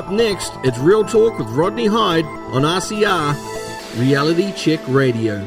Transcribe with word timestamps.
Up 0.00 0.10
next, 0.10 0.54
it's 0.64 0.78
Real 0.78 1.04
Talk 1.04 1.38
with 1.38 1.48
Rodney 1.48 1.84
Hide 1.84 2.24
on 2.24 2.62
RCR, 2.62 4.00
Reality 4.00 4.50
Check 4.52 4.80
Radio. 4.88 5.46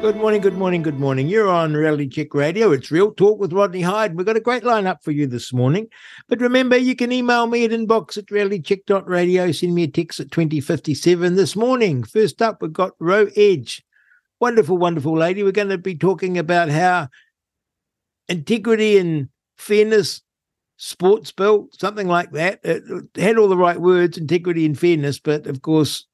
Good 0.00 0.14
morning, 0.14 0.40
good 0.40 0.56
morning, 0.56 0.82
good 0.82 1.00
morning. 1.00 1.26
You're 1.26 1.48
on 1.48 1.74
Reality 1.74 2.06
Check 2.06 2.32
Radio. 2.32 2.70
It's 2.70 2.92
Real 2.92 3.10
Talk 3.10 3.40
with 3.40 3.52
Rodney 3.52 3.82
Hide. 3.82 4.14
We've 4.14 4.24
got 4.24 4.36
a 4.36 4.40
great 4.40 4.62
lineup 4.62 5.02
for 5.02 5.10
you 5.10 5.26
this 5.26 5.52
morning. 5.52 5.88
But 6.28 6.40
remember, 6.40 6.76
you 6.76 6.94
can 6.94 7.10
email 7.10 7.48
me 7.48 7.64
at 7.64 7.72
inbox 7.72 8.16
at 8.16 8.26
realitycheck.radio. 8.26 9.50
Send 9.50 9.74
me 9.74 9.82
a 9.82 9.88
text 9.88 10.20
at 10.20 10.30
2057 10.30 11.34
this 11.34 11.56
morning. 11.56 12.04
First 12.04 12.40
up, 12.40 12.62
we've 12.62 12.72
got 12.72 12.92
Ro 13.00 13.26
Edge. 13.34 13.84
Wonderful, 14.38 14.78
wonderful 14.78 15.18
lady. 15.18 15.42
We're 15.42 15.50
going 15.50 15.70
to 15.70 15.78
be 15.78 15.96
talking 15.96 16.38
about 16.38 16.68
how 16.68 17.08
integrity 18.28 18.96
and 18.96 19.28
fairness 19.58 20.22
sports 20.84 21.32
bill, 21.32 21.68
something 21.72 22.08
like 22.08 22.30
that. 22.32 22.60
It 22.62 22.82
had 23.16 23.38
all 23.38 23.48
the 23.48 23.56
right 23.56 23.80
words, 23.80 24.18
integrity 24.18 24.66
and 24.66 24.78
fairness, 24.78 25.18
but 25.18 25.46
of 25.46 25.62
course, 25.62 26.06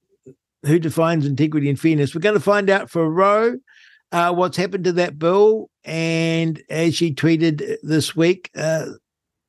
who 0.64 0.78
defines 0.78 1.26
integrity 1.26 1.68
and 1.68 1.80
fairness? 1.80 2.14
We're 2.14 2.20
going 2.20 2.34
to 2.34 2.40
find 2.40 2.70
out 2.70 2.88
for 2.88 3.10
Ro 3.10 3.56
uh, 4.12 4.32
what's 4.32 4.56
happened 4.56 4.84
to 4.84 4.92
that 4.92 5.18
bill. 5.18 5.70
And 5.84 6.62
as 6.70 6.94
she 6.94 7.12
tweeted 7.12 7.76
this 7.82 8.14
week, 8.14 8.50
uh, 8.54 8.86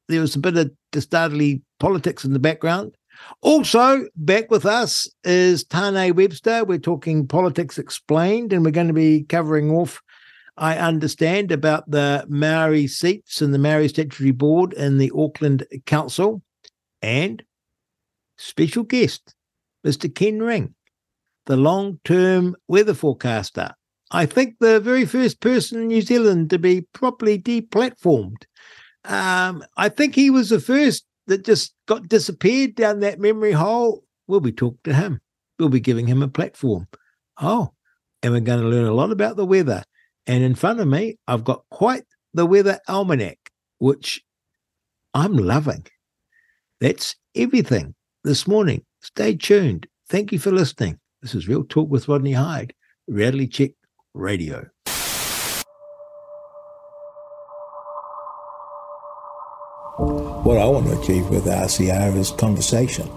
there 0.07 0.21
was 0.21 0.35
a 0.35 0.39
bit 0.39 0.57
of 0.57 0.71
dastardly 0.91 1.62
politics 1.79 2.26
in 2.26 2.34
the 2.34 2.40
background. 2.40 2.95
Also, 3.41 4.07
back 4.15 4.49
with 4.49 4.65
us 4.65 5.07
is 5.23 5.63
Tane 5.63 6.15
Webster. 6.15 6.63
We're 6.63 6.79
talking 6.79 7.27
politics 7.27 7.77
explained, 7.77 8.53
and 8.53 8.65
we're 8.65 8.71
going 8.71 8.88
to 8.88 8.93
be 8.93 9.23
covering 9.23 9.70
off, 9.70 10.01
I 10.61 10.77
understand, 10.77 11.51
about 11.51 11.89
the 11.89 12.23
Maori 12.29 12.85
seats 12.85 13.41
and 13.41 13.51
the 13.51 13.57
Maori 13.57 13.88
Statutory 13.88 14.29
Board 14.29 14.75
and 14.75 15.01
the 15.01 15.11
Auckland 15.15 15.65
Council, 15.87 16.43
and 17.01 17.41
special 18.37 18.84
guest, 18.84 19.34
Mr. 19.84 20.13
Ken 20.13 20.37
Ring, 20.37 20.76
the 21.48 21.57
long 21.57 21.99
term 22.03 22.55
weather 22.68 22.93
forecaster. 22.93 23.73
I 24.12 24.27
think 24.27 24.57
the 24.59 24.79
very 24.79 25.03
first 25.05 25.40
person 25.40 25.81
in 25.81 25.87
New 25.87 26.01
Zealand 26.03 26.51
to 26.51 26.59
be 26.59 26.81
properly 26.93 27.40
deplatformed. 27.40 28.43
Um, 29.05 29.63
I 29.77 29.90
think 29.90 30.13
he 30.13 30.29
was 30.29 30.49
the 30.49 30.59
first 30.59 31.05
that 31.25 31.43
just 31.43 31.73
got 31.87 32.07
disappeared 32.07 32.75
down 32.75 32.99
that 32.99 33.20
memory 33.20 33.53
hole. 33.53 34.03
We'll 34.27 34.41
be 34.41 34.51
talking 34.51 34.77
to 34.84 34.93
him. 34.93 35.21
We'll 35.57 35.70
be 35.70 35.79
giving 35.79 36.05
him 36.05 36.21
a 36.21 36.27
platform. 36.27 36.87
Oh, 37.41 37.73
and 38.21 38.31
we're 38.31 38.41
going 38.41 38.62
to 38.62 38.68
learn 38.68 38.85
a 38.85 38.93
lot 38.93 39.12
about 39.12 39.37
the 39.37 39.46
weather. 39.46 39.84
And 40.27 40.44
in 40.44 40.55
front 40.55 40.80
of 40.80 40.88
me, 40.88 41.18
I've 41.27 41.44
got 41.44 41.64
quite 41.70 42.04
the 42.34 42.46
weather 42.46 42.80
almanac, 42.88 43.52
which 43.80 44.22
I'm 45.14 45.36
loving. 45.36 45.86
That's 46.80 47.16
everything 47.36 47.96
this 48.24 48.48
morning. 48.48 48.86
Stay 49.02 49.36
tuned. 49.36 49.88
Thank 50.10 50.32
you 50.32 50.40
for 50.40 50.52
listening. 50.52 50.99
This 51.22 51.36
is 51.36 51.48
Real 51.48 51.64
Talk 51.64 51.90
with 51.90 52.08
Rodney 52.08 52.34
Hide. 52.34 52.74
Reality 53.08 53.48
Check 53.48 53.72
Radio. 54.14 54.70
What 59.98 60.58
I 60.58 60.66
want 60.66 60.88
to 60.88 60.99
achieve 60.99 61.30
with 61.30 61.46
RCR 61.46 62.16
is 62.16 62.32
conversation. 62.32 63.10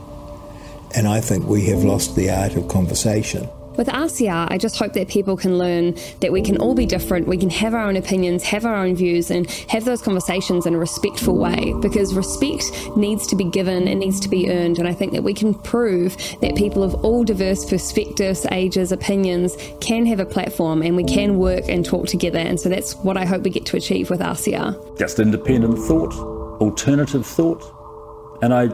And 0.95 1.09
I 1.09 1.21
think 1.21 1.47
we 1.47 1.65
have 1.67 1.83
lost 1.83 2.15
the 2.15 2.31
art 2.31 2.55
of 2.55 2.69
conversation. 2.69 3.49
With 3.77 3.89
RCR, 3.89 4.47
I 4.51 4.57
just 4.57 4.79
hope 4.79 4.93
that 4.93 5.09
people 5.09 5.37
can 5.37 5.59
learn 5.59 5.97
that 6.21 6.31
we 6.31 6.43
can 6.43 6.59
all 6.59 6.75
be 6.75 6.87
different, 6.87 7.27
we 7.27 7.37
can 7.37 7.51
have 7.51 7.75
our 7.75 7.85
own 7.85 7.97
opinions, 7.97 8.45
have 8.45 8.65
our 8.65 8.77
own 8.77 8.95
views, 8.95 9.31
and 9.31 9.51
have 9.69 9.85
those 9.85 10.01
conversations 10.01 10.65
in 10.65 10.75
a 10.75 10.79
respectful 10.79 11.37
way 11.37 11.75
because 11.81 12.15
respect 12.15 12.65
needs 12.97 13.27
to 13.27 13.37
be 13.37 13.45
given, 13.45 13.89
it 13.89 13.97
needs 13.97 14.21
to 14.21 14.29
be 14.29 14.49
earned. 14.49 14.79
And 14.79 14.87
I 14.87 14.95
think 14.95 15.13
that 15.13 15.23
we 15.23 15.35
can 15.35 15.55
prove 15.55 16.17
that 16.41 16.55
people 16.55 16.85
of 16.85 16.95
all 17.05 17.25
diverse 17.25 17.69
perspectives, 17.69 18.47
ages, 18.53 18.93
opinions 18.93 19.57
can 19.81 20.07
have 20.07 20.21
a 20.21 20.27
platform 20.27 20.81
and 20.83 20.95
we 20.95 21.05
can 21.05 21.37
work 21.37 21.65
and 21.69 21.85
talk 21.85 22.07
together. 22.07 22.39
And 22.39 22.61
so 22.61 22.69
that's 22.69 22.95
what 22.97 23.17
I 23.17 23.25
hope 23.25 23.43
we 23.43 23.51
get 23.51 23.67
to 23.67 23.77
achieve 23.77 24.09
with 24.09 24.21
RCR. 24.21 24.99
Just 24.99 25.19
independent 25.19 25.79
thought, 25.79 26.15
alternative 26.61 27.27
thought. 27.27 28.39
And 28.41 28.55
I, 28.55 28.69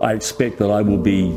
I 0.00 0.12
expect 0.12 0.58
that 0.58 0.70
I 0.70 0.82
will 0.82 0.98
be 0.98 1.36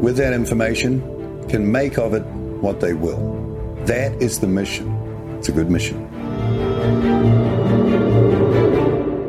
with 0.00 0.16
that 0.16 0.32
information, 0.32 1.00
can 1.48 1.70
make 1.70 1.98
of 1.98 2.14
it 2.14 2.22
what 2.60 2.80
they 2.80 2.94
will. 2.94 3.34
That 3.86 4.12
is 4.22 4.40
the 4.40 4.46
mission. 4.46 4.90
It's 5.38 5.48
a 5.48 5.52
good 5.52 5.70
mission. 5.70 6.10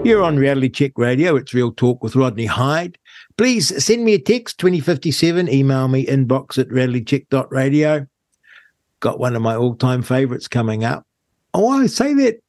You're 0.05 0.23
on 0.23 0.37
Reality 0.37 0.69
Check 0.69 0.91
Radio. 0.97 1.35
It's 1.35 1.53
Real 1.53 1.71
Talk 1.71 2.03
with 2.03 2.15
Rodney 2.15 2.45
Hide. 2.45 2.97
Please 3.37 3.83
send 3.83 4.05
me 4.05 4.13
a 4.13 4.19
text 4.19 4.59
2057. 4.59 5.49
Email 5.49 5.87
me 5.87 6.05
inbox 6.05 6.57
at 6.57 6.69
realitycheck.radio. 6.69 8.05
Got 8.99 9.19
one 9.19 9.35
of 9.35 9.41
my 9.41 9.55
all 9.55 9.75
time 9.75 10.01
favorites 10.03 10.47
coming 10.47 10.83
up. 10.83 11.05
Oh, 11.53 11.69
I 11.69 11.87
say 11.87 12.13
that 12.13 12.39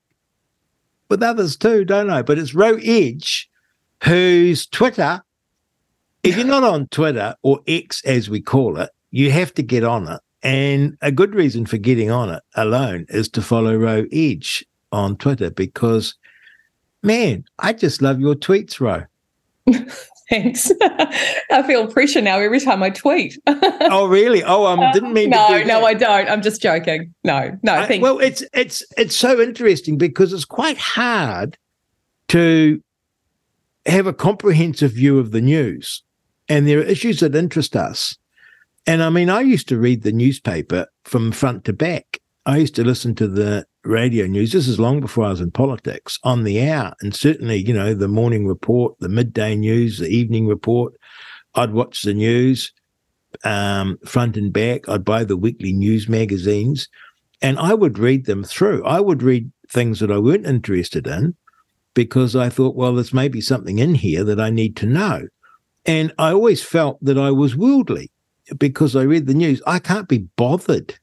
with 1.08 1.22
others 1.22 1.56
too, 1.56 1.84
don't 1.84 2.10
I? 2.10 2.22
But 2.22 2.38
it's 2.38 2.54
Ro 2.54 2.76
Edge, 2.82 3.48
whose 4.04 4.66
Twitter 4.66 5.22
if 6.26 6.36
you're 6.36 6.46
not 6.46 6.64
on 6.64 6.88
Twitter 6.88 7.34
or 7.42 7.60
X 7.66 8.02
as 8.04 8.28
we 8.28 8.40
call 8.40 8.78
it, 8.78 8.90
you 9.10 9.30
have 9.30 9.54
to 9.54 9.62
get 9.62 9.84
on 9.84 10.08
it. 10.08 10.20
And 10.42 10.96
a 11.00 11.10
good 11.10 11.34
reason 11.34 11.66
for 11.66 11.78
getting 11.78 12.10
on 12.10 12.30
it 12.30 12.42
alone 12.54 13.06
is 13.08 13.28
to 13.30 13.42
follow 13.42 13.76
Ro 13.76 14.06
Edge 14.12 14.64
on 14.92 15.16
Twitter 15.16 15.50
because, 15.50 16.14
man, 17.02 17.44
I 17.58 17.72
just 17.72 18.02
love 18.02 18.20
your 18.20 18.34
tweets, 18.34 18.80
Ro. 18.80 19.04
Thanks. 20.28 20.72
I 20.80 21.62
feel 21.66 21.86
pressure 21.86 22.20
now 22.20 22.38
every 22.38 22.58
time 22.58 22.82
I 22.82 22.90
tweet. 22.90 23.38
oh, 23.46 24.06
really? 24.06 24.42
Oh, 24.42 24.64
I 24.64 24.86
um, 24.86 24.92
didn't 24.92 25.12
mean. 25.12 25.30
no, 25.30 25.48
do 25.48 25.64
no, 25.64 25.84
I 25.84 25.94
don't. 25.94 26.28
I'm 26.28 26.42
just 26.42 26.60
joking. 26.60 27.14
No, 27.22 27.56
no. 27.62 27.74
I, 27.74 27.98
well, 28.02 28.18
it's 28.18 28.42
it's 28.52 28.84
it's 28.96 29.14
so 29.14 29.40
interesting 29.40 29.96
because 29.98 30.32
it's 30.32 30.44
quite 30.44 30.78
hard 30.78 31.56
to 32.28 32.82
have 33.86 34.08
a 34.08 34.12
comprehensive 34.12 34.92
view 34.92 35.20
of 35.20 35.30
the 35.30 35.40
news 35.40 36.02
and 36.48 36.66
there 36.66 36.78
are 36.78 36.84
issues 36.84 37.20
that 37.20 37.34
interest 37.34 37.76
us. 37.76 38.16
And 38.86 39.02
I 39.02 39.10
mean, 39.10 39.30
I 39.30 39.40
used 39.40 39.68
to 39.68 39.78
read 39.78 40.02
the 40.02 40.12
newspaper 40.12 40.86
from 41.04 41.32
front 41.32 41.64
to 41.64 41.72
back. 41.72 42.20
I 42.44 42.58
used 42.58 42.76
to 42.76 42.84
listen 42.84 43.14
to 43.16 43.26
the 43.26 43.66
radio 43.82 44.26
news. 44.26 44.52
This 44.52 44.68
is 44.68 44.78
long 44.78 45.00
before 45.00 45.24
I 45.24 45.30
was 45.30 45.40
in 45.40 45.50
politics 45.50 46.18
on 46.22 46.44
the 46.44 46.68
hour. 46.70 46.94
And 47.00 47.14
certainly, 47.14 47.56
you 47.56 47.74
know, 47.74 47.94
the 47.94 48.06
morning 48.06 48.46
report, 48.46 48.94
the 49.00 49.08
midday 49.08 49.56
news, 49.56 49.98
the 49.98 50.08
evening 50.08 50.46
report. 50.46 50.94
I'd 51.56 51.72
watch 51.72 52.02
the 52.02 52.14
news 52.14 52.72
um, 53.42 53.98
front 54.04 54.36
and 54.36 54.52
back. 54.52 54.88
I'd 54.88 55.04
buy 55.04 55.24
the 55.24 55.36
weekly 55.36 55.72
news 55.72 56.08
magazines 56.08 56.88
and 57.42 57.58
I 57.58 57.74
would 57.74 57.98
read 57.98 58.26
them 58.26 58.44
through. 58.44 58.84
I 58.84 59.00
would 59.00 59.22
read 59.22 59.50
things 59.68 60.00
that 60.00 60.10
I 60.10 60.18
weren't 60.18 60.46
interested 60.46 61.06
in 61.06 61.34
because 61.94 62.36
I 62.36 62.48
thought, 62.48 62.76
well, 62.76 62.94
there's 62.94 63.12
maybe 63.12 63.40
something 63.40 63.78
in 63.78 63.94
here 63.94 64.24
that 64.24 64.40
I 64.40 64.50
need 64.50 64.76
to 64.76 64.86
know. 64.86 65.26
And 65.86 66.12
I 66.18 66.32
always 66.32 66.62
felt 66.62 66.98
that 67.02 67.18
I 67.18 67.30
was 67.30 67.56
worldly 67.56 68.10
because 68.58 68.96
I 68.96 69.02
read 69.02 69.26
the 69.26 69.34
news. 69.34 69.62
I 69.66 69.78
can't 69.78 70.08
be 70.08 70.26
bothered 70.36 70.98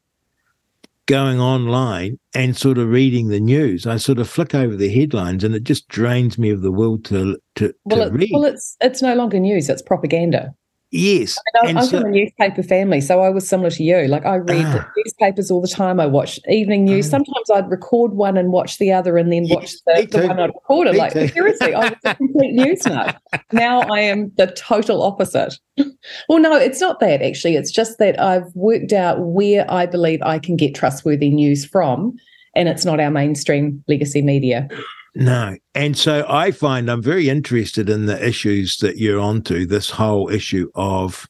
going 1.05 1.39
online 1.39 2.17
and 2.33 2.55
sort 2.55 2.77
of 2.77 2.87
reading 2.89 3.27
the 3.27 3.39
news. 3.39 3.85
I 3.85 3.97
sort 3.97 4.19
of 4.19 4.29
flick 4.29 4.55
over 4.55 4.75
the 4.75 4.93
headlines 4.93 5.43
and 5.43 5.53
it 5.55 5.63
just 5.63 5.87
drains 5.87 6.37
me 6.37 6.49
of 6.49 6.61
the 6.61 6.71
will 6.71 6.97
to 6.99 7.37
to, 7.55 7.73
well, 7.85 8.09
to 8.09 8.15
read. 8.15 8.31
Well, 8.33 8.45
it's 8.45 8.77
it's 8.81 9.01
no 9.01 9.15
longer 9.15 9.39
news; 9.39 9.69
it's 9.69 9.81
propaganda. 9.81 10.53
Yes. 10.93 11.39
I 11.59 11.65
mean, 11.65 11.77
I'm 11.77 11.85
so, 11.85 11.99
from 11.99 12.09
a 12.09 12.11
newspaper 12.11 12.61
family, 12.61 13.01
so 13.01 13.21
I 13.21 13.29
was 13.29 13.49
similar 13.49 13.71
to 13.71 13.83
you. 13.83 14.05
Like 14.05 14.27
I 14.27 14.35
read 14.35 14.63
ah, 14.63 14.87
newspapers 14.95 15.49
all 15.49 15.59
the 15.59 15.67
time. 15.67 15.99
I 15.99 16.05
watch 16.05 16.39
evening 16.47 16.85
news. 16.85 17.07
Ah. 17.07 17.17
Sometimes 17.17 17.49
I'd 17.51 17.67
record 17.71 18.13
one 18.13 18.37
and 18.37 18.51
watch 18.51 18.77
the 18.77 18.91
other, 18.91 19.17
and 19.17 19.33
then 19.33 19.47
watch 19.49 19.73
the, 19.87 20.07
the 20.11 20.27
one 20.27 20.39
I'd 20.39 20.51
recorded. 20.53 20.93
Me 20.93 20.99
like 20.99 21.13
too. 21.13 21.27
seriously, 21.29 21.73
I 21.73 21.89
was 21.89 21.97
a 22.05 22.15
complete 22.15 22.53
news 22.53 22.85
nut. 22.85 23.19
Now 23.51 23.81
I 23.81 24.01
am 24.01 24.31
the 24.37 24.47
total 24.55 25.01
opposite. 25.01 25.55
well, 26.29 26.39
no, 26.39 26.55
it's 26.57 26.79
not 26.79 26.99
that 26.99 27.23
actually. 27.23 27.55
It's 27.55 27.71
just 27.71 27.97
that 27.97 28.21
I've 28.21 28.45
worked 28.53 28.93
out 28.93 29.19
where 29.19 29.65
I 29.71 29.87
believe 29.87 30.21
I 30.21 30.37
can 30.37 30.55
get 30.55 30.75
trustworthy 30.75 31.31
news 31.31 31.65
from, 31.65 32.15
and 32.55 32.69
it's 32.69 32.85
not 32.85 32.99
our 32.99 33.09
mainstream 33.09 33.83
legacy 33.87 34.21
media. 34.21 34.69
No. 35.15 35.57
And 35.75 35.97
so 35.97 36.25
I 36.27 36.51
find 36.51 36.89
I'm 36.89 37.01
very 37.01 37.29
interested 37.29 37.89
in 37.89 38.07
the 38.07 38.27
issues 38.27 38.77
that 38.77 38.97
you're 38.97 39.19
onto, 39.19 39.65
this 39.65 39.89
whole 39.89 40.29
issue 40.29 40.71
of 40.75 41.27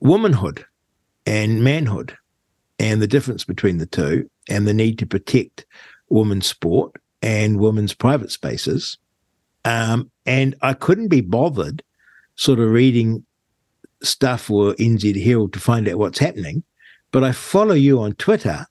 womanhood 0.00 0.64
and 1.26 1.62
manhood 1.62 2.16
and 2.78 3.00
the 3.00 3.06
difference 3.06 3.44
between 3.44 3.78
the 3.78 3.86
two 3.86 4.28
and 4.48 4.66
the 4.66 4.74
need 4.74 4.98
to 4.98 5.06
protect 5.06 5.66
women's 6.08 6.46
sport 6.46 6.96
and 7.20 7.60
women's 7.60 7.94
private 7.94 8.30
spaces. 8.30 8.98
Um, 9.64 10.10
and 10.26 10.56
I 10.62 10.74
couldn't 10.74 11.08
be 11.08 11.20
bothered 11.20 11.82
sort 12.36 12.58
of 12.58 12.70
reading 12.70 13.24
stuff 14.02 14.50
or 14.50 14.74
NZ 14.74 15.22
Herald 15.22 15.52
to 15.52 15.60
find 15.60 15.88
out 15.88 15.98
what's 15.98 16.18
happening. 16.18 16.64
But 17.12 17.22
I 17.22 17.32
follow 17.32 17.74
you 17.74 18.00
on 18.00 18.14
Twitter 18.14 18.66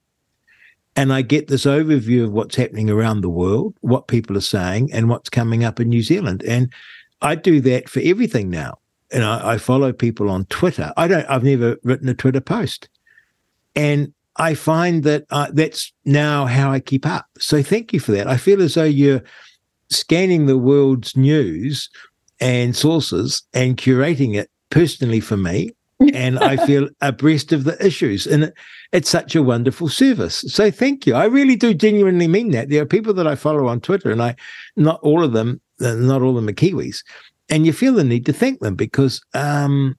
and 0.95 1.13
I 1.13 1.21
get 1.21 1.47
this 1.47 1.65
overview 1.65 2.25
of 2.25 2.31
what's 2.31 2.55
happening 2.55 2.89
around 2.89 3.21
the 3.21 3.29
world, 3.29 3.75
what 3.81 4.07
people 4.07 4.37
are 4.37 4.41
saying, 4.41 4.91
and 4.91 5.09
what's 5.09 5.29
coming 5.29 5.63
up 5.63 5.79
in 5.79 5.89
New 5.89 6.01
Zealand. 6.01 6.43
And 6.43 6.71
I 7.21 7.35
do 7.35 7.61
that 7.61 7.89
for 7.89 8.01
everything 8.03 8.49
now. 8.49 8.79
And 9.11 9.23
I, 9.23 9.53
I 9.53 9.57
follow 9.57 9.93
people 9.93 10.29
on 10.29 10.45
Twitter. 10.45 10.93
I 10.97 11.07
don't. 11.07 11.25
I've 11.29 11.43
never 11.43 11.77
written 11.83 12.09
a 12.09 12.13
Twitter 12.13 12.41
post, 12.41 12.87
and 13.75 14.13
I 14.37 14.53
find 14.53 15.03
that 15.03 15.25
uh, 15.29 15.47
that's 15.51 15.91
now 16.05 16.45
how 16.45 16.71
I 16.71 16.79
keep 16.79 17.05
up. 17.05 17.25
So 17.37 17.61
thank 17.61 17.91
you 17.91 17.99
for 17.99 18.13
that. 18.13 18.27
I 18.27 18.37
feel 18.37 18.61
as 18.61 18.75
though 18.75 18.83
you're 18.83 19.21
scanning 19.89 20.45
the 20.45 20.57
world's 20.57 21.17
news 21.17 21.89
and 22.39 22.75
sources 22.75 23.43
and 23.53 23.75
curating 23.75 24.35
it 24.35 24.49
personally 24.69 25.19
for 25.19 25.35
me 25.35 25.71
and 26.13 26.39
I 26.39 26.57
feel 26.65 26.89
abreast 27.01 27.51
of 27.51 27.63
the 27.63 27.83
issues. 27.85 28.27
And 28.27 28.51
it's 28.91 29.09
such 29.09 29.35
a 29.35 29.43
wonderful 29.43 29.89
service. 29.89 30.43
So 30.47 30.71
thank 30.71 31.05
you. 31.05 31.15
I 31.15 31.25
really 31.25 31.55
do 31.55 31.73
genuinely 31.73 32.27
mean 32.27 32.51
that. 32.51 32.69
There 32.69 32.81
are 32.81 32.87
people 32.87 33.13
that 33.13 33.27
I 33.27 33.35
follow 33.35 33.67
on 33.67 33.81
Twitter, 33.81 34.11
and 34.11 34.21
I, 34.21 34.35
not 34.75 34.99
all 35.01 35.23
of 35.23 35.33
them, 35.33 35.61
uh, 35.79 35.95
not 35.95 36.21
all 36.21 36.31
of 36.31 36.35
them 36.35 36.49
are 36.49 36.53
Kiwis, 36.53 37.03
and 37.49 37.65
you 37.65 37.73
feel 37.73 37.93
the 37.93 38.03
need 38.03 38.25
to 38.25 38.33
thank 38.33 38.59
them 38.59 38.75
because 38.75 39.21
um, 39.33 39.97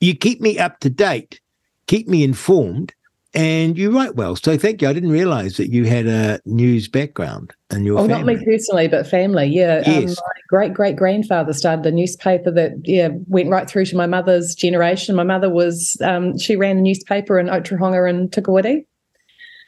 you 0.00 0.14
keep 0.14 0.40
me 0.40 0.58
up 0.58 0.80
to 0.80 0.90
date, 0.90 1.40
keep 1.86 2.08
me 2.08 2.24
informed, 2.24 2.94
and 3.32 3.78
you 3.78 3.94
write 3.94 4.16
well. 4.16 4.34
So 4.34 4.58
thank 4.58 4.82
you. 4.82 4.88
I 4.88 4.92
didn't 4.92 5.10
realize 5.10 5.56
that 5.56 5.70
you 5.70 5.84
had 5.84 6.06
a 6.06 6.40
news 6.44 6.88
background 6.88 7.52
and 7.70 7.84
your 7.84 7.98
oh, 7.98 8.08
family. 8.08 8.34
not 8.34 8.40
me 8.40 8.44
personally, 8.44 8.88
but 8.88 9.06
family. 9.06 9.46
Yeah. 9.46 9.82
Um, 9.86 9.92
yes. 9.92 10.18
Um, 10.18 10.24
my 10.26 10.40
great 10.48 10.74
great 10.74 10.96
grandfather 10.96 11.52
started 11.52 11.86
a 11.86 11.92
newspaper 11.92 12.50
that 12.50 12.72
yeah 12.84 13.10
went 13.26 13.50
right 13.50 13.68
through 13.68 13.86
to 13.86 13.96
my 13.96 14.06
mother's 14.06 14.54
generation. 14.54 15.14
My 15.14 15.22
mother 15.22 15.48
was 15.48 15.96
um, 16.02 16.38
she 16.38 16.56
ran 16.56 16.78
a 16.78 16.82
newspaper 16.82 17.38
in 17.38 17.46
Otorohanga 17.46 18.08
and 18.08 18.32
Te 18.32 18.40
Kuiti. 18.40 18.84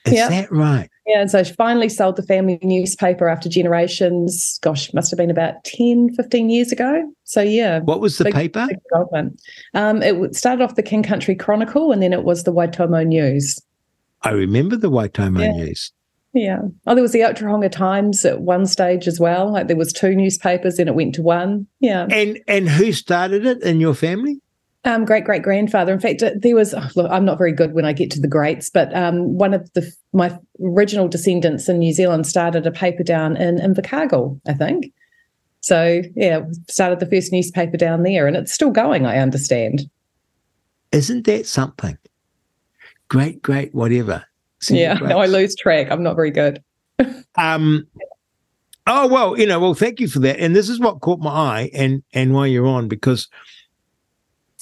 Is 0.06 0.14
yeah. 0.14 0.28
that 0.28 0.50
right? 0.50 0.90
Yeah, 1.06 1.20
and 1.20 1.30
so 1.30 1.42
she 1.42 1.52
finally 1.54 1.88
sold 1.88 2.16
the 2.16 2.22
family 2.22 2.58
newspaper 2.62 3.28
after 3.28 3.48
generations. 3.48 4.58
Gosh, 4.62 4.92
must 4.94 5.10
have 5.10 5.18
been 5.18 5.30
about 5.30 5.64
10, 5.64 6.14
15 6.14 6.48
years 6.48 6.70
ago. 6.70 7.12
So, 7.24 7.42
yeah. 7.42 7.80
What 7.80 8.00
was 8.00 8.18
the 8.18 8.24
big, 8.24 8.34
paper? 8.34 8.68
Big 8.68 8.78
um, 9.74 10.02
it 10.02 10.36
started 10.36 10.62
off 10.62 10.76
the 10.76 10.82
King 10.82 11.02
Country 11.02 11.34
Chronicle 11.34 11.90
and 11.90 12.02
then 12.02 12.12
it 12.12 12.22
was 12.22 12.44
the 12.44 12.52
Waitomo 12.52 13.04
News. 13.04 13.60
I 14.22 14.30
remember 14.30 14.76
the 14.76 14.90
Waitomo 14.90 15.40
yeah. 15.40 15.52
News. 15.52 15.92
Yeah. 16.34 16.60
Oh, 16.86 16.94
there 16.94 17.02
was 17.02 17.12
the 17.12 17.20
Otorohanga 17.20 17.70
Times 17.70 18.24
at 18.24 18.40
one 18.40 18.66
stage 18.66 19.06
as 19.06 19.20
well. 19.20 19.52
Like 19.52 19.66
there 19.66 19.76
was 19.76 19.92
two 19.92 20.14
newspapers 20.14 20.78
and 20.78 20.88
it 20.88 20.94
went 20.94 21.14
to 21.16 21.22
one. 21.22 21.66
Yeah. 21.80 22.06
And 22.10 22.38
and 22.48 22.68
who 22.68 22.92
started 22.92 23.44
it 23.44 23.62
in 23.62 23.80
your 23.80 23.94
family? 23.94 24.40
Um, 24.84 25.04
great 25.04 25.24
great 25.24 25.42
grandfather. 25.42 25.92
In 25.92 26.00
fact, 26.00 26.22
uh, 26.22 26.32
there 26.36 26.56
was. 26.56 26.74
Oh, 26.74 26.88
look, 26.96 27.10
I'm 27.10 27.24
not 27.24 27.38
very 27.38 27.52
good 27.52 27.72
when 27.72 27.84
I 27.84 27.92
get 27.92 28.10
to 28.12 28.20
the 28.20 28.26
greats, 28.26 28.68
but 28.68 28.94
um, 28.96 29.38
one 29.38 29.54
of 29.54 29.72
the 29.74 29.88
my 30.12 30.36
original 30.60 31.06
descendants 31.06 31.68
in 31.68 31.78
New 31.78 31.92
Zealand 31.92 32.26
started 32.26 32.66
a 32.66 32.72
paper 32.72 33.04
down 33.04 33.36
in 33.36 33.58
Invercargill, 33.58 34.40
I 34.48 34.54
think. 34.54 34.92
So 35.60 36.02
yeah, 36.16 36.42
started 36.68 36.98
the 36.98 37.06
first 37.06 37.32
newspaper 37.32 37.76
down 37.76 38.02
there, 38.02 38.26
and 38.26 38.36
it's 38.36 38.52
still 38.52 38.70
going. 38.70 39.06
I 39.06 39.18
understand. 39.18 39.88
Isn't 40.90 41.26
that 41.26 41.46
something? 41.46 41.96
Great, 43.08 43.40
great, 43.40 43.72
whatever. 43.72 44.24
yeah, 44.68 44.94
no, 44.94 45.18
I 45.20 45.26
lose 45.26 45.54
track. 45.54 45.88
I'm 45.90 46.02
not 46.02 46.16
very 46.16 46.32
good. 46.32 46.62
um. 47.36 47.86
Oh 48.88 49.06
well, 49.06 49.38
you 49.38 49.46
know. 49.46 49.60
Well, 49.60 49.74
thank 49.74 50.00
you 50.00 50.08
for 50.08 50.18
that. 50.18 50.40
And 50.40 50.56
this 50.56 50.68
is 50.68 50.80
what 50.80 51.00
caught 51.00 51.20
my 51.20 51.30
eye, 51.30 51.70
and 51.72 52.02
and 52.12 52.34
why 52.34 52.46
you're 52.46 52.66
on 52.66 52.88
because 52.88 53.28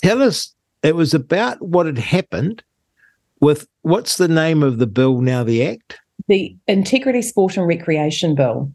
tell 0.02 0.22
us 0.22 0.54
it 0.82 0.96
was 0.96 1.14
about 1.14 1.60
what 1.62 1.86
had 1.86 1.98
happened 1.98 2.62
with 3.40 3.66
what's 3.82 4.16
the 4.16 4.28
name 4.28 4.62
of 4.62 4.78
the 4.78 4.86
bill 4.86 5.20
now, 5.20 5.42
the 5.44 5.66
act? 5.66 5.98
The 6.28 6.56
Integrity 6.68 7.22
Sport 7.22 7.56
and 7.56 7.66
Recreation 7.66 8.34
Bill. 8.34 8.70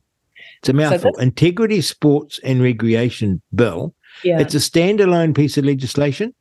It's 0.60 0.70
a 0.70 0.74
mouthful. 0.74 1.14
So 1.16 1.22
Integrity 1.22 1.82
Sports 1.82 2.40
and 2.44 2.62
Recreation 2.62 3.42
Bill. 3.54 3.94
Yeah. 4.24 4.40
It's 4.40 4.56
a 4.56 4.60
standalone 4.60 5.36
piece 5.36 5.58
of 5.58 5.66
legislation. 5.66 6.34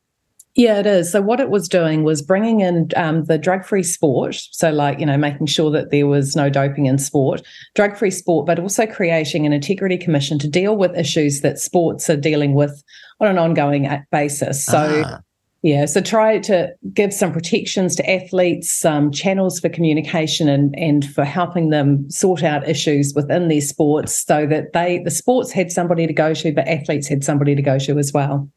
Yeah, 0.55 0.79
it 0.79 0.85
is. 0.85 1.11
So 1.11 1.21
what 1.21 1.41
it 1.41 1.49
was 1.49 1.67
doing 1.67 2.03
was 2.03 2.21
bringing 2.21 2.61
in 2.61 2.89
um, 2.95 3.25
the 3.25 3.37
drug-free 3.37 3.83
sport. 3.83 4.35
So, 4.51 4.71
like 4.71 4.99
you 4.99 5.05
know, 5.05 5.17
making 5.17 5.47
sure 5.47 5.69
that 5.71 5.91
there 5.91 6.07
was 6.07 6.33
no 6.33 6.49
doping 6.49 6.85
in 6.85 6.97
sport, 6.97 7.41
drug-free 7.75 8.11
sport, 8.11 8.45
but 8.45 8.57
also 8.57 8.85
creating 8.85 9.45
an 9.45 9.51
integrity 9.51 9.97
commission 9.97 10.39
to 10.39 10.47
deal 10.47 10.77
with 10.77 10.97
issues 10.97 11.41
that 11.41 11.59
sports 11.59 12.09
are 12.09 12.15
dealing 12.15 12.53
with 12.53 12.83
on 13.19 13.27
an 13.27 13.37
ongoing 13.37 13.89
basis. 14.11 14.65
So. 14.65 15.03
Ah. 15.05 15.19
Yeah, 15.61 15.85
so 15.85 15.99
try 15.99 16.37
to 16.37 16.69
give 16.93 17.11
some 17.11 17.33
protections 17.33 17.95
to 17.95 18.07
athletes, 18.07 18.69
some 18.69 19.09
channels 19.09 19.59
for 19.59 19.67
communication, 19.67 20.47
and 20.47 20.77
and 20.77 21.03
for 21.11 21.25
helping 21.25 21.71
them 21.71 22.07
sort 22.11 22.43
out 22.43 22.69
issues 22.69 23.13
within 23.15 23.47
their 23.47 23.61
sports, 23.61 24.23
so 24.27 24.45
that 24.45 24.73
they 24.73 24.99
the 24.99 25.09
sports 25.09 25.51
had 25.51 25.71
somebody 25.71 26.05
to 26.05 26.13
go 26.13 26.35
to, 26.35 26.51
but 26.51 26.67
athletes 26.67 27.07
had 27.07 27.23
somebody 27.23 27.55
to 27.55 27.63
go 27.63 27.79
to 27.79 27.97
as 27.97 28.13
well. 28.13 28.47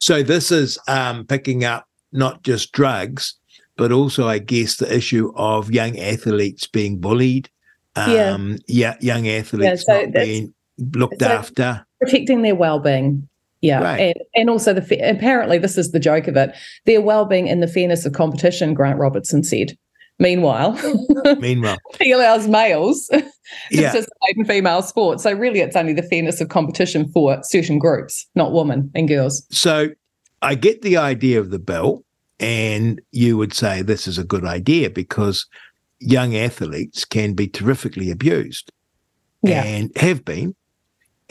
So 0.00 0.22
this 0.22 0.50
is 0.50 0.78
um, 0.88 1.26
picking 1.26 1.64
up 1.64 1.86
not 2.12 2.42
just 2.42 2.72
drugs, 2.72 3.34
but 3.76 3.92
also, 3.92 4.26
I 4.26 4.38
guess, 4.38 4.76
the 4.76 4.94
issue 4.94 5.32
of 5.36 5.70
young 5.70 5.98
athletes 5.98 6.66
being 6.66 6.98
bullied. 6.98 7.48
Um, 7.96 8.58
yeah. 8.66 8.94
yeah, 9.00 9.16
young 9.16 9.28
athletes 9.28 9.84
yeah, 9.88 9.94
so 9.94 10.02
not 10.02 10.12
being 10.12 10.54
looked 10.94 11.20
so 11.20 11.28
after, 11.28 11.86
protecting 12.00 12.42
their 12.42 12.54
well-being. 12.54 13.28
Yeah, 13.62 13.82
right. 13.82 14.00
and, 14.00 14.14
and 14.34 14.50
also 14.50 14.72
the 14.72 15.10
apparently 15.10 15.58
this 15.58 15.76
is 15.76 15.92
the 15.92 16.00
joke 16.00 16.28
of 16.28 16.36
it: 16.36 16.54
their 16.86 17.02
well-being 17.02 17.48
and 17.48 17.62
the 17.62 17.68
fairness 17.68 18.06
of 18.06 18.12
competition. 18.12 18.74
Grant 18.74 18.98
Robertson 18.98 19.44
said. 19.44 19.76
Meanwhile, 20.20 20.78
meanwhile, 21.40 21.78
he 22.00 22.12
allows 22.12 22.46
males 22.46 23.06
to 23.12 23.24
yeah. 23.70 23.90
participate 23.90 24.36
in 24.36 24.44
female 24.44 24.82
sports. 24.82 25.22
So 25.22 25.32
really, 25.32 25.60
it's 25.60 25.74
only 25.74 25.94
the 25.94 26.02
fairness 26.02 26.42
of 26.42 26.50
competition 26.50 27.10
for 27.10 27.42
certain 27.42 27.78
groups, 27.78 28.26
not 28.34 28.52
women 28.52 28.90
and 28.94 29.08
girls. 29.08 29.46
So 29.50 29.88
I 30.42 30.54
get 30.56 30.82
the 30.82 30.98
idea 30.98 31.40
of 31.40 31.50
the 31.50 31.58
bill, 31.58 32.04
and 32.38 33.00
you 33.12 33.38
would 33.38 33.54
say 33.54 33.80
this 33.80 34.06
is 34.06 34.18
a 34.18 34.24
good 34.24 34.44
idea 34.44 34.90
because 34.90 35.46
young 36.00 36.36
athletes 36.36 37.06
can 37.06 37.32
be 37.32 37.48
terrifically 37.48 38.10
abused, 38.10 38.70
yeah. 39.42 39.64
and 39.64 39.90
have 39.96 40.22
been, 40.22 40.54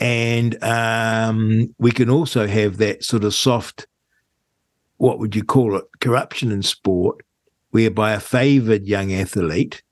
and 0.00 0.62
um, 0.64 1.72
we 1.78 1.92
can 1.92 2.10
also 2.10 2.48
have 2.48 2.78
that 2.78 3.04
sort 3.04 3.22
of 3.22 3.34
soft, 3.34 3.86
what 4.96 5.20
would 5.20 5.36
you 5.36 5.44
call 5.44 5.76
it, 5.76 5.84
corruption 6.00 6.50
in 6.50 6.62
sport 6.64 7.24
whereby 7.70 8.12
a 8.12 8.20
favoured 8.20 8.86
young 8.86 9.12
athlete 9.12 9.82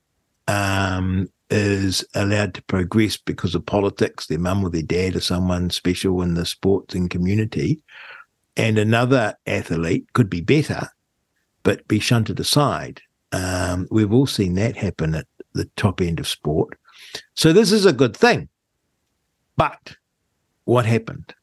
um, 0.46 1.28
is 1.50 2.04
allowed 2.14 2.54
to 2.54 2.62
progress 2.62 3.16
because 3.16 3.54
of 3.54 3.64
politics, 3.64 4.26
their 4.26 4.38
mum 4.38 4.64
or 4.64 4.70
their 4.70 4.82
dad 4.82 5.16
or 5.16 5.20
someone 5.20 5.70
special 5.70 6.22
in 6.22 6.34
the 6.34 6.44
sporting 6.44 7.08
community, 7.08 7.82
and 8.56 8.78
another 8.78 9.34
athlete 9.46 10.12
could 10.12 10.28
be 10.28 10.40
better, 10.40 10.88
but 11.62 11.86
be 11.88 11.98
shunted 11.98 12.40
aside. 12.40 13.00
Um, 13.32 13.86
we've 13.90 14.12
all 14.12 14.26
seen 14.26 14.54
that 14.54 14.76
happen 14.76 15.14
at 15.14 15.26
the 15.52 15.66
top 15.76 16.00
end 16.00 16.18
of 16.18 16.26
sport. 16.26 16.78
So 17.34 17.52
this 17.52 17.72
is 17.72 17.86
a 17.86 17.92
good 17.92 18.16
thing. 18.16 18.48
But 19.56 19.96
what 20.64 20.86
happened? 20.86 21.34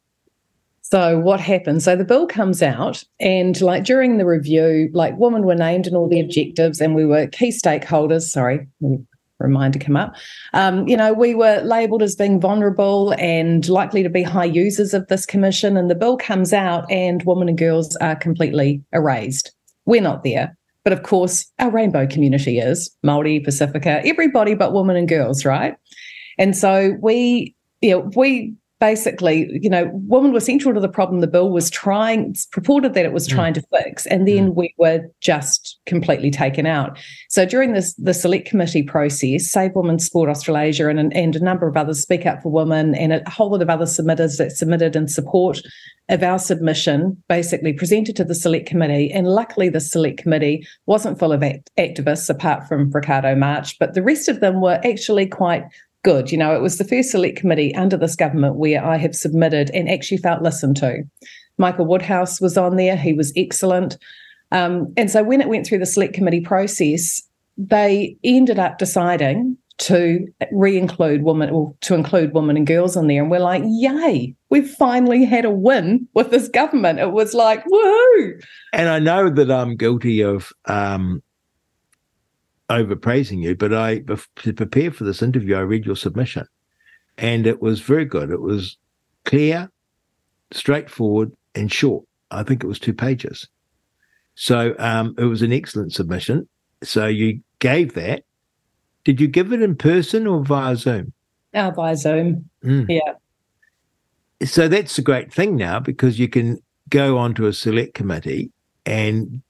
So 0.90 1.18
what 1.18 1.40
happened? 1.40 1.82
So 1.82 1.96
the 1.96 2.04
bill 2.04 2.28
comes 2.28 2.62
out, 2.62 3.02
and 3.18 3.60
like 3.60 3.82
during 3.82 4.18
the 4.18 4.26
review, 4.26 4.88
like 4.92 5.18
women 5.18 5.44
were 5.44 5.56
named 5.56 5.88
in 5.88 5.96
all 5.96 6.08
the 6.08 6.20
objectives, 6.20 6.80
and 6.80 6.94
we 6.94 7.04
were 7.04 7.26
key 7.26 7.50
stakeholders. 7.50 8.22
Sorry, 8.22 8.68
reminder 9.40 9.80
come 9.80 9.96
up. 9.96 10.14
Um, 10.54 10.86
you 10.86 10.96
know, 10.96 11.12
we 11.12 11.34
were 11.34 11.60
labelled 11.62 12.04
as 12.04 12.14
being 12.14 12.40
vulnerable 12.40 13.16
and 13.18 13.68
likely 13.68 14.04
to 14.04 14.08
be 14.08 14.22
high 14.22 14.44
users 14.44 14.94
of 14.94 15.08
this 15.08 15.26
commission. 15.26 15.76
And 15.76 15.90
the 15.90 15.96
bill 15.96 16.16
comes 16.16 16.52
out, 16.52 16.88
and 16.88 17.20
women 17.24 17.48
and 17.48 17.58
girls 17.58 17.96
are 17.96 18.14
completely 18.14 18.80
erased. 18.92 19.50
We're 19.86 20.02
not 20.02 20.22
there. 20.22 20.56
But 20.84 20.92
of 20.92 21.02
course, 21.02 21.50
our 21.58 21.70
rainbow 21.70 22.06
community 22.06 22.60
is 22.60 22.96
Maori, 23.02 23.40
Pacifica, 23.40 24.06
everybody 24.06 24.54
but 24.54 24.72
women 24.72 24.94
and 24.94 25.08
girls, 25.08 25.44
right? 25.44 25.74
And 26.38 26.56
so 26.56 26.96
we, 27.00 27.56
you 27.80 27.90
know, 27.90 28.10
we 28.14 28.54
basically, 28.78 29.48
you 29.62 29.70
know, 29.70 29.90
women 29.92 30.32
were 30.32 30.40
central 30.40 30.74
to 30.74 30.80
the 30.80 30.88
problem 30.88 31.20
the 31.20 31.26
bill 31.26 31.50
was 31.50 31.70
trying, 31.70 32.34
purported 32.52 32.94
that 32.94 33.04
it 33.04 33.12
was 33.12 33.26
hmm. 33.26 33.34
trying 33.34 33.52
mm. 33.54 33.60
to 33.60 33.82
fix, 33.82 34.06
and 34.06 34.28
then 34.28 34.50
mm. 34.50 34.54
we 34.54 34.74
were 34.78 35.02
just 35.20 35.78
completely 35.86 36.30
taken 36.30 36.66
out. 36.66 36.98
So 37.30 37.46
during 37.46 37.72
this 37.72 37.94
the 37.94 38.14
select 38.14 38.48
committee 38.48 38.82
process, 38.82 39.46
Save 39.46 39.74
Women 39.74 39.98
Sport 39.98 40.28
Australasia 40.28 40.88
and, 40.88 41.14
and 41.14 41.36
a 41.36 41.40
number 41.40 41.66
of 41.66 41.76
others, 41.76 42.02
Speak 42.02 42.26
Up 42.26 42.42
for 42.42 42.50
Women, 42.50 42.94
and 42.94 43.12
a 43.12 43.30
whole 43.30 43.50
lot 43.50 43.62
of 43.62 43.70
other 43.70 43.86
submitters 43.86 44.38
that 44.38 44.52
submitted 44.52 44.94
in 44.94 45.08
support 45.08 45.60
of 46.08 46.22
our 46.22 46.38
submission, 46.38 47.20
basically 47.28 47.72
presented 47.72 48.14
to 48.16 48.24
the 48.24 48.34
select 48.34 48.68
committee. 48.68 49.10
And 49.10 49.26
luckily, 49.26 49.68
the 49.68 49.80
select 49.80 50.18
committee 50.18 50.66
wasn't 50.86 51.18
full 51.18 51.32
of 51.32 51.42
act- 51.42 51.70
activists 51.78 52.30
apart 52.30 52.68
from 52.68 52.90
Ricardo 52.90 53.34
March, 53.34 53.78
but 53.78 53.94
the 53.94 54.02
rest 54.02 54.28
of 54.28 54.40
them 54.40 54.60
were 54.60 54.80
actually 54.84 55.26
quite 55.26 55.64
good. 56.06 56.30
You 56.30 56.38
know, 56.38 56.54
it 56.54 56.62
was 56.62 56.78
the 56.78 56.84
first 56.84 57.10
select 57.10 57.36
committee 57.36 57.74
under 57.74 57.96
this 57.96 58.14
government 58.14 58.54
where 58.54 58.82
I 58.82 58.96
have 58.96 59.16
submitted 59.16 59.70
and 59.74 59.90
actually 59.90 60.18
felt 60.18 60.40
listened 60.40 60.76
to. 60.76 61.02
Michael 61.58 61.84
Woodhouse 61.84 62.40
was 62.40 62.56
on 62.56 62.76
there, 62.76 62.96
he 62.96 63.12
was 63.12 63.32
excellent. 63.34 63.98
Um, 64.52 64.94
and 64.96 65.10
so 65.10 65.24
when 65.24 65.40
it 65.40 65.48
went 65.48 65.66
through 65.66 65.80
the 65.80 65.86
select 65.86 66.14
committee 66.14 66.42
process, 66.42 67.20
they 67.58 68.16
ended 68.22 68.60
up 68.60 68.78
deciding 68.78 69.58
to 69.78 70.24
re-include 70.52 71.24
women 71.24 71.50
or 71.50 71.74
to 71.80 71.94
include 71.94 72.32
women 72.34 72.56
and 72.56 72.68
girls 72.68 72.96
in 72.96 73.08
there. 73.08 73.20
And 73.20 73.28
we're 73.28 73.40
like, 73.40 73.64
yay, 73.66 74.32
we've 74.48 74.70
finally 74.70 75.24
had 75.24 75.44
a 75.44 75.50
win 75.50 76.06
with 76.14 76.30
this 76.30 76.46
government. 76.46 77.00
It 77.00 77.10
was 77.10 77.34
like, 77.34 77.64
woohoo. 77.64 78.44
And 78.72 78.88
I 78.88 79.00
know 79.00 79.28
that 79.28 79.50
I'm 79.50 79.76
guilty 79.76 80.20
of 80.22 80.52
um, 80.66 81.20
overpraising 82.70 83.42
you, 83.42 83.54
but 83.54 83.72
I 83.72 84.00
to 84.00 84.52
prepare 84.52 84.90
for 84.90 85.04
this 85.04 85.22
interview, 85.22 85.56
I 85.56 85.60
read 85.60 85.86
your 85.86 85.96
submission, 85.96 86.46
and 87.18 87.46
it 87.46 87.60
was 87.62 87.80
very 87.80 88.04
good. 88.04 88.30
It 88.30 88.40
was 88.40 88.76
clear, 89.24 89.70
straightforward, 90.52 91.32
and 91.54 91.70
short. 91.70 92.04
I 92.30 92.42
think 92.42 92.64
it 92.64 92.66
was 92.66 92.78
two 92.78 92.94
pages. 92.94 93.48
So 94.34 94.74
um, 94.78 95.14
it 95.18 95.24
was 95.24 95.42
an 95.42 95.52
excellent 95.52 95.92
submission. 95.92 96.48
So 96.82 97.06
you 97.06 97.40
gave 97.58 97.94
that. 97.94 98.24
Did 99.04 99.20
you 99.20 99.28
give 99.28 99.52
it 99.52 99.62
in 99.62 99.76
person 99.76 100.26
or 100.26 100.44
via 100.44 100.76
Zoom? 100.76 101.12
Uh, 101.54 101.70
via 101.70 101.96
Zoom. 101.96 102.50
Mm. 102.62 102.86
Yeah. 102.88 103.14
So 104.44 104.68
that's 104.68 104.98
a 104.98 105.02
great 105.02 105.32
thing 105.32 105.56
now 105.56 105.80
because 105.80 106.18
you 106.18 106.28
can 106.28 106.60
go 106.90 107.16
onto 107.16 107.46
a 107.46 107.52
select 107.52 107.94
committee 107.94 108.50
and 108.84 109.40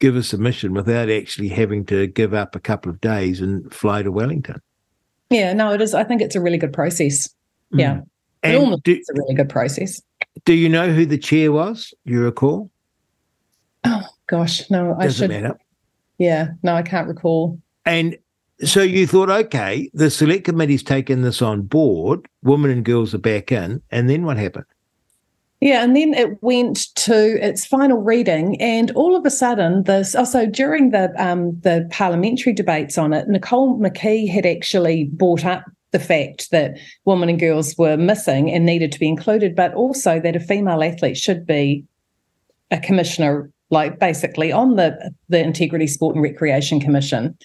give 0.00 0.16
a 0.16 0.22
submission 0.22 0.72
without 0.74 1.10
actually 1.10 1.48
having 1.48 1.84
to 1.86 2.06
give 2.06 2.34
up 2.34 2.54
a 2.54 2.60
couple 2.60 2.90
of 2.90 3.00
days 3.00 3.40
and 3.40 3.72
fly 3.72 4.02
to 4.02 4.12
Wellington. 4.12 4.60
Yeah, 5.30 5.52
no, 5.52 5.72
it 5.72 5.80
is. 5.80 5.94
I 5.94 6.04
think 6.04 6.22
it's 6.22 6.36
a 6.36 6.40
really 6.40 6.58
good 6.58 6.72
process. 6.72 7.28
Mm. 7.72 7.80
Yeah. 7.80 8.00
And 8.42 8.82
do, 8.82 8.92
it's 8.92 9.10
a 9.10 9.14
really 9.14 9.34
good 9.34 9.48
process. 9.48 10.00
Do 10.44 10.54
you 10.54 10.68
know 10.68 10.92
who 10.92 11.04
the 11.04 11.18
chair 11.18 11.50
was? 11.50 11.92
You 12.04 12.22
recall? 12.22 12.70
Oh 13.84 14.02
gosh, 14.26 14.70
no, 14.70 14.94
I 14.98 15.04
Doesn't 15.04 15.30
should. 15.30 15.42
Matter. 15.42 15.58
Yeah, 16.18 16.48
no, 16.62 16.74
I 16.74 16.82
can't 16.82 17.08
recall. 17.08 17.60
And 17.84 18.16
so 18.64 18.82
you 18.82 19.06
thought, 19.06 19.30
okay, 19.30 19.90
the 19.94 20.10
select 20.10 20.44
committee's 20.44 20.82
taken 20.82 21.22
this 21.22 21.42
on 21.42 21.62
board. 21.62 22.28
Women 22.42 22.70
and 22.70 22.84
girls 22.84 23.14
are 23.14 23.18
back 23.18 23.50
in, 23.52 23.82
and 23.90 24.08
then 24.08 24.24
what 24.24 24.36
happened? 24.36 24.66
Yeah, 25.60 25.82
and 25.82 25.96
then 25.96 26.14
it 26.14 26.40
went 26.40 26.94
to 26.96 27.44
its 27.44 27.66
final 27.66 27.98
reading, 27.98 28.60
and 28.60 28.92
all 28.92 29.16
of 29.16 29.26
a 29.26 29.30
sudden, 29.30 29.82
this 29.82 30.14
also 30.14 30.46
during 30.46 30.90
the 30.90 31.12
um, 31.18 31.58
the 31.60 31.88
parliamentary 31.90 32.52
debates 32.52 32.96
on 32.96 33.12
it, 33.12 33.26
Nicole 33.28 33.76
McKee 33.76 34.28
had 34.28 34.46
actually 34.46 35.04
brought 35.12 35.44
up 35.44 35.64
the 35.90 35.98
fact 35.98 36.52
that 36.52 36.78
women 37.06 37.28
and 37.28 37.40
girls 37.40 37.76
were 37.76 37.96
missing 37.96 38.50
and 38.52 38.64
needed 38.64 38.92
to 38.92 39.00
be 39.00 39.08
included, 39.08 39.56
but 39.56 39.74
also 39.74 40.20
that 40.20 40.36
a 40.36 40.40
female 40.40 40.82
athlete 40.82 41.16
should 41.16 41.44
be 41.44 41.84
a 42.70 42.78
commissioner, 42.78 43.50
like 43.70 43.98
basically 43.98 44.52
on 44.52 44.76
the 44.76 45.12
the 45.28 45.40
Integrity 45.42 45.88
Sport 45.88 46.14
and 46.14 46.22
Recreation 46.22 46.78
Commission 46.78 47.36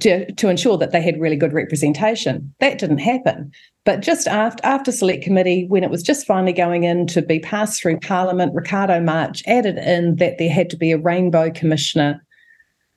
to, 0.00 0.32
to 0.32 0.48
ensure 0.48 0.78
that 0.78 0.92
they 0.92 1.02
had 1.02 1.20
really 1.20 1.36
good 1.36 1.52
representation. 1.52 2.54
That 2.60 2.78
didn't 2.78 2.98
happen. 2.98 3.50
But 3.84 4.00
just 4.00 4.28
after 4.28 4.64
after 4.64 4.92
select 4.92 5.24
committee, 5.24 5.66
when 5.68 5.82
it 5.82 5.90
was 5.90 6.02
just 6.02 6.26
finally 6.26 6.52
going 6.52 6.84
in 6.84 7.06
to 7.08 7.22
be 7.22 7.40
passed 7.40 7.80
through 7.80 8.00
Parliament, 8.00 8.54
Ricardo 8.54 9.00
March 9.00 9.42
added 9.46 9.78
in 9.78 10.16
that 10.16 10.38
there 10.38 10.50
had 10.50 10.70
to 10.70 10.76
be 10.76 10.92
a 10.92 10.98
rainbow 10.98 11.50
commissioner 11.50 12.22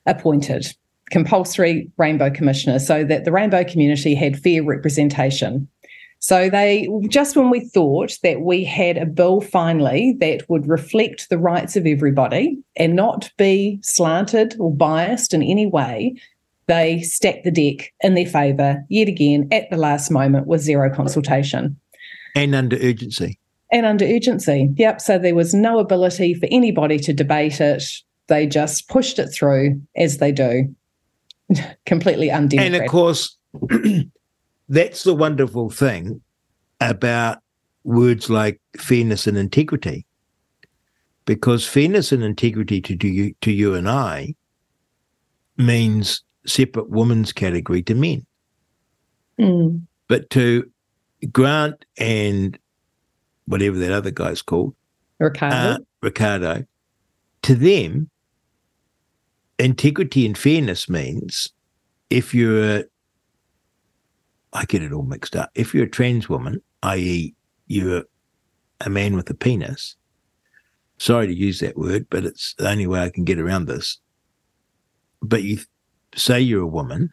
appointed, 0.06 0.68
compulsory 1.10 1.90
rainbow 1.98 2.30
commissioner, 2.30 2.80
so 2.80 3.04
that 3.06 3.24
the 3.24 3.32
rainbow 3.32 3.64
community 3.64 4.14
had 4.14 4.38
fair 4.38 4.62
representation. 4.62 5.68
So 6.20 6.50
they 6.50 6.88
just 7.10 7.36
when 7.36 7.50
we 7.50 7.60
thought 7.60 8.18
that 8.24 8.42
we 8.42 8.64
had 8.64 8.98
a 8.98 9.06
bill 9.06 9.42
finally 9.42 10.16
that 10.20 10.50
would 10.50 10.70
reflect 10.70 11.30
the 11.30 11.38
rights 11.38 11.76
of 11.76 11.86
everybody 11.86 12.58
and 12.78 12.96
not 12.96 13.30
be 13.38 13.80
slanted 13.84 14.56
or 14.58 14.74
biased 14.74 15.34
in 15.34 15.44
any 15.44 15.66
way, 15.66 16.16
they 16.68 17.02
stacked 17.02 17.44
the 17.44 17.52
deck 17.52 17.94
in 18.02 18.14
their 18.14 18.26
favour 18.26 18.84
yet 18.90 19.08
again 19.08 19.48
at 19.52 19.70
the 19.70 19.78
last 19.78 20.10
moment 20.10 20.48
with 20.48 20.62
zero 20.62 20.94
consultation. 20.94 21.78
And 22.36 22.56
under 22.56 22.78
urgency. 22.78 23.40
And 23.72 23.86
under 23.86 24.06
urgency. 24.06 24.70
Yep. 24.76 25.02
So 25.02 25.18
there 25.18 25.36
was 25.36 25.54
no 25.54 25.80
ability 25.80 26.36
for 26.36 26.48
anybody 26.52 27.00
to 27.00 27.14
debate 27.14 27.60
it. 27.60 27.84
They 28.28 28.48
just 28.48 28.88
pushed 28.88 29.20
it 29.20 29.28
through 29.28 29.82
as 29.96 30.18
they 30.18 30.32
do, 30.32 30.74
completely 31.86 32.32
undemocratic. 32.32 32.74
And 32.74 32.84
of 32.84 32.90
course, 32.90 33.38
that's 34.70 35.04
the 35.04 35.14
wonderful 35.14 35.70
thing 35.70 36.22
about 36.80 37.40
words 37.84 38.30
like 38.30 38.62
fairness 38.78 39.28
and 39.28 39.38
integrity. 39.38 40.06
Because 41.26 41.66
fairness 41.66 42.12
and 42.12 42.24
integrity 42.24 42.82
to, 42.82 43.08
you 43.08 43.34
to 43.42 43.52
you 43.52 43.76
and 43.76 43.90
I 43.90 44.36
means 45.58 46.22
separate 46.46 46.90
women's 46.90 47.32
category 47.32 47.82
to 47.84 47.96
men. 47.96 48.26
Mm. 49.40 49.84
But 50.08 50.30
to 50.32 50.70
Grant 51.32 51.86
and 51.98 52.58
whatever 53.46 53.78
that 53.80 53.92
other 53.92 54.12
guy's 54.12 54.42
called, 54.42 54.76
Ricardo, 55.20 55.56
uh, 55.56 55.78
Ricardo, 56.02 56.66
to 57.44 57.56
them, 57.56 58.10
integrity 59.60 60.26
and 60.26 60.38
fairness 60.38 60.90
means 60.90 61.50
if 62.10 62.34
you're 62.34 62.78
a, 62.80 62.84
I 64.52 64.66
get 64.66 64.84
it 64.84 64.94
all 64.94 65.04
mixed 65.04 65.36
up. 65.36 65.50
If 65.56 65.74
you're 65.74 65.86
a 65.86 65.90
trans 65.90 66.30
woman, 66.30 66.62
i.e., 66.84 67.34
you're 67.68 68.04
a 68.82 68.90
man 68.90 69.16
with 69.16 69.30
a 69.30 69.34
penis, 69.34 69.96
sorry 70.98 71.28
to 71.28 71.34
use 71.34 71.60
that 71.60 71.78
word, 71.78 72.08
but 72.10 72.26
it's 72.26 72.54
the 72.56 72.70
only 72.70 72.88
way 72.88 73.02
I 73.02 73.10
can 73.10 73.24
get 73.24 73.40
around 73.40 73.66
this. 73.66 74.00
But 75.22 75.44
you 75.44 75.60
say 76.16 76.40
you're 76.40 76.62
a 76.62 76.68
woman, 76.68 77.12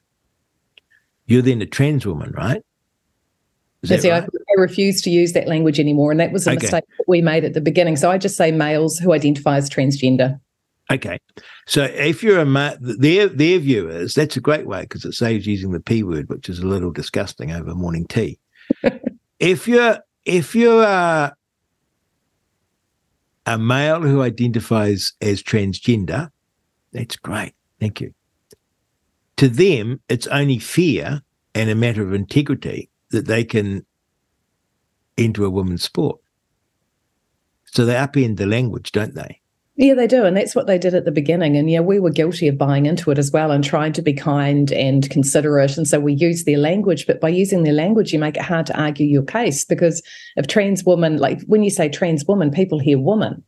you're 1.26 1.42
then 1.42 1.62
a 1.62 1.66
trans 1.66 2.06
woman, 2.06 2.32
right? 2.36 2.62
See, 3.84 3.94
right? 3.94 4.22
I, 4.22 4.26
I, 4.26 4.60
refuse 4.60 5.00
to 5.02 5.10
use 5.10 5.32
that 5.32 5.48
language 5.48 5.80
anymore. 5.80 6.10
And 6.10 6.20
that 6.20 6.32
was 6.32 6.46
a 6.46 6.50
okay. 6.50 6.58
mistake 6.60 6.84
that 6.98 7.04
we 7.08 7.22
made 7.22 7.44
at 7.44 7.54
the 7.54 7.62
beginning. 7.62 7.96
So 7.96 8.10
I 8.10 8.18
just 8.18 8.36
say 8.36 8.52
males 8.52 8.98
who 8.98 9.14
identify 9.14 9.56
as 9.56 9.70
transgender. 9.70 10.38
Okay. 10.90 11.18
So 11.66 11.84
if 11.84 12.22
you're 12.22 12.40
a 12.40 12.44
ma- 12.44 12.74
their 12.80 13.28
their 13.28 13.58
viewers, 13.58 14.14
that's 14.14 14.36
a 14.36 14.40
great 14.40 14.66
way 14.66 14.82
because 14.82 15.04
it 15.04 15.12
saves 15.12 15.46
using 15.46 15.70
the 15.70 15.80
P 15.80 16.02
word, 16.02 16.28
which 16.28 16.48
is 16.48 16.58
a 16.58 16.66
little 16.66 16.90
disgusting 16.90 17.52
over 17.52 17.74
morning 17.74 18.06
tea. 18.06 18.38
if 19.38 19.66
you're 19.66 19.98
if 20.26 20.54
you're 20.54 20.82
a, 20.82 21.34
a 23.46 23.56
male 23.56 24.02
who 24.02 24.20
identifies 24.20 25.14
as 25.22 25.42
transgender, 25.42 26.28
that's 26.92 27.16
great. 27.16 27.54
Thank 27.78 28.02
you 28.02 28.12
to 29.40 29.48
them, 29.48 29.98
it's 30.10 30.26
only 30.26 30.58
fear 30.58 31.22
and 31.54 31.70
a 31.70 31.74
matter 31.74 32.02
of 32.02 32.12
integrity 32.12 32.90
that 33.10 33.26
they 33.26 33.42
can 33.42 33.86
enter 35.16 35.42
a 35.44 35.48
women's 35.48 35.82
sport. 35.82 36.20
So 37.64 37.86
they 37.86 37.94
upend 37.94 38.36
the 38.36 38.44
language, 38.44 38.92
don't 38.92 39.14
they? 39.14 39.40
Yeah, 39.76 39.94
they 39.94 40.06
do. 40.06 40.26
And 40.26 40.36
that's 40.36 40.54
what 40.54 40.66
they 40.66 40.76
did 40.76 40.92
at 40.92 41.06
the 41.06 41.10
beginning. 41.10 41.56
And 41.56 41.70
yeah, 41.70 41.80
we 41.80 41.98
were 41.98 42.10
guilty 42.10 42.48
of 42.48 42.58
buying 42.58 42.84
into 42.84 43.10
it 43.10 43.18
as 43.18 43.30
well 43.30 43.50
and 43.50 43.64
trying 43.64 43.94
to 43.94 44.02
be 44.02 44.12
kind 44.12 44.72
and 44.72 45.08
considerate. 45.08 45.78
And 45.78 45.88
so 45.88 45.98
we 45.98 46.12
use 46.12 46.44
their 46.44 46.58
language, 46.58 47.06
but 47.06 47.18
by 47.18 47.30
using 47.30 47.62
their 47.62 47.72
language, 47.72 48.12
you 48.12 48.18
make 48.18 48.36
it 48.36 48.42
hard 48.42 48.66
to 48.66 48.78
argue 48.78 49.06
your 49.06 49.22
case 49.22 49.64
because 49.64 50.02
if 50.36 50.48
trans 50.48 50.84
woman, 50.84 51.16
like 51.16 51.40
when 51.46 51.62
you 51.62 51.70
say 51.70 51.88
trans 51.88 52.26
woman, 52.26 52.50
people 52.50 52.78
hear 52.78 52.98
woman. 52.98 53.42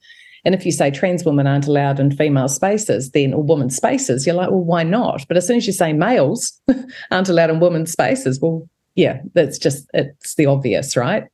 And 0.45 0.55
if 0.55 0.67
you 0.67 0.73
say 0.73 0.91
trans 0.91 1.25
women 1.25 1.47
aren't 1.47 1.69
allowed 1.69 2.01
in 2.01 2.11
female 2.11 2.49
spaces, 2.49 3.11
then 3.13 3.33
or 3.33 3.43
women's 3.43 3.77
spaces, 3.77 4.27
you're 4.27 4.35
like, 4.35 4.51
well, 4.51 4.65
why 4.65 4.83
not? 4.83 5.27
But 5.29 5.37
as 5.37 5.47
soon 5.47 5.59
as 5.59 5.67
you 5.67 5.73
say 5.73 5.93
males 5.93 6.61
aren't 7.11 7.29
allowed 7.29 7.51
in 7.51 7.61
women's 7.61 7.93
spaces, 7.93 8.41
well, 8.41 8.69
yeah, 8.95 9.21
that's 9.35 9.59
just 9.59 9.89
it's 9.95 10.35
the 10.35 10.47
obvious, 10.47 10.97
right? 10.97 11.25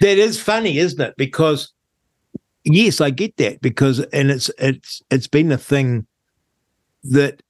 That 0.00 0.18
is 0.18 0.40
funny, 0.40 0.78
isn't 0.78 1.00
it? 1.00 1.14
Because 1.16 1.72
yes, 2.64 3.00
I 3.00 3.10
get 3.10 3.36
that 3.36 3.60
because 3.60 4.00
and 4.00 4.30
it's 4.30 4.50
it's 4.58 5.02
it's 5.10 5.28
been 5.28 5.52
a 5.52 5.58
thing 5.58 6.06
that 7.04 7.42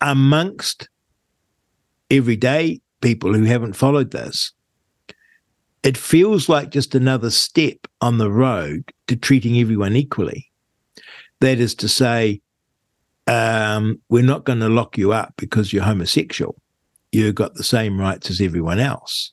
amongst 0.00 0.88
everyday 2.10 2.80
people 3.00 3.32
who 3.32 3.44
haven't 3.44 3.74
followed 3.74 4.10
this, 4.10 4.52
it 5.82 5.96
feels 5.96 6.48
like 6.48 6.70
just 6.70 6.94
another 6.94 7.30
step 7.30 7.86
on 8.04 8.18
the 8.18 8.30
road 8.30 8.92
to 9.06 9.16
treating 9.16 9.58
everyone 9.58 9.96
equally. 9.96 10.52
That 11.40 11.58
is 11.58 11.74
to 11.76 11.88
say, 11.88 12.42
um, 13.26 13.98
we're 14.10 14.22
not 14.22 14.44
going 14.44 14.60
to 14.60 14.68
lock 14.68 14.98
you 14.98 15.14
up 15.14 15.32
because 15.38 15.72
you're 15.72 15.84
homosexual. 15.84 16.54
You've 17.12 17.34
got 17.34 17.54
the 17.54 17.64
same 17.64 17.98
rights 17.98 18.28
as 18.28 18.42
everyone 18.42 18.78
else. 18.78 19.32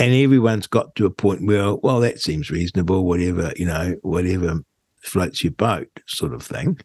And 0.00 0.12
everyone's 0.12 0.66
got 0.66 0.96
to 0.96 1.06
a 1.06 1.10
point 1.10 1.46
where, 1.46 1.76
well, 1.76 2.00
that 2.00 2.18
seems 2.18 2.50
reasonable, 2.50 3.04
whatever, 3.04 3.52
you 3.54 3.66
know, 3.66 3.94
whatever 4.02 4.58
floats 5.04 5.44
your 5.44 5.52
boat, 5.52 5.88
sort 6.08 6.34
of 6.34 6.42
thing. 6.42 6.80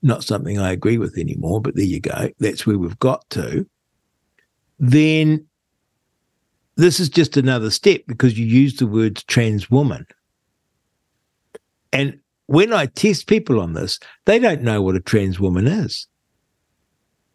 Not 0.00 0.24
something 0.24 0.58
I 0.58 0.72
agree 0.72 0.96
with 0.96 1.18
anymore, 1.18 1.60
but 1.60 1.76
there 1.76 1.84
you 1.84 2.00
go. 2.00 2.30
That's 2.38 2.66
where 2.66 2.78
we've 2.78 2.98
got 2.98 3.28
to. 3.30 3.68
Then 4.78 5.48
this 6.76 7.00
is 7.00 7.08
just 7.08 7.36
another 7.36 7.70
step 7.70 8.02
because 8.06 8.38
you 8.38 8.46
use 8.46 8.76
the 8.76 8.86
words 8.86 9.22
trans 9.24 9.70
woman. 9.70 10.06
And 11.92 12.18
when 12.46 12.72
I 12.72 12.86
test 12.86 13.26
people 13.26 13.60
on 13.60 13.72
this, 13.72 13.98
they 14.24 14.38
don't 14.38 14.62
know 14.62 14.82
what 14.82 14.94
a 14.94 15.00
trans 15.00 15.40
woman 15.40 15.66
is. 15.66 16.06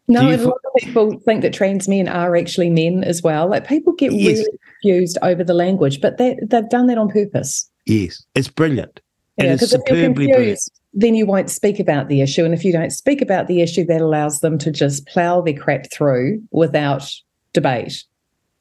No, 0.08 0.28
and 0.28 0.40
a 0.40 0.44
lot 0.44 0.58
of 0.64 0.82
people 0.82 1.18
think 1.20 1.42
that 1.42 1.52
trans 1.52 1.88
men 1.88 2.08
are 2.08 2.36
actually 2.36 2.70
men 2.70 3.04
as 3.04 3.22
well. 3.22 3.48
Like 3.48 3.66
people 3.66 3.92
get 3.92 4.12
yes. 4.12 4.38
really 4.38 4.58
confused 4.80 5.18
over 5.22 5.44
the 5.44 5.54
language, 5.54 6.00
but 6.00 6.18
they, 6.18 6.36
they've 6.42 6.68
done 6.68 6.86
that 6.88 6.98
on 6.98 7.08
purpose. 7.08 7.70
Yes, 7.86 8.24
it's 8.34 8.48
brilliant. 8.48 9.00
Yeah, 9.38 9.54
because 9.54 9.72
if 9.72 9.80
you're 9.88 10.12
confused, 10.12 10.80
then 10.92 11.14
you 11.14 11.24
won't 11.24 11.50
speak 11.50 11.80
about 11.80 12.08
the 12.08 12.20
issue. 12.20 12.44
And 12.44 12.52
if 12.52 12.64
you 12.64 12.72
don't 12.72 12.90
speak 12.90 13.22
about 13.22 13.46
the 13.46 13.62
issue, 13.62 13.84
that 13.86 14.00
allows 14.00 14.40
them 14.40 14.58
to 14.58 14.70
just 14.70 15.06
plow 15.06 15.40
their 15.40 15.54
crap 15.54 15.90
through 15.90 16.42
without 16.50 17.10
debate. 17.52 18.04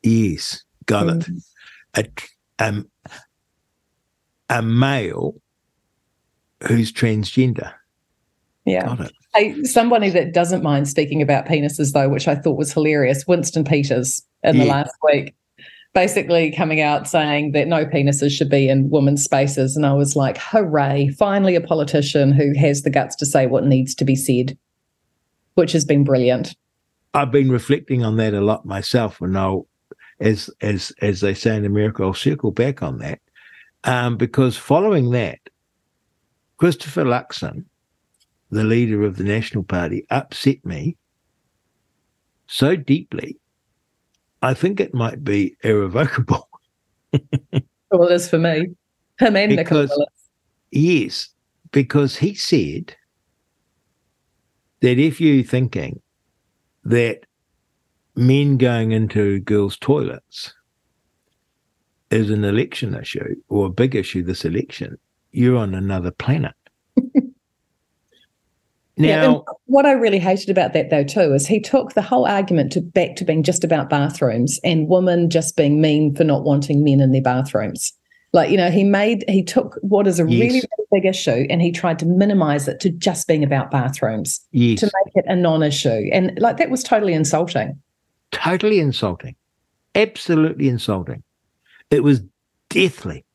Yes, 0.03 0.63
got 0.91 1.07
mm. 1.07 1.41
it. 1.95 2.13
A, 2.59 2.65
um, 2.67 2.89
a 4.49 4.61
male 4.61 5.35
who's 6.67 6.91
transgender. 6.91 7.73
Yeah. 8.65 9.07
Hey, 9.33 9.63
somebody 9.63 10.09
that 10.09 10.33
doesn't 10.33 10.61
mind 10.61 10.87
speaking 10.87 11.21
about 11.21 11.45
penises, 11.45 11.93
though, 11.93 12.09
which 12.09 12.27
I 12.27 12.35
thought 12.35 12.57
was 12.57 12.73
hilarious, 12.73 13.25
Winston 13.25 13.63
Peters 13.63 14.21
in 14.43 14.55
yeah. 14.55 14.63
the 14.63 14.69
last 14.69 14.91
week, 15.03 15.33
basically 15.93 16.51
coming 16.51 16.81
out 16.81 17.07
saying 17.07 17.53
that 17.53 17.67
no 17.67 17.85
penises 17.85 18.31
should 18.31 18.49
be 18.49 18.69
in 18.69 18.89
women's 18.89 19.23
spaces. 19.23 19.75
And 19.75 19.85
I 19.85 19.93
was 19.93 20.15
like, 20.15 20.37
hooray, 20.37 21.09
finally 21.17 21.55
a 21.55 21.61
politician 21.61 22.33
who 22.33 22.53
has 22.59 22.83
the 22.83 22.91
guts 22.91 23.15
to 23.17 23.25
say 23.25 23.47
what 23.47 23.65
needs 23.65 23.95
to 23.95 24.05
be 24.05 24.15
said, 24.15 24.57
which 25.55 25.71
has 25.71 25.85
been 25.85 26.03
brilliant. 26.03 26.55
I've 27.13 27.31
been 27.31 27.51
reflecting 27.51 28.03
on 28.03 28.17
that 28.17 28.33
a 28.33 28.41
lot 28.41 28.65
myself, 28.65 29.21
and 29.21 29.37
I'll, 29.37 29.67
as 30.21 30.49
as 30.61 30.93
as 31.01 31.19
they 31.19 31.33
say 31.33 31.55
in 31.55 31.65
America, 31.65 32.03
I'll 32.03 32.13
circle 32.13 32.51
back 32.51 32.81
on 32.81 32.99
that, 32.99 33.19
um, 33.83 34.15
because 34.17 34.55
following 34.55 35.11
that, 35.11 35.39
Christopher 36.57 37.03
Luxon, 37.03 37.65
the 38.51 38.63
leader 38.63 39.03
of 39.03 39.17
the 39.17 39.23
National 39.23 39.63
Party, 39.63 40.05
upset 40.09 40.63
me 40.65 40.95
so 42.47 42.75
deeply. 42.75 43.37
I 44.43 44.53
think 44.53 44.79
it 44.79 44.93
might 44.93 45.23
be 45.23 45.55
irrevocable. 45.63 46.47
well, 47.91 48.07
it 48.07 48.13
is 48.13 48.29
for 48.29 48.39
me. 48.39 48.67
Him 49.19 49.35
and 49.35 49.55
because, 49.55 49.89
Nicola 49.89 50.05
Yes, 50.71 51.29
because 51.71 52.15
he 52.15 52.33
said 52.33 52.95
that 54.79 54.97
if 54.97 55.21
you're 55.21 55.43
thinking 55.43 56.01
that 56.85 57.25
men 58.15 58.57
going 58.57 58.91
into 58.91 59.39
girls' 59.41 59.77
toilets 59.77 60.53
is 62.11 62.29
an 62.29 62.43
election 62.43 62.93
issue 62.93 63.35
or 63.47 63.67
a 63.67 63.71
big 63.71 63.95
issue 63.95 64.21
this 64.21 64.45
election, 64.45 64.97
you're 65.31 65.57
on 65.57 65.73
another 65.73 66.11
planet. 66.11 66.53
now, 67.15 67.23
yeah, 68.97 69.37
what 69.65 69.85
I 69.85 69.93
really 69.93 70.19
hated 70.19 70.49
about 70.49 70.73
that 70.73 70.89
though 70.89 71.05
too 71.05 71.33
is 71.33 71.47
he 71.47 71.61
took 71.61 71.93
the 71.93 72.01
whole 72.01 72.25
argument 72.25 72.73
to 72.73 72.81
back 72.81 73.15
to 73.15 73.25
being 73.25 73.43
just 73.43 73.63
about 73.63 73.89
bathrooms 73.89 74.59
and 74.63 74.89
women 74.89 75.29
just 75.29 75.55
being 75.55 75.79
mean 75.81 76.13
for 76.13 76.25
not 76.25 76.43
wanting 76.43 76.83
men 76.83 76.99
in 76.99 77.11
their 77.11 77.21
bathrooms. 77.21 77.93
Like 78.33 78.49
you 78.49 78.57
know, 78.57 78.69
he 78.69 78.83
made 78.83 79.23
he 79.29 79.43
took 79.43 79.77
what 79.81 80.05
is 80.05 80.19
a 80.19 80.23
yes. 80.23 80.41
really, 80.41 80.59
really 80.59 80.87
big 80.91 81.05
issue 81.05 81.47
and 81.49 81.61
he 81.61 81.71
tried 81.71 81.99
to 81.99 82.05
minimize 82.05 82.67
it 82.67 82.81
to 82.81 82.89
just 82.89 83.27
being 83.27 83.43
about 83.43 83.71
bathrooms 83.71 84.39
yes. 84.51 84.79
to 84.81 84.85
make 84.85 85.15
it 85.15 85.25
a 85.27 85.35
non-issue, 85.35 86.09
and 86.11 86.37
like 86.39 86.57
that 86.57 86.69
was 86.69 86.83
totally 86.83 87.13
insulting. 87.13 87.81
Totally 88.31 88.79
insulting, 88.79 89.35
absolutely 89.95 90.69
insulting. 90.69 91.23
It 91.89 92.03
was 92.03 92.21
deathly. 92.69 93.25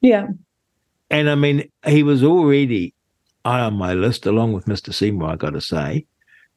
Yeah. 0.00 0.28
And 1.10 1.30
I 1.30 1.34
mean, 1.34 1.70
he 1.86 2.02
was 2.02 2.24
already 2.24 2.94
on 3.44 3.74
my 3.74 3.94
list, 3.94 4.26
along 4.26 4.52
with 4.52 4.66
Mr. 4.66 4.92
Seymour, 4.92 5.30
I 5.30 5.36
got 5.36 5.50
to 5.50 5.60
say, 5.60 6.06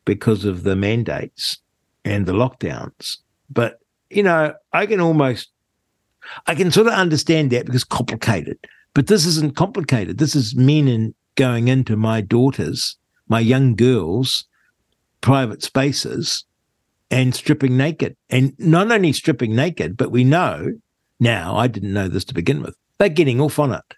because 0.06 0.46
of 0.46 0.64
the 0.64 0.76
mandates 0.76 1.58
and 2.04 2.26
the 2.26 2.34
lockdowns. 2.34 3.18
But, 3.50 3.80
you 4.10 4.24
know, 4.24 4.54
I 4.74 4.86
can 4.86 5.00
almost, 5.00 5.52
I 6.48 6.56
can 6.56 6.72
sort 6.72 6.88
of 6.88 6.94
understand 6.94 7.52
that 7.52 7.66
because 7.66 7.84
complicated. 7.84 8.58
But 8.94 9.08
this 9.08 9.26
isn't 9.26 9.56
complicated. 9.56 10.18
This 10.18 10.36
is 10.36 10.56
men 10.56 10.88
in, 10.88 11.14
going 11.36 11.68
into 11.68 11.98
my 11.98 12.22
daughters, 12.22 12.98
my 13.28 13.40
young 13.40 13.76
girls' 13.76 14.46
private 15.22 15.62
spaces 15.64 16.46
and 17.12 17.36
stripping 17.36 17.78
naked. 17.78 18.16
And 18.30 18.54
not 18.58 18.92
only 18.92 19.14
stripping 19.14 19.56
naked, 19.56 19.98
but 19.98 20.12
we 20.12 20.24
know 20.24 20.74
now, 21.20 21.56
I 21.56 21.68
didn't 21.68 21.94
know 21.94 22.08
this 22.08 22.26
to 22.26 22.34
begin 22.34 22.62
with, 22.62 22.76
they're 22.98 23.10
getting 23.10 23.40
off 23.40 23.60
on 23.60 23.74
it. 23.74 23.94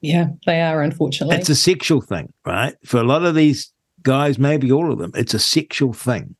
Yeah, 0.00 0.28
they 0.46 0.60
are, 0.60 0.82
unfortunately. 0.82 1.36
It's 1.36 1.48
a 1.48 1.54
sexual 1.54 2.00
thing, 2.00 2.32
right? 2.44 2.74
For 2.84 2.98
a 2.98 3.04
lot 3.04 3.24
of 3.24 3.34
these 3.34 3.72
guys, 4.02 4.38
maybe 4.38 4.70
all 4.70 4.92
of 4.92 4.98
them, 4.98 5.12
it's 5.14 5.34
a 5.34 5.38
sexual 5.38 5.92
thing. 5.92 6.34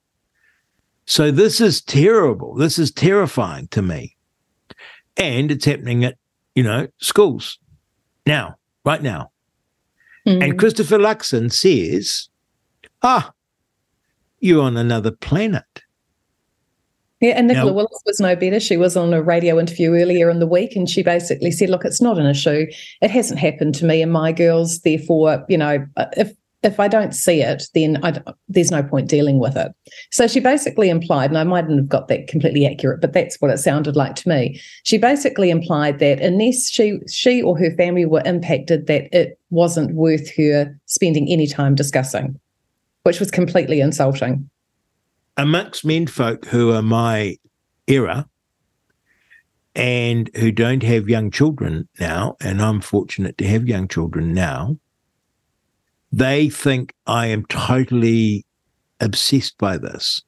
So 1.07 1.31
this 1.31 1.61
is 1.61 1.83
terrible. 1.83 2.55
This 2.55 2.79
is 2.79 2.91
terrifying 2.91 3.69
to 3.69 3.83
me. 3.83 4.17
And 5.17 5.51
it's 5.51 5.65
happening 5.65 6.05
at, 6.05 6.17
you 6.55 6.63
know, 6.63 6.89
schools 6.99 7.59
now, 8.27 8.57
right 8.85 9.03
now. 9.03 9.31
Mm. 10.27 10.43
And 10.43 10.59
Christopher 10.59 10.99
Luxon 10.99 11.53
says, 11.53 12.29
ah, 13.03 13.33
you're 14.45 14.63
on 14.63 14.77
another 14.77 15.11
planet. 15.11 15.65
Yeah, 17.21 17.31
and 17.31 17.47
Nicola 17.47 17.71
now, 17.71 17.73
Willis 17.73 18.03
was 18.05 18.21
no 18.21 18.37
better. 18.37 18.61
She 18.61 18.77
was 18.77 18.95
on 18.95 19.15
a 19.15 19.23
radio 19.23 19.59
interview 19.59 19.95
earlier 19.95 20.29
in 20.29 20.41
the 20.41 20.47
week, 20.47 20.77
and 20.77 20.89
she 20.89 21.03
basically 21.03 21.51
said, 21.51 21.71
"Look, 21.71 21.87
it's 21.87 22.03
not 22.03 22.19
an 22.19 22.27
issue. 22.27 22.67
It 23.01 23.11
hasn't 23.11 23.41
happened 23.41 23.75
to 23.77 23.87
me 23.87 24.03
and 24.03 24.13
my 24.13 24.33
girls. 24.33 24.81
Therefore, 24.81 25.47
you 25.49 25.57
know, 25.57 25.87
if 26.19 26.35
if 26.63 26.79
I 26.79 26.89
don't 26.89 27.15
see 27.15 27.41
it, 27.41 27.65
then 27.75 27.99
I, 28.05 28.21
there's 28.49 28.71
no 28.71 28.83
point 28.83 29.09
dealing 29.09 29.39
with 29.39 29.57
it." 29.57 29.73
So 30.11 30.27
she 30.27 30.41
basically 30.41 30.91
implied, 30.91 31.31
and 31.31 31.39
I 31.39 31.45
mightn't 31.45 31.79
have 31.79 31.89
got 31.89 32.09
that 32.09 32.27
completely 32.27 32.67
accurate, 32.67 33.01
but 33.01 33.15
that's 33.15 33.41
what 33.41 33.51
it 33.51 33.59
sounded 33.59 33.97
like 33.97 34.17
to 34.17 34.29
me. 34.29 34.61
She 34.83 34.99
basically 34.99 35.49
implied 35.49 36.01
that 36.01 36.21
unless 36.21 36.69
she 36.69 36.99
she 37.09 37.41
or 37.41 37.57
her 37.57 37.71
family 37.77 38.05
were 38.05 38.23
impacted, 38.27 38.87
that 38.89 39.09
it 39.17 39.39
wasn't 39.49 39.95
worth 39.95 40.29
her 40.37 40.79
spending 40.85 41.29
any 41.31 41.47
time 41.47 41.75
discussing, 41.75 42.39
which 43.05 43.21
was 43.21 43.31
completely 43.31 43.81
insulting 43.81 44.51
amongst 45.37 45.85
men 45.85 46.07
folk 46.07 46.47
who 46.47 46.73
are 46.73 46.83
my 46.83 47.37
era 47.87 48.29
and 49.75 50.31
who 50.37 50.53
don't 50.53 50.83
have 50.83 51.09
young 51.09 51.31
children 51.31 51.89
now, 51.99 52.37
and 52.41 52.63
I'm 52.63 52.81
fortunate 52.81 53.37
to 53.39 53.47
have 53.47 53.67
young 53.67 53.89
children 53.89 54.33
now, 54.33 54.79
they 56.13 56.49
think 56.49 56.95
I 57.07 57.27
am 57.27 57.45
totally 57.47 58.47
obsessed 59.01 59.59
by 59.59 59.79
this 59.79 60.23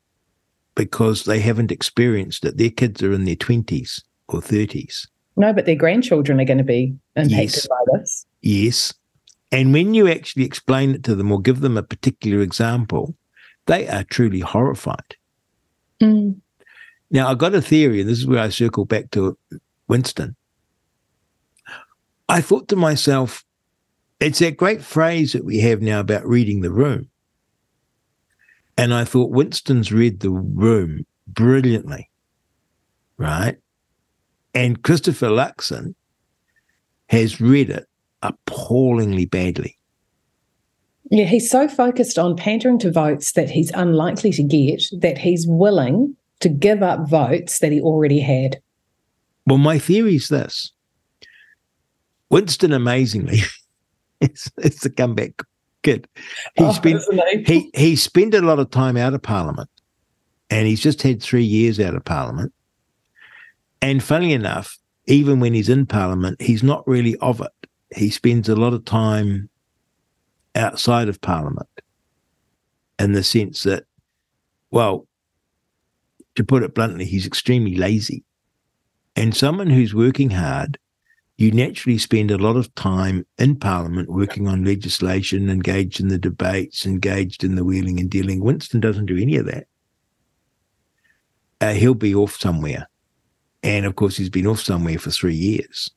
because 0.74 1.24
they 1.24 1.38
haven't 1.38 1.70
experienced 1.70 2.44
it. 2.44 2.56
Their 2.56 2.70
kids 2.70 3.02
are 3.02 3.12
in 3.12 3.24
their 3.24 3.36
20s 3.36 4.02
or 4.28 4.40
30s. 4.40 5.06
No, 5.36 5.52
but 5.52 5.64
their 5.66 5.76
grandchildren 5.76 6.40
are 6.40 6.44
going 6.44 6.58
to 6.58 6.64
be 6.64 6.96
impacted 7.14 7.54
yes. 7.54 7.68
by 7.68 7.98
this. 7.98 8.26
Yes. 8.42 8.94
And 9.52 9.72
when 9.72 9.94
you 9.94 10.08
actually 10.08 10.44
explain 10.44 10.94
it 10.94 11.04
to 11.04 11.14
them 11.14 11.30
or 11.30 11.40
give 11.40 11.60
them 11.60 11.76
a 11.76 11.82
particular 11.82 12.40
example, 12.40 13.14
they 13.66 13.86
are 13.88 14.04
truly 14.04 14.40
horrified. 14.40 15.16
Mm. 16.00 16.40
Now, 17.10 17.28
I've 17.28 17.38
got 17.38 17.54
a 17.54 17.62
theory, 17.62 18.00
and 18.00 18.08
this 18.08 18.18
is 18.18 18.26
where 18.26 18.40
I 18.42 18.48
circle 18.48 18.84
back 18.84 19.10
to 19.12 19.38
Winston. 19.86 20.34
I 22.28 22.40
thought 22.40 22.68
to 22.68 22.76
myself, 22.76 23.44
it's 24.18 24.40
that 24.40 24.56
great 24.56 24.82
phrase 24.82 25.32
that 25.32 25.44
we 25.44 25.58
have 25.58 25.80
now 25.80 26.00
about 26.00 26.26
reading 26.26 26.62
the 26.62 26.72
room. 26.72 27.08
And 28.76 28.92
I 28.92 29.04
thought 29.04 29.30
Winston's 29.30 29.92
read 29.92 30.20
the 30.20 30.30
room 30.30 31.06
brilliantly, 31.26 32.10
right? 33.16 33.56
And 34.54 34.82
Christopher 34.82 35.28
Luxon 35.28 35.94
has 37.08 37.40
read 37.40 37.70
it 37.70 37.86
appallingly 38.22 39.26
badly. 39.26 39.76
Yeah, 41.10 41.24
he's 41.24 41.48
so 41.48 41.68
focused 41.68 42.18
on 42.18 42.36
pandering 42.36 42.78
to 42.80 42.90
votes 42.90 43.32
that 43.32 43.48
he's 43.48 43.70
unlikely 43.72 44.32
to 44.32 44.42
get 44.42 44.82
that 45.00 45.18
he's 45.18 45.46
willing 45.46 46.16
to 46.40 46.48
give 46.48 46.82
up 46.82 47.08
votes 47.08 47.60
that 47.60 47.72
he 47.72 47.80
already 47.80 48.20
had. 48.20 48.60
Well, 49.46 49.58
my 49.58 49.78
theory 49.78 50.16
is 50.16 50.28
this 50.28 50.72
Winston, 52.30 52.72
amazingly, 52.72 53.38
it's, 54.20 54.84
a 54.84 54.90
comeback 54.90 55.40
kid. 55.82 56.08
He 56.56 56.64
oh, 56.64 56.72
spent 56.72 57.02
he 57.46 57.70
he 57.74 57.94
spent 57.94 58.34
a 58.34 58.40
lot 58.40 58.58
of 58.58 58.70
time 58.70 58.96
out 58.96 59.14
of 59.14 59.22
Parliament, 59.22 59.70
and 60.50 60.66
he's 60.66 60.80
just 60.80 61.02
had 61.02 61.22
three 61.22 61.44
years 61.44 61.78
out 61.78 61.94
of 61.94 62.04
Parliament. 62.04 62.52
And 63.80 64.02
funny 64.02 64.32
enough, 64.32 64.76
even 65.06 65.38
when 65.38 65.54
he's 65.54 65.68
in 65.68 65.86
Parliament, 65.86 66.40
he's 66.42 66.64
not 66.64 66.86
really 66.88 67.16
of 67.18 67.40
it. 67.40 67.68
He 67.94 68.10
spends 68.10 68.48
a 68.48 68.56
lot 68.56 68.72
of 68.72 68.84
time 68.84 69.48
outside 70.54 71.08
of 71.08 71.20
Parliament, 71.20 71.68
in 72.98 73.12
the 73.12 73.22
sense 73.22 73.62
that, 73.64 73.84
well, 74.70 75.06
to 76.34 76.44
put 76.44 76.62
it 76.62 76.74
bluntly, 76.74 77.04
he's 77.04 77.26
extremely 77.26 77.76
lazy. 77.76 78.24
And 79.14 79.34
someone 79.34 79.70
who's 79.70 79.94
working 79.94 80.30
hard 80.30 80.78
you 81.38 81.52
naturally 81.52 81.98
spend 81.98 82.30
a 82.30 82.38
lot 82.38 82.56
of 82.56 82.74
time 82.74 83.26
in 83.38 83.56
Parliament 83.56 84.08
working 84.08 84.48
on 84.48 84.64
legislation, 84.64 85.50
engaged 85.50 86.00
in 86.00 86.08
the 86.08 86.18
debates, 86.18 86.86
engaged 86.86 87.44
in 87.44 87.56
the 87.56 87.64
wheeling 87.64 88.00
and 88.00 88.08
dealing. 88.08 88.40
Winston 88.40 88.80
doesn't 88.80 89.06
do 89.06 89.18
any 89.18 89.36
of 89.36 89.46
that. 89.46 89.66
Uh, 91.60 91.74
he'll 91.74 91.94
be 91.94 92.14
off 92.14 92.36
somewhere. 92.36 92.88
And 93.62 93.84
of 93.84 93.96
course, 93.96 94.16
he's 94.16 94.30
been 94.30 94.46
off 94.46 94.60
somewhere 94.60 94.98
for 94.98 95.10
three 95.10 95.34
years. 95.34 95.90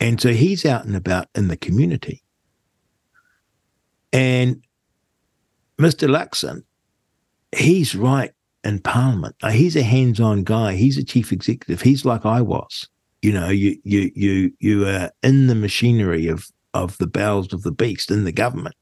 And 0.00 0.20
so 0.20 0.32
he's 0.32 0.64
out 0.64 0.84
and 0.84 0.94
about 0.94 1.26
in 1.34 1.48
the 1.48 1.56
community. 1.56 2.22
And 4.12 4.62
Mr. 5.78 6.08
Luxon, 6.08 6.62
he's 7.54 7.94
right 7.94 8.32
in 8.64 8.80
Parliament. 8.80 9.36
he's 9.50 9.76
a 9.76 9.82
hands 9.82 10.20
on 10.20 10.44
guy. 10.44 10.74
He's 10.74 10.98
a 10.98 11.04
chief 11.04 11.32
executive. 11.32 11.82
He's 11.82 12.04
like 12.04 12.24
I 12.24 12.40
was 12.40 12.88
you 13.22 13.32
know 13.32 13.48
you 13.48 13.76
you 13.84 14.10
you 14.14 14.52
you 14.60 14.86
are 14.86 15.10
in 15.22 15.46
the 15.46 15.54
machinery 15.54 16.28
of 16.28 16.48
of 16.74 16.96
the 16.98 17.06
bowels 17.06 17.52
of 17.52 17.62
the 17.62 17.72
beast 17.72 18.10
in 18.10 18.24
the 18.24 18.32
government 18.32 18.74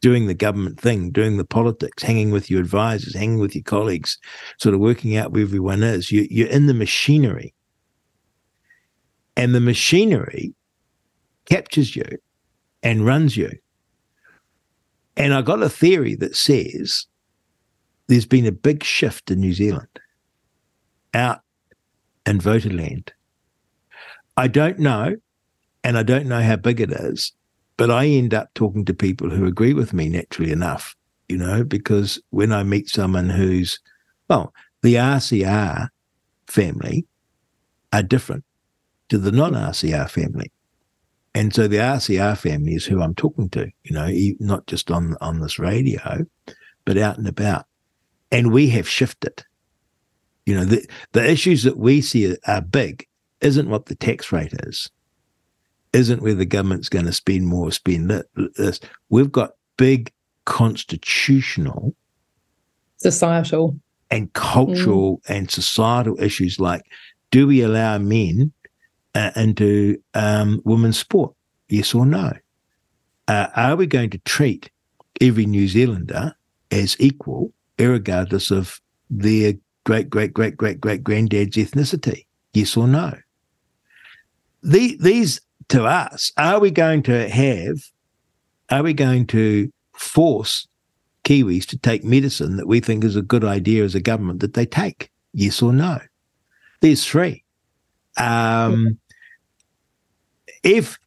doing 0.00 0.26
the 0.26 0.34
government 0.34 0.80
thing 0.80 1.10
doing 1.10 1.36
the 1.36 1.44
politics 1.44 2.02
hanging 2.02 2.30
with 2.30 2.50
your 2.50 2.60
advisors 2.60 3.14
hanging 3.14 3.38
with 3.38 3.54
your 3.54 3.64
colleagues 3.64 4.18
sort 4.58 4.74
of 4.74 4.80
working 4.80 5.16
out 5.16 5.32
where 5.32 5.42
everyone 5.42 5.82
is 5.82 6.12
you, 6.12 6.26
you're 6.30 6.48
in 6.48 6.66
the 6.66 6.74
machinery 6.74 7.52
and 9.36 9.54
the 9.54 9.60
machinery 9.60 10.54
captures 11.50 11.94
you 11.96 12.06
and 12.82 13.04
runs 13.04 13.36
you 13.36 13.50
and 15.16 15.34
i 15.34 15.42
got 15.42 15.62
a 15.62 15.68
theory 15.68 16.14
that 16.14 16.36
says 16.36 17.06
there's 18.06 18.26
been 18.26 18.46
a 18.46 18.52
big 18.52 18.82
shift 18.82 19.30
in 19.30 19.40
new 19.40 19.52
zealand 19.52 20.00
out 21.14 21.40
in 22.26 22.38
voterland 22.38 23.10
I 24.40 24.48
don't 24.48 24.78
know, 24.78 25.16
and 25.84 25.98
I 25.98 26.02
don't 26.02 26.26
know 26.26 26.40
how 26.40 26.56
big 26.56 26.80
it 26.80 26.90
is, 26.90 27.32
but 27.76 27.90
I 27.90 28.06
end 28.06 28.32
up 28.32 28.48
talking 28.54 28.86
to 28.86 28.94
people 28.94 29.28
who 29.28 29.44
agree 29.44 29.74
with 29.74 29.92
me 29.92 30.08
naturally 30.08 30.50
enough, 30.50 30.96
you 31.28 31.36
know, 31.36 31.62
because 31.62 32.18
when 32.30 32.50
I 32.50 32.62
meet 32.62 32.88
someone 32.88 33.28
who's, 33.28 33.78
well, 34.28 34.54
the 34.80 34.94
RCR 34.94 35.88
family 36.46 37.06
are 37.92 38.02
different 38.02 38.44
to 39.10 39.18
the 39.18 39.30
non 39.30 39.52
RCR 39.52 40.08
family. 40.08 40.50
And 41.34 41.54
so 41.54 41.68
the 41.68 41.76
RCR 41.76 42.36
family 42.36 42.74
is 42.74 42.84
who 42.84 43.00
I'm 43.00 43.14
talking 43.14 43.48
to, 43.50 43.70
you 43.84 43.92
know, 43.92 44.10
not 44.40 44.66
just 44.66 44.90
on, 44.90 45.16
on 45.20 45.40
this 45.40 45.58
radio, 45.58 46.26
but 46.84 46.98
out 46.98 47.18
and 47.18 47.28
about. 47.28 47.66
And 48.32 48.52
we 48.52 48.68
have 48.70 48.88
shifted. 48.88 49.44
You 50.46 50.56
know, 50.56 50.64
the, 50.64 50.86
the 51.12 51.28
issues 51.28 51.62
that 51.62 51.76
we 51.76 52.00
see 52.00 52.36
are, 52.46 52.60
big 52.60 53.06
isn't 53.40 53.68
what 53.68 53.86
the 53.86 53.94
tax 53.94 54.32
rate 54.32 54.54
is, 54.64 54.90
isn't 55.92 56.22
where 56.22 56.34
the 56.34 56.46
government's 56.46 56.88
going 56.88 57.06
to 57.06 57.12
spend 57.12 57.46
more, 57.46 57.70
spend 57.70 58.10
this. 58.56 58.80
We've 59.08 59.30
got 59.30 59.52
big 59.76 60.12
constitutional, 60.46 61.94
societal, 62.96 63.78
and 64.10 64.32
cultural 64.32 65.18
mm. 65.18 65.36
and 65.36 65.50
societal 65.50 66.20
issues 66.20 66.58
like 66.58 66.82
do 67.30 67.46
we 67.46 67.62
allow 67.62 67.98
men 67.98 68.52
uh, 69.14 69.30
into 69.36 70.00
um, 70.14 70.60
women's 70.64 70.98
sport? 70.98 71.34
Yes 71.68 71.94
or 71.94 72.06
no? 72.06 72.32
Uh, 73.28 73.46
are 73.54 73.76
we 73.76 73.86
going 73.86 74.10
to 74.10 74.18
treat 74.18 74.70
every 75.20 75.46
New 75.46 75.68
Zealander 75.68 76.34
as 76.70 76.96
equal, 76.98 77.52
regardless 77.78 78.50
of 78.50 78.80
their 79.08 79.54
great, 79.84 80.10
great, 80.10 80.32
great, 80.32 80.56
great, 80.56 80.80
great 80.80 81.04
granddad's 81.04 81.56
ethnicity? 81.56 82.26
Yes 82.52 82.76
or 82.76 82.88
no? 82.88 83.14
the, 84.62 84.96
these 85.00 85.40
to 85.68 85.84
us, 85.84 86.32
are 86.36 86.60
we 86.60 86.70
going 86.70 87.02
to 87.04 87.28
have, 87.28 87.76
are 88.70 88.82
we 88.82 88.92
going 88.92 89.26
to 89.28 89.72
force 89.94 90.66
Kiwis 91.24 91.66
to 91.66 91.78
take 91.78 92.04
medicine 92.04 92.56
that 92.56 92.66
we 92.66 92.80
think 92.80 93.04
is 93.04 93.16
a 93.16 93.22
good 93.22 93.44
idea 93.44 93.84
as 93.84 93.94
a 93.94 94.00
government 94.00 94.40
that 94.40 94.54
they 94.54 94.66
take? 94.66 95.10
Yes 95.32 95.62
or 95.62 95.72
no? 95.72 95.98
There's 96.80 97.06
three. 97.06 97.44
Um, 98.16 98.98
if 100.62 100.98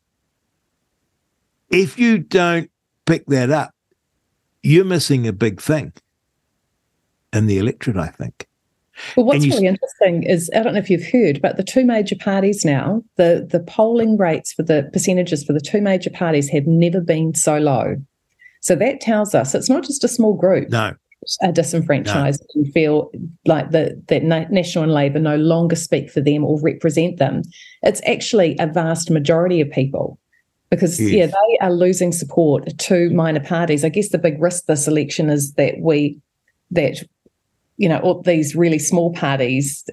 if 1.69 1.97
you 1.97 2.19
don't 2.19 2.69
pick 3.05 3.25
that 3.27 3.49
up, 3.49 3.73
you're 4.61 4.85
missing 4.85 5.27
a 5.27 5.33
big 5.33 5.61
thing 5.61 5.93
in 7.33 7.47
the 7.47 7.57
electorate, 7.57 7.97
I 7.97 8.07
think. 8.07 8.47
Well, 9.17 9.25
what's 9.25 9.45
really 9.45 9.65
interesting 9.65 10.23
is 10.23 10.51
I 10.55 10.61
don't 10.61 10.73
know 10.73 10.79
if 10.79 10.89
you've 10.89 11.07
heard, 11.07 11.41
but 11.41 11.57
the 11.57 11.63
two 11.63 11.83
major 11.83 12.15
parties 12.15 12.63
now, 12.63 13.03
the 13.15 13.47
the 13.49 13.59
polling 13.59 14.17
rates 14.17 14.53
for 14.53 14.63
the 14.63 14.89
percentages 14.93 15.43
for 15.43 15.53
the 15.53 15.59
two 15.59 15.81
major 15.81 16.11
parties 16.11 16.49
have 16.49 16.67
never 16.67 17.01
been 17.01 17.33
so 17.33 17.57
low. 17.57 17.97
So 18.61 18.75
that 18.75 19.01
tells 19.01 19.33
us 19.33 19.55
it's 19.55 19.69
not 19.69 19.83
just 19.83 20.03
a 20.03 20.07
small 20.07 20.35
group. 20.35 20.69
No. 20.69 20.93
Are 21.41 21.51
disenfranchised 21.51 22.43
no. 22.55 22.61
and 22.61 22.73
feel 22.73 23.11
like 23.45 23.71
the, 23.71 24.01
that 24.07 24.23
National 24.23 24.83
and 24.83 24.93
Labour 24.93 25.19
no 25.19 25.37
longer 25.37 25.75
speak 25.75 26.09
for 26.09 26.21
them 26.21 26.43
or 26.43 26.59
represent 26.61 27.17
them. 27.17 27.43
It's 27.81 28.01
actually 28.05 28.55
a 28.59 28.67
vast 28.67 29.09
majority 29.09 29.61
of 29.61 29.69
people 29.71 30.19
because 30.69 30.99
yes. 30.99 31.11
yeah, 31.11 31.25
they 31.27 31.57
are 31.61 31.71
losing 31.71 32.11
support 32.11 32.77
to 32.77 33.09
minor 33.11 33.39
parties. 33.39 33.85
I 33.85 33.89
guess 33.89 34.09
the 34.09 34.17
big 34.17 34.41
risk 34.41 34.65
this 34.65 34.87
election 34.87 35.29
is 35.29 35.53
that 35.53 35.75
we 35.79 36.19
that 36.71 37.03
you 37.77 37.89
know, 37.89 37.99
all 37.99 38.21
these 38.21 38.55
really 38.55 38.79
small 38.79 39.13
parties 39.13 39.87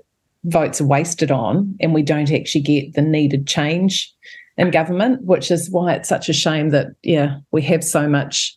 votes 0.45 0.81
are 0.81 0.87
wasted 0.87 1.31
on 1.31 1.77
and 1.81 1.93
we 1.93 2.03
don't 2.03 2.31
actually 2.33 2.62
get 2.62 2.95
the 2.95 3.03
needed 3.03 3.47
change 3.47 4.12
in 4.57 4.71
government, 4.71 5.25
which 5.25 5.51
is 5.51 5.71
why 5.71 5.95
it's 5.95 6.09
such 6.09 6.29
a 6.29 6.33
shame 6.33 6.71
that, 6.71 6.88
yeah, 7.03 7.38
we 7.51 7.62
have 7.62 7.85
so 7.85 8.09
much. 8.09 8.57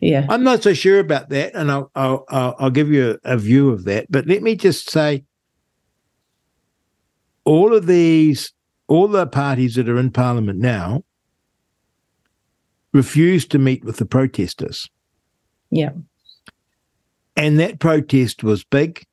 Yeah. 0.00 0.26
I'm 0.28 0.44
not 0.44 0.62
so 0.62 0.74
sure 0.74 0.98
about 0.98 1.30
that. 1.30 1.54
And 1.54 1.70
I'll, 1.70 1.90
I'll, 1.94 2.24
I'll 2.28 2.70
give 2.70 2.90
you 2.90 3.18
a, 3.24 3.34
a 3.34 3.38
view 3.38 3.70
of 3.70 3.84
that. 3.84 4.06
But 4.10 4.26
let 4.26 4.42
me 4.42 4.54
just 4.54 4.90
say 4.90 5.24
all 7.44 7.74
of 7.74 7.86
these, 7.86 8.52
all 8.88 9.08
the 9.08 9.26
parties 9.26 9.76
that 9.76 9.88
are 9.88 9.98
in 9.98 10.10
parliament 10.10 10.58
now 10.58 11.02
refused 12.92 13.50
to 13.52 13.58
meet 13.58 13.84
with 13.84 13.96
the 13.96 14.06
protesters. 14.06 14.88
Yeah. 15.70 15.90
And 17.36 17.58
that 17.60 17.78
protest 17.78 18.42
was 18.42 18.64
big 18.64 19.04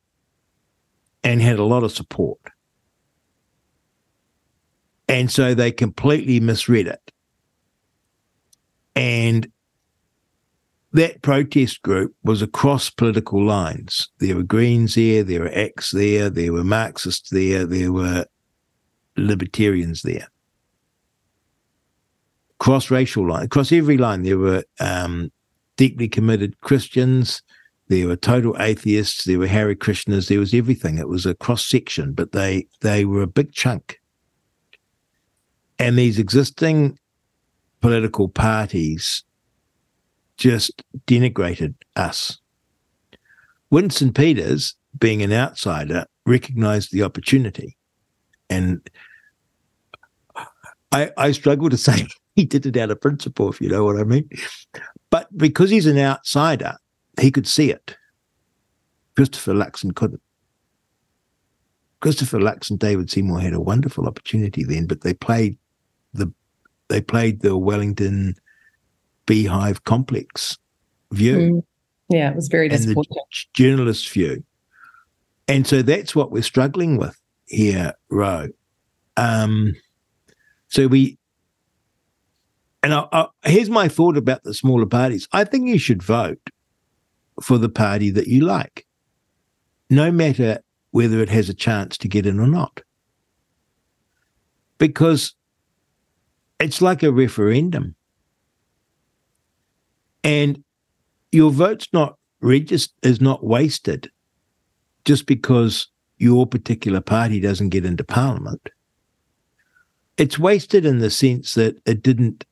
and 1.24 1.42
had 1.42 1.60
a 1.60 1.64
lot 1.64 1.84
of 1.84 1.92
support. 1.92 2.40
And 5.08 5.30
so 5.30 5.54
they 5.54 5.72
completely 5.72 6.40
misread 6.40 6.88
it. 6.88 7.12
And 8.96 9.52
that 10.94 11.22
protest 11.24 11.82
group 11.82 12.16
was 12.24 12.42
across 12.42 12.90
political 12.90 13.44
lines. 13.44 14.10
There 14.20 14.36
were 14.36 14.44
Greens 14.44 14.96
there, 14.96 15.24
there 15.24 15.42
were 15.42 15.52
X 15.52 15.92
there, 15.92 16.30
there 16.30 16.54
were 16.54 16.64
Marxists 16.64 17.30
there, 17.32 17.66
there 17.66 17.92
were 17.92 18.26
libertarians 19.18 20.04
there. 20.04 20.28
Cross 22.60 22.92
racial 22.92 23.28
line, 23.28 23.46
across 23.46 23.72
every 23.72 23.98
line, 23.98 24.22
there 24.22 24.38
were 24.38 24.64
um, 24.80 25.32
deeply 25.78 26.08
committed 26.08 26.62
Christians, 26.62 27.42
there 27.88 28.08
were 28.08 28.16
total 28.16 28.56
atheists, 28.60 29.26
there 29.26 29.40
were 29.40 29.48
Hare 29.48 29.76
Krishnas, 29.76 30.30
there 30.30 30.40
was 30.40 30.54
everything. 30.54 31.00
It 31.00 31.10
was 31.10 31.26
a 31.26 31.36
cross 31.36 31.66
section, 31.66 32.14
but 32.14 32.32
they 32.32 32.68
they 32.82 33.04
were 33.04 33.22
a 33.22 33.28
big 33.28 33.52
chunk. 33.52 34.00
And 35.80 35.98
these 35.98 36.18
existing 36.20 36.98
political 37.82 38.30
parties 38.30 39.24
just 40.38 40.84
denigrated 41.08 41.76
us. 41.96 42.40
Winston 43.70 44.14
Peters, 44.14 44.76
being 45.00 45.22
an 45.22 45.34
outsider, 45.34 46.06
recognized 46.26 46.92
the 46.92 47.04
opportunity. 47.04 47.78
And 48.50 48.88
I, 50.92 51.12
I 51.18 51.32
struggle 51.32 51.70
to 51.70 51.78
say 51.90 52.08
he 52.36 52.46
did 52.46 52.66
it 52.66 52.78
out 52.78 52.92
of 52.92 53.02
principle, 53.02 53.50
if 53.50 53.62
you 53.62 53.70
know 53.70 53.84
what 53.84 54.00
I 54.00 54.04
mean. 54.04 54.30
But 55.10 55.36
because 55.38 55.70
he's 55.70 55.86
an 55.86 55.98
outsider, 55.98 56.76
he 57.20 57.32
could 57.32 57.48
see 57.48 57.72
it. 57.72 57.96
Christopher 59.16 59.54
Luxon 59.54 59.94
couldn't. 59.96 60.22
Christopher 62.00 62.40
Luxon 62.40 62.72
and 62.72 62.80
David 62.80 63.10
Seymour 63.10 63.40
had 63.40 63.54
a 63.54 63.62
wonderful 63.62 64.08
opportunity 64.08 64.64
then, 64.64 64.88
but 64.88 65.02
they 65.02 65.14
played 65.14 65.58
the 66.14 66.34
they 66.90 67.00
played 67.00 67.42
the 67.42 67.58
Wellington 67.58 68.36
beehive 69.26 69.84
complex 69.84 70.58
view. 71.12 71.38
Mm. 71.38 71.64
Yeah, 72.10 72.30
it 72.30 72.36
was 72.36 72.48
very 72.48 72.70
disappointing. 72.70 73.18
journalist 73.54 74.10
view. 74.10 74.44
And 75.48 75.66
so 75.66 75.82
that's 75.82 76.16
what 76.16 76.32
we're 76.32 76.44
struggling 76.44 76.98
with 76.98 77.20
here, 77.46 77.94
Ro. 78.10 78.50
Um, 79.18 79.76
so 80.68 80.88
we, 80.88 81.18
and 82.82 82.94
I, 82.94 83.08
I, 83.12 83.28
here's 83.46 83.70
my 83.70 83.88
thought 83.88 84.18
about 84.18 84.44
the 84.44 84.54
smaller 84.54 84.86
parties. 84.86 85.28
I 85.32 85.44
think 85.44 85.68
you 85.68 85.80
should 85.80 86.04
vote 86.04 86.40
for 87.42 87.58
the 87.58 87.70
party 87.70 88.10
that 88.12 88.28
you 88.28 88.42
like, 88.42 88.86
no 89.90 90.12
matter 90.12 90.60
whether 90.92 91.22
it 91.22 91.30
has 91.30 91.50
a 91.50 91.54
chance 91.54 91.98
to 91.98 92.08
get 92.08 92.26
in 92.26 92.40
or 92.40 92.48
not. 92.48 92.82
Because 94.78 95.34
it's 96.60 96.82
like 96.82 97.04
a 97.04 97.12
referendum. 97.12 97.96
And 100.24 100.64
your 101.32 101.52
vote's 101.52 101.88
not 101.94 102.18
registered, 102.42 102.94
is 103.02 103.20
not 103.20 103.44
wasted 103.44 104.10
just 105.06 105.26
because 105.26 105.88
your 106.18 106.48
particular 106.48 107.02
party 107.02 107.40
doesn't 107.40 107.70
get 107.70 107.86
into 107.86 108.04
parliament. 108.04 108.70
It's 110.18 110.40
wasted 110.40 110.86
in 110.86 111.00
the 111.00 111.10
sense 111.10 111.56
that 111.56 111.76
it 111.86 112.02
didn't 112.04 112.46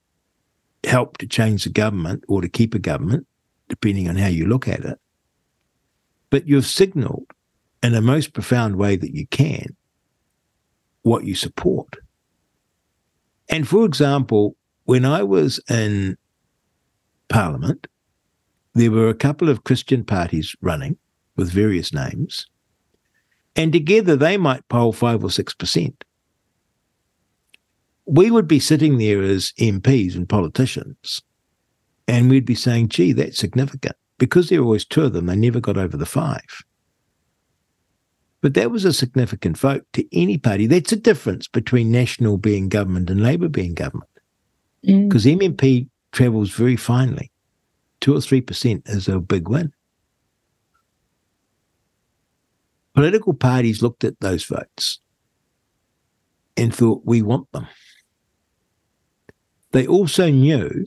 help 0.83 1.17
to 1.19 1.27
change 1.27 1.63
the 1.63 1.69
government 1.69 2.23
or 2.27 2.41
to 2.41 2.49
keep 2.49 2.73
a 2.73 2.79
government, 2.79 3.27
depending 3.69 4.09
on 4.09 4.15
how 4.15 4.27
you 4.27 4.47
look 4.47 4.67
at 4.67 4.83
it. 4.83 4.99
But 6.29 6.47
you've 6.47 6.65
signalled 6.65 7.27
in 7.83 7.93
the 7.93 8.01
most 8.01 8.33
profound 8.33 8.75
way 8.77 8.95
that 8.95 9.15
you 9.15 9.27
can 9.27 9.75
what 11.03 11.25
you 11.25 11.35
support. 11.35 11.95
And 13.49 13.67
for 13.67 13.85
example, 13.85 14.55
when 14.85 15.05
I 15.05 15.23
was 15.23 15.59
in 15.69 16.17
Parliament, 17.31 17.87
there 18.75 18.91
were 18.91 19.07
a 19.07 19.15
couple 19.15 19.47
of 19.47 19.63
Christian 19.63 20.03
parties 20.03 20.53
running 20.61 20.97
with 21.37 21.49
various 21.49 21.93
names, 21.93 22.45
and 23.55 23.71
together 23.71 24.17
they 24.17 24.35
might 24.35 24.67
poll 24.67 24.91
five 24.91 25.23
or 25.23 25.31
six 25.31 25.53
percent. 25.53 26.03
We 28.05 28.31
would 28.31 28.47
be 28.49 28.59
sitting 28.59 28.97
there 28.97 29.21
as 29.21 29.53
MPs 29.57 30.15
and 30.15 30.27
politicians, 30.27 31.21
and 32.05 32.29
we'd 32.29 32.45
be 32.45 32.55
saying, 32.55 32.89
gee, 32.89 33.13
that's 33.13 33.37
significant. 33.37 33.95
Because 34.17 34.49
there 34.49 34.59
were 34.59 34.65
always 34.65 34.85
two 34.85 35.03
of 35.03 35.13
them, 35.13 35.27
they 35.27 35.35
never 35.35 35.61
got 35.61 35.77
over 35.77 35.95
the 35.95 36.05
five. 36.05 36.63
But 38.41 38.55
that 38.55 38.71
was 38.71 38.83
a 38.83 38.91
significant 38.91 39.57
vote 39.57 39.85
to 39.93 40.05
any 40.11 40.37
party. 40.37 40.67
That's 40.67 40.91
a 40.91 40.97
difference 40.97 41.47
between 41.47 41.91
National 41.91 42.37
being 42.37 42.67
government 42.67 43.09
and 43.09 43.23
Labour 43.23 43.47
being 43.47 43.73
government. 43.73 44.09
Because 44.83 45.25
mm. 45.25 45.39
MMP 45.39 45.87
travels 46.11 46.51
very 46.51 46.75
finely. 46.75 47.31
Two 47.99 48.15
or 48.15 48.21
three 48.21 48.41
percent 48.41 48.83
is 48.87 49.07
a 49.07 49.19
big 49.19 49.47
win. 49.47 49.73
Political 52.93 53.35
parties 53.35 53.81
looked 53.81 54.03
at 54.03 54.19
those 54.19 54.43
votes 54.43 54.99
and 56.57 56.75
thought, 56.75 57.01
we 57.05 57.21
want 57.21 57.51
them. 57.51 57.67
They 59.71 59.87
also 59.87 60.29
knew 60.29 60.85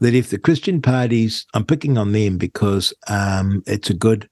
that 0.00 0.14
if 0.14 0.30
the 0.30 0.38
Christian 0.38 0.80
parties, 0.80 1.46
I'm 1.54 1.64
picking 1.64 1.98
on 1.98 2.12
them 2.12 2.38
because 2.38 2.94
um, 3.08 3.62
it's 3.66 3.90
a 3.90 3.94
good 3.94 4.28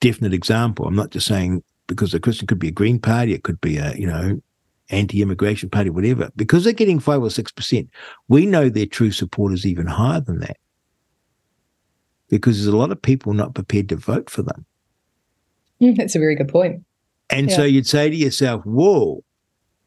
definite 0.00 0.34
example. 0.34 0.86
I'm 0.86 0.96
not 0.96 1.10
just 1.10 1.26
saying 1.26 1.62
because 1.86 2.12
the 2.12 2.20
Christian 2.20 2.46
could 2.46 2.58
be 2.58 2.68
a 2.68 2.72
Green 2.72 2.98
Party, 2.98 3.32
it 3.32 3.44
could 3.44 3.60
be 3.60 3.78
a 3.78 3.94
you 3.94 4.06
know 4.06 4.40
anti-immigration 4.90 5.70
party, 5.70 5.90
whatever. 5.90 6.30
Because 6.36 6.64
they're 6.64 6.72
getting 6.72 6.98
five 6.98 7.22
or 7.22 7.30
six 7.30 7.52
percent, 7.52 7.88
we 8.28 8.46
know 8.46 8.68
their 8.68 8.86
true 8.86 9.10
support 9.10 9.52
is 9.52 9.66
even 9.66 9.86
higher 9.86 10.20
than 10.20 10.40
that. 10.40 10.56
Because 12.28 12.56
there's 12.56 12.72
a 12.72 12.76
lot 12.76 12.90
of 12.90 13.00
people 13.00 13.32
not 13.32 13.54
prepared 13.54 13.88
to 13.90 13.96
vote 13.96 14.30
for 14.30 14.42
them. 14.42 14.64
Mm, 15.80 15.96
that's 15.96 16.16
a 16.16 16.18
very 16.18 16.34
good 16.34 16.48
point. 16.48 16.84
And 17.30 17.50
yeah. 17.50 17.56
so 17.56 17.64
you'd 17.64 17.86
say 17.86 18.10
to 18.10 18.16
yourself, 18.16 18.64
"Whoa." 18.64 19.22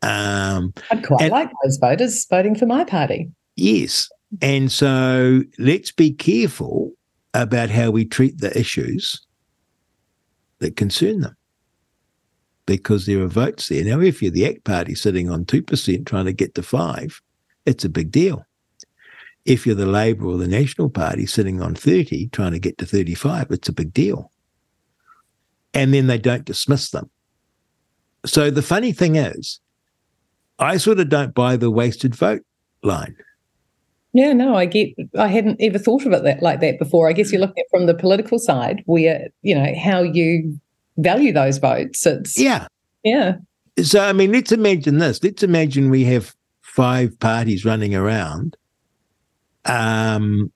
Um, 0.02 0.74
I'd 0.92 1.06
quite 1.06 1.24
and, 1.24 1.32
like 1.32 1.52
those 1.64 1.78
voters 1.78 2.26
voting 2.30 2.56
for 2.56 2.66
my 2.66 2.86
party. 2.86 3.30
Yes. 3.56 4.10
And 4.42 4.72
so 4.72 5.42
let's 5.58 5.92
be 5.92 6.12
careful 6.12 6.94
about 7.34 7.70
how 7.70 7.92
we 7.92 8.06
treat 8.06 8.38
the 8.40 8.58
issues 8.58 9.20
that 10.60 10.78
concern 10.78 11.22
them 11.22 11.36
because 12.78 13.06
there 13.06 13.22
are 13.22 13.28
votes 13.28 13.68
there. 13.70 13.84
Now, 13.84 14.00
if 14.00 14.22
you're 14.22 14.32
the 14.32 14.46
ACT 14.46 14.64
Party 14.64 14.96
sitting 14.96 15.30
on 15.30 15.46
2% 15.46 16.06
trying 16.06 16.26
to 16.26 16.34
get 16.34 16.56
to 16.56 16.64
5 16.64 17.22
it's 17.66 17.86
a 17.86 17.90
big 17.90 18.12
deal. 18.12 18.46
If 19.46 19.66
you're 19.66 19.76
the 19.76 19.86
Labour 19.86 20.26
or 20.26 20.38
the 20.38 20.48
National 20.48 20.90
Party 20.90 21.26
sitting 21.26 21.62
on 21.62 21.76
30 21.76 22.28
trying 22.30 22.52
to 22.52 22.60
get 22.60 22.78
to 22.80 22.86
35, 22.86 23.52
it's 23.52 23.70
a 23.70 23.74
big 23.74 23.94
deal. 23.94 24.32
And 25.74 25.94
then 25.94 26.08
they 26.08 26.18
don't 26.18 26.46
dismiss 26.46 26.90
them. 26.90 27.10
So 28.26 28.50
the 28.50 28.62
funny 28.62 28.92
thing 28.92 29.16
is, 29.16 29.60
I 30.58 30.78
sort 30.78 31.00
of 31.00 31.10
don't 31.10 31.34
buy 31.34 31.56
the 31.56 31.72
wasted 31.72 32.16
vote 32.16 32.42
line. 32.84 33.16
Yeah, 34.14 34.34
no, 34.34 34.56
I 34.56 34.66
get. 34.66 34.90
I 35.18 35.28
hadn't 35.28 35.62
ever 35.62 35.78
thought 35.78 36.06
of 36.06 36.12
it 36.14 36.24
that 36.24 36.42
like 36.42 36.60
that 36.62 36.80
before. 36.80 37.08
I 37.08 37.14
guess 37.14 37.32
you're 37.32 37.40
looking 37.40 37.60
at 37.60 37.70
from 37.70 37.86
the 37.86 37.94
political 37.94 38.40
side, 38.40 38.82
where 38.88 39.30
you 39.44 39.54
know 39.54 39.74
how 39.76 40.02
you 40.02 40.60
value 41.04 41.34
those 41.34 41.58
votes. 41.58 42.06
It's 42.06 42.40
yeah, 42.40 42.68
yeah. 43.04 43.38
So 43.82 44.02
I 44.02 44.14
mean, 44.14 44.32
let's 44.32 44.52
imagine 44.52 44.98
this. 44.98 45.24
Let's 45.24 45.44
imagine 45.44 45.90
we 45.90 46.04
have 46.06 46.36
five 46.62 47.18
parties 47.20 47.66
running 47.66 47.96
around, 47.96 48.56
um, 49.66 50.52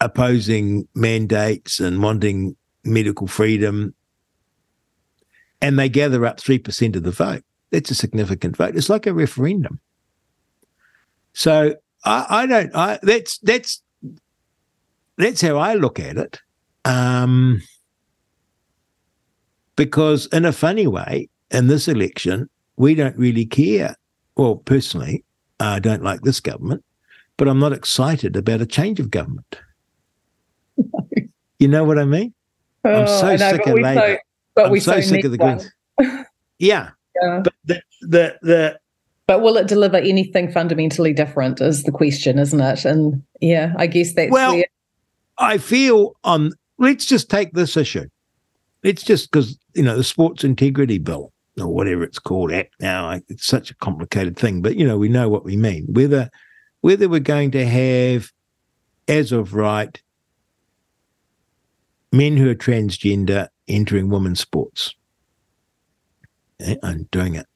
opposing 0.00 0.86
mandates 0.94 1.80
and 1.80 2.02
wanting 2.02 2.56
medical 2.84 3.26
freedom, 3.26 3.94
and 5.60 5.78
they 5.78 5.88
gather 5.88 6.24
up 6.26 6.40
three 6.40 6.58
percent 6.58 6.96
of 6.96 7.02
the 7.02 7.10
vote. 7.10 7.42
That's 7.70 7.90
a 7.90 7.94
significant 7.94 8.56
vote. 8.56 8.76
It's 8.76 8.88
like 8.88 9.06
a 9.06 9.14
referendum. 9.14 9.80
So 11.32 11.74
I, 12.04 12.26
I 12.28 12.46
don't. 12.46 12.74
I 12.74 12.98
that's 13.02 13.38
that's 13.38 13.82
that's 15.18 15.40
how 15.40 15.56
I 15.56 15.74
look 15.74 15.98
at 15.98 16.16
it. 16.16 16.40
Um, 16.84 17.62
because 19.76 20.26
in 20.26 20.44
a 20.44 20.52
funny 20.52 20.86
way, 20.86 21.28
in 21.50 21.68
this 21.68 21.86
election, 21.86 22.48
we 22.76 22.94
don't 22.94 23.16
really 23.16 23.46
care. 23.46 23.94
Well, 24.36 24.56
personally, 24.56 25.24
I 25.60 25.78
don't 25.78 26.02
like 26.02 26.22
this 26.22 26.40
government, 26.40 26.84
but 27.36 27.48
I'm 27.48 27.58
not 27.58 27.72
excited 27.72 28.36
about 28.36 28.60
a 28.60 28.66
change 28.66 29.00
of 29.00 29.10
government. 29.10 29.60
you 31.58 31.68
know 31.68 31.84
what 31.84 31.98
I 31.98 32.04
mean? 32.04 32.34
Oh, 32.84 32.90
I'm 33.02 33.06
so 33.06 33.36
know, 33.36 33.52
sick 33.52 33.66
of 33.66 33.74
Labour. 33.74 33.94
So, 33.94 34.18
but 34.54 34.66
I'm 34.66 34.80
so, 34.80 34.92
so 34.92 35.00
sick 35.00 35.24
of 35.24 35.30
the 35.30 35.38
Greens. 35.38 35.70
yeah. 36.58 36.90
yeah. 37.22 37.40
But 37.44 37.54
the, 37.64 37.82
the 38.02 38.38
the 38.42 38.80
but 39.26 39.42
will 39.42 39.56
it 39.56 39.66
deliver 39.66 39.96
anything 39.96 40.50
fundamentally 40.52 41.12
different? 41.12 41.60
Is 41.60 41.82
the 41.82 41.90
question, 41.90 42.38
isn't 42.38 42.60
it? 42.60 42.84
And 42.84 43.22
yeah, 43.40 43.74
I 43.76 43.86
guess 43.86 44.14
that's 44.14 44.30
well. 44.30 44.54
Where- 44.54 44.66
I 45.38 45.58
feel 45.58 46.16
on. 46.24 46.52
Let's 46.78 47.06
just 47.06 47.30
take 47.30 47.52
this 47.52 47.76
issue. 47.76 48.06
It's 48.86 49.02
just 49.02 49.30
because 49.30 49.58
you 49.74 49.82
know 49.82 49.96
the 49.96 50.04
Sports 50.04 50.44
Integrity 50.44 50.98
Bill 50.98 51.32
or 51.58 51.68
whatever 51.68 52.04
it's 52.04 52.18
called 52.18 52.52
act 52.52 52.74
now. 52.80 53.18
It's 53.28 53.46
such 53.46 53.70
a 53.70 53.74
complicated 53.76 54.36
thing, 54.36 54.62
but 54.62 54.76
you 54.76 54.86
know 54.86 54.98
we 54.98 55.08
know 55.08 55.28
what 55.28 55.44
we 55.44 55.56
mean. 55.56 55.86
Whether 55.88 56.30
whether 56.80 57.08
we're 57.08 57.20
going 57.20 57.50
to 57.52 57.66
have, 57.66 58.30
as 59.08 59.32
of 59.32 59.54
right, 59.54 60.00
men 62.12 62.36
who 62.36 62.48
are 62.48 62.54
transgender 62.54 63.48
entering 63.66 64.08
women's 64.08 64.40
sports 64.40 64.94
and 66.60 66.78
eh, 66.84 67.04
doing 67.10 67.34
it 67.34 67.46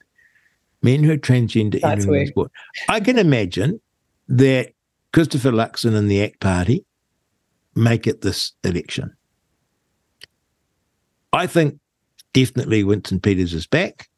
men 0.82 1.04
who 1.04 1.12
are 1.12 1.18
transgender 1.18 1.80
That's 1.80 2.04
entering 2.04 2.24
the 2.24 2.26
sport. 2.26 2.52
I 2.88 3.00
can 3.00 3.18
imagine 3.18 3.80
that 4.28 4.72
Christopher 5.12 5.50
Luxon 5.50 5.94
and 5.94 6.10
the 6.10 6.22
ACT 6.22 6.40
Party 6.40 6.84
make 7.74 8.06
it 8.06 8.20
this 8.20 8.52
election. 8.64 9.16
I 11.32 11.46
think 11.46 11.78
definitely 12.32 12.84
Winston 12.84 13.20
Peters 13.20 13.54
is 13.54 13.66
back. 13.66 14.08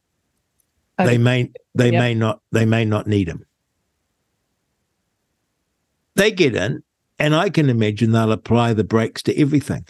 Okay. 0.98 1.10
They 1.10 1.18
may 1.18 1.50
they 1.74 1.90
yep. 1.90 2.00
may 2.00 2.14
not 2.14 2.40
they 2.52 2.64
may 2.64 2.84
not 2.84 3.06
need 3.06 3.28
him. 3.28 3.44
They 6.14 6.30
get 6.30 6.54
in, 6.54 6.82
and 7.18 7.34
I 7.34 7.48
can 7.48 7.70
imagine 7.70 8.12
they'll 8.12 8.32
apply 8.32 8.74
the 8.74 8.84
brakes 8.84 9.22
to 9.22 9.40
everything. 9.40 9.86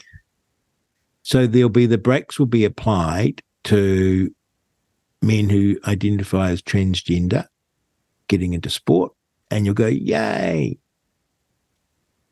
So 1.22 1.46
there'll 1.46 1.68
be 1.68 1.86
the 1.86 1.98
brakes 1.98 2.38
will 2.38 2.46
be 2.46 2.64
applied 2.64 3.42
to 3.64 4.32
men 5.20 5.48
who 5.48 5.78
identify 5.86 6.50
as 6.50 6.62
transgender 6.62 7.46
getting 8.28 8.54
into 8.54 8.70
sport, 8.70 9.12
and 9.50 9.64
you'll 9.64 9.74
go, 9.74 9.86
yay. 9.86 10.78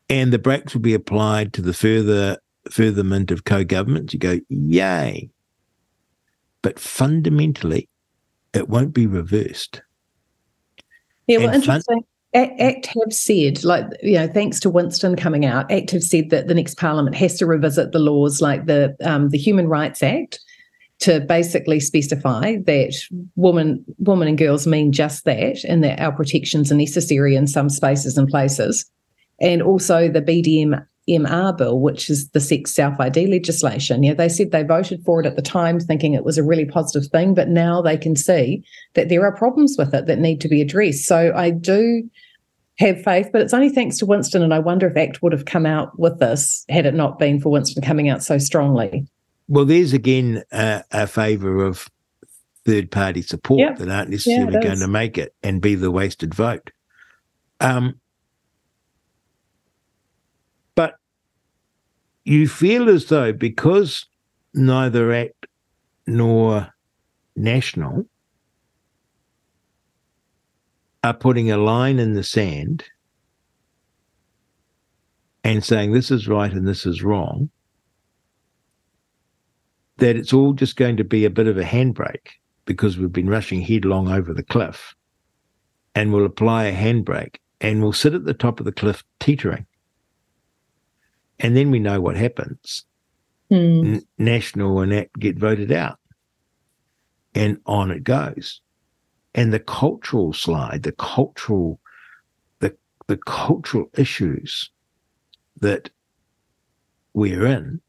And 0.09 0.33
the 0.33 0.39
brakes 0.39 0.73
will 0.73 0.81
be 0.81 0.93
applied 0.93 1.53
to 1.53 1.61
the 1.61 1.73
further 1.73 2.37
furtherment 2.69 3.31
of 3.31 3.45
co-governments. 3.45 4.13
You 4.13 4.19
go, 4.19 4.39
yay. 4.49 5.29
but 6.61 6.79
fundamentally, 6.79 7.89
it 8.53 8.69
won't 8.69 8.93
be 8.93 9.07
reversed. 9.07 9.81
Yeah, 11.27 11.37
well, 11.37 11.47
and 11.47 11.55
interesting. 11.55 11.97
Fun- 11.97 12.05
ACT 12.33 12.85
have 12.85 13.13
said, 13.13 13.63
like, 13.65 13.85
you 14.01 14.13
know, 14.13 14.27
thanks 14.27 14.59
to 14.61 14.69
Winston 14.69 15.17
coming 15.17 15.45
out, 15.45 15.69
ACT 15.69 15.91
have 15.91 16.03
said 16.03 16.29
that 16.29 16.47
the 16.47 16.53
next 16.53 16.77
parliament 16.77 17.15
has 17.15 17.37
to 17.37 17.45
revisit 17.45 17.91
the 17.91 17.99
laws 17.99 18.41
like 18.41 18.67
the 18.67 18.95
um, 19.03 19.29
the 19.29 19.37
Human 19.37 19.67
Rights 19.67 20.01
Act 20.01 20.39
to 20.99 21.19
basically 21.19 21.79
specify 21.79 22.57
that 22.65 22.93
woman 23.35 23.83
woman 23.97 24.27
and 24.27 24.37
girls 24.37 24.65
mean 24.65 24.91
just 24.91 25.25
that 25.25 25.63
and 25.65 25.83
that 25.83 25.99
our 25.99 26.11
protections 26.11 26.71
are 26.71 26.75
necessary 26.75 27.35
in 27.35 27.47
some 27.47 27.69
spaces 27.69 28.17
and 28.17 28.29
places. 28.29 28.89
And 29.41 29.61
also 29.61 30.07
the 30.07 30.21
BDM 30.21 30.85
MR 31.09 31.57
bill, 31.57 31.79
which 31.79 32.09
is 32.09 32.29
the 32.29 32.39
sex 32.39 32.73
self 32.73 32.99
ID 32.99 33.27
legislation. 33.27 34.03
Yeah, 34.03 34.13
they 34.13 34.29
said 34.29 34.51
they 34.51 34.63
voted 34.63 35.03
for 35.03 35.19
it 35.19 35.25
at 35.25 35.35
the 35.35 35.41
time, 35.41 35.79
thinking 35.79 36.13
it 36.13 36.23
was 36.23 36.37
a 36.37 36.43
really 36.43 36.65
positive 36.65 37.09
thing, 37.11 37.33
but 37.33 37.49
now 37.49 37.81
they 37.81 37.97
can 37.97 38.15
see 38.15 38.63
that 38.93 39.09
there 39.09 39.25
are 39.25 39.35
problems 39.35 39.75
with 39.77 39.93
it 39.93 40.05
that 40.05 40.19
need 40.19 40.39
to 40.41 40.47
be 40.47 40.61
addressed. 40.61 41.05
So 41.05 41.33
I 41.35 41.49
do 41.49 42.09
have 42.77 43.01
faith, 43.03 43.29
but 43.31 43.41
it's 43.41 43.53
only 43.53 43.69
thanks 43.69 43.97
to 43.97 44.05
Winston. 44.05 44.43
And 44.43 44.53
I 44.53 44.59
wonder 44.59 44.87
if 44.87 44.97
ACT 44.97 45.21
would 45.21 45.33
have 45.33 45.45
come 45.45 45.65
out 45.65 45.97
with 45.99 46.19
this 46.19 46.65
had 46.69 46.85
it 46.85 46.93
not 46.93 47.19
been 47.19 47.39
for 47.39 47.49
Winston 47.49 47.83
coming 47.83 48.09
out 48.09 48.23
so 48.23 48.37
strongly. 48.37 49.07
Well, 49.47 49.65
there's 49.65 49.93
again 49.93 50.43
uh, 50.51 50.83
a 50.91 51.07
favour 51.07 51.63
of 51.63 51.89
third 52.65 52.91
party 52.91 53.21
support 53.21 53.59
yep. 53.59 53.77
that 53.77 53.89
aren't 53.89 54.09
necessarily 54.09 54.53
yeah, 54.53 54.61
going 54.61 54.79
to 54.79 54.87
make 54.87 55.17
it 55.17 55.33
and 55.41 55.61
be 55.61 55.75
the 55.75 55.91
wasted 55.91 56.33
vote. 56.33 56.71
Um, 57.59 57.99
but 60.75 60.95
you 62.23 62.47
feel 62.47 62.89
as 62.89 63.05
though 63.05 63.33
because 63.33 64.05
neither 64.53 65.11
ACT 65.11 65.47
nor 66.07 66.67
National 67.35 68.05
are 71.03 71.13
putting 71.13 71.51
a 71.51 71.57
line 71.57 71.99
in 71.99 72.13
the 72.13 72.23
sand 72.23 72.83
and 75.43 75.63
saying 75.63 75.91
this 75.91 76.11
is 76.11 76.27
right 76.27 76.51
and 76.51 76.67
this 76.67 76.85
is 76.85 77.01
wrong, 77.01 77.49
that 79.97 80.15
it's 80.15 80.33
all 80.33 80.53
just 80.53 80.75
going 80.75 80.97
to 80.97 81.03
be 81.03 81.25
a 81.25 81.29
bit 81.29 81.47
of 81.47 81.57
a 81.57 81.63
handbrake 81.63 82.29
because 82.65 82.97
we've 82.97 83.11
been 83.11 83.29
rushing 83.29 83.61
headlong 83.61 84.11
over 84.11 84.33
the 84.33 84.43
cliff 84.43 84.93
and 85.95 86.13
we'll 86.13 86.25
apply 86.25 86.65
a 86.65 86.75
handbrake 86.75 87.37
and 87.59 87.81
we'll 87.81 87.93
sit 87.93 88.13
at 88.13 88.25
the 88.25 88.33
top 88.33 88.59
of 88.59 88.65
the 88.65 88.71
cliff 88.71 89.03
teetering. 89.19 89.65
And 91.41 91.55
then 91.55 91.71
we 91.71 91.79
know 91.79 91.99
what 91.99 92.15
happens. 92.15 92.85
Mm. 93.51 93.95
N- 93.95 94.01
National 94.17 94.79
and 94.79 94.91
that 94.91 95.11
get 95.13 95.37
voted 95.37 95.71
out. 95.71 95.99
And 97.35 97.59
on 97.65 97.91
it 97.91 98.03
goes 98.03 98.61
and 99.33 99.53
the 99.53 99.59
cultural 99.59 100.33
slide, 100.33 100.83
the 100.83 100.91
cultural, 100.93 101.79
the 102.59 102.75
the 103.07 103.17
cultural 103.17 103.89
issues 103.97 104.69
that 105.59 105.89
we're 107.13 107.45
in 107.45 107.81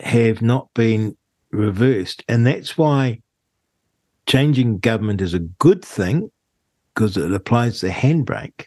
have 0.00 0.42
not 0.42 0.72
been 0.74 1.16
reversed. 1.50 2.24
And 2.28 2.46
that's 2.46 2.76
why 2.76 3.20
changing 4.26 4.78
government 4.78 5.20
is 5.20 5.34
a 5.34 5.38
good 5.38 5.84
thing 5.84 6.30
because 6.94 7.16
it 7.16 7.32
applies 7.32 7.80
the 7.80 7.88
handbrake, 7.88 8.66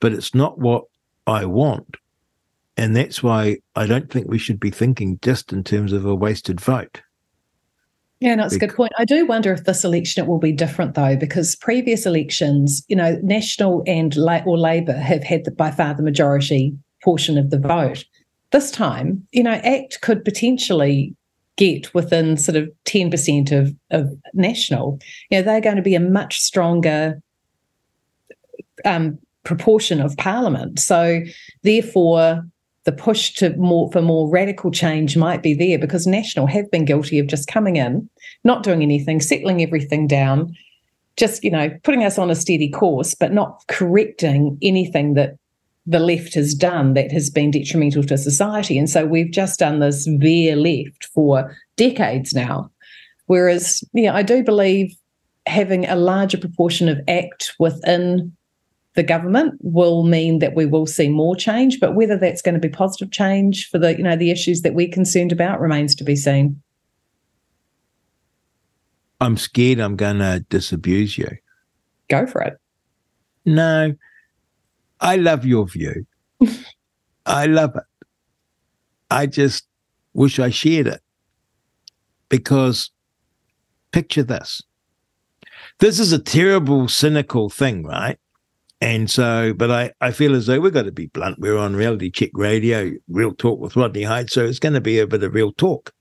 but 0.00 0.12
it's 0.12 0.34
not 0.34 0.58
what 0.58 0.84
I 1.26 1.44
want. 1.44 1.96
And 2.76 2.96
that's 2.96 3.22
why 3.22 3.58
I 3.76 3.86
don't 3.86 4.10
think 4.10 4.28
we 4.28 4.38
should 4.38 4.58
be 4.58 4.70
thinking 4.70 5.18
just 5.22 5.52
in 5.52 5.62
terms 5.62 5.92
of 5.92 6.06
a 6.06 6.14
wasted 6.14 6.60
vote. 6.60 7.02
Yeah, 8.20 8.36
no, 8.36 8.44
it's 8.44 8.54
a 8.54 8.58
good 8.58 8.74
point. 8.74 8.92
I 8.96 9.04
do 9.04 9.26
wonder 9.26 9.52
if 9.52 9.64
this 9.64 9.84
election 9.84 10.22
it 10.22 10.28
will 10.28 10.38
be 10.38 10.52
different 10.52 10.94
though, 10.94 11.16
because 11.16 11.56
previous 11.56 12.06
elections, 12.06 12.84
you 12.86 12.94
know, 12.94 13.18
National 13.20 13.82
and 13.84 14.14
La- 14.16 14.44
or 14.46 14.56
Labour 14.56 14.92
have 14.92 15.24
had 15.24 15.44
the, 15.44 15.50
by 15.50 15.72
far 15.72 15.92
the 15.92 16.04
majority 16.04 16.72
portion 17.02 17.36
of 17.36 17.50
the 17.50 17.58
vote. 17.58 18.04
This 18.52 18.70
time, 18.70 19.26
you 19.32 19.42
know, 19.42 19.54
ACT 19.64 20.02
could 20.02 20.24
potentially 20.24 21.16
get 21.56 21.92
within 21.94 22.36
sort 22.36 22.56
of 22.56 22.70
10% 22.84 23.50
of, 23.50 23.74
of 23.90 24.16
National. 24.34 25.00
You 25.30 25.38
know, 25.38 25.42
they're 25.42 25.60
going 25.60 25.76
to 25.76 25.82
be 25.82 25.96
a 25.96 26.00
much 26.00 26.38
stronger 26.38 27.20
um, 28.84 29.18
proportion 29.42 30.00
of 30.00 30.16
Parliament. 30.16 30.78
So 30.78 31.22
therefore, 31.62 32.44
the 32.84 32.92
push 32.92 33.34
to 33.34 33.56
more 33.56 33.90
for 33.92 34.02
more 34.02 34.28
radical 34.28 34.70
change 34.70 35.16
might 35.16 35.42
be 35.42 35.54
there 35.54 35.78
because 35.78 36.06
National 36.06 36.46
have 36.46 36.70
been 36.70 36.84
guilty 36.84 37.18
of 37.18 37.28
just 37.28 37.48
coming 37.48 37.76
in, 37.76 38.08
not 38.44 38.62
doing 38.62 38.82
anything, 38.82 39.20
settling 39.20 39.62
everything 39.62 40.06
down, 40.06 40.56
just 41.16 41.44
you 41.44 41.50
know 41.50 41.70
putting 41.84 42.04
us 42.04 42.18
on 42.18 42.30
a 42.30 42.34
steady 42.34 42.70
course, 42.70 43.14
but 43.14 43.32
not 43.32 43.62
correcting 43.68 44.58
anything 44.62 45.14
that 45.14 45.36
the 45.86 45.98
left 45.98 46.34
has 46.34 46.54
done 46.54 46.94
that 46.94 47.10
has 47.10 47.28
been 47.30 47.50
detrimental 47.50 48.04
to 48.04 48.16
society. 48.16 48.78
And 48.78 48.88
so 48.88 49.04
we've 49.04 49.32
just 49.32 49.58
done 49.58 49.80
this 49.80 50.06
veer 50.06 50.54
left 50.56 51.06
for 51.12 51.56
decades 51.76 52.34
now. 52.34 52.70
Whereas, 53.26 53.82
yeah, 53.92 54.14
I 54.14 54.22
do 54.22 54.44
believe 54.44 54.94
having 55.46 55.86
a 55.86 55.96
larger 55.96 56.38
proportion 56.38 56.88
of 56.88 57.00
ACT 57.08 57.54
within 57.58 58.36
the 58.94 59.02
government 59.02 59.54
will 59.60 60.02
mean 60.02 60.38
that 60.40 60.54
we 60.54 60.66
will 60.66 60.86
see 60.86 61.08
more 61.08 61.34
change. 61.34 61.80
But 61.80 61.94
whether 61.94 62.18
that's 62.18 62.42
going 62.42 62.54
to 62.54 62.60
be 62.60 62.68
positive 62.68 63.10
change 63.10 63.68
for 63.68 63.78
the, 63.78 63.96
you 63.96 64.02
know, 64.02 64.16
the 64.16 64.30
issues 64.30 64.62
that 64.62 64.74
we're 64.74 64.88
concerned 64.88 65.32
about 65.32 65.60
remains 65.60 65.94
to 65.96 66.04
be 66.04 66.16
seen. 66.16 66.60
I'm 69.20 69.36
scared 69.36 69.78
I'm 69.78 69.96
going 69.96 70.18
to 70.18 70.44
disabuse 70.48 71.16
you. 71.16 71.28
Go 72.08 72.26
for 72.26 72.42
it. 72.42 72.58
No, 73.44 73.94
I 75.00 75.16
love 75.16 75.44
your 75.44 75.66
view. 75.66 76.06
I 77.26 77.46
love 77.46 77.76
it. 77.76 77.84
I 79.10 79.26
just 79.26 79.66
wish 80.12 80.38
I 80.38 80.50
shared 80.50 80.86
it 80.86 81.00
because 82.28 82.90
picture 83.92 84.22
this. 84.22 84.62
This 85.78 86.00
is 86.00 86.12
a 86.12 86.18
terrible, 86.18 86.88
cynical 86.88 87.48
thing, 87.48 87.84
right? 87.84 88.18
And 88.82 89.08
so, 89.08 89.54
but 89.54 89.70
I, 89.70 89.92
I 90.00 90.10
feel 90.10 90.34
as 90.34 90.46
though 90.46 90.58
we've 90.58 90.72
got 90.72 90.86
to 90.86 90.90
be 90.92 91.06
blunt. 91.06 91.38
We're 91.38 91.56
on 91.56 91.76
reality 91.76 92.10
check 92.10 92.30
radio, 92.34 92.90
real 93.06 93.32
talk 93.32 93.60
with 93.60 93.76
Rodney 93.76 94.02
Hide. 94.02 94.28
So 94.28 94.44
it's 94.44 94.58
going 94.58 94.72
to 94.72 94.80
be 94.80 94.98
a 94.98 95.06
bit 95.06 95.22
of 95.22 95.32
real 95.32 95.52
talk. 95.52 95.94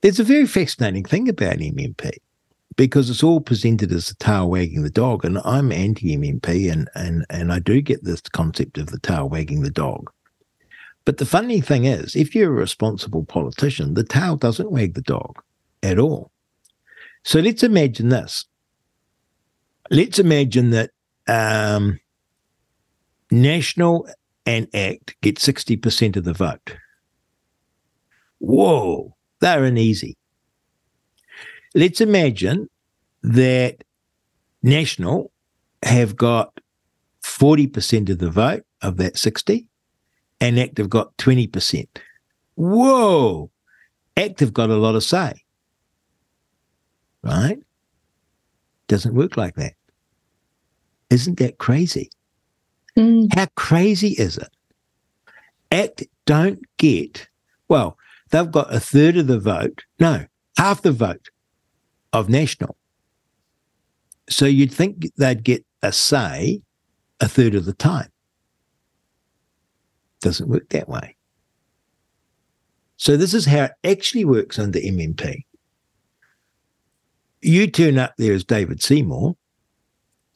There's 0.00 0.18
a 0.18 0.24
very 0.24 0.46
fascinating 0.46 1.04
thing 1.04 1.28
about 1.28 1.58
MMP 1.58 2.12
because 2.76 3.10
it's 3.10 3.22
all 3.22 3.42
presented 3.42 3.92
as 3.92 4.08
the 4.08 4.14
tail 4.14 4.48
wagging 4.48 4.82
the 4.82 4.88
dog. 4.88 5.26
And 5.26 5.38
I'm 5.44 5.70
anti 5.70 6.16
MMP 6.16 6.72
and, 6.72 6.88
and, 6.94 7.26
and 7.28 7.52
I 7.52 7.58
do 7.58 7.82
get 7.82 8.02
this 8.02 8.22
concept 8.22 8.78
of 8.78 8.86
the 8.86 8.98
tail 9.00 9.28
wagging 9.28 9.60
the 9.60 9.70
dog. 9.70 10.10
But 11.04 11.18
the 11.18 11.26
funny 11.26 11.60
thing 11.60 11.84
is, 11.84 12.16
if 12.16 12.34
you're 12.34 12.50
a 12.50 12.60
responsible 12.60 13.26
politician, 13.26 13.92
the 13.92 14.04
tail 14.04 14.36
doesn't 14.36 14.72
wag 14.72 14.94
the 14.94 15.02
dog 15.02 15.36
at 15.82 15.98
all. 15.98 16.30
So 17.24 17.40
let's 17.40 17.62
imagine 17.62 18.08
this. 18.08 18.46
Let's 19.90 20.18
imagine 20.18 20.70
that 20.70 20.92
um, 21.28 21.98
National 23.30 24.08
and 24.46 24.68
ACT 24.74 25.20
get 25.22 25.36
60% 25.36 26.16
of 26.16 26.24
the 26.24 26.32
vote. 26.32 26.76
Whoa, 28.38 29.16
they're 29.40 29.64
an 29.64 29.78
easy. 29.78 30.16
Let's 31.74 32.00
imagine 32.00 32.68
that 33.22 33.84
National 34.62 35.32
have 35.82 36.16
got 36.16 36.58
40% 37.22 38.10
of 38.10 38.18
the 38.18 38.30
vote 38.30 38.64
of 38.82 38.98
that 38.98 39.16
60 39.16 39.66
and 40.40 40.58
ACT 40.58 40.78
have 40.78 40.90
got 40.90 41.16
20%. 41.16 41.88
Whoa, 42.54 43.50
ACT 44.16 44.40
have 44.40 44.52
got 44.52 44.70
a 44.70 44.76
lot 44.76 44.94
of 44.94 45.02
say. 45.02 45.42
Right? 47.22 47.58
Doesn't 48.86 49.14
work 49.14 49.36
like 49.36 49.54
that. 49.56 49.74
Isn't 51.14 51.38
that 51.38 51.58
crazy? 51.58 52.10
Mm. 52.98 53.32
How 53.32 53.46
crazy 53.54 54.16
is 54.18 54.36
it? 54.36 54.48
ACT 55.70 56.02
don't 56.26 56.58
get, 56.76 57.28
well, 57.68 57.96
they've 58.30 58.50
got 58.50 58.74
a 58.74 58.80
third 58.80 59.16
of 59.16 59.28
the 59.28 59.38
vote, 59.38 59.84
no, 60.00 60.26
half 60.58 60.82
the 60.82 60.90
vote 60.90 61.30
of 62.12 62.28
National. 62.28 62.76
So 64.28 64.46
you'd 64.46 64.72
think 64.72 65.06
they'd 65.16 65.44
get 65.44 65.64
a 65.82 65.92
say 65.92 66.62
a 67.20 67.28
third 67.28 67.54
of 67.54 67.64
the 67.64 67.74
time. 67.74 68.10
Doesn't 70.20 70.48
work 70.48 70.68
that 70.70 70.88
way. 70.88 71.14
So 72.96 73.16
this 73.16 73.34
is 73.34 73.46
how 73.46 73.64
it 73.66 73.72
actually 73.84 74.24
works 74.24 74.58
under 74.58 74.80
MMP. 74.80 75.44
You 77.40 77.70
turn 77.70 77.98
up 77.98 78.14
there 78.18 78.32
as 78.32 78.42
David 78.42 78.82
Seymour, 78.82 79.36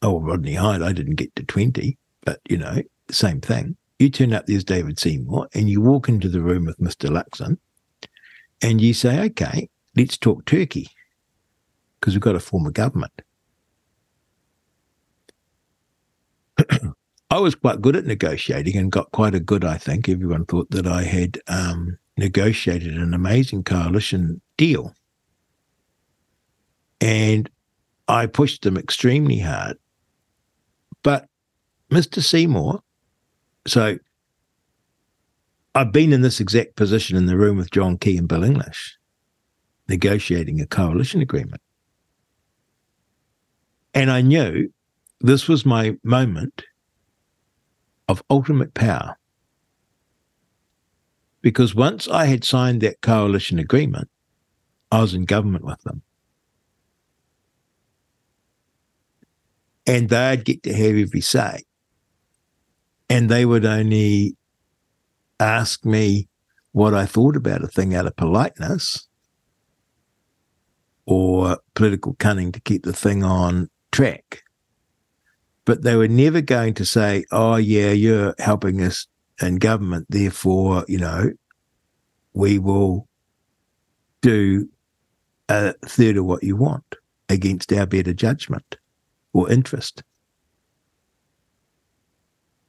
oh, 0.03 0.21
Rodney 0.21 0.55
Hide, 0.55 0.83
I 0.83 0.93
didn't 0.93 1.17
get 1.17 1.35
to 1.37 1.45
20, 1.45 1.97
but 2.25 2.41
you 2.49 2.59
know, 2.59 2.83
same 3.11 3.41
thing. 3.41 3.77
You 3.99 4.11
turn 4.11 4.33
up, 4.33 4.47
there's 4.47 4.65
David 4.65 4.99
Seymour, 4.99 5.49
and 5.55 5.69
you 5.69 5.81
walk 5.81 6.09
into 6.09 6.29
the 6.29 6.41
room 6.41 6.67
with 6.67 6.79
Mr. 6.79 7.11
Luxon, 7.11 7.59
and 8.63 8.81
you 8.81 8.95
say, 8.95 9.21
okay, 9.27 9.69
let's 9.97 10.17
talk 10.17 10.45
Turkey 10.45 10.89
because 12.01 12.15
we've 12.15 12.21
got 12.21 12.33
to 12.33 12.41
form 12.41 12.67
a 12.67 12.71
government. 12.71 13.23
I 17.31 17.39
was 17.39 17.55
quite 17.55 17.83
good 17.83 17.97
at 17.97 18.07
negotiating 18.07 18.77
and 18.77 18.91
got 18.91 19.13
quite 19.13 19.35
a 19.35 19.41
good, 19.41 19.65
I 19.65 19.77
think. 19.77 20.09
Everyone 20.09 20.47
thought 20.47 20.71
that 20.71 20.87
I 20.87 21.03
had 21.03 21.39
um, 21.47 21.99
negotiated 22.17 22.97
an 22.97 23.13
amazing 23.13 23.65
coalition 23.65 24.41
deal. 24.57 24.95
And 27.01 27.51
I 28.09 28.27
pushed 28.27 28.63
them 28.63 28.77
extremely 28.77 29.39
hard. 29.39 29.77
But 31.03 31.29
Mr. 31.91 32.23
Seymour, 32.23 32.83
so 33.67 33.99
I've 35.75 35.93
been 35.93 36.13
in 36.13 36.23
this 36.23 36.41
exact 36.41 36.77
position 36.77 37.17
in 37.17 37.27
the 37.27 37.37
room 37.37 37.57
with 37.57 37.71
John 37.71 37.99
Key 37.99 38.17
and 38.17 38.29
Bill 38.29 38.45
English, 38.45 38.99
negotiating 39.89 40.61
a 40.61 40.67
coalition 40.67 41.21
agreement. 41.21 41.63
And 43.95 44.11
I 44.11 44.21
knew 44.21 44.73
this 45.21 45.49
was 45.49 45.65
my 45.65 45.97
moment 46.03 46.65
of 48.09 48.23
ultimate 48.31 48.75
power. 48.75 49.17
Because 51.41 51.75
once 51.75 52.09
I 52.09 52.27
had 52.27 52.45
signed 52.45 52.81
that 52.81 53.01
coalition 53.01 53.59
agreement, 53.59 54.09
I 54.91 55.01
was 55.01 55.15
in 55.15 55.25
government 55.25 55.65
with 55.65 55.81
them. 55.83 56.03
And 59.89 60.09
they'd 60.09 60.45
get 60.45 60.63
to 60.63 60.73
have 60.73 60.97
every 60.97 61.21
say. 61.21 61.65
And 63.11 63.29
they 63.29 63.45
would 63.45 63.65
only 63.65 64.37
ask 65.41 65.85
me 65.85 66.29
what 66.73 66.95
I 66.95 67.07
thought 67.07 67.35
about 67.35 67.65
a 67.65 67.67
thing 67.67 67.95
out 67.95 68.07
of 68.07 68.15
politeness 68.15 69.09
or 71.07 71.59
political 71.75 72.15
cunning 72.19 72.53
to 72.53 72.61
keep 72.61 72.85
the 72.85 72.93
thing 72.93 73.25
on 73.25 73.69
track 73.91 74.43
but 75.69 75.83
they 75.83 75.97
were 75.97 76.09
never 76.09 76.41
going 76.41 76.73
to 76.73 76.87
say, 76.87 77.27
oh, 77.31 77.57
yeah, 77.57 77.91
you're 77.91 78.35
helping 78.39 78.81
us 78.81 79.07
in 79.43 79.57
government. 79.57 80.07
Therefore, 80.09 80.83
you 80.89 80.97
know, 80.97 81.33
we 82.33 82.59
will 82.59 83.07
do 84.23 84.67
a 85.51 85.75
third 85.85 86.17
of 86.17 86.25
what 86.25 86.43
you 86.43 86.57
want 86.57 86.95
against 87.29 87.71
our 87.71 87.85
better 87.85 88.15
judgment 88.15 88.79
or 89.39 89.49
interest. 89.53 90.03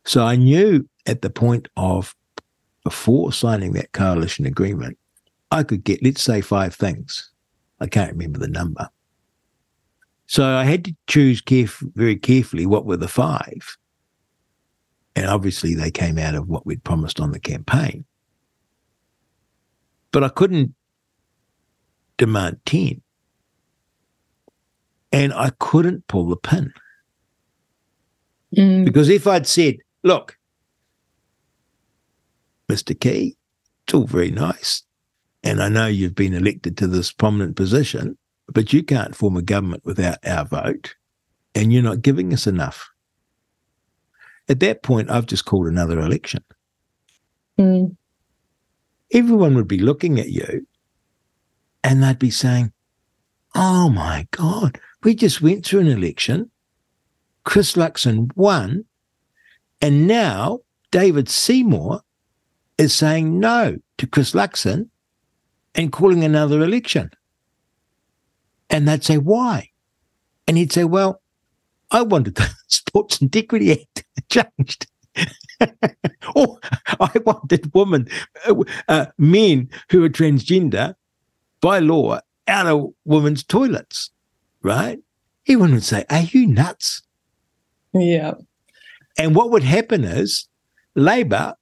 So 0.06 0.24
I 0.24 0.36
knew 0.36 0.88
at 1.08 1.24
the 1.24 1.32
point 1.32 1.68
of 1.76 2.16
before 2.84 3.34
signing 3.34 3.74
that 3.74 3.92
coalition 3.92 4.46
agreement, 4.46 4.98
I 5.50 5.64
could 5.64 5.84
get, 5.84 6.04
let's 6.04 6.22
say, 6.22 6.42
five 6.42 6.76
things. 6.76 7.32
I 7.80 7.88
can't 7.88 8.12
remember 8.12 8.38
the 8.38 8.48
number. 8.48 8.88
So 10.28 10.46
I 10.46 10.64
had 10.64 10.86
to 10.86 10.96
choose 11.08 11.42
caref- 11.42 11.92
very 11.96 12.16
carefully 12.16 12.68
what 12.68 12.86
were 12.86 12.98
the 12.98 13.08
five. 13.08 13.78
And 15.16 15.26
obviously 15.26 15.74
they 15.74 15.90
came 15.90 16.20
out 16.20 16.36
of 16.36 16.48
what 16.48 16.68
we'd 16.68 16.84
promised 16.84 17.20
on 17.20 17.32
the 17.32 17.40
campaign. 17.40 18.06
But 20.12 20.24
I 20.24 20.30
couldn't 20.30 20.76
demand 22.18 22.60
10. 22.68 23.02
And 25.12 25.34
I 25.34 25.52
couldn't 25.60 26.08
pull 26.08 26.28
the 26.28 26.38
pin. 26.38 26.74
Mm. 28.56 28.86
Because 28.86 29.10
if 29.10 29.28
I'd 29.28 29.48
said, 29.48 29.78
look, 30.04 30.38
Mr. 32.68 33.00
Key, 33.00 33.36
it's 33.86 33.94
all 33.94 34.06
very 34.06 34.32
nice. 34.32 34.84
And 35.44 35.64
I 35.64 35.70
know 35.70 35.88
you've 35.88 36.16
been 36.16 36.34
elected 36.34 36.78
to 36.78 36.88
this 36.88 37.12
prominent 37.12 37.56
position, 37.56 38.18
but 38.48 38.74
you 38.74 38.84
can't 38.84 39.16
form 39.16 39.38
a 39.38 39.42
government 39.42 39.86
without 39.86 40.18
our 40.26 40.46
vote, 40.46 40.96
and 41.56 41.72
you're 41.72 41.84
not 41.84 42.02
giving 42.02 42.34
us 42.34 42.46
enough. 42.46 42.90
At 44.48 44.60
that 44.60 44.84
point, 44.84 45.10
I've 45.10 45.28
just 45.28 45.46
called 45.46 45.68
another 45.68 46.00
election. 46.00 46.44
Mm. 47.58 47.96
Everyone 49.12 49.56
would 49.56 49.68
be 49.68 49.80
looking 49.80 50.20
at 50.20 50.30
you 50.30 50.66
and 51.84 52.04
they'd 52.04 52.20
be 52.20 52.30
saying, 52.30 52.72
Oh 53.56 53.90
my 53.90 54.28
God, 54.32 54.80
we 55.04 55.16
just 55.16 55.42
went 55.42 55.66
through 55.66 55.82
an 55.82 55.88
election. 55.88 56.52
Chris 57.44 57.74
Luxon 57.74 58.32
won. 58.36 58.86
And 59.82 60.08
now 60.08 60.60
David 60.92 61.30
Seymour 61.30 62.02
is 62.78 62.94
saying 62.94 63.40
no 63.40 63.78
to 63.98 64.08
Chris 64.08 64.34
Luxon 64.34 64.90
and 65.76 65.92
calling 65.92 66.24
another 66.24 66.62
election. 66.62 67.12
And 68.70 68.88
they'd 68.88 69.04
say, 69.04 69.18
why? 69.18 69.70
And 70.48 70.58
he'd 70.58 70.74
say, 70.74 70.84
well, 70.84 71.22
I 71.92 72.02
wanted 72.02 72.36
the 72.36 72.50
Sports 72.68 73.22
Integrity 73.22 73.72
Act 73.72 74.04
changed. 74.30 74.88
or 76.36 76.60
I 77.00 77.12
wanted 77.26 77.74
women, 77.74 78.08
uh, 78.48 78.64
uh, 78.88 79.06
men 79.18 79.70
who 79.90 80.04
are 80.04 80.10
transgender 80.10 80.96
by 81.62 81.80
law 81.80 82.20
out 82.48 82.68
of 82.68 82.94
women's 83.06 83.44
toilets, 83.44 84.12
right? 84.62 85.00
Everyone 85.48 85.74
would 85.74 85.84
say, 85.84 86.06
Are 86.10 86.22
you 86.22 86.48
nuts? 86.48 87.02
Yeah. 87.94 88.34
And 89.18 89.36
what 89.36 89.52
would 89.52 89.64
happen 89.64 90.04
is 90.04 90.48
Labour 90.96 91.56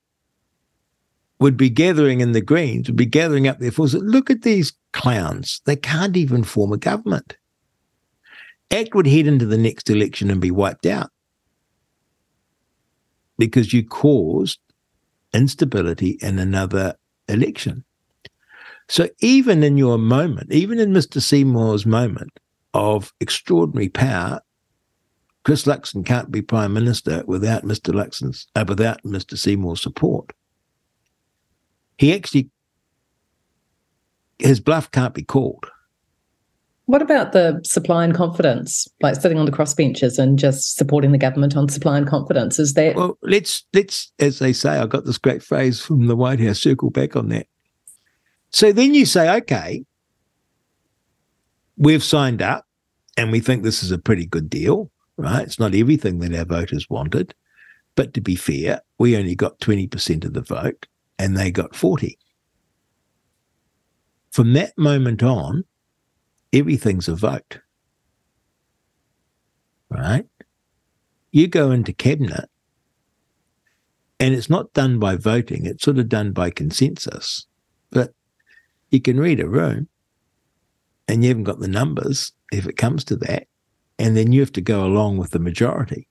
would 1.39 1.57
be 1.57 1.69
gathering 1.69 2.21
in 2.21 2.31
the 2.31 2.41
Greens, 2.41 2.87
would 2.87 2.95
be 2.95 3.05
gathering 3.05 3.47
up 3.47 3.59
their 3.59 3.71
forces. 3.71 4.01
Look 4.03 4.29
at 4.29 4.41
these 4.41 4.73
clowns. 4.91 5.61
They 5.65 5.75
can't 5.75 6.17
even 6.17 6.43
form 6.43 6.73
a 6.73 6.77
government. 6.77 7.37
ACT 8.71 8.95
would 8.95 9.07
head 9.07 9.27
into 9.27 9.45
the 9.45 9.57
next 9.57 9.89
election 9.89 10.29
and 10.29 10.41
be 10.41 10.51
wiped 10.51 10.85
out 10.85 11.09
because 13.37 13.71
you 13.71 13.85
caused 13.85 14.59
instability 15.33 16.17
in 16.21 16.39
another 16.39 16.95
election. 17.29 17.85
So 18.89 19.09
even 19.19 19.63
in 19.63 19.77
your 19.77 19.97
moment, 19.97 20.51
even 20.51 20.79
in 20.79 20.91
Mr. 20.91 21.21
Seymour's 21.21 21.85
moment 21.85 22.39
of 22.73 23.13
extraordinary 23.19 23.89
power, 23.89 24.41
Chris 25.43 25.63
Luxon 25.63 26.05
can't 26.05 26.31
be 26.31 26.41
prime 26.41 26.73
minister 26.73 27.23
without 27.25 27.63
Mr. 27.63 27.93
Luxon's 27.93 28.47
uh, 28.55 28.65
without 28.67 29.01
Mr. 29.03 29.37
Seymour's 29.37 29.81
support 29.81 30.33
he 31.97 32.13
actually 32.13 32.49
his 34.39 34.59
bluff 34.59 34.91
can't 34.91 35.15
be 35.15 35.23
called. 35.23 35.65
What 36.85 37.01
about 37.01 37.33
the 37.33 37.59
supply 37.65 38.05
and 38.05 38.13
confidence, 38.13 38.87
like 39.01 39.15
sitting 39.15 39.39
on 39.39 39.45
the 39.45 39.51
crossbenches 39.51 40.17
and 40.17 40.39
just 40.39 40.77
supporting 40.77 41.11
the 41.11 41.17
government 41.17 41.57
on 41.57 41.67
supply 41.67 41.97
and 41.97 42.07
confidence? 42.07 42.59
Is 42.59 42.75
that 42.75 42.95
well? 42.95 43.17
Let's 43.23 43.65
let's, 43.73 44.11
as 44.19 44.39
they 44.39 44.53
say, 44.53 44.69
I 44.69 44.85
got 44.85 45.05
this 45.05 45.17
great 45.17 45.43
phrase 45.43 45.81
from 45.81 46.07
the 46.07 46.15
White 46.15 46.39
House. 46.39 46.61
Circle 46.61 46.91
back 46.91 47.15
on 47.15 47.29
that. 47.29 47.47
So 48.51 48.71
then 48.71 48.93
you 48.93 49.05
say, 49.05 49.35
okay, 49.37 49.83
we've 51.77 52.03
signed 52.03 52.41
up, 52.41 52.65
and 53.15 53.31
we 53.31 53.39
think 53.39 53.63
this 53.63 53.83
is 53.83 53.91
a 53.91 53.97
pretty 53.97 54.25
good 54.25 54.49
deal, 54.49 54.91
right? 55.15 55.43
It's 55.43 55.59
not 55.59 55.73
everything 55.73 56.19
that 56.19 56.35
our 56.35 56.45
voters 56.45 56.89
wanted, 56.89 57.33
but 57.95 58.13
to 58.13 58.21
be 58.21 58.35
fair, 58.35 58.81
we 58.97 59.15
only 59.17 59.35
got 59.35 59.59
twenty 59.59 59.87
percent 59.87 60.25
of 60.25 60.33
the 60.33 60.41
vote 60.41 60.87
and 61.19 61.35
they 61.35 61.51
got 61.51 61.75
40. 61.75 62.17
From 64.31 64.53
that 64.53 64.77
moment 64.77 65.23
on, 65.23 65.63
everything's 66.53 67.07
a 67.07 67.15
vote. 67.15 67.59
Right? 69.89 70.25
You 71.31 71.47
go 71.47 71.71
into 71.71 71.93
cabinet 71.93 72.49
and 74.19 74.33
it's 74.33 74.49
not 74.49 74.73
done 74.73 74.99
by 74.99 75.15
voting, 75.15 75.65
it's 75.65 75.83
sort 75.83 75.97
of 75.97 76.09
done 76.09 76.31
by 76.31 76.49
consensus. 76.49 77.47
But 77.91 78.13
you 78.89 79.01
can 79.01 79.19
read 79.19 79.39
a 79.39 79.47
room 79.47 79.87
and 81.07 81.23
you 81.23 81.29
haven't 81.29 81.45
got 81.45 81.59
the 81.59 81.67
numbers 81.67 82.31
if 82.51 82.65
it 82.65 82.77
comes 82.77 83.03
to 83.05 83.15
that. 83.17 83.47
And 83.99 84.15
then 84.15 84.31
you 84.31 84.41
have 84.41 84.51
to 84.53 84.61
go 84.61 84.85
along 84.85 85.17
with 85.17 85.31
the 85.31 85.39
majority. 85.39 86.07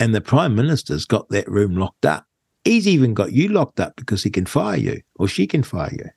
And 0.00 0.14
the 0.14 0.20
prime 0.20 0.54
minister's 0.54 1.04
got 1.04 1.28
that 1.28 1.48
room 1.48 1.76
locked 1.76 2.04
up. 2.04 2.26
He's 2.64 2.88
even 2.88 3.14
got 3.14 3.32
you 3.32 3.48
locked 3.48 3.78
up 3.78 3.94
because 3.96 4.22
he 4.22 4.30
can 4.30 4.46
fire 4.46 4.76
you 4.76 5.00
or 5.16 5.28
she 5.28 5.46
can 5.46 5.62
fire 5.62 5.92
you. 5.92 6.10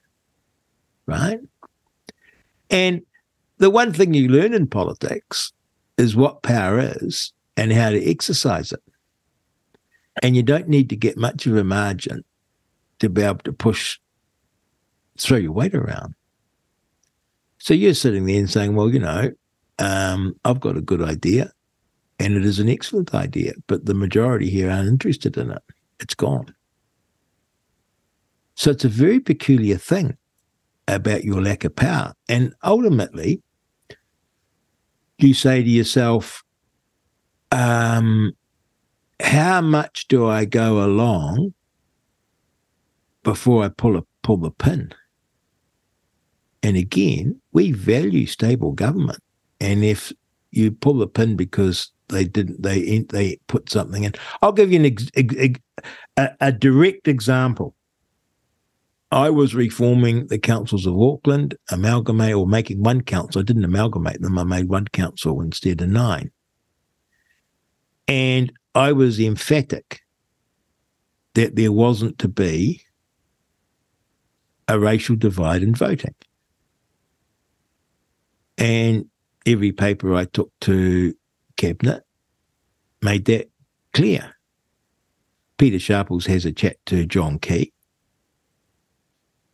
Right? 1.05 1.39
And 2.69 3.01
the 3.57 3.69
one 3.69 3.93
thing 3.93 4.13
you 4.13 4.28
learn 4.28 4.53
in 4.53 4.67
politics 4.67 5.53
is 5.97 6.15
what 6.15 6.43
power 6.43 6.80
is 6.80 7.34
and 7.55 7.71
how 7.71 7.89
to 7.89 8.09
exercise 8.09 8.71
it. 8.71 8.82
And 10.23 10.36
you 10.36 10.43
don't 10.43 10.67
need 10.67 10.89
to 10.89 10.95
get 10.95 11.17
much 11.17 11.45
of 11.45 11.55
a 11.55 11.63
margin 11.63 12.23
to 12.99 13.09
be 13.09 13.21
able 13.21 13.39
to 13.39 13.53
push, 13.53 13.99
throw 15.17 15.38
your 15.38 15.51
weight 15.51 15.75
around. 15.75 16.15
So 17.60 17.74
you're 17.74 17.93
sitting 17.93 18.26
there 18.26 18.39
and 18.39 18.49
saying, 18.49 18.76
well, 18.76 18.89
you 18.91 18.99
know, 18.99 19.32
um, 19.80 20.36
I've 20.45 20.60
got 20.60 20.78
a 20.78 20.82
good 20.82 21.01
idea 21.01 21.51
and 22.20 22.36
it 22.36 22.45
is 22.45 22.60
an 22.60 22.70
excellent 22.70 23.14
idea, 23.14 23.53
but 23.68 23.86
the 23.86 23.93
majority 23.93 24.49
here 24.49 24.70
aren't 24.70 24.89
interested 24.89 25.38
in 25.38 25.51
it 25.51 25.64
it's 25.99 26.16
gone. 26.16 26.53
So 28.55 28.72
it's 28.72 28.86
a 28.86 28.89
very 28.89 29.20
peculiar 29.20 29.78
thing. 29.78 30.18
about 30.88 31.26
your 31.26 31.41
lack 31.41 31.66
of 31.66 31.76
power. 31.76 32.14
And 32.30 32.53
ultimately, 32.64 33.41
you 35.18 35.34
say 35.34 35.62
to 35.62 35.70
yourself, 35.70 36.43
um, 37.51 38.32
how 39.20 39.62
much 39.62 40.08
do 40.08 40.28
I 40.28 40.45
go 40.45 40.84
along 40.86 41.53
before 43.24 43.66
I 43.66 43.70
pull 43.70 43.97
a 43.97 44.03
pull 44.24 44.38
the 44.38 44.51
pin? 44.51 44.93
And 46.64 46.78
again, 46.78 47.41
we 47.58 47.72
value 47.72 48.28
stable 48.28 48.72
government. 48.72 49.18
And 49.60 49.84
if 49.84 50.14
you 50.51 50.70
pull 50.70 50.99
the 50.99 51.08
pin 51.08 51.36
because 51.36 51.91
they 52.08 52.24
didn't 52.24 52.62
they 52.62 52.99
they 53.10 53.39
put 53.47 53.72
something 53.72 54.03
in, 54.03 54.14
I'll 54.43 54.51
give 54.51 54.72
you 54.72 54.80
an 54.80 54.86
ex, 54.86 55.10
ex, 55.16 55.60
a, 56.18 56.30
a 56.39 56.51
direct 56.51 57.08
example. 57.08 57.74
I 59.12 59.32
was 59.32 59.55
reforming 59.55 60.28
the 60.28 60.38
councils 60.38 60.86
of 60.86 61.01
Auckland, 61.01 61.55
amalgamate 61.72 62.36
or 62.36 62.45
making 62.45 62.84
one 62.84 63.01
council. 63.01 63.41
I 63.41 63.43
didn't 63.43 63.66
amalgamate 63.66 64.22
them. 64.22 64.38
I 64.38 64.43
made 64.43 64.70
one 64.70 64.88
council 64.89 65.41
instead 65.41 65.82
of 65.82 65.89
nine. 65.89 66.30
And 68.08 68.53
I 68.76 68.91
was 68.91 69.20
emphatic 69.20 70.01
that 71.34 71.55
there 71.55 71.72
wasn't 71.72 72.20
to 72.20 72.28
be 72.28 72.84
a 74.68 74.78
racial 74.78 75.16
divide 75.16 75.64
in 75.64 75.74
voting. 75.74 76.14
And 78.58 79.05
every 79.45 79.72
paper 79.72 80.14
I 80.16 80.26
took 80.26 80.51
to 80.62 81.14
cabinet 81.55 82.03
made 83.01 83.26
that 83.26 83.49
clear. 83.93 84.36
Peter 85.58 85.80
Sharples 85.80 86.28
has 86.28 86.45
a 86.45 86.51
chat 86.51 86.78
to 86.86 87.05
John 87.05 87.39
Key 87.39 87.74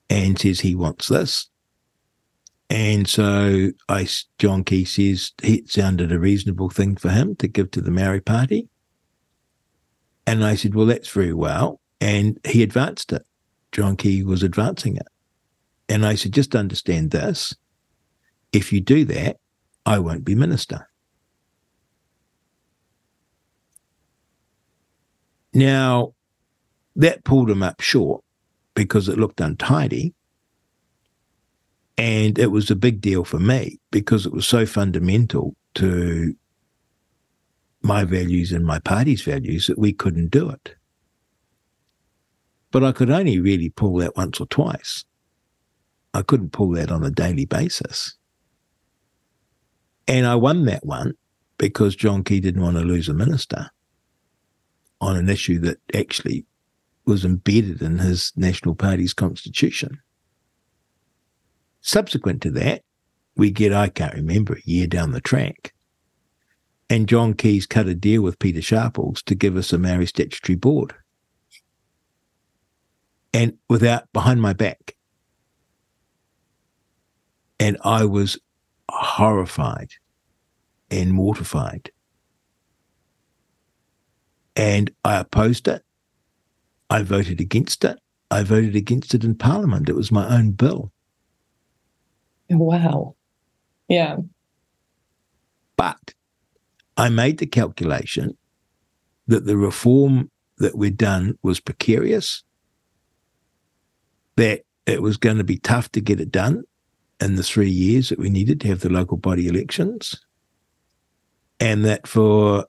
and 0.10 0.38
says 0.38 0.60
he 0.60 0.76
wants 0.76 1.08
this. 1.08 1.50
And 2.70 3.08
so 3.08 3.70
I, 3.88 4.08
John 4.40 4.64
Key 4.64 4.86
says 4.86 5.32
it 5.42 5.70
sounded 5.70 6.12
a 6.12 6.20
reasonable 6.20 6.70
thing 6.70 6.96
for 6.96 7.10
him 7.10 7.36
to 7.38 7.48
give 7.48 7.72
to 7.72 7.82
the 7.82 7.92
Maori 7.92 8.22
Party. 8.22 8.68
And 10.26 10.44
I 10.44 10.56
said, 10.56 10.74
well, 10.74 10.86
that's 10.86 11.10
very 11.10 11.34
well. 11.34 11.80
And 12.02 12.40
he 12.46 12.64
advanced 12.64 13.14
it. 13.14 13.24
John 13.72 13.96
Key 13.96 14.24
was 14.24 14.44
advancing 14.44 14.98
it. 14.98 15.08
And 15.90 16.06
I 16.06 16.16
said, 16.16 16.34
just 16.34 16.56
understand 16.56 17.12
this. 17.12 17.56
If 18.54 18.72
you 18.72 18.82
do 18.82 19.04
that, 19.06 19.38
I 19.86 20.00
won't 20.00 20.24
be 20.24 20.36
minister. 20.36 20.88
Now, 25.54 26.14
that 26.96 27.24
pulled 27.24 27.50
him 27.50 27.64
up 27.64 27.82
short 27.82 28.24
because 28.76 29.10
it 29.10 29.18
looked 29.18 29.42
untidy. 29.42 30.14
And 31.98 32.40
it 32.40 32.48
was 32.48 32.72
a 32.72 32.76
big 32.76 33.02
deal 33.02 33.24
for 33.24 33.40
me 33.40 33.80
because 33.92 34.26
it 34.26 34.34
was 34.34 34.48
so 34.48 34.66
fundamental 34.66 35.56
to 35.76 36.36
my 37.84 38.04
values 38.04 38.52
and 38.52 38.66
my 38.66 38.80
party's 38.80 39.22
values 39.22 39.68
that 39.68 39.78
we 39.78 39.94
couldn't 39.94 40.32
do 40.32 40.50
it. 40.50 40.76
But 42.72 42.84
I 42.84 42.92
could 42.94 43.12
only 43.12 43.40
really 43.40 43.70
pull 43.70 43.98
that 43.98 44.16
once 44.16 44.40
or 44.40 44.48
twice. 44.48 45.06
I 46.16 46.24
couldn't 46.24 46.52
pull 46.52 46.72
that 46.72 46.92
on 46.92 47.04
a 47.04 47.12
daily 47.12 47.46
basis. 47.46 48.18
And 50.08 50.26
I 50.26 50.36
won 50.36 50.66
that 50.66 50.86
one 50.86 51.14
because 51.58 51.96
John 51.96 52.24
Key 52.24 52.40
didn't 52.40 52.62
want 52.62 52.78
to 52.78 52.84
lose 52.84 53.08
a 53.08 53.14
minister 53.14 53.70
on 55.00 55.16
an 55.16 55.30
issue 55.30 55.60
that 55.60 55.80
actually 55.94 56.46
was 57.06 57.26
embedded 57.26 57.82
in 57.82 58.00
his 58.00 58.32
National 58.36 58.76
Party's 58.76 59.14
constitution. 59.14 60.00
Subsequent 61.82 62.42
to 62.42 62.52
that, 62.52 62.84
we 63.36 63.52
get, 63.52 63.74
I 63.74 63.90
can't 63.90 64.14
remember, 64.14 64.54
a 64.54 64.70
year 64.70 64.88
down 64.88 65.12
the 65.12 65.22
track. 65.22 65.74
And 66.90 67.10
John 67.10 67.34
Key's 67.34 67.66
cut 67.66 67.88
a 67.88 67.96
deal 67.96 68.22
with 68.22 68.40
Peter 68.40 68.62
Sharples 68.62 69.24
to 69.24 69.36
give 69.36 69.58
us 69.58 69.74
a 69.74 69.78
Maori 69.78 70.06
statutory 70.06 70.56
board. 70.56 70.94
And 73.34 73.58
without, 73.68 74.12
behind 74.14 74.42
my 74.42 74.54
back. 74.54 74.96
And 77.60 77.78
I 77.84 78.06
was 78.06 78.38
horrified 78.94 79.90
and 80.92 81.12
mortified. 81.12 81.92
And 84.56 84.92
I 85.04 85.18
opposed 85.18 85.68
it. 85.68 85.82
I 86.90 87.02
voted 87.02 87.42
against 87.42 87.84
it. 87.84 88.00
I 88.30 88.44
voted 88.44 88.76
against 88.76 89.14
it 89.14 89.24
in 89.24 89.36
Parliament. 89.36 89.90
It 89.90 89.96
was 89.96 90.12
my 90.12 90.28
own 90.28 90.52
bill. 90.52 90.92
Wow. 92.50 93.16
Yeah. 93.88 94.18
But 95.76 96.14
I 96.96 97.10
made 97.10 97.40
the 97.40 97.48
calculation 97.48 98.38
that 99.28 99.46
the 99.46 99.58
reform 99.58 100.30
that 100.58 100.78
we'd 100.78 100.98
done 100.98 101.38
was 101.42 101.60
precarious, 101.60 102.44
that 104.36 104.62
it 104.86 105.02
was 105.02 105.18
going 105.18 105.38
to 105.38 105.44
be 105.44 105.58
tough 105.58 105.92
to 105.94 106.02
get 106.02 106.20
it 106.20 106.32
done 106.32 106.64
in 107.24 107.36
the 107.36 107.44
three 107.44 107.70
years 107.70 108.10
that 108.10 108.20
we 108.20 108.30
needed 108.30 108.60
to 108.62 108.68
have 108.68 108.82
the 108.82 108.90
local 108.90 109.18
body 109.18 109.48
elections, 109.48 110.16
and 111.60 111.86
that 111.86 112.06
for 112.06 112.66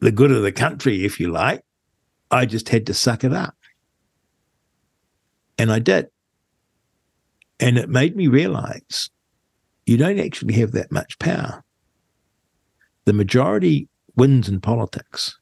the 0.00 0.12
good 0.12 0.30
of 0.30 0.42
the 0.42 0.52
country, 0.52 1.04
if 1.04 1.18
you 1.18 1.30
like, 1.30 1.64
I 2.30 2.44
just 2.44 2.68
had 2.68 2.86
to 2.86 2.94
suck 2.94 3.24
it 3.24 3.32
up. 3.32 3.54
And 5.56 5.72
I 5.72 5.78
did. 5.78 6.08
And 7.58 7.78
it 7.78 7.88
made 7.88 8.16
me 8.16 8.26
realize 8.26 9.08
you 9.86 9.96
don't 9.96 10.18
actually 10.18 10.54
have 10.54 10.72
that 10.72 10.92
much 10.92 11.18
power. 11.18 11.62
The 13.04 13.12
majority 13.12 13.88
wins 14.16 14.48
in 14.48 14.60
politics. 14.60 15.38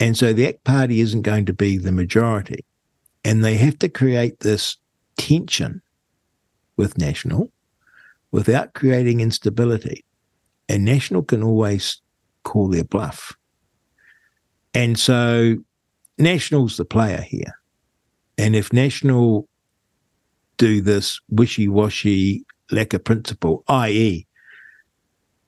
And 0.00 0.16
so 0.16 0.32
the 0.32 0.48
ACT 0.48 0.64
Party 0.64 1.00
isn't 1.00 1.22
going 1.22 1.46
to 1.46 1.52
be 1.54 1.78
the 1.78 1.92
majority. 1.92 2.64
And 3.24 3.44
they 3.44 3.56
have 3.56 3.78
to 3.78 3.88
create 3.88 4.40
this 4.40 4.76
tension 5.16 5.80
with 6.76 6.98
National 6.98 7.50
without 8.30 8.74
creating 8.74 9.20
instability. 9.20 10.04
And 10.68 10.84
National 10.84 11.22
can 11.22 11.42
always 11.42 12.00
call 12.42 12.68
their 12.68 12.84
bluff. 12.84 13.36
And 14.72 14.98
so 14.98 15.56
National's 16.18 16.76
the 16.76 16.84
player 16.84 17.20
here. 17.20 17.58
And 18.36 18.56
if 18.56 18.72
National 18.72 19.48
do 20.56 20.80
this 20.80 21.20
wishy 21.28 21.68
washy 21.68 22.44
lack 22.70 22.92
of 22.94 23.04
principle, 23.04 23.62
i.e., 23.68 24.26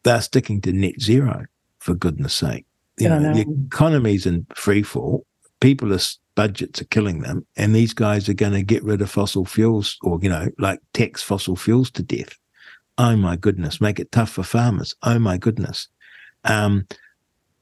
they're 0.03 0.21
sticking 0.21 0.61
to 0.61 0.73
net 0.73 1.01
zero, 1.01 1.47
for 1.81 1.95
goodness 1.95 2.35
sake. 2.35 2.67
You 2.99 3.09
know, 3.09 3.19
know, 3.19 3.35
the 3.35 3.47
economy's 3.67 4.27
in 4.27 4.47
free 4.55 4.83
fall. 4.83 5.27
People's 5.61 6.19
budgets 6.37 6.81
are 6.81 6.87
killing 6.87 7.23
them. 7.23 7.45
And 7.57 7.75
these 7.75 7.93
guys 7.93 8.29
are 8.29 8.35
going 8.35 8.53
to 8.53 8.63
get 8.63 8.85
rid 8.85 9.03
of 9.03 9.11
fossil 9.11 9.45
fuels 9.45 9.97
or, 10.03 10.21
you 10.23 10.29
know, 10.29 10.49
like 10.59 10.79
tax 10.93 11.23
fossil 11.23 11.57
fuels 11.57 11.91
to 11.93 12.03
death. 12.03 12.37
Oh 12.99 13.17
my 13.17 13.35
goodness. 13.35 13.81
Make 13.81 13.99
it 13.99 14.13
tough 14.13 14.31
for 14.31 14.45
farmers. 14.45 14.95
Oh 15.03 15.19
my 15.19 15.39
goodness. 15.39 15.89
Um, 16.45 16.87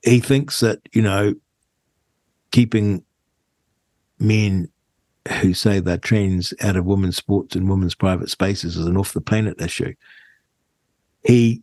he 0.03 0.21
thinks 0.21 0.61
that, 0.61 0.81
you 0.93 1.01
know, 1.01 1.35
keeping 2.51 3.03
men 4.19 4.69
who 5.41 5.55
say 5.55 5.81
they're 5.81 5.97
trans 5.97 6.53
out 6.61 6.77
of 6.77 6.85
women's 6.85 7.17
sports 7.17 7.57
and 7.57 7.71
women's 7.71 7.95
private 7.95 8.29
spaces 8.29 8.77
is 8.77 8.87
an 8.87 8.97
off 8.97 9.15
the 9.15 9.21
planet 9.21 9.61
issue. 9.61 9.95
He, 11.25 11.63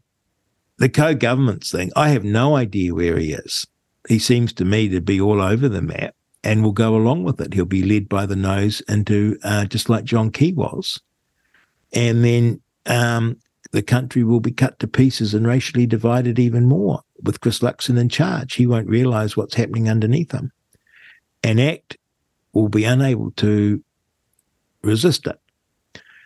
the 0.77 0.89
co 0.89 1.13
governments 1.13 1.71
thing, 1.71 1.91
I 1.95 2.09
have 2.09 2.23
no 2.23 2.55
idea 2.55 2.95
where 2.95 3.19
he 3.19 3.33
is. 3.33 3.67
He 4.07 4.17
seems 4.17 4.51
to 4.53 4.65
me 4.65 4.89
to 4.89 4.99
be 4.99 5.21
all 5.21 5.39
over 5.39 5.69
the 5.69 5.81
map 5.81 6.15
and 6.43 6.63
will 6.63 6.71
go 6.71 6.95
along 6.95 7.23
with 7.23 7.39
it. 7.39 7.53
He'll 7.53 7.65
be 7.65 7.83
led 7.83 8.09
by 8.09 8.25
the 8.25 8.35
nose 8.35 8.81
into 8.81 9.37
uh, 9.43 9.65
just 9.65 9.89
like 9.89 10.03
John 10.03 10.31
Key 10.31 10.53
was. 10.53 10.99
And 11.93 12.23
then 12.23 12.61
um, 12.85 13.37
the 13.71 13.83
country 13.83 14.23
will 14.23 14.39
be 14.39 14.51
cut 14.51 14.79
to 14.79 14.87
pieces 14.87 15.33
and 15.33 15.45
racially 15.45 15.85
divided 15.85 16.39
even 16.39 16.65
more 16.65 17.01
with 17.23 17.41
Chris 17.41 17.59
Luxon 17.59 17.99
in 17.99 18.09
charge. 18.09 18.55
He 18.55 18.65
won't 18.65 18.87
realize 18.87 19.37
what's 19.37 19.55
happening 19.55 19.89
underneath 19.89 20.31
him 20.31 20.51
and 21.43 21.59
ACT 21.59 21.97
will 22.53 22.69
be 22.69 22.83
unable 22.83 23.31
to 23.31 23.83
resist 24.83 25.27
it. 25.27 25.39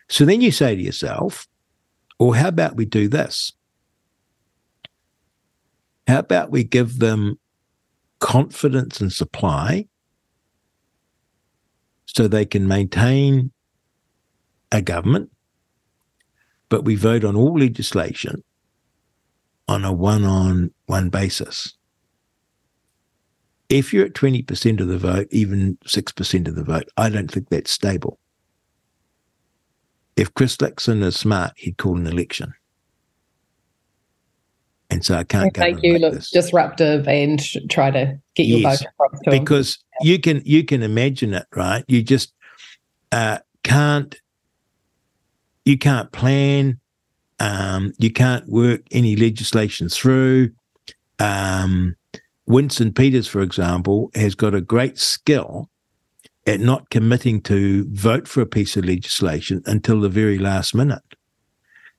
So 0.08 0.26
then 0.26 0.42
you 0.42 0.52
say 0.52 0.76
to 0.76 0.82
yourself, 0.82 1.48
or 2.20 2.36
how 2.36 2.50
about 2.50 2.76
we 2.76 2.86
do 2.86 3.08
this? 3.08 3.54
How 6.08 6.20
about 6.20 6.52
we 6.52 6.64
give 6.64 7.00
them 7.00 7.40
confidence 8.20 9.02
and 9.02 9.12
supply 9.12 9.88
so 12.16 12.28
they 12.28 12.46
can 12.46 12.68
maintain 12.68 13.52
a 14.72 14.82
government, 14.82 15.32
but 16.70 16.86
we 16.86 16.96
vote 16.96 17.24
on 17.24 17.36
all 17.36 17.60
legislation 17.60 18.44
on 19.68 19.84
a 19.84 19.92
one 19.92 20.24
on 20.24 20.72
one 20.86 21.10
basis 21.10 21.76
if 23.70 23.94
you're 23.94 24.06
at 24.06 24.14
20% 24.14 24.80
of 24.80 24.88
the 24.88 24.98
vote, 24.98 25.28
even 25.32 25.78
6% 25.86 26.48
of 26.48 26.56
the 26.56 26.64
vote, 26.64 26.90
I 26.98 27.10
don't 27.10 27.32
think 27.32 27.50
that's 27.50 27.72
stable. 27.72 28.20
If 30.16 30.34
Chris 30.34 30.58
Luxon 30.58 31.04
is 31.04 31.18
smart, 31.18 31.54
he'd 31.58 31.78
call 31.78 31.98
an 31.98 32.08
election. 32.08 32.54
And 34.90 35.04
so 35.04 35.16
I 35.16 35.24
can't 35.24 35.58
make 35.58 35.84
you 35.84 35.94
like 35.94 36.02
look 36.02 36.14
this. 36.14 36.30
disruptive 36.30 37.08
and 37.08 37.42
try 37.70 37.92
to 37.92 38.18
get 38.36 38.46
your 38.46 38.60
yes, 38.60 38.82
vote 38.82 38.90
across 38.90 39.22
to 39.24 39.32
because. 39.32 39.80
You 40.02 40.20
can 40.20 40.42
you 40.46 40.64
can 40.64 40.84
imagine 40.84 41.34
it, 41.34 41.48
right? 41.56 41.84
You 41.88 42.04
just 42.04 42.34
uh, 43.12 43.40
can't 43.64 44.16
you 45.66 45.78
can't 45.78 46.12
plan, 46.12 46.80
um, 47.40 47.94
you 47.98 48.12
can't 48.12 48.48
work 48.48 48.82
any 48.92 49.16
legislation 49.16 49.90
through. 49.90 50.52
Um, 51.20 51.96
Winston 52.46 52.94
Peters, 52.94 53.28
for 53.28 53.42
example, 53.42 54.12
has 54.14 54.36
got 54.36 54.54
a 54.54 54.62
great 54.62 55.00
skill 55.00 55.70
at 56.46 56.60
not 56.60 56.92
committing 56.92 57.42
to 57.42 57.88
vote 57.90 58.28
for 58.28 58.42
a 58.42 58.46
piece 58.46 58.78
of 58.78 58.86
legislation 58.86 59.64
until 59.66 60.00
the 60.00 60.10
very 60.10 60.38
last 60.38 60.76
minute. 60.76 61.02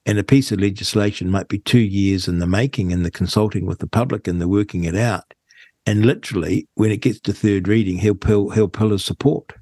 And 0.05 0.21
a 0.21 0.25
piece 0.25 0.53
of 0.53 0.61
legislation 0.61 1.33
might 1.33 1.49
be 1.49 1.59
two 1.59 1.81
years 1.81 2.29
in 2.29 2.39
the 2.39 2.47
making 2.47 2.93
and 2.93 3.05
the 3.05 3.11
consulting 3.11 3.67
with 3.67 3.81
the 3.81 3.89
public 3.89 4.29
and 4.29 4.41
the 4.41 4.47
working 4.47 4.85
it 4.85 4.95
out. 4.95 5.35
And 5.87 6.05
literally, 6.05 6.69
when 6.75 6.91
it 6.91 6.99
gets 6.99 7.21
to 7.21 7.33
third 7.33 7.69
reading, 7.69 7.99
he'll 7.99 8.17
pull 8.17 8.51
he'll 8.51 8.69
pull 8.69 8.91
his 8.91 9.05
support. 9.05 9.53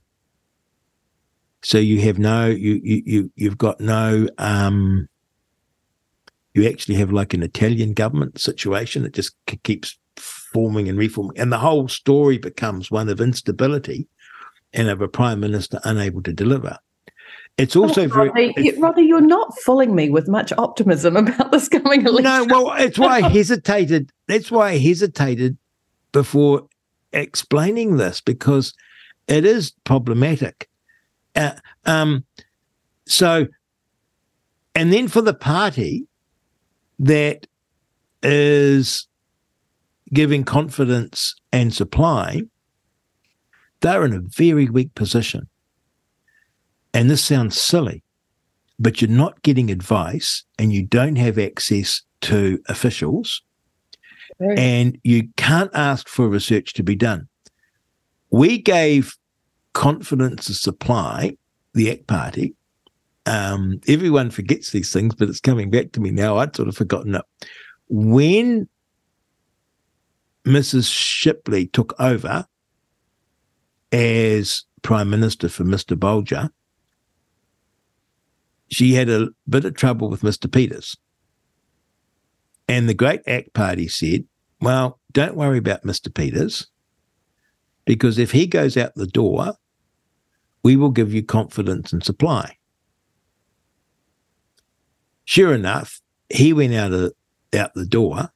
So 1.63 1.79
you 1.79 2.01
have 2.01 2.19
no 2.19 2.47
you 2.47 2.81
you, 2.83 3.03
you 3.05 3.33
you've 3.37 3.59
got 3.59 3.81
no 3.81 4.29
um 4.39 5.09
you 6.55 6.67
actually 6.67 6.95
have 6.97 7.13
like 7.13 7.35
an 7.35 7.43
Italian 7.43 7.93
government 7.93 8.41
situation 8.41 9.03
that 9.03 9.13
just 9.13 9.35
keeps 9.65 9.99
forming 10.17 10.89
and 10.89 10.97
reforming, 10.97 11.39
and 11.39 11.53
the 11.53 11.59
whole 11.59 11.89
story 11.89 12.39
becomes 12.39 12.91
one 12.91 13.09
of 13.09 13.21
instability 13.21 14.09
and 14.73 14.89
of 14.89 15.03
a 15.03 15.09
prime 15.09 15.41
minister 15.41 15.81
unable 15.85 16.23
to 16.23 16.33
deliver. 16.33 16.79
It's 17.59 17.77
also 17.77 18.09
very. 18.09 18.31
Rodney, 18.79 19.07
you're 19.07 19.21
not 19.21 19.57
fooling 19.61 19.95
me 19.95 20.11
with 20.11 20.27
much 20.27 20.53
optimism 20.59 21.17
about 21.17 21.53
this 21.53 21.69
coming 21.69 22.05
election. 22.07 22.25
No, 22.25 22.47
well, 22.49 22.73
it's 22.79 22.99
why 22.99 23.19
I 23.19 23.29
hesitated. 23.29 24.11
That's 24.27 24.51
why 24.51 24.71
I 24.71 24.79
hesitated 24.79 25.59
before 26.15 26.67
explaining 27.13 27.99
this 27.99 28.23
because 28.23 28.73
it 29.29 29.45
is 29.45 29.73
problematic. 29.85 30.71
Uh, 31.37 31.53
um, 31.85 32.25
so, 33.07 33.47
and 34.75 34.91
then 34.91 35.09
for 35.09 35.21
the 35.21 35.35
party 35.35 36.07
that 36.99 37.47
is 38.23 39.07
giving 40.15 40.45
confidence 40.45 41.35
and 41.53 41.75
supply, 41.75 42.41
they're 43.81 44.07
in 44.07 44.15
a 44.15 44.21
very 44.21 44.71
weak 44.71 44.95
position 44.95 45.49
and 46.95 47.11
this 47.11 47.25
sounds 47.25 47.61
silly, 47.61 48.05
but 48.79 49.03
you're 49.03 49.11
not 49.11 49.43
getting 49.43 49.69
advice 49.69 50.45
and 50.59 50.73
you 50.73 50.87
don't 50.87 51.17
have 51.17 51.39
access 51.39 52.03
to 52.23 52.61
officials 52.69 53.43
and 54.41 54.99
you 55.05 55.29
can't 55.37 55.71
ask 55.75 56.09
for 56.09 56.29
research 56.29 56.75
to 56.75 56.83
be 56.83 56.97
done. 56.97 57.29
We 58.31 58.59
gave 58.59 59.17
confidence 59.73 60.47
to 60.47 60.55
supply, 60.55 61.37
the 61.75 61.91
ACT 61.91 62.07
Party. 62.07 62.55
Um, 63.27 63.81
everyone 63.89 64.31
forgets 64.31 64.71
these 64.71 64.93
things, 64.93 65.15
but 65.15 65.29
it's 65.29 65.41
coming 65.41 65.71
back 65.71 65.93
to 65.93 66.01
me 66.01 66.11
now. 66.11 66.39
I'd 66.39 66.55
sort 66.55 66.69
of 66.69 66.77
forgotten 66.77 67.15
it. 67.15 67.23
When 67.89 68.69
Mrs. 70.45 70.93
Shipley 70.93 71.67
took 71.67 71.95
over 71.99 72.47
as 73.93 74.65
Prime 74.83 75.09
Minister 75.09 75.49
for 75.49 75.65
Mr. 75.65 75.97
Bolger, 75.97 76.51
she 78.71 78.95
had 78.95 79.09
a 79.09 79.29
bit 79.49 79.65
of 79.65 79.75
trouble 79.75 80.11
with 80.11 80.23
Mr. 80.23 80.51
Peters. 80.51 80.97
And 82.69 82.89
the 82.89 82.95
Great 82.95 83.21
ACT 83.27 83.53
Party 83.53 83.89
said, 83.89 84.25
well, 84.61 85.01
don't 85.13 85.37
worry 85.37 85.59
about 85.59 85.83
Mr. 85.83 86.13
Peters, 86.13 86.67
because 87.85 88.19
if 88.19 88.33
he 88.33 88.47
goes 88.47 88.77
out 88.77 88.95
the 88.95 89.07
door, 89.07 89.55
we 90.63 90.77
will 90.77 90.91
give 90.91 91.13
you 91.13 91.23
confidence 91.23 91.93
and 91.93 92.03
supply. 92.03 92.57
Sure 95.27 95.55
enough, 95.55 96.01
he 96.31 96.53
went 96.53 96.75
out 96.75 96.93
of 96.93 97.13
out 97.55 97.75
the 97.75 97.87
door, 97.87 98.31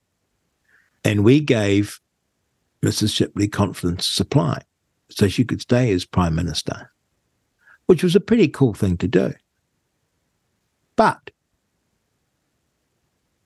and 1.04 1.24
we 1.24 1.40
gave 1.40 2.00
Mrs. 2.84 3.14
Shipley 3.14 3.48
confidence 3.48 4.06
and 4.06 4.14
supply, 4.14 4.62
so 5.10 5.26
she 5.26 5.44
could 5.44 5.60
stay 5.60 5.90
as 5.92 6.04
prime 6.04 6.34
minister, 6.34 6.92
which 7.86 8.02
was 8.02 8.14
a 8.14 8.20
pretty 8.20 8.48
cool 8.48 8.74
thing 8.74 8.96
to 8.98 9.08
do. 9.08 9.32
But 10.96 11.30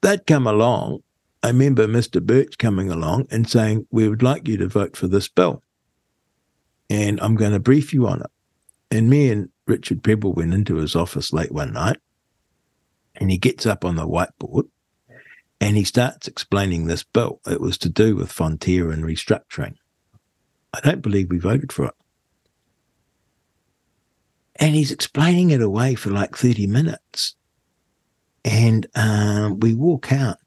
that 0.03 0.27
come 0.27 0.47
along. 0.47 1.01
I 1.43 1.49
remember 1.49 1.89
Mr. 1.89 2.23
Birch 2.23 2.59
coming 2.59 2.91
along 2.91 3.27
and 3.31 3.49
saying, 3.49 3.87
We 3.91 4.09
would 4.09 4.23
like 4.23 4.47
you 4.47 4.57
to 4.59 4.69
vote 4.69 4.97
for 4.97 5.09
this 5.09 5.29
bill. 5.29 5.63
And 6.89 7.21
I'm 7.21 7.35
going 7.35 7.53
to 7.53 7.61
brief 7.61 7.93
you 7.93 8.07
on 8.07 8.21
it. 8.21 8.31
And 8.91 9.09
me 9.09 9.31
and 9.31 9.49
Richard 9.67 10.03
Prebble 10.03 10.35
went 10.35 10.55
into 10.55 10.77
his 10.77 10.95
office 10.95 11.33
late 11.33 11.51
one 11.51 11.73
night 11.73 11.97
and 13.15 13.31
he 13.31 13.39
gets 13.39 13.65
up 13.67 13.85
on 13.85 13.97
the 13.97 14.07
whiteboard 14.07 14.69
and 15.61 15.77
he 15.77 15.85
starts 15.85 16.29
explaining 16.29 16.87
this 16.87 17.05
bill. 17.05 17.41
It 17.47 17.61
was 17.61 17.79
to 17.79 17.89
do 17.89 18.17
with 18.17 18.33
Fonterra 18.33 18.93
and 18.93 19.05
restructuring. 19.05 19.77
I 20.75 20.81
don't 20.81 21.03
believe 21.03 21.31
we 21.31 21.39
voted 21.39 21.73
for 21.73 21.87
it. 21.87 21.95
And 24.57 24.75
he's 24.75 24.93
explaining 24.93 25.51
it 25.51 25.63
away 25.63 25.95
for 25.95 26.11
like 26.11 26.37
30 26.37 26.67
minutes. 26.67 27.37
And 28.45 28.87
um, 28.95 29.61
we 29.61 29.75
walk 29.75 30.13
out. 30.13 30.39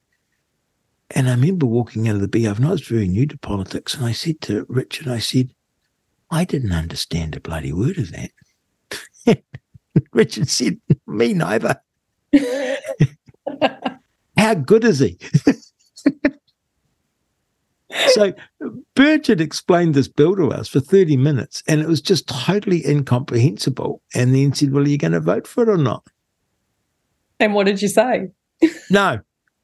And 1.11 1.29
I 1.29 1.31
remember 1.31 1.65
walking 1.65 2.07
out 2.09 2.15
of 2.15 2.21
the 2.21 2.27
beehive, 2.27 2.57
and 2.57 2.67
I 2.67 2.71
was 2.71 2.85
very 2.87 3.07
new 3.07 3.27
to 3.27 3.37
politics. 3.37 3.93
And 3.93 4.05
I 4.05 4.11
said 4.11 4.41
to 4.41 4.65
Richard, 4.67 5.07
I 5.07 5.19
said, 5.19 5.53
I 6.31 6.43
didn't 6.45 6.71
understand 6.71 7.35
a 7.35 7.39
bloody 7.39 7.71
word 7.71 7.97
of 7.97 8.11
that. 8.11 8.31
Richard 10.13 10.49
said, 10.49 10.79
Me 11.07 11.33
neither. 11.33 11.79
How 14.37 14.53
good 14.55 14.83
is 14.83 14.99
he? 14.99 15.17
so 18.07 18.33
had 19.27 19.41
explained 19.41 19.93
this 19.93 20.07
bill 20.07 20.35
to 20.35 20.51
us 20.51 20.67
for 20.67 20.79
30 20.79 21.17
minutes, 21.17 21.63
and 21.67 21.81
it 21.81 21.87
was 21.87 22.01
just 22.01 22.27
totally 22.27 22.85
incomprehensible. 22.85 24.01
And 24.13 24.35
then 24.35 24.53
said, 24.53 24.73
Well, 24.73 24.83
are 24.83 24.87
you 24.87 24.97
going 24.97 25.13
to 25.13 25.19
vote 25.19 25.47
for 25.47 25.63
it 25.63 25.69
or 25.69 25.77
not? 25.77 26.03
And 27.39 27.53
what 27.53 27.65
did 27.65 27.81
you 27.81 27.87
say? 27.87 28.29
No. 28.89 29.19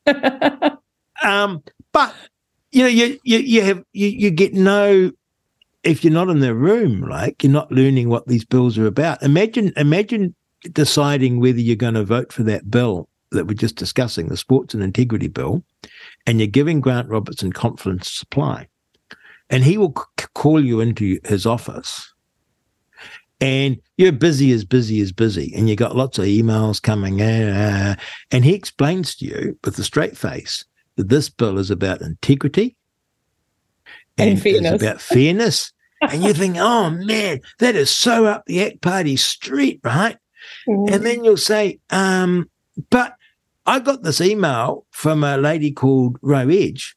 um, 1.24 1.63
but 1.91 2.13
you 2.72 2.84
know, 2.84 2.89
you 2.89 3.19
you 3.24 3.39
you 3.39 3.61
have 3.61 3.84
you, 3.93 4.07
you 4.07 4.32
get 4.32 4.53
no 4.53 5.11
if 5.84 6.03
you're 6.03 6.13
not 6.13 6.30
in 6.30 6.39
the 6.39 6.53
room, 6.53 7.01
like 7.01 7.43
you're 7.43 7.51
not 7.51 7.72
learning 7.72 8.09
what 8.09 8.28
these 8.28 8.45
bills 8.45 8.78
are 8.78 8.86
about. 8.86 9.22
Imagine 9.24 9.74
imagine 9.78 10.36
deciding 10.72 11.39
whether 11.39 11.59
you're 11.59 11.76
going 11.76 11.95
to 11.95 12.03
vote 12.03 12.32
for 12.32 12.43
that 12.43 12.69
bill 12.69 13.07
that 13.32 13.47
we're 13.47 13.53
just 13.53 13.78
discussing, 13.78 14.28
the 14.28 14.38
sports 14.38 14.74
and 14.74 14.84
integrity 14.84 15.28
bill, 15.28 15.63
and 16.28 16.39
you're 16.39 16.47
giving 16.47 16.82
Grant 16.82 17.09
Robertson 17.09 17.51
confidence 17.53 18.11
supply. 18.11 18.67
And 19.49 19.63
he 19.63 19.78
will 19.78 19.93
c- 20.19 20.28
call 20.34 20.63
you 20.63 20.80
into 20.82 21.19
his 21.24 21.45
office 21.45 22.13
and 23.41 23.81
you're 23.97 24.11
busy 24.11 24.51
as 24.51 24.63
busy 24.63 25.01
as 25.01 25.11
busy, 25.11 25.51
and 25.55 25.67
you 25.67 25.75
got 25.75 25.95
lots 25.95 26.19
of 26.19 26.25
emails 26.25 26.81
coming 26.81 27.19
in. 27.19 27.49
Uh, 27.49 27.95
and 28.29 28.45
he 28.45 28.53
explains 28.53 29.15
to 29.15 29.25
you 29.25 29.59
with 29.65 29.77
a 29.79 29.83
straight 29.83 30.15
face 30.15 30.63
that 30.95 31.09
this 31.09 31.29
bill 31.29 31.57
is 31.57 31.71
about 31.71 32.01
integrity 32.01 32.75
and, 34.17 34.31
and 34.31 34.41
fairness. 34.41 34.81
about 34.81 35.01
fairness. 35.01 35.73
and 36.01 36.23
you 36.23 36.33
think, 36.33 36.55
oh 36.59 36.91
man, 36.91 37.41
that 37.57 37.75
is 37.75 37.89
so 37.89 38.25
up 38.25 38.45
the 38.45 38.63
ACT 38.63 38.81
Party 38.81 39.15
street, 39.15 39.81
right? 39.83 40.17
Mm. 40.67 40.93
And 40.93 41.05
then 41.05 41.23
you'll 41.23 41.37
say, 41.37 41.79
um, 41.89 42.49
but 42.91 43.15
I 43.65 43.79
got 43.79 44.03
this 44.03 44.21
email 44.21 44.85
from 44.91 45.23
a 45.23 45.37
lady 45.37 45.71
called 45.71 46.17
Ro 46.21 46.47
Edge, 46.47 46.95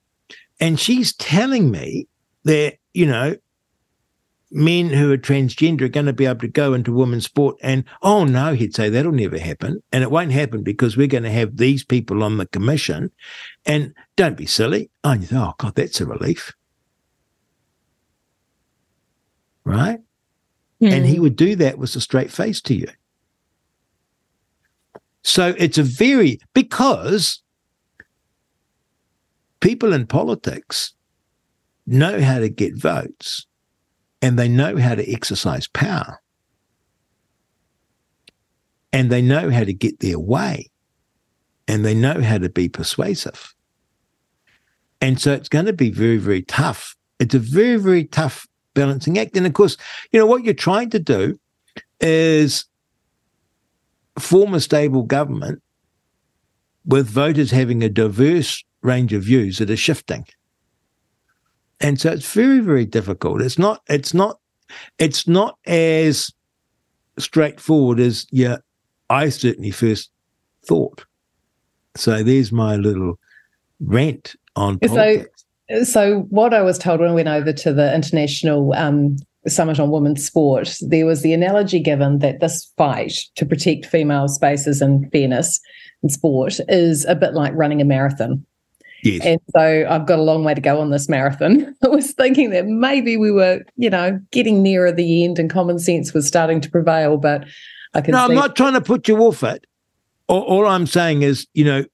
and 0.61 0.79
she's 0.79 1.15
telling 1.17 1.71
me 1.71 2.07
that, 2.45 2.77
you 2.93 3.07
know, 3.07 3.37
men 4.55 4.89
who 4.89 5.13
are 5.13 5.19
transgender 5.19 5.83
are 5.83 5.89
going 5.89 6.07
to 6.07 6.13
be 6.13 6.27
able 6.27 6.39
to 6.39 6.49
go 6.49 6.75
into 6.75 6.93
women's 6.93 7.25
sport. 7.25 7.57
And 7.61 7.85
oh 8.03 8.25
no, 8.25 8.55
he'd 8.55 8.75
say 8.75 8.89
that'll 8.89 9.11
never 9.11 9.39
happen. 9.39 9.83
And 9.93 10.05
it 10.05 10.13
won't 10.13 10.31
happen 10.31 10.63
because 10.63 10.97
we're 10.97 11.09
going 11.09 11.25
to 11.25 11.31
have 11.31 11.57
these 11.57 11.85
people 11.85 12.23
on 12.23 12.37
the 12.37 12.47
commission. 12.47 13.11
And 13.67 13.93
don't 14.15 14.37
be 14.37 14.47
silly. 14.47 14.91
Oh, 15.03 15.15
you 15.15 15.27
oh 15.33 15.55
God, 15.59 15.75
that's 15.75 16.01
a 16.01 16.07
relief. 16.07 16.55
Right? 19.65 19.99
Mm. 20.81 20.93
And 20.93 21.07
he 21.07 21.17
hmm. 21.17 21.23
would 21.23 21.37
do 21.37 21.57
that 21.57 21.79
with 21.79 21.97
a 21.97 22.01
straight 22.01 22.31
face 22.31 22.61
to 22.63 22.75
you. 22.75 22.89
So 25.23 25.55
it's 25.59 25.79
a 25.79 25.83
very, 25.83 26.39
because 26.53 27.43
people 29.61 29.93
in 29.93 30.07
politics 30.07 30.93
know 31.87 32.21
how 32.21 32.39
to 32.39 32.49
get 32.49 32.77
votes 32.77 33.47
and 34.25 34.37
they 34.37 34.49
know 34.49 34.77
how 34.77 34.95
to 34.97 35.13
exercise 35.13 35.69
power. 35.69 36.19
and 38.95 39.11
they 39.11 39.21
know 39.21 39.51
how 39.51 39.65
to 39.65 39.75
get 39.75 39.99
their 39.99 40.21
way 40.21 40.71
and 41.67 41.85
they 41.85 41.97
know 41.97 42.23
how 42.23 42.39
to 42.39 42.49
be 42.49 42.69
persuasive. 42.69 43.53
And 45.01 45.21
so 45.21 45.33
it's 45.33 45.49
going 45.49 45.67
to 45.67 45.73
be 45.73 45.91
very, 45.91 46.17
very 46.17 46.43
tough. 46.43 46.95
It's 47.19 47.35
a 47.35 47.41
very, 47.41 47.75
very 47.77 48.05
tough 48.05 48.47
balancing 48.73 49.19
act. 49.19 49.37
And 49.37 49.49
of 49.49 49.53
course, 49.53 49.77
you 50.13 50.21
know, 50.21 50.27
what 50.27 50.45
you're 50.45 50.55
trying 50.55 50.91
to 50.91 51.01
do 51.01 51.37
is 52.01 52.67
form 54.17 54.55
a 54.55 54.61
stable 54.61 55.03
government 55.03 55.61
with 56.87 57.09
voters 57.09 57.51
having 57.51 57.83
a 57.83 57.89
diverse 57.89 58.63
range 58.83 59.13
of 59.13 59.25
views 59.25 59.59
that 59.59 59.71
are 59.71 59.77
shifting. 59.77 60.25
And 61.81 62.01
so 62.01 62.13
it's 62.13 62.33
very, 62.33 62.61
very 62.61 62.87
difficult. 62.87 63.43
It's 63.43 63.59
not, 63.59 63.83
it's 63.89 64.15
not, 64.15 64.39
it's 64.99 65.27
not 65.29 65.59
as 65.67 66.31
straightforward 67.19 68.01
as 68.01 68.27
yeah, 68.31 68.57
I 69.11 69.29
certainly 69.29 69.71
first 69.71 70.11
thought. 70.67 71.05
So 71.97 72.23
there's 72.23 72.53
my 72.53 72.77
little 72.77 73.19
rant 73.81 74.35
on 74.57 74.79
politics. 74.79 75.45
So, 75.71 75.85
so 75.85 76.21
what 76.31 76.55
I 76.55 76.63
was 76.63 76.79
told 76.79 77.01
when 77.01 77.11
I 77.11 77.15
went 77.15 77.29
over 77.29 77.53
to 77.53 77.73
the 77.73 77.95
international 77.95 78.73
um, 78.75 79.17
summit 79.47 79.79
on 79.79 79.91
women's 79.91 80.25
sport, 80.25 80.77
there 80.81 81.07
was 81.07 81.23
the 81.23 81.33
analogy 81.33 81.81
given 81.81 82.19
that 82.19 82.41
this 82.41 82.71
fight 82.77 83.15
to 83.37 83.47
protect 83.47 83.87
female 83.87 84.29
spaces 84.29 84.81
and 84.81 85.11
fairness 85.13 85.61
in 86.03 86.09
sport 86.09 86.59
is 86.69 87.05
a 87.05 87.15
bit 87.15 87.35
like 87.35 87.53
running 87.55 87.81
a 87.81 87.85
marathon. 87.85 88.45
Yes. 89.05 89.25
And 89.25 89.39
so 89.55 89.87
I've 89.89 90.07
got 90.07 90.19
a 90.19 90.23
long 90.23 90.45
way 90.45 90.55
to 90.55 90.61
go 90.63 90.81
on 90.81 90.91
this 90.91 91.11
marathon. 91.11 91.77
I 91.85 91.89
was 91.89 92.13
thinking 92.13 92.51
that 92.51 92.67
maybe 92.67 93.19
we 93.19 93.31
were, 93.31 93.61
you 93.77 93.91
know, 93.91 94.19
getting 94.33 94.63
nearer 94.63 94.91
the 94.91 95.25
end 95.25 95.39
and 95.39 95.51
common 95.51 95.79
sense 95.79 96.15
was 96.15 96.27
starting 96.27 96.59
to 96.63 96.71
prevail, 96.71 97.19
but 97.19 97.45
I 97.93 98.01
can. 98.01 98.13
No, 98.13 98.25
I'm 98.25 98.35
not 98.35 98.57
trying 98.57 98.73
to 98.73 98.81
put 98.81 99.07
you 99.07 99.19
off 99.19 99.43
it. 99.43 99.67
All, 100.27 100.41
all 100.43 100.67
I'm 100.67 100.87
saying 100.87 101.23
is, 101.23 101.47
you 101.53 101.65
know, 101.67 101.85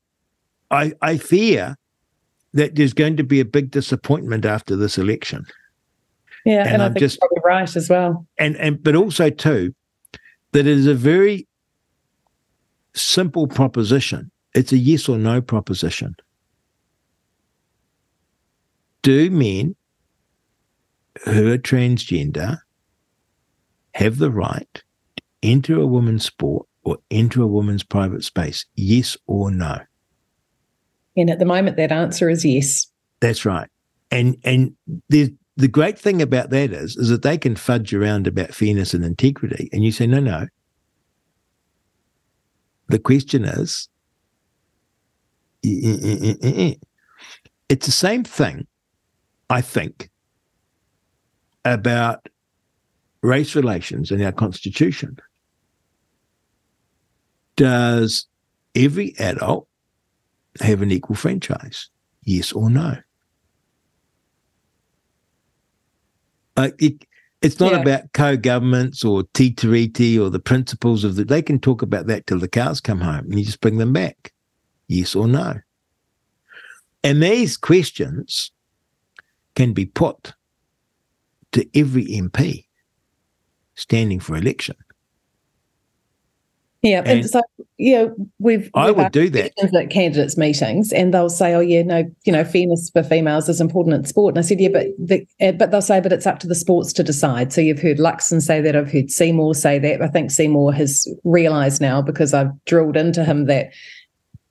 I 0.71 0.93
I 1.03 1.17
fear 1.17 1.77
that 2.55 2.77
there's 2.77 2.93
going 2.95 3.17
to 3.17 3.25
be 3.25 3.41
a 3.41 3.45
big 3.45 3.73
disappointment 3.73 4.45
after 4.45 4.77
this 4.77 4.97
election. 4.97 5.45
Yeah, 6.45 6.61
and, 6.61 6.69
and 6.75 6.83
I 6.83 6.87
I'm 6.87 6.93
think 6.95 7.01
just- 7.01 7.19
you're 7.21 7.29
probably 7.43 7.49
right 7.49 7.77
as 7.77 7.91
well. 7.91 8.27
and 8.39 8.57
and 8.57 8.83
but 8.83 8.95
also 8.95 9.31
too 9.31 9.75
that 10.53 10.61
it 10.61 10.67
is 10.67 10.87
a 10.87 10.95
very 10.95 11.47
simple 12.95 13.47
proposition 13.47 14.31
it's 14.55 14.73
a 14.73 14.77
yes 14.77 15.09
or 15.09 15.17
no 15.17 15.41
proposition 15.41 16.15
do 19.03 19.31
men 19.31 19.75
who 21.25 21.53
are 21.53 21.59
transgender 21.59 22.59
have 23.95 24.19
the 24.19 24.31
right 24.31 24.83
to 25.17 25.23
enter 25.43 25.79
a 25.79 25.87
woman's 25.87 26.25
sport 26.25 26.67
or 26.85 26.99
enter 27.11 27.43
a 27.43 27.47
woman's 27.47 27.83
private 27.83 28.25
space 28.25 28.65
yes 28.77 29.17
or 29.27 29.51
no 29.51 29.79
And 31.17 31.31
at 31.31 31.39
the 31.39 31.45
moment, 31.45 31.77
that 31.77 31.93
answer 31.93 32.31
is 32.31 32.45
yes. 32.45 32.87
That's 33.21 33.45
right. 33.45 33.69
And 34.11 34.37
and 34.45 34.75
the 35.09 35.35
the 35.57 35.69
great 35.69 35.99
thing 35.99 36.23
about 36.23 36.51
that 36.51 36.73
is 36.73 36.97
is 36.97 37.09
that 37.11 37.23
they 37.23 37.37
can 37.37 37.57
fudge 37.57 37.93
around 37.93 38.27
about 38.27 38.55
fairness 38.55 38.95
and 38.95 39.05
integrity, 39.05 39.69
and 39.73 39.85
you 39.85 39.93
say 39.93 40.07
no, 40.07 40.21
no. 40.21 40.47
The 42.89 42.99
question 42.99 43.45
is, 43.45 43.89
eh, 45.65 45.97
eh, 46.03 46.35
eh, 46.43 46.75
it's 47.69 47.87
the 47.87 47.93
same 47.93 48.25
thing, 48.25 48.67
I 49.51 49.61
think, 49.61 50.09
about 51.65 52.29
race 53.23 53.55
relations 53.55 54.11
in 54.11 54.23
our 54.23 54.33
constitution. 54.33 55.19
Does 57.57 58.27
every 58.75 59.15
adult 59.19 59.69
have 60.61 60.81
an 60.83 60.91
equal 60.91 61.17
franchise? 61.17 61.91
Yes 62.25 62.53
or 62.53 62.71
no? 62.71 62.97
Uh, 66.57 66.71
it, 66.79 67.05
it's 67.43 67.59
not 67.59 67.73
Yeah. 67.73 67.81
about 67.81 68.13
co-governments 68.13 69.05
or 69.05 69.25
T 69.35 69.55
or 70.19 70.31
the 70.31 70.39
principles 70.39 71.05
of 71.05 71.17
the. 71.17 71.25
They 71.25 71.43
can 71.43 71.59
talk 71.59 71.83
about 71.83 72.07
that 72.07 72.27
till 72.27 72.39
the 72.39 72.49
cows 72.49 72.81
come 72.81 73.01
home, 73.01 73.25
and 73.27 73.39
you 73.39 73.45
just 73.45 73.61
bring 73.61 73.79
them 73.79 73.93
back, 73.93 74.33
yes 74.89 75.15
or 75.15 75.27
no. 75.27 75.61
And 77.03 77.23
these 77.23 77.57
questions 77.57 78.53
can 79.55 79.73
be 79.73 79.87
put 79.87 80.35
to 81.53 81.67
every 81.79 82.07
MP 82.07 82.67
standing 83.75 84.21
for 84.21 84.37
election. 84.37 84.77
Yeah, 86.83 87.01
and, 87.01 87.21
And- 87.21 87.29
so 87.31 87.43
yeah, 87.77 88.07
we've 88.39 88.71
I 88.73 88.87
we've 88.87 88.97
would 88.97 89.13
do 89.13 89.29
that. 89.31 89.53
at 89.75 89.91
candidates 89.91 90.39
meetings, 90.39 90.93
and 90.95 91.13
they'll 91.13 91.29
say, 91.29 91.53
"Oh 91.53 91.61
yeah, 91.61 91.83
no, 91.83 92.05
you 92.25 92.33
know, 92.33 92.43
fairness 92.43 92.89
for 92.91 93.03
females 93.03 93.51
is 93.51 93.61
important 93.61 93.97
in 93.97 94.05
sport." 94.07 94.33
And 94.35 94.39
I 94.39 94.43
said, 94.49 94.61
"Yeah, 94.61 94.71
but 94.73 94.87
the, 94.99 95.27
uh, 95.43 95.53
but 95.53 95.71
they'll 95.71 95.83
say, 95.83 96.01
but 96.01 96.11
it's 96.13 96.27
up 96.27 96.39
to 96.39 96.47
the 96.47 96.55
sports 96.55 96.95
to 96.95 97.03
decide." 97.03 97.53
So 97.53 97.61
you've 97.61 97.83
heard 97.83 97.99
Luxon 97.99 98.41
say 98.41 98.63
that. 98.63 98.75
I've 98.77 98.91
heard 98.91 99.11
Seymour 99.11 99.55
say 99.55 99.79
that. 99.79 100.01
I 100.01 100.09
think 100.09 100.31
Seymour 100.31 100.73
has 100.73 101.07
realised 101.25 101.83
now 101.83 102.01
because 102.01 102.33
I've 102.33 102.53
drilled 102.65 102.97
into 102.97 103.25
him 103.25 103.45
that 103.47 103.71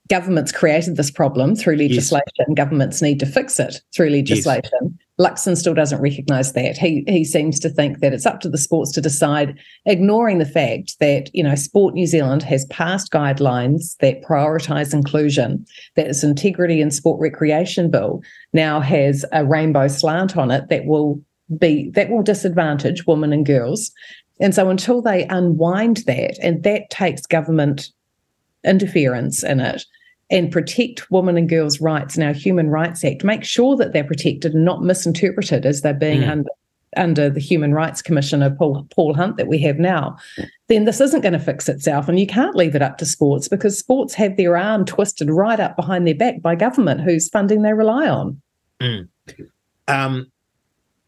governments 0.10 0.51
created 0.51 0.97
this 0.97 1.12
problem 1.12 1.55
through 1.55 1.76
legislation. 1.76 2.53
Governments 2.55 3.01
need 3.01 3.20
to 3.20 3.26
fix 3.26 3.60
it 3.60 3.80
through 3.93 4.10
legislation. 4.10 4.97
Luxon 5.20 5.55
still 5.55 5.74
doesn't 5.74 6.01
recognise 6.01 6.53
that. 6.53 6.78
He 6.78 7.03
he 7.07 7.24
seems 7.24 7.60
to 7.60 7.70
think 7.70 7.99
that 7.99 8.14
it's 8.14 8.26
up 8.26 8.39
to 8.41 8.49
the 8.49 8.57
sports 8.57 8.91
to 8.93 9.01
decide, 9.01 9.60
ignoring 9.86 10.39
the 10.39 10.45
fact 10.45 10.97
that 10.99 11.30
you 11.34 11.43
know 11.43 11.55
Sport 11.55 11.93
New 11.93 12.07
Zealand 12.07 12.41
has 12.43 12.66
passed 12.66 13.12
guidelines 13.12 13.97
that 13.97 14.24
prioritise 14.24 14.93
inclusion. 14.93 15.66
That 15.95 16.07
its 16.07 16.24
integrity 16.24 16.82
and 16.82 16.93
sport 16.93 17.20
recreation 17.20 17.91
bill 17.91 18.22
now 18.53 18.80
has 18.80 19.26
a 19.32 19.45
rainbow 19.45 19.88
slant 19.88 20.38
on 20.38 20.51
it 20.51 20.70
that 20.70 20.86
will 20.86 21.22
be 21.60 21.91
that 21.91 22.10
will 22.10 22.24
disadvantage 22.24 23.05
women 23.05 23.34
and 23.34 23.45
girls. 23.45 23.91
And 24.39 24.55
so 24.55 24.70
until 24.70 25.01
they 25.01 25.28
unwind 25.28 25.97
that, 26.07 26.39
and 26.41 26.64
that 26.64 26.89
takes 26.89 27.26
government 27.26 27.89
interference 28.64 29.43
in 29.43 29.60
it 29.60 29.84
and 30.32 30.52
protect 30.52 31.10
women 31.12 31.38
and 31.38 31.50
girls' 31.50 31.82
rights 31.82 32.16
in 32.16 32.24
our 32.24 32.34
Human 32.34 32.70
Rights 32.70 33.04
Act, 33.04 33.24
make 33.24 33.44
sure 33.44 33.76
that 33.78 33.94
they're 33.94 34.04
protected 34.04 34.54
and 34.54 34.64
not 34.66 34.84
misinterpreted 34.84 35.66
as 35.66 35.82
they're 35.82 35.94
being 35.94 36.22
Mm. 36.22 36.30
under 36.32 36.50
under 36.98 37.30
the 37.30 37.40
Human 37.40 37.72
Rights 37.72 38.02
Commissioner 38.02 38.50
Paul, 38.50 38.84
Paul 38.90 39.14
Hunt 39.14 39.38
that 39.38 39.48
we 39.48 39.60
have 39.60 39.78
now, 39.78 40.18
then 40.70 40.86
this 40.86 41.00
isn't 41.00 41.22
going 41.22 41.34
to 41.34 41.40
fix 41.40 41.70
itself. 41.70 42.10
And 42.10 42.20
you 42.20 42.26
can't 42.26 42.56
leave 42.56 42.74
it 42.74 42.82
up 42.82 42.98
to 42.98 43.06
sports 43.06 43.48
because 43.48 43.78
sports 43.78 44.16
have 44.16 44.38
their 44.38 44.58
arm 44.58 44.86
twisted 44.86 45.30
right 45.30 45.60
up 45.60 45.76
behind 45.76 46.08
their 46.08 46.16
back 46.16 46.42
by 46.42 46.56
government, 46.56 47.02
whose 47.02 47.30
funding 47.30 47.62
they 47.62 47.74
rely 47.74 48.10
on. 48.10 48.42
Um, 49.88 50.32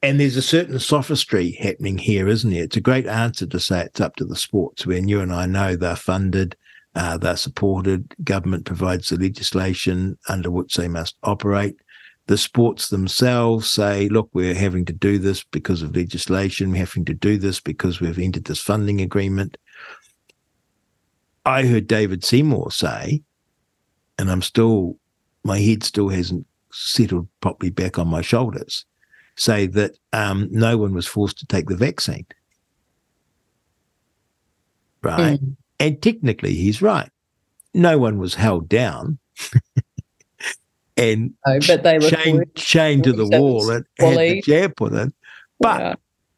and 0.03 0.19
there's 0.19 0.37
a 0.37 0.41
certain 0.43 0.77
sophistry 0.77 1.53
happening 1.53 1.97
here, 1.97 2.27
isn't 2.27 2.51
there? 2.51 2.63
It's 2.63 2.77
a 2.77 2.81
great 2.81 3.07
answer 3.07 3.47
to 3.47 3.59
say 3.59 3.81
it's 3.81 4.01
up 4.01 4.15
to 4.17 4.25
the 4.25 4.35
sports 4.35 4.85
when 4.85 5.07
you 5.07 5.19
and 5.19 5.33
I 5.33 5.47
know 5.47 5.75
they're 5.75 5.95
funded, 5.95 6.55
uh, 6.95 7.17
they're 7.17 7.37
supported, 7.37 8.13
government 8.23 8.65
provides 8.65 9.09
the 9.09 9.17
legislation 9.17 10.17
under 10.27 10.51
which 10.51 10.75
they 10.75 10.87
must 10.87 11.15
operate. 11.23 11.75
The 12.27 12.37
sports 12.37 12.89
themselves 12.89 13.69
say, 13.69 14.07
look, 14.09 14.29
we're 14.33 14.53
having 14.53 14.85
to 14.85 14.93
do 14.93 15.17
this 15.17 15.43
because 15.43 15.81
of 15.81 15.95
legislation, 15.95 16.71
we're 16.71 16.79
having 16.79 17.05
to 17.05 17.13
do 17.13 17.37
this 17.37 17.59
because 17.59 17.99
we've 17.99 18.19
entered 18.19 18.45
this 18.45 18.61
funding 18.61 19.01
agreement. 19.01 19.57
I 21.45 21.65
heard 21.65 21.87
David 21.87 22.23
Seymour 22.23 22.71
say, 22.71 23.23
and 24.19 24.29
I'm 24.29 24.41
still, 24.41 24.97
my 25.43 25.59
head 25.59 25.83
still 25.83 26.09
hasn't 26.09 26.45
settled 26.71 27.27
properly 27.39 27.71
back 27.71 27.97
on 27.97 28.07
my 28.07 28.21
shoulders 28.21 28.85
say 29.35 29.65
that 29.67 29.97
um, 30.13 30.47
no 30.51 30.77
one 30.77 30.93
was 30.93 31.07
forced 31.07 31.37
to 31.39 31.45
take 31.45 31.67
the 31.67 31.75
vaccine. 31.75 32.25
Right. 35.01 35.39
And 35.81 36.01
technically, 36.01 36.53
he's 36.53 36.81
right. 36.81 37.09
No 37.73 37.97
one 37.97 38.17
was 38.19 38.35
held 38.35 38.69
down 38.69 39.17
and 40.97 41.33
No, 41.47 41.59
but 41.67 41.83
they 41.83 41.97
were 41.97 42.09
chained, 42.09 42.45
chained 42.55 43.03
to 43.05 43.13
the 43.13 43.25
wall 43.25 43.69
and 43.71 43.85
had 43.97 44.17
the 44.17 44.41
jab 44.41 44.75
put 44.75 44.93
in. 44.93 45.13
But 45.59 45.79
Yeah. 45.79 45.93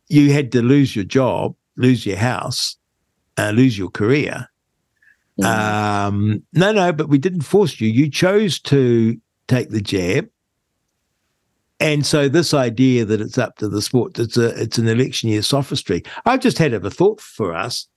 you 0.10 0.32
had 0.32 0.52
to 0.54 0.62
lose 0.62 0.96
your 0.96 1.06
job, 1.06 1.56
lose 1.76 2.06
your 2.06 2.18
house, 2.18 2.78
uh, 3.38 3.52
lose 3.52 3.78
your 3.78 3.90
career. 3.90 4.48
Mm. 5.42 5.46
Um, 5.46 6.44
no, 6.54 6.72
no, 6.72 6.94
but 6.94 7.10
we 7.10 7.18
didn't 7.18 7.42
force 7.42 7.82
you. 7.82 7.90
You 7.90 8.10
chose 8.10 8.60
to 8.62 9.20
take 9.48 9.70
the 9.70 9.82
jab. 9.82 10.30
And 11.80 12.06
so 12.06 12.30
this 12.30 12.54
idea 12.54 13.04
that 13.04 13.20
it's 13.20 13.38
up 13.38 13.58
to 13.58 13.68
the 13.68 13.82
sport, 13.82 14.18
it's 14.20 14.38
a 14.38 14.50
it's 14.62 14.78
an 14.78 14.88
election 14.88 15.30
year 15.30 15.42
sophistry. 15.42 16.04
I've 16.26 16.40
just 16.40 16.58
had 16.60 16.74
a 16.74 16.90
thought 16.90 17.20
for 17.20 17.54
us. 17.54 17.88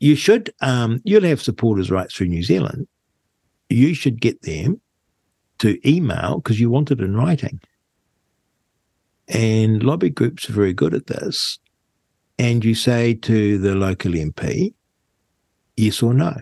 You 0.00 0.16
should 0.16 0.52
um, 0.60 1.00
you'll 1.04 1.24
have 1.24 1.42
supporters 1.42 1.90
rights 1.90 2.14
through 2.14 2.28
New 2.28 2.42
Zealand. 2.42 2.88
You 3.68 3.94
should 3.94 4.20
get 4.20 4.42
them 4.42 4.80
to 5.58 5.78
email 5.88 6.36
because 6.38 6.58
you 6.58 6.70
want 6.70 6.90
it 6.90 7.00
in 7.00 7.14
writing. 7.14 7.60
And 9.28 9.82
lobby 9.82 10.10
groups 10.10 10.50
are 10.50 10.54
very 10.54 10.72
good 10.72 10.94
at 10.94 11.06
this. 11.06 11.58
And 12.38 12.64
you 12.64 12.74
say 12.74 13.14
to 13.14 13.58
the 13.58 13.74
local 13.74 14.12
MP, 14.12 14.74
Yes 15.76 16.02
or 16.02 16.12
no? 16.12 16.34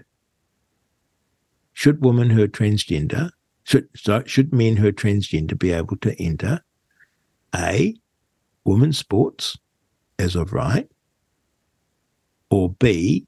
Should 1.74 2.04
women 2.04 2.30
who 2.30 2.42
are 2.42 2.48
transgender, 2.48 3.30
should, 3.62 3.88
should 4.26 4.52
men 4.52 4.76
who 4.76 4.88
are 4.88 4.92
transgender 4.92 5.56
be 5.56 5.70
able 5.70 5.96
to 5.98 6.20
enter 6.20 6.60
A, 7.54 7.94
women's 8.64 8.98
sports 8.98 9.56
as 10.18 10.34
of 10.34 10.52
right, 10.52 10.88
or 12.50 12.70
B, 12.72 13.27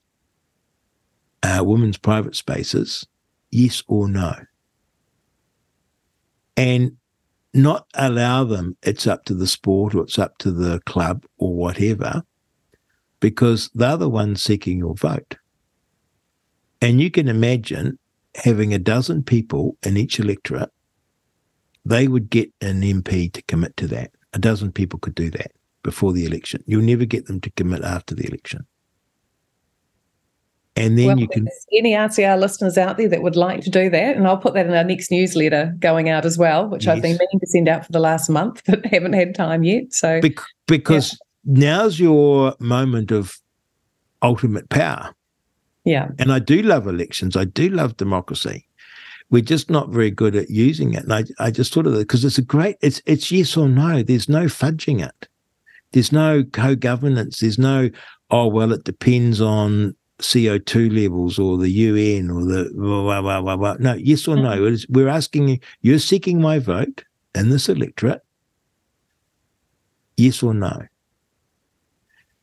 uh, 1.43 1.62
women's 1.64 1.99
private 1.99 2.36
spaces, 2.36 3.07
yes 3.51 3.82
or 3.86 4.09
no? 4.09 4.34
And 6.57 6.97
not 7.53 7.86
allow 7.95 8.45
them, 8.45 8.76
it's 8.82 9.07
up 9.07 9.24
to 9.24 9.34
the 9.34 9.47
sport 9.47 9.95
or 9.95 10.03
it's 10.03 10.18
up 10.18 10.38
to 10.38 10.51
the 10.51 10.80
club 10.86 11.24
or 11.38 11.55
whatever, 11.55 12.22
because 13.18 13.70
they're 13.74 13.97
the 13.97 14.09
ones 14.09 14.43
seeking 14.43 14.78
your 14.78 14.95
vote. 14.95 15.36
And 16.80 17.01
you 17.01 17.11
can 17.11 17.28
imagine 17.28 17.99
having 18.36 18.72
a 18.72 18.78
dozen 18.78 19.22
people 19.22 19.76
in 19.82 19.97
each 19.97 20.18
electorate, 20.20 20.70
they 21.84 22.09
would 22.09 22.30
get 22.30 22.53
an 22.61 22.82
MP 22.82 23.32
to 23.32 23.43
commit 23.43 23.76
to 23.78 23.86
that. 23.88 24.12
A 24.32 24.38
dozen 24.38 24.70
people 24.70 24.99
could 24.99 25.14
do 25.14 25.30
that 25.32 25.53
before 25.82 26.12
the 26.12 26.24
election. 26.24 26.62
You'll 26.66 26.82
never 26.82 27.05
get 27.05 27.26
them 27.26 27.41
to 27.41 27.51
commit 27.51 27.82
after 27.82 28.14
the 28.14 28.26
election. 28.26 28.66
And 30.76 30.96
then 30.96 31.06
well, 31.06 31.18
you 31.18 31.28
can. 31.28 31.48
Any 31.72 31.92
RCR 31.92 32.38
listeners 32.38 32.78
out 32.78 32.96
there 32.96 33.08
that 33.08 33.22
would 33.22 33.36
like 33.36 33.62
to 33.62 33.70
do 33.70 33.90
that, 33.90 34.16
and 34.16 34.26
I'll 34.26 34.38
put 34.38 34.54
that 34.54 34.66
in 34.66 34.72
our 34.72 34.84
next 34.84 35.10
newsletter 35.10 35.74
going 35.80 36.08
out 36.08 36.24
as 36.24 36.38
well, 36.38 36.68
which 36.68 36.86
yes. 36.86 36.96
I've 36.96 37.02
been 37.02 37.18
meaning 37.18 37.40
to 37.40 37.46
send 37.46 37.68
out 37.68 37.84
for 37.84 37.92
the 37.92 37.98
last 38.00 38.30
month, 38.30 38.62
but 38.66 38.86
haven't 38.86 39.14
had 39.14 39.34
time 39.34 39.64
yet. 39.64 39.92
So 39.92 40.20
Be- 40.20 40.36
because 40.66 41.18
yeah. 41.44 41.58
now's 41.58 41.98
your 41.98 42.54
moment 42.60 43.10
of 43.10 43.36
ultimate 44.22 44.68
power. 44.68 45.14
Yeah. 45.84 46.08
And 46.18 46.32
I 46.32 46.38
do 46.38 46.62
love 46.62 46.86
elections. 46.86 47.36
I 47.36 47.44
do 47.44 47.68
love 47.68 47.96
democracy. 47.96 48.66
We're 49.30 49.42
just 49.42 49.70
not 49.70 49.90
very 49.90 50.10
good 50.10 50.34
at 50.34 50.50
using 50.50 50.94
it. 50.94 51.04
And 51.04 51.12
I, 51.12 51.24
I 51.38 51.50
just 51.50 51.72
thought 51.72 51.86
of 51.86 51.92
that 51.92 52.00
because 52.00 52.24
it's 52.24 52.38
a 52.38 52.42
great, 52.42 52.76
it's, 52.80 53.00
it's 53.06 53.30
yes 53.30 53.56
or 53.56 53.68
no. 53.68 54.02
There's 54.02 54.28
no 54.28 54.44
fudging 54.44 55.04
it. 55.04 55.28
There's 55.92 56.12
no 56.12 56.44
co-governance. 56.44 57.40
There's 57.40 57.58
no, 57.58 57.90
oh, 58.30 58.46
well, 58.46 58.72
it 58.72 58.84
depends 58.84 59.40
on 59.40 59.94
CO2 60.20 60.94
levels 60.94 61.38
or 61.38 61.58
the 61.58 61.70
UN 61.70 62.30
or 62.30 62.44
the, 62.44 62.70
blah, 62.74 63.20
blah, 63.20 63.40
blah, 63.40 63.56
blah. 63.56 63.76
no, 63.78 63.94
yes 63.94 64.28
or 64.28 64.36
no. 64.36 64.58
Mm-hmm. 64.58 64.92
we're 64.92 65.08
asking 65.08 65.48
you, 65.48 65.58
you're 65.82 65.98
seeking 65.98 66.40
my 66.40 66.58
vote 66.58 67.04
in 67.34 67.50
this 67.50 67.68
electorate. 67.68 68.22
Yes 70.16 70.42
or 70.42 70.54
no? 70.54 70.82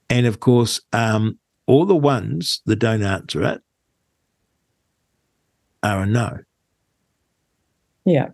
And 0.10 0.26
of 0.26 0.40
course, 0.40 0.82
um, 0.94 1.38
all 1.66 1.86
the 1.86 1.96
ones 1.96 2.62
that 2.66 2.78
don't 2.78 3.04
answer 3.04 3.44
it 3.44 3.62
are 5.84 6.02
a 6.02 6.06
no. 6.06 6.40
Yeah. 8.06 8.30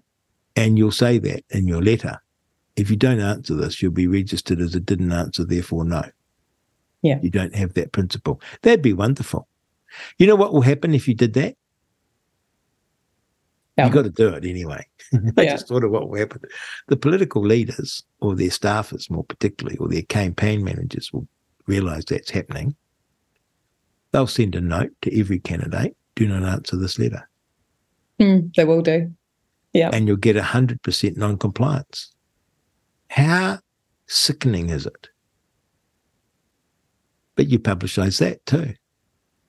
And 0.56 0.78
you'll 0.78 0.92
say 0.92 1.18
that 1.18 1.44
in 1.50 1.68
your 1.68 1.82
letter. 1.82 2.20
If 2.76 2.90
you 2.90 2.96
don't 2.96 3.20
answer 3.20 3.56
this, 3.56 3.82
you'll 3.82 3.92
be 3.92 4.08
registered 4.08 4.60
as 4.62 4.76
a 4.76 4.80
didn't 4.80 5.12
answer, 5.12 5.44
therefore 5.44 5.86
no. 5.86 6.04
Yeah. 7.04 7.20
You 7.22 7.30
don't 7.30 7.54
have 7.54 7.76
that 7.76 7.92
principle. 7.92 8.42
That'd 8.64 8.82
be 8.82 8.94
wonderful. 8.94 9.48
You 10.18 10.26
know 10.26 10.36
what 10.36 10.54
will 10.54 10.62
happen 10.62 10.96
if 10.96 11.08
you 11.08 11.14
did 11.14 11.34
that? 11.34 11.56
Yeah. 13.78 13.88
You 13.88 13.94
got 13.94 14.04
to 14.04 14.10
do 14.10 14.30
it 14.30 14.46
anyway. 14.46 14.86
I 15.38 15.44
yeah. 15.44 15.52
just 15.52 15.68
thought 15.68 15.84
of 15.84 15.92
what 15.92 16.10
will 16.10 16.18
happen. 16.18 16.42
The 16.88 16.98
political 16.98 17.44
leaders 17.44 18.04
or 18.20 18.36
their 18.36 18.50
staffers, 18.50 19.10
more 19.12 19.24
particularly, 19.24 19.78
or 19.78 19.88
their 19.88 20.04
campaign 20.04 20.64
managers 20.64 21.14
will 21.14 21.28
realize 21.68 22.06
that's 22.06 22.32
happening 22.32 22.76
they'll 24.14 24.28
send 24.28 24.56
a 24.56 24.62
note 24.62 24.92
to 25.02 25.20
every 25.20 25.40
candidate 25.40 25.98
do 26.16 26.28
not 26.28 26.44
answer 26.44 26.78
this 26.78 26.98
letter. 26.98 27.28
Mm, 28.20 28.54
they 28.56 28.64
will 28.64 28.84
do. 28.84 29.12
Yeah. 29.74 29.90
And 29.92 30.08
you'll 30.08 30.18
get 30.18 30.36
100% 30.36 31.18
non 31.18 31.38
compliance. 31.38 32.14
How 33.10 33.60
sickening 34.08 34.70
is 34.70 34.86
it? 34.86 35.10
But 37.36 37.50
you 37.50 37.60
publicise 37.60 38.20
that 38.20 38.46
too. 38.46 38.74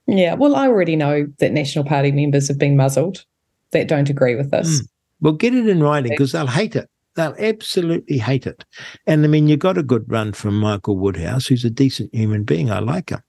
Yeah. 0.07 0.35
Well, 0.35 0.57
I 0.57 0.69
already 0.69 0.97
know 0.97 1.27
that 1.39 1.53
National 1.53 1.85
Party 1.85 2.13
members 2.13 2.49
have 2.49 2.59
been 2.59 2.77
muzzled 2.77 3.25
that 3.71 3.89
don't 3.89 4.11
agree 4.11 4.37
with 4.37 4.51
this. 4.51 4.81
Mm. 4.81 4.89
Well, 5.21 5.33
get 5.33 5.55
it 5.55 5.69
in 5.69 5.83
writing 5.83 6.13
because 6.13 6.33
they'll 6.33 6.47
hate 6.47 6.77
it. 6.77 6.89
They'll 7.15 7.37
absolutely 7.39 8.19
hate 8.19 8.47
it. 8.47 8.65
And 9.07 9.25
I 9.25 9.29
mean, 9.29 9.49
you 9.49 9.57
got 9.57 9.79
a 9.79 9.83
good 9.83 10.05
run 10.11 10.33
from 10.33 10.59
Michael 10.59 10.99
Woodhouse, 10.99 11.47
who's 11.47 11.65
a 11.65 11.71
decent 11.71 12.15
human 12.15 12.45
being. 12.45 12.71
I 12.71 12.81
like 12.81 13.11
him. 13.11 13.21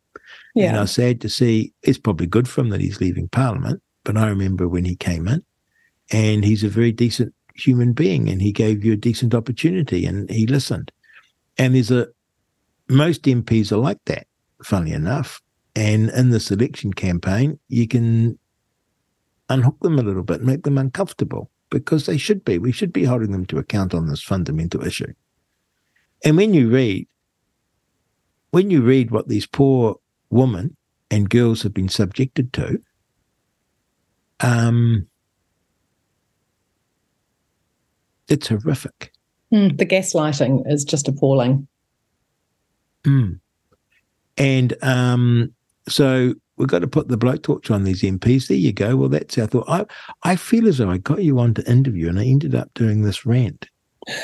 Yeah. 0.55 0.69
And 0.69 0.77
I 0.77 0.81
was 0.81 0.91
sad 0.91 1.21
to 1.21 1.29
see 1.29 1.73
it's 1.83 1.97
probably 1.97 2.27
good 2.27 2.47
for 2.47 2.61
him 2.61 2.69
that 2.69 2.81
he's 2.81 2.99
leaving 2.99 3.27
Parliament. 3.29 3.81
But 4.03 4.17
I 4.17 4.27
remember 4.27 4.67
when 4.67 4.85
he 4.85 4.95
came 4.95 5.27
in, 5.27 5.43
and 6.11 6.45
he's 6.45 6.63
a 6.63 6.69
very 6.69 6.91
decent 6.91 7.33
human 7.55 7.93
being, 7.93 8.29
and 8.29 8.41
he 8.41 8.51
gave 8.51 8.83
you 8.85 8.93
a 8.93 8.97
decent 8.97 9.33
opportunity, 9.33 10.05
and 10.05 10.29
he 10.29 10.45
listened. 10.47 10.91
And 11.57 11.75
there's 11.75 11.91
a 11.91 12.07
most 12.87 13.23
MPs 13.23 13.71
are 13.71 13.77
like 13.77 13.99
that, 14.05 14.27
funny 14.65 14.91
enough. 14.91 15.41
And 15.75 16.09
in 16.09 16.29
this 16.29 16.51
election 16.51 16.93
campaign, 16.93 17.59
you 17.67 17.87
can 17.87 18.39
unhook 19.49 19.79
them 19.81 19.99
a 19.99 20.03
little 20.03 20.23
bit, 20.23 20.41
make 20.41 20.63
them 20.63 20.77
uncomfortable 20.77 21.51
because 21.69 22.05
they 22.05 22.17
should 22.17 22.43
be. 22.45 22.57
We 22.57 22.71
should 22.71 22.93
be 22.93 23.03
holding 23.03 23.31
them 23.31 23.45
to 23.47 23.57
account 23.57 23.93
on 23.93 24.07
this 24.07 24.23
fundamental 24.23 24.85
issue. 24.85 25.13
And 26.23 26.37
when 26.37 26.53
you 26.53 26.69
read, 26.69 27.07
when 28.51 28.71
you 28.71 28.81
read 28.81 29.11
what 29.11 29.27
these 29.27 29.45
poor 29.45 29.97
women 30.29 30.75
and 31.11 31.29
girls 31.29 31.61
have 31.63 31.73
been 31.73 31.89
subjected 31.89 32.53
to, 32.53 32.81
um, 34.39 35.07
it's 38.27 38.47
horrific. 38.47 39.11
Mm, 39.53 39.77
the 39.77 39.85
gaslighting 39.85 40.63
is 40.71 40.83
just 40.83 41.07
appalling. 41.07 41.67
Mm. 43.03 43.39
And 44.37 44.75
um, 44.83 45.53
so 45.87 46.33
we've 46.57 46.67
got 46.67 46.79
to 46.79 46.87
put 46.87 47.07
the 47.07 47.17
blowtorch 47.17 47.71
on 47.71 47.83
these 47.83 48.01
MPs. 48.01 48.47
There 48.47 48.57
you 48.57 48.73
go. 48.73 48.95
Well, 48.95 49.09
that's 49.09 49.37
our 49.37 49.47
thought. 49.47 49.65
I, 49.67 49.85
I 50.23 50.35
feel 50.35 50.67
as 50.67 50.77
though 50.77 50.89
I 50.89 50.97
got 50.97 51.23
you 51.23 51.39
on 51.39 51.53
to 51.55 51.69
interview 51.69 52.09
and 52.09 52.19
I 52.19 52.25
ended 52.25 52.55
up 52.55 52.73
doing 52.73 53.01
this 53.01 53.25
rant 53.25 53.67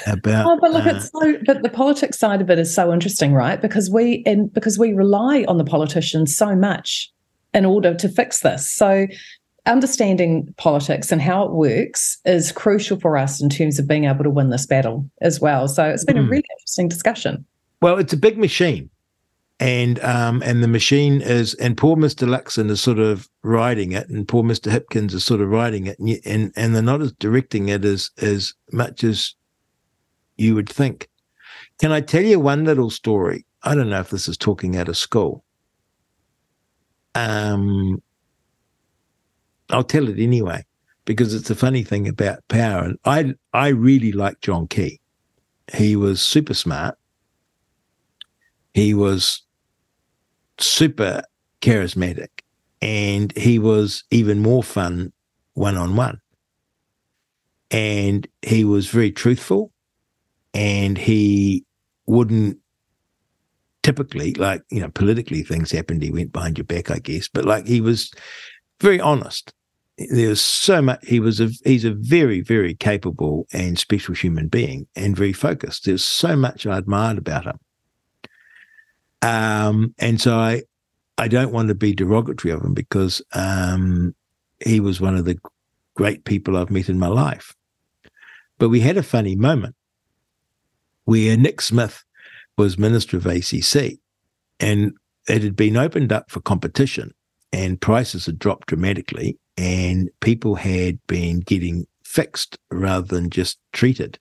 about. 0.07 0.45
Oh, 0.45 0.59
but 0.59 0.71
look, 0.71 0.85
uh, 0.85 0.95
it's 0.95 1.11
so. 1.11 1.37
But 1.45 1.63
the 1.63 1.69
politics 1.69 2.19
side 2.19 2.41
of 2.41 2.49
it 2.49 2.59
is 2.59 2.73
so 2.73 2.93
interesting, 2.93 3.33
right? 3.33 3.61
Because 3.61 3.89
we 3.89 4.23
and 4.25 4.53
because 4.53 4.77
we 4.77 4.93
rely 4.93 5.45
on 5.47 5.57
the 5.57 5.63
politicians 5.63 6.35
so 6.35 6.55
much 6.55 7.11
in 7.53 7.65
order 7.65 7.93
to 7.93 8.09
fix 8.09 8.41
this. 8.41 8.69
So 8.71 9.07
understanding 9.65 10.53
politics 10.57 11.11
and 11.11 11.21
how 11.21 11.43
it 11.43 11.51
works 11.51 12.19
is 12.25 12.51
crucial 12.51 12.99
for 12.99 13.15
us 13.17 13.41
in 13.41 13.49
terms 13.49 13.77
of 13.77 13.87
being 13.87 14.05
able 14.05 14.23
to 14.23 14.29
win 14.29 14.49
this 14.49 14.65
battle 14.65 15.07
as 15.21 15.39
well. 15.39 15.67
So 15.67 15.83
it's 15.85 16.03
been 16.03 16.15
mm. 16.15 16.21
a 16.21 16.23
hmm. 16.23 16.31
really 16.31 16.45
interesting 16.57 16.87
discussion. 16.87 17.45
Well, 17.81 17.97
it's 17.99 18.13
a 18.13 18.17
big 18.17 18.37
machine. 18.37 18.89
And 19.61 20.03
um, 20.03 20.41
and 20.43 20.63
the 20.63 20.67
machine 20.67 21.21
is, 21.21 21.53
and 21.53 21.77
poor 21.77 21.95
Mr. 21.95 22.27
Luxon 22.27 22.71
is 22.71 22.81
sort 22.81 22.97
of 22.97 23.29
riding 23.43 23.91
it, 23.91 24.09
and 24.09 24.27
poor 24.27 24.43
Mr. 24.43 24.71
Hipkins 24.71 25.13
is 25.13 25.23
sort 25.23 25.39
of 25.39 25.49
riding 25.49 25.85
it, 25.85 25.99
and 25.99 26.19
and, 26.25 26.51
and 26.55 26.73
they're 26.73 26.81
not 26.81 27.03
as 27.03 27.11
directing 27.13 27.69
it 27.69 27.85
as 27.85 28.09
as 28.17 28.55
much 28.71 29.03
as 29.03 29.35
you 30.35 30.55
would 30.55 30.67
think. 30.67 31.07
Can 31.77 31.91
I 31.91 32.01
tell 32.01 32.23
you 32.23 32.39
one 32.39 32.65
little 32.65 32.89
story? 32.89 33.45
I 33.61 33.75
don't 33.75 33.91
know 33.91 33.99
if 33.99 34.09
this 34.09 34.27
is 34.27 34.35
talking 34.35 34.77
out 34.77 34.89
of 34.89 34.97
school. 34.97 35.43
Um, 37.13 38.01
I'll 39.69 39.83
tell 39.83 40.09
it 40.09 40.17
anyway 40.17 40.65
because 41.05 41.35
it's 41.35 41.51
a 41.51 41.55
funny 41.55 41.83
thing 41.83 42.07
about 42.07 42.47
power. 42.47 42.83
And 42.83 42.97
I 43.05 43.35
I 43.53 43.67
really 43.67 44.11
like 44.11 44.41
John 44.41 44.67
Key. 44.67 44.99
He 45.71 45.95
was 45.95 46.19
super 46.19 46.55
smart. 46.55 46.97
He 48.73 48.95
was 48.95 49.43
super 50.59 51.23
charismatic, 51.61 52.29
and 52.81 53.35
he 53.37 53.59
was 53.59 54.03
even 54.11 54.39
more 54.39 54.63
fun 54.63 55.11
one 55.53 55.77
on 55.77 55.95
one. 55.95 56.19
And 57.69 58.27
he 58.41 58.65
was 58.65 58.87
very 58.89 59.11
truthful 59.11 59.71
and 60.53 60.97
he 60.97 61.65
wouldn't 62.05 62.57
typically 63.83 64.33
like 64.33 64.61
you 64.69 64.79
know 64.79 64.89
politically 64.89 65.41
things 65.41 65.71
happened 65.71 66.03
he 66.03 66.11
went 66.11 66.31
behind 66.31 66.57
your 66.57 66.65
back 66.65 66.91
i 66.91 66.99
guess 66.99 67.27
but 67.27 67.45
like 67.45 67.65
he 67.65 67.81
was 67.81 68.11
very 68.81 68.99
honest. 68.99 69.53
There 70.09 70.29
was 70.29 70.41
so 70.41 70.81
much 70.81 70.99
he 71.05 71.19
was 71.19 71.39
a 71.39 71.49
he's 71.63 71.85
a 71.85 71.93
very 71.93 72.41
very 72.41 72.73
capable 72.73 73.45
and 73.53 73.77
special 73.77 74.15
human 74.15 74.47
being 74.47 74.87
and 74.95 75.15
very 75.15 75.33
focused. 75.33 75.85
There's 75.85 76.03
so 76.03 76.35
much 76.35 76.65
i 76.65 76.77
admired 76.77 77.19
about 77.19 77.45
him 77.45 77.59
um 79.21 79.93
and 79.99 80.19
so 80.19 80.35
i 80.37 80.61
i 81.17 81.27
don't 81.27 81.51
want 81.51 81.67
to 81.67 81.75
be 81.75 81.93
derogatory 81.93 82.53
of 82.53 82.61
him 82.61 82.73
because 82.73 83.21
um 83.33 84.15
he 84.59 84.79
was 84.79 85.01
one 85.01 85.15
of 85.15 85.25
the 85.25 85.37
great 85.95 86.23
people 86.25 86.57
i've 86.57 86.71
met 86.71 86.89
in 86.89 86.99
my 86.99 87.07
life 87.07 87.55
but 88.57 88.69
we 88.69 88.79
had 88.79 88.97
a 88.97 89.03
funny 89.03 89.35
moment 89.35 89.75
where 91.05 91.35
Nick 91.35 91.61
Smith 91.61 92.03
was 92.59 92.77
Minister 92.77 93.17
of 93.17 93.25
ACC 93.25 93.97
and 94.59 94.93
it 95.27 95.41
had 95.41 95.55
been 95.55 95.75
opened 95.75 96.13
up 96.13 96.29
for 96.29 96.41
competition 96.41 97.11
and 97.53 97.81
prices 97.81 98.25
had 98.25 98.39
dropped 98.39 98.67
dramatically, 98.67 99.37
and 99.57 100.09
people 100.21 100.55
had 100.55 100.99
been 101.07 101.39
getting 101.41 101.85
fixed 102.03 102.57
rather 102.71 103.07
than 103.07 103.29
just 103.29 103.59
treated. 103.73 104.17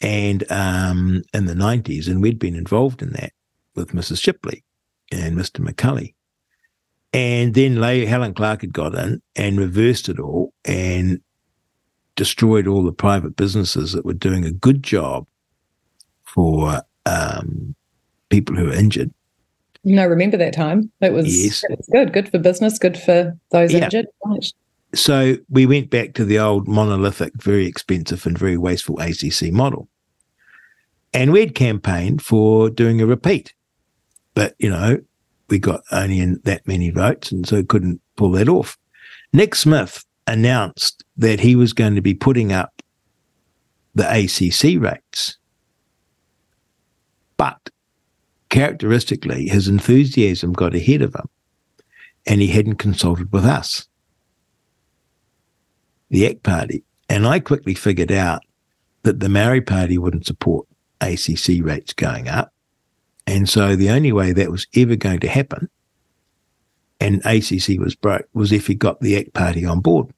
And 0.00 0.50
um, 0.50 1.22
in 1.34 1.46
the 1.46 1.54
90s, 1.54 2.08
and 2.08 2.22
we'd 2.22 2.38
been 2.38 2.56
involved 2.56 3.02
in 3.02 3.12
that 3.12 3.32
with 3.74 3.92
Mrs. 3.92 4.22
Shipley 4.22 4.64
and 5.12 5.36
Mr. 5.36 5.66
McCully. 5.66 6.14
And 7.12 7.54
then 7.54 7.76
Helen 7.76 8.34
Clark 8.34 8.60
had 8.60 8.72
got 8.72 8.94
in 8.94 9.20
and 9.34 9.58
reversed 9.58 10.08
it 10.08 10.20
all 10.20 10.52
and 10.64 11.20
destroyed 12.14 12.66
all 12.66 12.84
the 12.84 12.92
private 12.92 13.36
businesses 13.36 13.92
that 13.92 14.04
were 14.04 14.14
doing 14.14 14.44
a 14.44 14.52
good 14.52 14.82
job 14.82 15.26
for 16.24 16.82
um, 17.06 17.74
people 18.28 18.54
who 18.54 18.66
were 18.66 18.74
injured. 18.74 19.12
You 19.82 19.96
know, 19.96 20.06
remember 20.06 20.36
that 20.36 20.52
time. 20.52 20.92
It 21.00 21.12
was, 21.12 21.26
yes. 21.26 21.64
it 21.64 21.78
was 21.78 21.88
good, 21.90 22.12
good 22.12 22.30
for 22.30 22.38
business, 22.38 22.78
good 22.78 22.98
for 22.98 23.36
those 23.50 23.72
yeah. 23.72 23.84
injured. 23.84 24.06
So 24.94 25.36
we 25.48 25.66
went 25.66 25.90
back 25.90 26.14
to 26.14 26.24
the 26.24 26.38
old 26.38 26.68
monolithic, 26.68 27.32
very 27.36 27.66
expensive 27.66 28.26
and 28.26 28.36
very 28.36 28.58
wasteful 28.58 29.00
ACC 29.00 29.52
model. 29.52 29.88
And 31.12 31.32
we'd 31.32 31.54
campaigned 31.54 32.22
for 32.22 32.70
doing 32.70 33.00
a 33.00 33.06
repeat. 33.06 33.54
But, 34.34 34.54
you 34.58 34.70
know, 34.70 34.98
we 35.48 35.58
got 35.58 35.82
only 35.92 36.20
in 36.20 36.40
that 36.44 36.66
many 36.66 36.90
votes 36.90 37.32
and 37.32 37.46
so 37.46 37.62
couldn't 37.62 38.00
pull 38.16 38.32
that 38.32 38.48
off. 38.48 38.78
Nick 39.32 39.54
Smith 39.54 40.04
announced 40.26 41.04
that 41.16 41.40
he 41.40 41.56
was 41.56 41.72
going 41.72 41.94
to 41.94 42.00
be 42.00 42.14
putting 42.14 42.52
up 42.52 42.82
the 43.94 44.08
ACC 44.08 44.80
rates. 44.80 45.36
But 47.36 47.70
characteristically, 48.48 49.48
his 49.48 49.66
enthusiasm 49.66 50.52
got 50.52 50.74
ahead 50.74 51.02
of 51.02 51.14
him 51.14 51.28
and 52.26 52.40
he 52.40 52.48
hadn't 52.48 52.76
consulted 52.76 53.32
with 53.32 53.44
us, 53.44 53.88
the 56.10 56.26
ACT 56.26 56.42
Party. 56.42 56.84
And 57.08 57.26
I 57.26 57.40
quickly 57.40 57.74
figured 57.74 58.12
out 58.12 58.42
that 59.02 59.20
the 59.20 59.28
Maori 59.28 59.60
Party 59.60 59.98
wouldn't 59.98 60.26
support 60.26 60.66
ACC 61.00 61.62
rates 61.62 61.92
going 61.92 62.28
up. 62.28 62.52
And 63.30 63.48
so 63.48 63.76
the 63.76 63.90
only 63.90 64.10
way 64.10 64.32
that 64.32 64.50
was 64.50 64.66
ever 64.74 64.96
going 64.96 65.20
to 65.20 65.28
happen, 65.28 65.70
and 66.98 67.24
ACC 67.24 67.78
was 67.78 67.94
broke, 67.94 68.26
was 68.34 68.50
if 68.50 68.66
he 68.66 68.74
got 68.74 69.00
the 69.00 69.16
ACT 69.16 69.32
Party 69.34 69.64
on 69.64 69.78
board. 69.78 70.12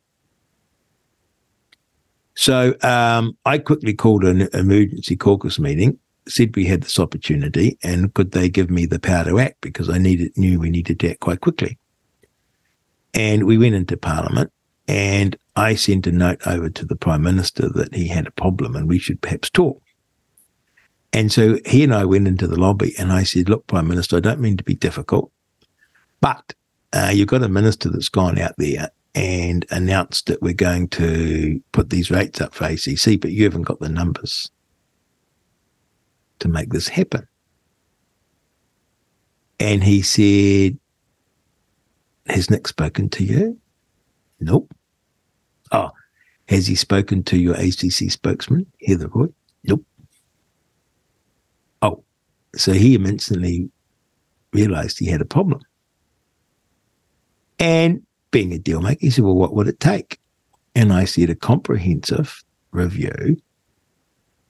So 2.35 2.75
um, 2.83 3.37
I 3.45 3.59
quickly 3.59 3.93
called 3.93 4.25
an 4.25 4.49
emergency 4.55 5.15
caucus 5.15 5.59
meeting 5.59 5.99
said 6.27 6.57
we 6.57 6.65
had 6.65 6.83
this 6.83 6.99
opportunity 6.99 7.77
and 7.83 8.15
could 8.15 8.31
they 8.31 8.49
give 8.49 8.71
me 8.71 8.87
the 8.87 8.99
power 8.99 9.25
to 9.25 9.39
act 9.39 9.61
because 9.61 9.91
I 9.91 9.99
needed 9.99 10.33
knew 10.39 10.61
we 10.61 10.71
needed 10.71 11.01
to 11.01 11.11
act 11.11 11.21
quite 11.21 11.41
quickly. 11.41 11.79
And 13.13 13.45
we 13.45 13.59
went 13.59 13.75
into 13.75 13.97
Parliament 13.97 14.51
and 14.89 15.37
I 15.57 15.75
sent 15.75 16.07
a 16.07 16.13
note 16.13 16.47
over 16.47 16.71
to 16.71 16.87
the 16.87 16.97
Prime 16.97 17.23
Minister 17.23 17.69
that 17.71 17.95
he 17.95 18.09
had 18.09 18.27
a 18.27 18.31
problem 18.31 18.77
and 18.77 18.89
we 18.89 18.99
should 18.99 19.21
perhaps 19.21 19.51
talk. 19.51 19.82
And 21.13 21.31
so 21.31 21.59
he 21.67 21.85
and 21.85 21.95
I 21.95 22.05
went 22.05 22.27
into 22.27 22.47
the 22.47 22.59
lobby 22.59 22.95
and 22.99 23.13
I 23.13 23.23
said, 23.25 23.49
Look, 23.49 23.67
Prime 23.67 23.89
Minister, 23.89 24.17
I 24.17 24.21
don't 24.21 24.41
mean 24.41 24.57
to 24.57 24.65
be 24.65 24.75
difficult, 24.75 25.31
but 26.21 26.55
uh, 26.93 27.11
you've 27.13 27.29
got 27.29 27.43
a 27.43 27.49
minister 27.49 27.91
that's 27.91 28.09
gone 28.09 28.39
out 28.39 28.55
there 28.59 28.91
and 29.15 29.67
announced 29.71 30.27
that 30.27 30.41
we're 30.41 30.55
going 30.55 30.89
to 30.89 31.63
put 31.73 31.91
these 31.91 32.11
rates 32.11 32.41
up 32.41 32.55
for 32.55 32.65
ACC, 32.65 33.21
but 33.21 33.33
you 33.33 33.45
haven't 33.45 33.63
got 33.63 33.81
the 33.81 33.89
numbers 33.89 34.51
to 36.39 36.49
make 36.49 36.71
this 36.71 36.89
happen. 36.89 37.27
And 39.61 39.85
he 39.85 40.03
said, 40.03 40.79
Has 42.27 42.51
Nick 42.51 42.67
spoken 42.67 43.09
to 43.11 43.25
you? 43.25 43.59
Nope. 44.41 44.73
Oh, 45.71 45.91
has 46.49 46.67
he 46.67 46.75
spoken 46.75 47.23
to 47.25 47.39
your 47.39 47.55
ACC 47.55 48.11
spokesman, 48.11 48.67
Heather 48.85 49.09
Roy? 49.09 49.29
Nope. 49.65 49.85
Oh, 51.81 52.03
so 52.57 52.72
he 52.72 52.94
instantly 52.94 53.70
realized 54.53 54.98
he 54.98 55.07
had 55.07 55.20
a 55.20 55.26
problem. 55.26 55.62
And 57.59 58.03
being 58.30 58.53
a 58.53 58.59
deal 58.59 58.80
maker, 58.80 59.00
he 59.00 59.11
said, 59.11 59.24
Well, 59.24 59.36
what 59.36 59.55
would 59.55 59.68
it 59.68 59.80
take? 59.80 60.18
And 60.74 60.92
I 60.92 61.05
said, 61.05 61.30
A 61.30 61.34
comprehensive 61.34 62.42
review 62.72 63.36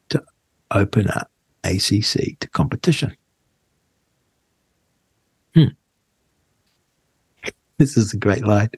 to 0.09 0.22
open 0.70 1.09
up 1.09 1.30
ACC 1.64 2.38
to 2.40 2.48
competition. 2.53 3.16
Hmm. 5.55 5.66
This 7.78 7.96
is 7.96 8.14
a 8.14 8.16
great 8.16 8.46
line. 8.46 8.70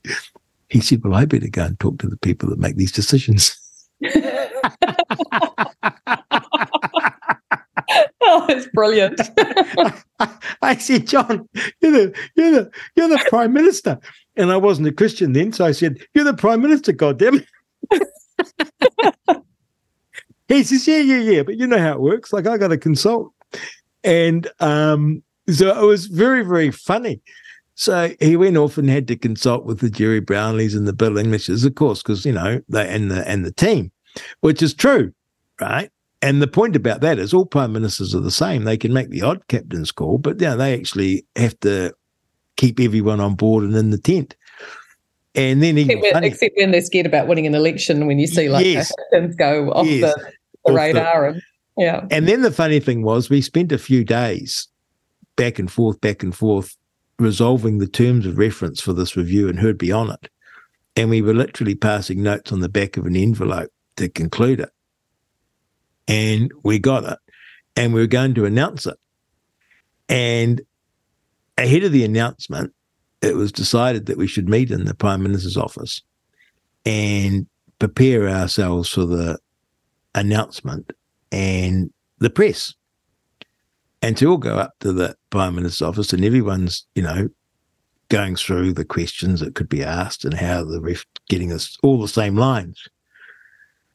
He 0.69 0.81
said, 0.81 1.03
Well, 1.05 1.15
I 1.15 1.25
better 1.25 1.49
go 1.49 1.65
and 1.65 1.79
talk 1.79 1.99
to 1.99 2.09
the 2.09 2.17
people 2.19 2.49
that 2.51 2.59
make 2.59 2.77
these 2.77 2.93
decisions. 2.93 3.57
oh, 8.23 8.47
it's 8.49 8.67
brilliant. 8.69 9.21
I 10.63 10.77
said, 10.77 11.07
John, 11.07 11.49
you're 11.81 11.93
the 11.93 12.19
you're 12.35 12.51
the 12.51 12.71
you're 12.97 13.09
the 13.09 13.25
prime 13.29 13.53
minister. 13.53 13.99
And 14.37 14.51
I 14.51 14.57
wasn't 14.57 14.89
a 14.89 14.93
Christian 14.93 15.33
then, 15.33 15.53
so 15.53 15.65
I 15.65 15.73
said, 15.73 15.99
You're 16.13 16.25
the 16.25 16.35
prime 16.35 16.61
minister, 16.63 16.93
goddamn. 16.93 17.45
He 20.49 20.63
says, 20.63 20.87
yeah, 20.87 20.99
yeah, 20.99 21.19
yeah, 21.19 21.43
but 21.43 21.57
you 21.57 21.67
know 21.67 21.79
how 21.79 21.93
it 21.93 22.01
works. 22.01 22.33
Like 22.33 22.47
I 22.47 22.59
got 22.59 22.69
to 22.69 22.77
consult. 22.77 23.33
And 24.03 24.51
um, 24.61 25.23
so 25.49 25.69
it 25.69 25.87
was 25.87 26.07
very, 26.07 26.45
very 26.45 26.71
funny. 26.71 27.23
So 27.77 28.15
he 28.21 28.37
went 28.37 28.57
off 28.57 28.79
and 28.79 28.89
had 28.89 29.09
to 29.09 29.17
consult 29.17 29.65
with 29.65 29.81
the 29.81 29.91
Gerry 29.91 30.21
Brownlees 30.21 30.77
and 30.77 30.87
the 30.87 30.93
Bill 30.93 31.19
Englishes, 31.19 31.65
of 31.65 31.75
course, 31.75 32.03
because 32.03 32.25
you 32.25 32.33
know 32.33 32.61
they 32.69 32.89
and 32.89 33.11
the 33.11 33.29
and 33.29 33.45
the 33.45 33.51
team, 33.51 33.91
which 34.43 34.63
is 34.63 34.75
true, 34.75 35.13
right? 35.61 35.91
And 36.25 36.41
the 36.41 36.47
point 36.47 36.75
about 36.75 37.03
that 37.03 37.19
is 37.19 37.35
all 37.35 37.45
prime 37.45 37.75
ministers 37.75 38.15
are 38.15 38.21
the 38.21 38.31
same. 38.31 38.65
They 38.65 38.79
can 38.79 38.95
make 38.95 39.11
the 39.11 39.21
odd 39.21 39.47
captain's 39.49 39.93
call, 39.93 40.17
but 40.17 40.41
you 40.41 40.47
know, 40.47 40.57
they 40.57 40.73
actually 40.73 41.27
have 41.37 41.61
to 41.61 41.93
keep 42.57 42.81
everyone 42.81 43.21
on 43.21 43.35
board 43.35 43.63
and 43.63 43.77
in 43.77 43.91
the 43.91 43.99
tent. 43.99 44.35
And 45.35 45.63
then 45.63 45.77
except 45.77 46.01
when, 46.01 46.25
except 46.25 46.55
when, 46.57 46.71
they're 46.71 46.81
scared 46.81 47.05
about 47.05 47.29
winning 47.29 47.47
an 47.47 47.55
election, 47.55 48.07
when 48.07 48.19
you 48.19 48.27
see 48.27 48.49
like 48.49 48.65
yes. 48.65 48.91
things 49.13 49.37
go 49.37 49.71
off 49.73 49.87
yes. 49.87 50.15
the, 50.15 50.33
the 50.65 50.71
off 50.71 50.77
radar, 50.77 51.23
the, 51.23 51.29
and 51.29 51.43
yeah. 51.77 52.07
And 52.11 52.27
then 52.27 52.41
the 52.41 52.51
funny 52.51 52.81
thing 52.81 53.03
was, 53.03 53.29
we 53.29 53.43
spent 53.43 53.71
a 53.71 53.77
few 53.77 54.03
days 54.03 54.67
back 55.37 55.59
and 55.59 55.71
forth, 55.71 56.01
back 56.01 56.23
and 56.23 56.35
forth, 56.35 56.75
resolving 57.19 57.81
the 57.81 57.87
terms 57.87 58.25
of 58.25 58.39
reference 58.39 58.81
for 58.81 58.95
this 58.95 59.15
review, 59.15 59.47
and 59.47 59.59
who'd 59.59 59.77
be 59.77 59.93
on 59.93 60.11
it. 60.11 60.31
And 60.97 61.11
we 61.11 61.21
were 61.21 61.35
literally 61.35 61.75
passing 61.75 62.23
notes 62.23 62.51
on 62.51 62.61
the 62.61 62.71
back 62.71 62.97
of 62.97 63.05
an 63.05 63.15
envelope 63.15 63.71
to 63.97 64.09
conclude 64.09 64.61
it. 64.61 64.71
And 66.07 66.53
we 66.63 66.79
got 66.79 67.05
it, 67.05 67.19
and 67.77 67.95
we 67.95 68.01
were 68.01 68.07
going 68.07 68.35
to 68.35 68.45
announce 68.45 68.87
it. 68.87 68.99
And 70.09 70.61
ahead 71.57 71.85
of 71.85 71.93
the 71.93 72.05
announcement, 72.05 72.73
it 73.23 73.37
was 73.37 73.53
decided 73.53 74.07
that 74.07 74.19
we 74.19 74.27
should 74.27 74.49
meet 74.49 74.71
in 74.71 74.85
the 74.85 74.95
Prime 74.95 75.23
Minister's 75.23 75.57
office 75.57 76.03
and 76.85 77.47
prepare 77.79 78.29
ourselves 78.29 78.91
for 78.91 79.07
the 79.07 79.39
announcement 80.15 80.93
and 81.33 81.91
the 82.19 82.31
press. 82.31 82.75
And 84.03 84.17
to 84.19 84.27
all 84.27 84.37
go 84.37 84.59
up 84.59 84.75
to 84.81 84.93
the 84.93 85.17
Prime 85.31 85.55
Minister's 85.55 85.83
office 85.83 86.13
and 86.13 86.25
everyone's, 86.25 86.87
you 86.95 87.03
know, 87.03 87.29
going 88.11 88.37
through 88.37 88.75
the 88.75 88.85
questions 88.85 89.41
that 89.41 89.55
could 89.55 89.69
be 89.69 89.83
asked 89.83 90.25
and 90.25 90.35
how 90.35 90.63
the 90.63 90.81
ref 90.81 91.07
getting 91.29 91.53
us 91.53 91.77
all 91.83 92.01
the 92.01 92.09
same 92.09 92.37
lines. 92.37 92.87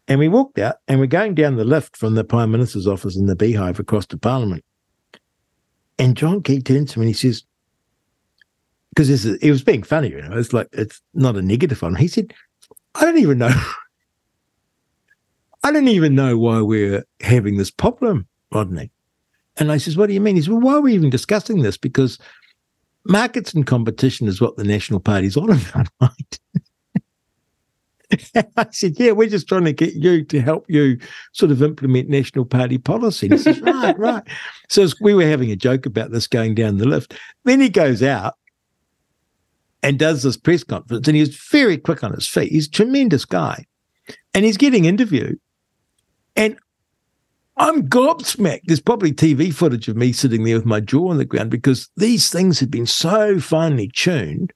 And 0.10 0.20
we 0.20 0.28
walked 0.28 0.60
out 0.60 0.78
and 0.88 1.00
we're 1.00 1.06
going 1.06 1.36
down 1.36 1.56
the 1.56 1.64
lift 1.64 1.96
from 1.96 2.16
the 2.16 2.24
Prime 2.24 2.52
Minister's 2.52 2.88
office 2.88 3.16
in 3.16 3.28
the 3.28 3.36
beehive 3.36 3.80
across 3.80 4.06
to 4.08 4.18
Parliament. 4.18 4.66
And 5.98 6.18
John 6.18 6.42
Key 6.42 6.62
turns 6.62 6.94
to 6.94 7.00
me 7.00 7.06
and 7.06 7.10
he 7.10 7.14
says, 7.14 7.44
because 8.90 9.26
it 9.26 9.50
was 9.50 9.64
being 9.64 9.84
funny, 9.84 10.10
you 10.10 10.22
know. 10.22 10.38
It's 10.38 10.52
like 10.52 10.68
it's 10.74 11.02
not 11.14 11.38
a 11.38 11.42
negative 11.42 11.82
one. 11.82 11.96
He 11.96 12.08
said, 12.08 12.34
"I 12.96 13.06
don't 13.06 13.18
even 13.18 13.38
know. 13.38 13.52
I 15.64 15.72
don't 15.72 15.88
even 15.88 16.16
know 16.16 16.38
why 16.38 16.62
we're 16.62 17.06
having 17.22 17.58
this 17.58 17.72
problem, 17.72 18.28
Rodney." 18.52 18.92
And 19.58 19.72
I 19.72 19.78
says, 19.78 19.96
"What 19.96 20.08
do 20.08 20.14
you 20.14 20.22
mean?" 20.22 20.36
He 20.36 20.42
says, 20.42 20.50
"Well, 20.50 20.60
why 20.60 20.74
are 20.74 20.82
we 20.82 20.94
even 20.94 21.10
discussing 21.10 21.62
this? 21.62 21.78
Because 21.78 22.18
markets 23.06 23.54
and 23.54 23.66
competition 23.66 24.28
is 24.28 24.42
what 24.42 24.58
the 24.58 24.64
National 24.64 25.00
Party's 25.00 25.38
all 25.38 25.52
about, 25.52 25.88
right?" 26.02 26.40
I 28.58 28.68
said, 28.72 29.00
Yeah, 29.00 29.12
we're 29.12 29.30
just 29.30 29.48
trying 29.48 29.66
to 29.66 29.74
get 29.74 29.94
you 29.94 30.24
to 30.26 30.42
help 30.42 30.66
you 30.68 30.98
sort 31.34 31.52
of 31.52 31.62
implement 31.62 32.10
National 32.10 32.46
Party 32.46 32.78
policy. 32.78 33.28
And 33.28 33.34
he 33.34 33.40
says, 33.40 33.62
Right, 33.62 33.98
right. 34.00 34.24
So 34.70 34.88
we 35.02 35.14
were 35.14 35.26
having 35.26 35.52
a 35.52 35.56
joke 35.56 35.86
about 35.86 36.12
this 36.12 36.28
going 36.28 36.56
down 36.56 36.78
the 36.78 36.88
lift. 36.88 37.14
Then 37.46 37.60
he 37.60 37.70
goes 37.70 38.02
out 38.02 38.36
and 39.84 39.98
does 39.98 40.24
this 40.24 40.38
press 40.38 40.64
conference, 40.64 41.08
and 41.08 41.16
he's 41.16 41.36
very 41.36 41.78
quick 41.78 42.04
on 42.04 42.14
his 42.14 42.28
feet. 42.28 42.52
He's 42.52 42.68
a 42.68 42.72
tremendous 42.72 43.26
guy, 43.26 43.66
and 44.34 44.44
he's 44.44 44.58
getting 44.58 44.86
interviewed, 44.86 45.40
and 46.36 46.58
I'm 47.56 47.88
gobsmacked. 47.88 48.64
There's 48.66 48.82
probably 48.82 49.14
TV 49.14 49.54
footage 49.54 49.88
of 49.88 49.96
me 49.96 50.12
sitting 50.12 50.44
there 50.44 50.56
with 50.56 50.66
my 50.66 50.80
jaw 50.80 51.10
on 51.10 51.18
the 51.18 51.26
ground 51.26 51.50
because 51.50 51.90
these 51.98 52.30
things 52.30 52.60
had 52.60 52.72
been 52.72 52.86
so 52.86 53.40
finely 53.40 53.90
tuned 53.94 54.54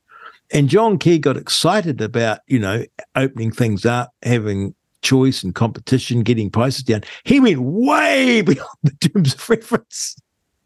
And 0.52 0.70
John 0.70 0.98
Key 0.98 1.18
got 1.18 1.38
excited 1.38 2.02
about, 2.02 2.40
you 2.48 2.60
know, 2.60 2.86
opening 3.16 3.52
things 3.52 3.86
up, 3.86 4.14
having 4.22 4.76
choice 5.02 5.44
and 5.44 5.54
competition, 5.54 6.24
getting 6.24 6.50
prices 6.50 6.84
down. 6.84 7.04
He 7.24 7.40
went 7.40 7.60
way 7.62 8.42
beyond 8.46 8.70
the 8.84 9.10
terms 9.10 9.34
of 9.34 9.50
reference 9.50 10.16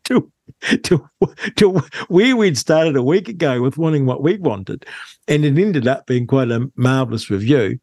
to 0.05 0.31
to 0.83 1.09
to 1.57 1.69
where 2.07 2.35
we'd 2.35 2.57
started 2.57 2.95
a 2.95 3.03
week 3.03 3.27
ago 3.27 3.61
with 3.61 3.77
wanting 3.77 4.05
what 4.05 4.23
we 4.23 4.37
wanted, 4.37 4.85
and 5.27 5.43
it 5.43 5.57
ended 5.57 5.87
up 5.87 6.07
being 6.07 6.25
quite 6.25 6.51
a 6.51 6.71
marvelous 6.75 7.29
review, 7.29 7.79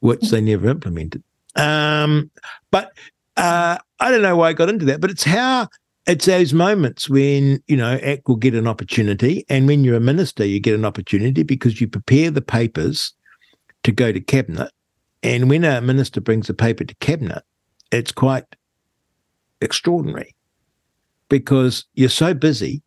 which 0.00 0.30
they 0.30 0.40
never 0.40 0.68
implemented. 0.68 1.22
Um, 1.56 2.30
but 2.70 2.92
uh, 3.36 3.78
I 4.00 4.10
don't 4.10 4.22
know 4.22 4.36
why 4.36 4.48
I 4.48 4.52
got 4.52 4.68
into 4.68 4.84
that, 4.86 5.00
but 5.00 5.10
it's 5.10 5.24
how 5.24 5.68
it's 6.06 6.26
those 6.26 6.52
moments 6.52 7.08
when 7.08 7.62
you 7.66 7.76
know 7.76 7.92
ACT 7.94 8.28
will 8.28 8.36
get 8.36 8.54
an 8.54 8.66
opportunity, 8.66 9.44
and 9.48 9.66
when 9.66 9.84
you're 9.84 9.96
a 9.96 10.00
minister, 10.00 10.44
you 10.44 10.60
get 10.60 10.74
an 10.74 10.84
opportunity 10.84 11.42
because 11.42 11.80
you 11.80 11.88
prepare 11.88 12.30
the 12.30 12.42
papers 12.42 13.12
to 13.84 13.92
go 13.92 14.12
to 14.12 14.20
cabinet, 14.20 14.70
and 15.22 15.48
when 15.48 15.64
a 15.64 15.80
minister 15.80 16.20
brings 16.20 16.50
a 16.50 16.54
paper 16.54 16.84
to 16.84 16.94
cabinet, 16.96 17.42
it's 17.90 18.12
quite 18.12 18.44
extraordinary 19.60 20.34
because 21.28 21.84
you're 21.94 22.08
so 22.08 22.34
busy, 22.34 22.82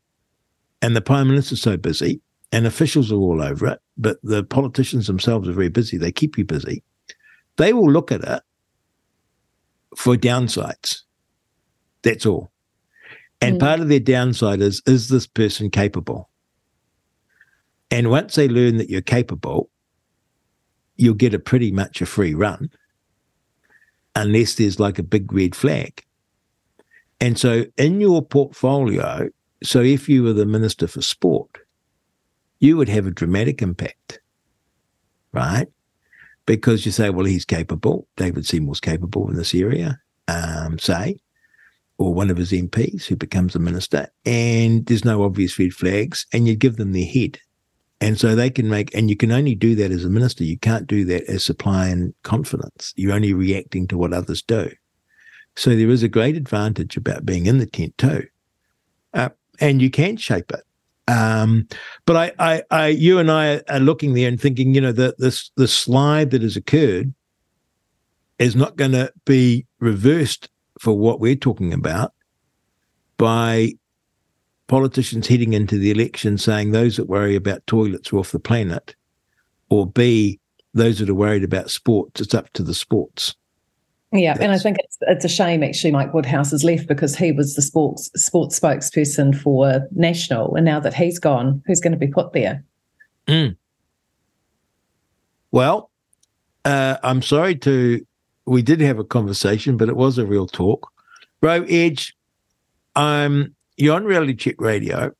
and 0.81 0.95
the 0.95 1.01
prime 1.01 1.27
minister's 1.27 1.61
so 1.61 1.77
busy, 1.77 2.21
and 2.51 2.67
officials 2.67 3.11
are 3.11 3.15
all 3.15 3.41
over 3.41 3.67
it, 3.67 3.79
but 3.97 4.17
the 4.23 4.43
politicians 4.43 5.07
themselves 5.07 5.49
are 5.49 5.53
very 5.53 5.69
busy. 5.69 5.97
They 5.97 6.11
keep 6.11 6.37
you 6.37 6.45
busy. 6.45 6.83
They 7.57 7.73
will 7.73 7.91
look 7.91 8.11
at 8.11 8.23
it 8.23 8.43
for 9.95 10.15
downsides. 10.15 11.01
That's 12.03 12.25
all. 12.25 12.51
And 13.41 13.57
mm. 13.57 13.59
part 13.59 13.79
of 13.79 13.89
their 13.89 13.99
downside 13.99 14.61
is 14.61 14.81
is 14.85 15.09
this 15.09 15.27
person 15.27 15.69
capable? 15.69 16.29
And 17.89 18.09
once 18.09 18.35
they 18.35 18.47
learn 18.47 18.77
that 18.77 18.89
you're 18.89 19.01
capable, 19.01 19.69
you'll 20.97 21.13
get 21.13 21.33
a 21.33 21.39
pretty 21.39 21.71
much 21.71 22.01
a 22.01 22.05
free 22.05 22.33
run, 22.33 22.69
unless 24.15 24.55
there's 24.55 24.79
like 24.79 24.99
a 24.99 25.03
big 25.03 25.31
red 25.31 25.55
flag. 25.55 26.03
And 27.19 27.39
so 27.39 27.65
in 27.77 28.01
your 28.01 28.21
portfolio, 28.23 29.29
so 29.63 29.81
if 29.81 30.09
you 30.09 30.23
were 30.23 30.33
the 30.33 30.45
Minister 30.45 30.87
for 30.87 31.01
Sport, 31.01 31.59
you 32.59 32.77
would 32.77 32.89
have 32.89 33.07
a 33.07 33.11
dramatic 33.11 33.61
impact, 33.61 34.19
right? 35.31 35.67
Because 36.45 36.85
you 36.85 36.91
say, 36.91 37.09
well, 37.09 37.25
he's 37.25 37.45
capable. 37.45 38.07
David 38.17 38.45
Seymour's 38.45 38.79
capable 38.79 39.29
in 39.29 39.35
this 39.35 39.53
area, 39.53 39.99
um, 40.27 40.79
say, 40.79 41.17
or 41.97 42.13
one 42.13 42.29
of 42.29 42.37
his 42.37 42.51
MPs 42.51 43.05
who 43.05 43.15
becomes 43.15 43.55
a 43.55 43.59
minister, 43.59 44.07
and 44.25 44.85
there's 44.85 45.05
no 45.05 45.23
obvious 45.23 45.57
red 45.57 45.73
flags, 45.73 46.25
and 46.31 46.47
you 46.47 46.55
give 46.55 46.77
them 46.77 46.93
their 46.93 47.05
head. 47.05 47.39
And 47.99 48.19
so 48.19 48.35
they 48.35 48.51
can 48.51 48.69
make, 48.69 48.93
and 48.93 49.09
you 49.09 49.15
can 49.15 49.31
only 49.31 49.55
do 49.55 49.73
that 49.75 49.91
as 49.91 50.05
a 50.05 50.09
minister. 50.09 50.43
You 50.43 50.59
can't 50.59 50.85
do 50.85 51.03
that 51.05 51.23
as 51.23 51.43
supply 51.43 51.87
and 51.87 52.13
confidence. 52.21 52.93
You're 52.95 53.15
only 53.15 53.33
reacting 53.33 53.87
to 53.87 53.97
what 53.97 54.13
others 54.13 54.43
do. 54.43 54.69
So 55.55 55.75
there 55.75 55.89
is 55.89 56.03
a 56.03 56.07
great 56.07 56.35
advantage 56.35 56.95
about 56.95 57.25
being 57.25 57.47
in 57.47 57.57
the 57.57 57.65
tent 57.65 57.97
too. 57.97 58.27
Uh, 59.13 59.29
and 59.59 59.81
you 59.81 59.89
can 59.89 60.17
shape 60.17 60.51
it. 60.51 60.63
Um, 61.07 61.67
but 62.05 62.15
I, 62.15 62.31
I, 62.37 62.63
I, 62.69 62.87
you 62.87 63.17
and 63.17 63.31
I 63.31 63.63
are 63.69 63.79
looking 63.79 64.13
there 64.13 64.27
and 64.27 64.39
thinking, 64.39 64.75
you 64.75 64.81
know, 64.81 64.91
that 64.91 65.17
this 65.17 65.49
the 65.55 65.67
slide 65.67 66.31
that 66.31 66.43
has 66.43 66.57
occurred 66.57 67.13
is 68.37 68.55
not 68.55 68.75
going 68.75 68.91
to 68.91 69.11
be 69.25 69.65
reversed 69.79 70.49
for 70.79 70.97
what 70.97 71.19
we're 71.19 71.35
talking 71.35 71.73
about 71.73 72.13
by 73.17 73.73
politicians 74.67 75.27
heading 75.27 75.53
into 75.53 75.77
the 75.77 75.91
election 75.91 76.37
saying 76.37 76.71
those 76.71 76.97
that 76.97 77.05
worry 77.05 77.35
about 77.35 77.65
toilets 77.67 78.11
are 78.11 78.17
off 78.17 78.31
the 78.31 78.39
planet, 78.39 78.95
or 79.69 79.87
B, 79.87 80.39
those 80.73 80.99
that 80.99 81.09
are 81.09 81.15
worried 81.15 81.43
about 81.43 81.71
sports, 81.71 82.21
it's 82.21 82.33
up 82.33 82.51
to 82.53 82.63
the 82.63 82.73
sports. 82.73 83.35
Yeah, 84.13 84.33
That's, 84.33 84.43
and 84.43 84.51
I 84.53 84.57
think 84.57 84.77
it's 84.79 84.97
it's 85.01 85.25
a 85.25 85.29
shame 85.29 85.63
actually 85.63 85.91
Mike 85.91 86.13
Woodhouse 86.13 86.51
has 86.51 86.63
left 86.63 86.87
because 86.87 87.15
he 87.15 87.33
was 87.33 87.55
the 87.55 87.61
sports 87.61 88.09
sports 88.15 88.57
spokesperson 88.57 89.37
for 89.37 89.85
national, 89.91 90.55
and 90.55 90.63
now 90.63 90.79
that 90.79 90.93
he's 90.93 91.19
gone, 91.19 91.61
who's 91.65 91.81
going 91.81 91.91
to 91.91 91.97
be 91.97 92.07
put 92.07 92.31
there? 92.31 92.63
Mm. 93.27 93.57
Well, 95.51 95.91
uh, 96.63 96.97
I'm 97.03 97.21
sorry 97.21 97.55
to. 97.55 98.06
We 98.47 98.61
did 98.61 98.79
have 98.79 98.97
a 98.97 99.03
conversation, 99.03 99.75
but 99.75 99.89
it 99.89 99.97
was 99.97 100.17
a 100.17 100.25
real 100.25 100.47
talk. 100.47 100.91
Ro 101.41 101.63
Edge, 101.69 102.15
um, 102.95 103.53
you're 103.75 103.95
on 103.95 104.05
Reality 104.05 104.35
Check 104.35 104.59
Radio. 104.59 105.11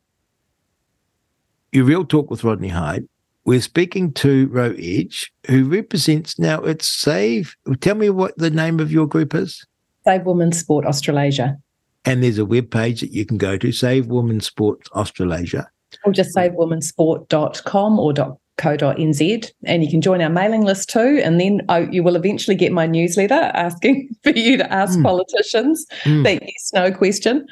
Your 1.73 1.83
real 1.83 2.05
talk 2.05 2.31
with 2.31 2.45
Rodney 2.45 2.69
Hide. 2.69 3.03
We're 3.43 3.61
speaking 3.61 4.13
to 4.13 4.47
Ro 4.47 4.73
Edge, 4.77 5.31
who 5.47 5.65
represents 5.65 6.39
now 6.39 6.61
it's 6.63 6.87
Save. 6.87 7.55
Tell 7.81 7.95
me 7.95 8.09
what 8.09 8.37
the 8.37 8.49
name 8.49 8.79
of 8.79 8.91
your 8.91 9.07
group 9.07 9.35
is. 9.35 9.65
Save 10.05 10.25
Women's 10.25 10.57
Sport 10.59 10.85
Australasia. 10.85 11.57
And 12.05 12.23
there's 12.23 12.37
a 12.37 12.45
web 12.45 12.71
page 12.71 13.01
that 13.01 13.11
you 13.11 13.25
can 13.25 13.37
go 13.37 13.57
to, 13.57 13.73
Save 13.73 14.07
Women's 14.07 14.47
Sport 14.47 14.87
Australasia. 14.93 15.69
Or 16.05 16.13
just 16.13 16.35
savewomensport.com 16.35 17.99
or 17.99 18.13
co.nz 18.57 19.51
and 19.65 19.83
you 19.83 19.89
can 19.89 20.01
join 20.01 20.21
our 20.21 20.29
mailing 20.29 20.63
list 20.63 20.89
too 20.89 21.21
and 21.23 21.39
then 21.39 21.61
oh, 21.69 21.87
you 21.91 22.01
will 22.01 22.15
eventually 22.15 22.55
get 22.55 22.71
my 22.71 22.87
newsletter 22.87 23.51
asking 23.53 24.09
for 24.23 24.31
you 24.31 24.57
to 24.57 24.73
ask 24.73 24.97
mm. 24.97 25.03
politicians 25.03 25.85
mm. 26.03 26.23
that 26.23 26.41
yes 26.41 26.71
no 26.73 26.91
question 26.91 27.45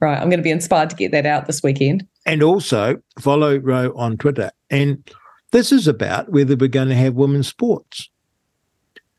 right 0.00 0.16
i'm 0.18 0.30
going 0.30 0.38
to 0.38 0.42
be 0.42 0.50
inspired 0.50 0.88
to 0.88 0.96
get 0.96 1.12
that 1.12 1.26
out 1.26 1.46
this 1.46 1.62
weekend 1.62 2.06
and 2.24 2.42
also 2.42 2.96
follow 3.18 3.56
Ro 3.58 3.92
on 3.96 4.16
twitter 4.16 4.50
and 4.70 5.02
this 5.50 5.72
is 5.72 5.88
about 5.88 6.30
whether 6.30 6.56
we're 6.56 6.68
going 6.68 6.88
to 6.88 6.94
have 6.94 7.14
women's 7.14 7.48
sports. 7.48 8.10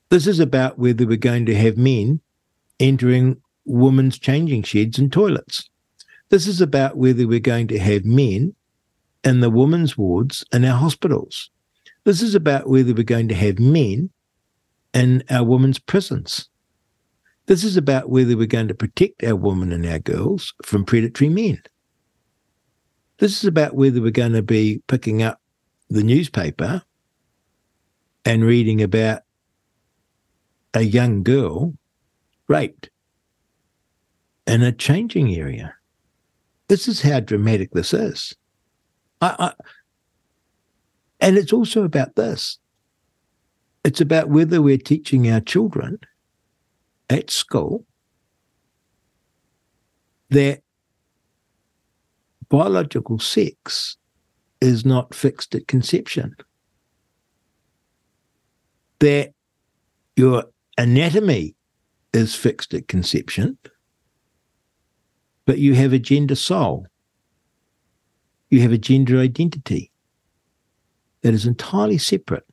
This 0.09 0.27
is 0.27 0.39
about 0.39 0.77
whether 0.77 1.07
we're 1.07 1.17
going 1.17 1.45
to 1.47 1.55
have 1.55 1.75
men 1.75 2.21
entering 2.79 3.41
women's 3.65 4.19
changing 4.19 4.63
sheds 4.63 4.99
and 4.99 5.11
toilets. 5.11 5.69
This 6.29 6.45
is 6.45 6.61
about 6.61 6.97
whether 6.97 7.27
we're 7.27 7.39
going 7.39 7.67
to 7.69 7.79
have 7.79 8.05
men 8.05 8.55
in 9.23 9.39
the 9.39 9.49
women's 9.49 9.97
wards 9.97 10.45
in 10.51 10.65
our 10.65 10.77
hospitals. 10.77 11.49
This 12.03 12.21
is 12.21 12.35
about 12.35 12.69
whether 12.69 12.93
we're 12.93 13.03
going 13.03 13.27
to 13.27 13.35
have 13.35 13.59
men 13.59 14.09
in 14.93 15.23
our 15.29 15.43
women's 15.43 15.79
prisons. 15.79 16.49
This 17.45 17.63
is 17.63 17.77
about 17.77 18.09
whether 18.09 18.37
we're 18.37 18.47
going 18.47 18.67
to 18.67 18.75
protect 18.75 19.23
our 19.23 19.35
women 19.35 19.71
and 19.71 19.85
our 19.85 19.99
girls 19.99 20.53
from 20.63 20.85
predatory 20.85 21.29
men. 21.29 21.61
This 23.17 23.37
is 23.37 23.45
about 23.45 23.75
whether 23.75 24.01
we're 24.01 24.11
going 24.11 24.33
to 24.33 24.41
be 24.41 24.81
picking 24.87 25.21
up 25.21 25.41
the 25.89 26.03
newspaper 26.03 26.83
and 28.23 28.43
reading 28.43 28.81
about 28.81 29.23
a 30.73 30.81
young 30.81 31.23
girl 31.23 31.73
raped 32.47 32.89
in 34.47 34.61
a 34.61 34.71
changing 34.71 35.35
area. 35.35 35.73
This 36.67 36.87
is 36.87 37.01
how 37.01 37.19
dramatic 37.19 37.71
this 37.71 37.93
is. 37.93 38.35
I, 39.21 39.35
I, 39.39 39.53
and 41.19 41.37
it's 41.37 41.53
also 41.53 41.83
about 41.83 42.15
this. 42.15 42.57
It's 43.83 44.01
about 44.01 44.29
whether 44.29 44.61
we're 44.61 44.77
teaching 44.77 45.29
our 45.29 45.41
children 45.41 45.99
at 47.09 47.29
school 47.29 47.85
that 50.29 50.61
biological 52.49 53.19
sex 53.19 53.97
is 54.61 54.85
not 54.85 55.13
fixed 55.13 55.55
at 55.55 55.67
conception. 55.67 56.35
That 58.99 59.33
your 60.15 60.45
anatomy 60.77 61.55
is 62.13 62.35
fixed 62.35 62.73
at 62.73 62.87
conception, 62.87 63.57
but 65.45 65.59
you 65.59 65.73
have 65.75 65.93
a 65.93 65.99
gender 65.99 66.35
soul. 66.35 66.85
You 68.49 68.61
have 68.61 68.71
a 68.71 68.77
gender 68.77 69.19
identity 69.19 69.91
that 71.21 71.33
is 71.33 71.45
entirely 71.45 71.97
separate 71.97 72.45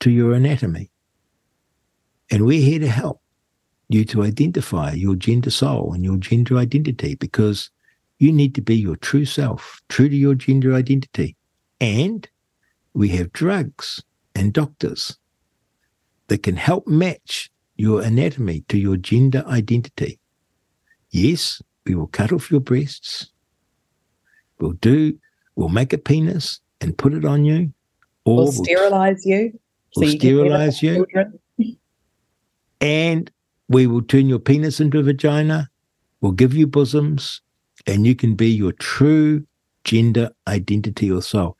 to 0.00 0.10
your 0.10 0.34
anatomy. 0.34 0.90
And 2.30 2.44
we're 2.44 2.60
here 2.60 2.80
to 2.80 2.88
help 2.88 3.20
you 3.88 4.04
to 4.06 4.24
identify 4.24 4.92
your 4.92 5.14
gender 5.14 5.50
soul 5.50 5.92
and 5.92 6.04
your 6.04 6.16
gender 6.16 6.56
identity 6.58 7.14
because 7.14 7.70
you 8.18 8.32
need 8.32 8.54
to 8.56 8.60
be 8.60 8.76
your 8.76 8.96
true 8.96 9.24
self, 9.24 9.80
true 9.88 10.08
to 10.08 10.16
your 10.16 10.34
gender 10.34 10.74
identity. 10.74 11.36
And 11.80 12.28
we 12.94 13.10
have 13.10 13.32
drugs 13.32 14.02
and 14.34 14.52
doctors 14.52 15.16
that 16.28 16.42
can 16.42 16.56
help 16.56 16.86
match 16.86 17.50
your 17.76 18.02
anatomy 18.02 18.64
to 18.68 18.78
your 18.78 18.96
gender 18.96 19.44
identity. 19.46 20.18
Yes, 21.10 21.62
we 21.84 21.94
will 21.94 22.08
cut 22.08 22.32
off 22.32 22.50
your 22.50 22.60
breasts. 22.60 23.30
We'll 24.58 24.72
do, 24.72 25.18
we'll 25.54 25.68
make 25.68 25.92
a 25.92 25.98
penis 25.98 26.60
and 26.80 26.96
put 26.96 27.12
it 27.14 27.24
on 27.24 27.44
you. 27.44 27.72
Or 28.24 28.36
we'll 28.36 28.52
sterilize 28.52 29.24
you. 29.24 29.58
We'll 29.96 30.10
sterilize 30.10 30.82
you. 30.82 31.06
And 32.78 33.30
we 33.70 33.86
will 33.86 34.02
turn 34.02 34.28
your 34.28 34.38
penis 34.38 34.80
into 34.80 34.98
a 34.98 35.02
vagina. 35.02 35.70
We'll 36.20 36.32
give 36.32 36.52
you 36.52 36.66
bosoms 36.66 37.40
and 37.86 38.06
you 38.06 38.14
can 38.14 38.34
be 38.34 38.50
your 38.50 38.72
true 38.72 39.46
gender 39.84 40.30
identity 40.46 41.10
or 41.10 41.22
soul. 41.22 41.56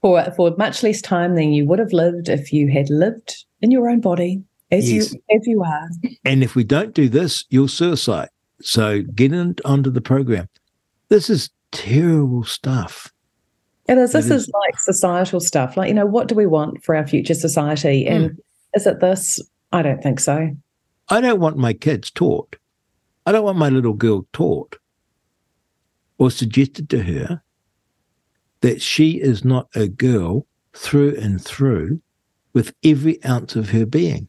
for 0.00 0.24
for 0.36 0.54
much 0.56 0.82
less 0.82 1.00
time 1.00 1.34
than 1.34 1.52
you 1.52 1.66
would 1.66 1.78
have 1.78 1.92
lived 1.92 2.28
if 2.28 2.52
you 2.52 2.68
had 2.68 2.88
lived 2.88 3.44
in 3.60 3.70
your 3.70 3.88
own 3.88 4.00
body 4.00 4.42
as 4.70 4.90
yes. 4.90 5.12
you 5.12 5.22
as 5.36 5.46
you 5.46 5.62
are. 5.62 5.88
And 6.24 6.42
if 6.42 6.54
we 6.54 6.64
don't 6.64 6.94
do 6.94 7.08
this, 7.08 7.44
you'll 7.50 7.68
suicide. 7.68 8.30
So 8.62 9.02
get 9.02 9.32
in, 9.32 9.56
onto 9.64 9.90
the 9.90 10.00
program. 10.00 10.48
This 11.08 11.30
is 11.30 11.50
terrible 11.72 12.44
stuff. 12.44 13.12
It 13.88 13.98
is. 13.98 14.12
This 14.12 14.26
it 14.26 14.34
is. 14.34 14.42
is 14.42 14.50
like 14.50 14.78
societal 14.78 15.40
stuff. 15.40 15.76
Like, 15.76 15.88
you 15.88 15.94
know, 15.94 16.06
what 16.06 16.28
do 16.28 16.34
we 16.34 16.46
want 16.46 16.84
for 16.84 16.94
our 16.94 17.06
future 17.06 17.34
society? 17.34 18.06
Hmm. 18.06 18.12
And 18.12 18.30
mm. 18.30 18.36
is 18.74 18.86
it 18.86 19.00
this? 19.00 19.40
I 19.72 19.82
don't 19.82 20.02
think 20.02 20.20
so. 20.20 20.50
I 21.08 21.20
don't 21.20 21.40
want 21.40 21.56
my 21.56 21.72
kids 21.72 22.10
taught. 22.10 22.56
I 23.26 23.32
don't 23.32 23.44
want 23.44 23.58
my 23.58 23.68
little 23.68 23.92
girl 23.92 24.26
taught 24.32 24.76
or 26.18 26.30
suggested 26.30 26.88
to 26.90 27.02
her 27.02 27.42
that 28.60 28.80
she 28.82 29.20
is 29.20 29.44
not 29.44 29.68
a 29.74 29.88
girl 29.88 30.46
through 30.74 31.16
and 31.16 31.42
through 31.42 32.00
with 32.52 32.74
every 32.84 33.22
ounce 33.24 33.56
of 33.56 33.70
her 33.70 33.86
being. 33.86 34.28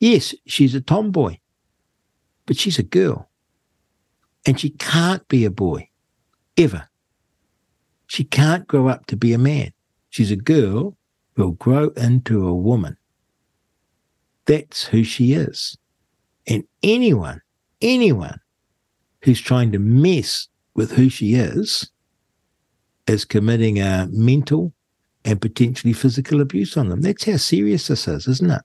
Yes, 0.00 0.34
she's 0.46 0.74
a 0.74 0.80
tomboy, 0.80 1.38
but 2.46 2.56
she's 2.56 2.78
a 2.78 2.82
girl. 2.82 3.30
And 4.46 4.60
she 4.60 4.70
can't 4.70 5.26
be 5.28 5.44
a 5.44 5.50
boy, 5.50 5.88
ever. 6.56 6.88
She 8.06 8.24
can't 8.24 8.66
grow 8.66 8.88
up 8.88 9.06
to 9.06 9.16
be 9.16 9.32
a 9.32 9.38
man. 9.38 9.72
She's 10.10 10.30
a 10.30 10.36
girl 10.36 10.96
who'll 11.34 11.52
grow 11.52 11.88
into 11.96 12.46
a 12.46 12.54
woman. 12.54 12.96
That's 14.46 14.84
who 14.84 15.04
she 15.04 15.32
is. 15.32 15.76
And 16.46 16.64
anyone, 16.82 17.40
anyone 17.80 18.38
who's 19.22 19.40
trying 19.40 19.72
to 19.72 19.78
mess 19.78 20.48
with 20.74 20.92
who 20.92 21.08
she 21.08 21.34
is 21.34 21.90
is 23.06 23.24
committing 23.24 23.80
a 23.80 24.08
mental 24.10 24.72
and 25.24 25.40
potentially 25.40 25.92
physical 25.92 26.40
abuse 26.40 26.76
on 26.76 26.90
them. 26.90 27.00
That's 27.00 27.24
how 27.24 27.38
serious 27.38 27.88
this 27.88 28.06
is, 28.06 28.28
isn't 28.28 28.50
it? 28.50 28.62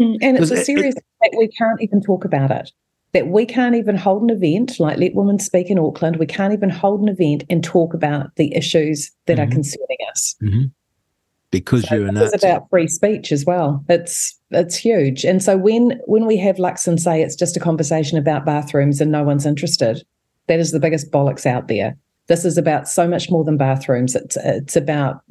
Mm, 0.00 0.16
and 0.22 0.38
it's 0.38 0.50
a 0.50 0.64
serious 0.64 0.94
it, 0.94 1.04
that 1.20 1.34
we 1.36 1.48
can't 1.48 1.80
even 1.82 2.00
talk 2.00 2.24
about 2.24 2.50
it. 2.50 2.72
That 3.12 3.28
we 3.28 3.46
can't 3.46 3.74
even 3.74 3.96
hold 3.96 4.22
an 4.22 4.30
event 4.30 4.78
like 4.78 4.98
Let 4.98 5.14
Women 5.14 5.38
Speak 5.38 5.70
in 5.70 5.78
Auckland. 5.78 6.16
We 6.16 6.26
can't 6.26 6.52
even 6.52 6.68
hold 6.68 7.00
an 7.00 7.08
event 7.08 7.44
and 7.48 7.64
talk 7.64 7.94
about 7.94 8.34
the 8.36 8.54
issues 8.54 9.10
that 9.26 9.38
mm-hmm. 9.38 9.48
are 9.48 9.50
concerning 9.50 9.96
us. 10.10 10.36
Mm-hmm. 10.42 10.64
Because 11.50 11.88
so 11.88 11.94
you're 11.94 12.10
It's 12.14 12.44
about 12.44 12.68
free 12.68 12.88
speech 12.88 13.32
as 13.32 13.46
well. 13.46 13.82
It's 13.88 14.38
it's 14.50 14.76
huge. 14.76 15.24
And 15.24 15.42
so 15.42 15.56
when 15.56 15.98
when 16.04 16.26
we 16.26 16.36
have 16.36 16.56
Luxon 16.56 17.00
say 17.00 17.22
it's 17.22 17.36
just 17.36 17.56
a 17.56 17.60
conversation 17.60 18.18
about 18.18 18.44
bathrooms 18.44 19.00
and 19.00 19.10
no 19.10 19.22
one's 19.22 19.46
interested, 19.46 20.04
that 20.48 20.60
is 20.60 20.72
the 20.72 20.80
biggest 20.80 21.10
bollocks 21.10 21.46
out 21.46 21.68
there. 21.68 21.96
This 22.26 22.44
is 22.44 22.58
about 22.58 22.88
so 22.88 23.08
much 23.08 23.30
more 23.30 23.44
than 23.44 23.56
bathrooms. 23.56 24.14
It's 24.14 24.36
it's 24.36 24.76
about 24.76 25.22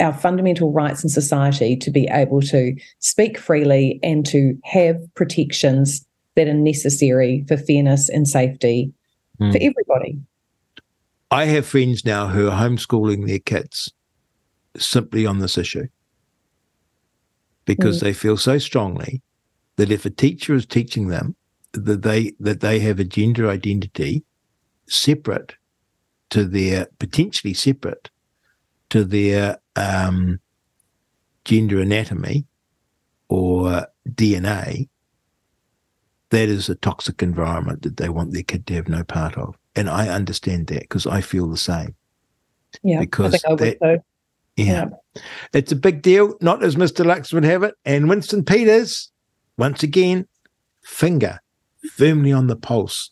our 0.00 0.12
fundamental 0.12 0.72
rights 0.72 1.02
in 1.04 1.10
society 1.10 1.76
to 1.76 1.90
be 1.90 2.08
able 2.10 2.40
to 2.42 2.74
speak 2.98 3.38
freely 3.38 4.00
and 4.02 4.24
to 4.26 4.58
have 4.64 4.96
protections 5.14 6.04
that 6.38 6.46
are 6.46 6.54
necessary 6.54 7.44
for 7.48 7.56
fairness 7.56 8.08
and 8.08 8.28
safety 8.28 8.92
mm. 9.40 9.50
for 9.50 9.58
everybody. 9.58 10.16
I 11.32 11.46
have 11.46 11.66
friends 11.66 12.04
now 12.04 12.28
who 12.28 12.48
are 12.48 12.56
homeschooling 12.56 13.26
their 13.26 13.40
kids 13.40 13.92
simply 14.76 15.26
on 15.26 15.40
this 15.40 15.58
issue 15.58 15.88
because 17.64 17.98
mm. 17.98 18.02
they 18.02 18.12
feel 18.12 18.36
so 18.36 18.56
strongly 18.58 19.20
that 19.76 19.90
if 19.90 20.06
a 20.06 20.10
teacher 20.10 20.54
is 20.54 20.64
teaching 20.64 21.08
them 21.08 21.34
that 21.72 22.02
they 22.02 22.32
that 22.38 22.60
they 22.60 22.78
have 22.78 23.00
a 23.00 23.04
gender 23.04 23.50
identity 23.50 24.22
separate 24.86 25.56
to 26.30 26.44
their 26.44 26.86
potentially 27.00 27.52
separate 27.52 28.10
to 28.90 29.02
their 29.02 29.58
um, 29.74 30.38
gender 31.44 31.80
anatomy 31.80 32.46
or 33.28 33.88
DNA, 34.08 34.88
that 36.30 36.48
is 36.48 36.68
a 36.68 36.74
toxic 36.76 37.22
environment 37.22 37.82
that 37.82 37.96
they 37.96 38.08
want 38.08 38.32
their 38.32 38.42
kid 38.42 38.66
to 38.66 38.74
have 38.74 38.88
no 38.88 39.02
part 39.04 39.36
of. 39.36 39.56
And 39.74 39.88
I 39.88 40.08
understand 40.08 40.66
that 40.68 40.80
because 40.80 41.06
I 41.06 41.20
feel 41.20 41.48
the 41.48 41.56
same. 41.56 41.94
Yeah, 42.82 43.00
because 43.00 43.34
I 43.44 43.56
think 43.56 43.78
I 43.82 43.86
would 43.86 44.02
Yeah. 44.56 44.88
yeah. 45.14 45.22
It's 45.52 45.72
a 45.72 45.76
big 45.76 46.02
deal, 46.02 46.36
not 46.40 46.62
as 46.62 46.76
Mr. 46.76 47.04
Lux 47.04 47.32
would 47.32 47.44
have 47.44 47.62
it. 47.62 47.74
And 47.84 48.08
Winston 48.08 48.44
Peters, 48.44 49.10
once 49.56 49.82
again, 49.82 50.26
finger 50.82 51.40
firmly 51.92 52.32
on 52.32 52.46
the 52.46 52.56
pulse 52.56 53.10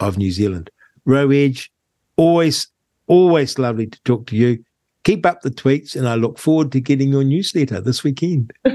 of 0.00 0.16
New 0.16 0.30
Zealand. 0.30 0.70
Ro 1.04 1.30
Edge, 1.30 1.70
always, 2.16 2.68
always 3.06 3.58
lovely 3.58 3.86
to 3.88 4.00
talk 4.04 4.26
to 4.28 4.36
you. 4.36 4.64
Keep 5.04 5.26
up 5.26 5.42
the 5.42 5.50
tweets, 5.50 5.94
and 5.94 6.08
I 6.08 6.14
look 6.14 6.38
forward 6.38 6.72
to 6.72 6.80
getting 6.80 7.10
your 7.10 7.24
newsletter 7.24 7.80
this 7.80 8.02
weekend. 8.02 8.52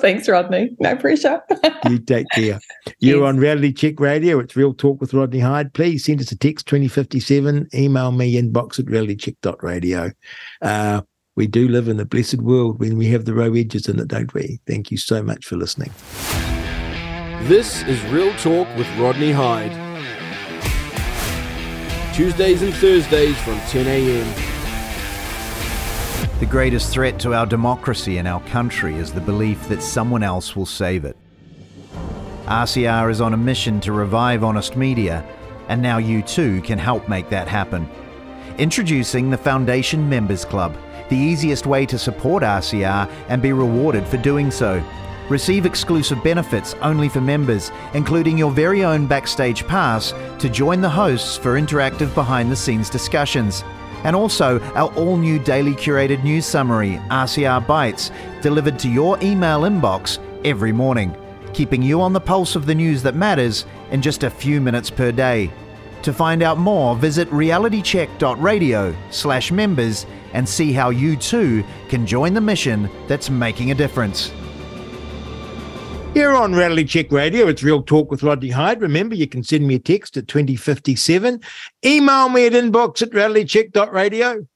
Thanks, 0.00 0.28
Rodney. 0.28 0.76
No 0.80 0.96
pressure. 0.96 1.40
you 1.88 2.00
take 2.00 2.26
care. 2.30 2.58
You're 2.98 3.20
yes. 3.20 3.28
on 3.28 3.36
Reality 3.38 3.72
Check 3.72 4.00
Radio. 4.00 4.40
It's 4.40 4.56
Real 4.56 4.74
Talk 4.74 5.00
with 5.00 5.14
Rodney 5.14 5.38
Hide. 5.38 5.72
Please 5.74 6.04
send 6.04 6.20
us 6.20 6.32
a 6.32 6.36
text 6.36 6.66
2057. 6.66 7.68
Email 7.72 8.10
me 8.10 8.34
inbox 8.34 8.80
at 8.80 8.86
realitycheck.radio. 8.86 10.10
Uh, 10.60 11.02
we 11.36 11.46
do 11.46 11.68
live 11.68 11.86
in 11.86 12.00
a 12.00 12.04
blessed 12.04 12.42
world 12.42 12.80
when 12.80 12.98
we 12.98 13.06
have 13.08 13.24
the 13.24 13.34
Ro 13.34 13.54
Edges 13.54 13.88
in 13.88 14.00
it, 14.00 14.08
don't 14.08 14.34
we? 14.34 14.58
Thank 14.66 14.90
you 14.90 14.96
so 14.96 15.22
much 15.22 15.46
for 15.46 15.56
listening. 15.56 15.92
This 17.44 17.84
is 17.84 18.02
Real 18.06 18.34
Talk 18.38 18.66
with 18.76 18.88
Rodney 18.98 19.30
Hide. 19.30 19.84
Tuesdays 22.12 22.62
and 22.62 22.74
Thursdays 22.74 23.36
from 23.42 23.60
10 23.68 23.86
a.m. 23.86 24.55
The 26.38 26.44
greatest 26.44 26.92
threat 26.92 27.18
to 27.20 27.32
our 27.32 27.46
democracy 27.46 28.18
and 28.18 28.28
our 28.28 28.42
country 28.42 28.96
is 28.96 29.10
the 29.10 29.22
belief 29.22 29.68
that 29.68 29.82
someone 29.82 30.22
else 30.22 30.54
will 30.54 30.66
save 30.66 31.06
it. 31.06 31.16
RCR 32.44 33.10
is 33.10 33.22
on 33.22 33.32
a 33.32 33.38
mission 33.38 33.80
to 33.80 33.92
revive 33.92 34.44
honest 34.44 34.76
media, 34.76 35.24
and 35.68 35.80
now 35.80 35.96
you 35.96 36.20
too 36.20 36.60
can 36.60 36.78
help 36.78 37.08
make 37.08 37.30
that 37.30 37.48
happen. 37.48 37.88
Introducing 38.58 39.30
the 39.30 39.38
Foundation 39.38 40.10
Members 40.10 40.44
Club, 40.44 40.76
the 41.08 41.16
easiest 41.16 41.64
way 41.64 41.86
to 41.86 41.98
support 41.98 42.42
RCR 42.42 43.10
and 43.30 43.40
be 43.40 43.54
rewarded 43.54 44.06
for 44.06 44.18
doing 44.18 44.50
so. 44.50 44.84
Receive 45.30 45.64
exclusive 45.64 46.22
benefits 46.22 46.74
only 46.82 47.08
for 47.08 47.22
members, 47.22 47.72
including 47.94 48.36
your 48.36 48.50
very 48.50 48.84
own 48.84 49.06
backstage 49.06 49.66
pass 49.66 50.12
to 50.38 50.50
join 50.50 50.82
the 50.82 50.90
hosts 50.90 51.38
for 51.38 51.58
interactive 51.58 52.12
behind 52.14 52.52
the 52.52 52.56
scenes 52.56 52.90
discussions. 52.90 53.64
And 54.06 54.14
also 54.14 54.60
our 54.76 54.94
all 54.94 55.16
new 55.16 55.40
daily 55.40 55.72
curated 55.72 56.22
news 56.22 56.46
summary, 56.46 57.00
RCR 57.10 57.66
Bites, 57.66 58.12
delivered 58.40 58.78
to 58.78 58.88
your 58.88 59.18
email 59.20 59.62
inbox 59.62 60.20
every 60.44 60.70
morning, 60.70 61.12
keeping 61.52 61.82
you 61.82 62.00
on 62.00 62.12
the 62.12 62.20
pulse 62.20 62.54
of 62.54 62.66
the 62.66 62.74
news 62.74 63.02
that 63.02 63.16
matters 63.16 63.66
in 63.90 64.00
just 64.00 64.22
a 64.22 64.30
few 64.30 64.60
minutes 64.60 64.90
per 64.90 65.10
day. 65.10 65.50
To 66.02 66.12
find 66.12 66.44
out 66.44 66.56
more, 66.56 66.94
visit 66.94 67.28
realitycheck.radio 67.30 68.94
slash 69.10 69.50
members 69.50 70.06
and 70.34 70.48
see 70.48 70.72
how 70.72 70.90
you 70.90 71.16
too 71.16 71.64
can 71.88 72.06
join 72.06 72.32
the 72.32 72.40
mission 72.40 72.88
that's 73.08 73.28
making 73.28 73.72
a 73.72 73.74
difference. 73.74 74.30
Here 76.16 76.32
on 76.32 76.54
Reality 76.54 76.84
Check 76.84 77.12
Radio, 77.12 77.46
it's 77.46 77.62
Real 77.62 77.82
Talk 77.82 78.10
with 78.10 78.22
Rodney 78.22 78.48
Hide. 78.48 78.80
Remember, 78.80 79.14
you 79.14 79.26
can 79.26 79.42
send 79.42 79.66
me 79.66 79.74
a 79.74 79.78
text 79.78 80.16
at 80.16 80.26
2057. 80.28 81.42
Email 81.84 82.30
me 82.30 82.46
at 82.46 82.54
inbox 82.54 83.02
at 83.02 83.10
realitycheck.radio. 83.10 84.46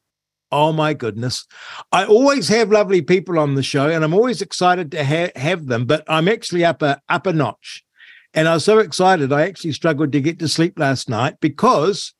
Oh 0.51 0.73
my 0.73 0.95
goodness. 0.95 1.47
I 1.93 2.07
always 2.07 2.49
have 2.49 2.73
lovely 2.73 3.03
people 3.03 3.39
on 3.39 3.57
the 3.57 3.63
show 3.63 3.91
and 3.91 4.03
I'm 4.03 4.15
always 4.15 4.41
excited 4.41 4.91
to 4.93 5.05
ha- 5.05 5.33
have 5.37 5.67
them, 5.67 5.85
but 5.85 6.03
I'm 6.09 6.29
actually 6.29 6.65
up 6.65 6.81
a, 6.81 6.99
up 7.11 7.27
a 7.27 7.33
notch. 7.35 7.85
And 8.33 8.49
I 8.49 8.55
was 8.55 8.65
so 8.65 8.79
excited, 8.79 9.31
I 9.31 9.43
actually 9.43 9.73
struggled 9.73 10.13
to 10.13 10.23
get 10.23 10.39
to 10.39 10.49
sleep 10.49 10.79
last 10.79 11.11
night 11.11 11.41
because 11.41 12.15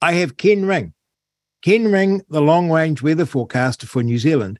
I 0.00 0.14
have 0.14 0.36
Ken 0.36 0.66
Ring. 0.66 0.94
Ken 1.62 1.92
Ring, 1.92 2.22
the 2.28 2.42
long 2.42 2.72
range 2.72 3.02
weather 3.02 3.24
forecaster 3.24 3.86
for 3.86 4.02
New 4.02 4.18
Zealand. 4.18 4.58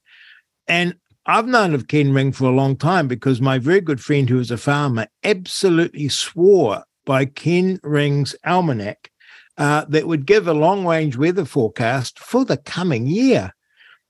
And 0.68 0.94
I've 1.24 1.47
known 1.47 1.73
of 1.73 1.86
Ken 1.86 2.12
Ring 2.12 2.32
for 2.32 2.47
a 2.47 2.51
long 2.51 2.77
time 2.77 3.07
because 3.07 3.40
my 3.40 3.59
very 3.59 3.81
good 3.81 4.01
friend 4.01 4.28
who 4.28 4.40
is 4.40 4.51
a 4.51 4.57
farmer 4.57 5.07
absolutely 5.23 6.09
swore 6.09 6.82
by 7.07 7.27
Ken 7.27 7.78
Ring's 7.85 8.35
almanac 8.44 9.09
uh, 9.57 9.85
that 9.89 10.09
would 10.09 10.27
give 10.27 10.49
a 10.49 10.53
long 10.53 10.85
range 10.85 11.16
weather 11.16 11.44
forecast 11.44 12.19
for 12.19 12.44
the 12.44 12.57
coming 12.57 13.07
year. 13.07 13.53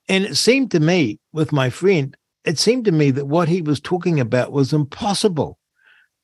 And 0.08 0.24
it 0.24 0.36
seemed 0.36 0.70
to 0.70 0.80
me, 0.80 1.18
with 1.34 1.52
my 1.52 1.68
friend, 1.68 2.16
it 2.46 2.58
seemed 2.58 2.86
to 2.86 2.92
me 2.92 3.10
that 3.10 3.26
what 3.26 3.48
he 3.48 3.60
was 3.60 3.78
talking 3.78 4.18
about 4.18 4.50
was 4.50 4.72
impossible, 4.72 5.58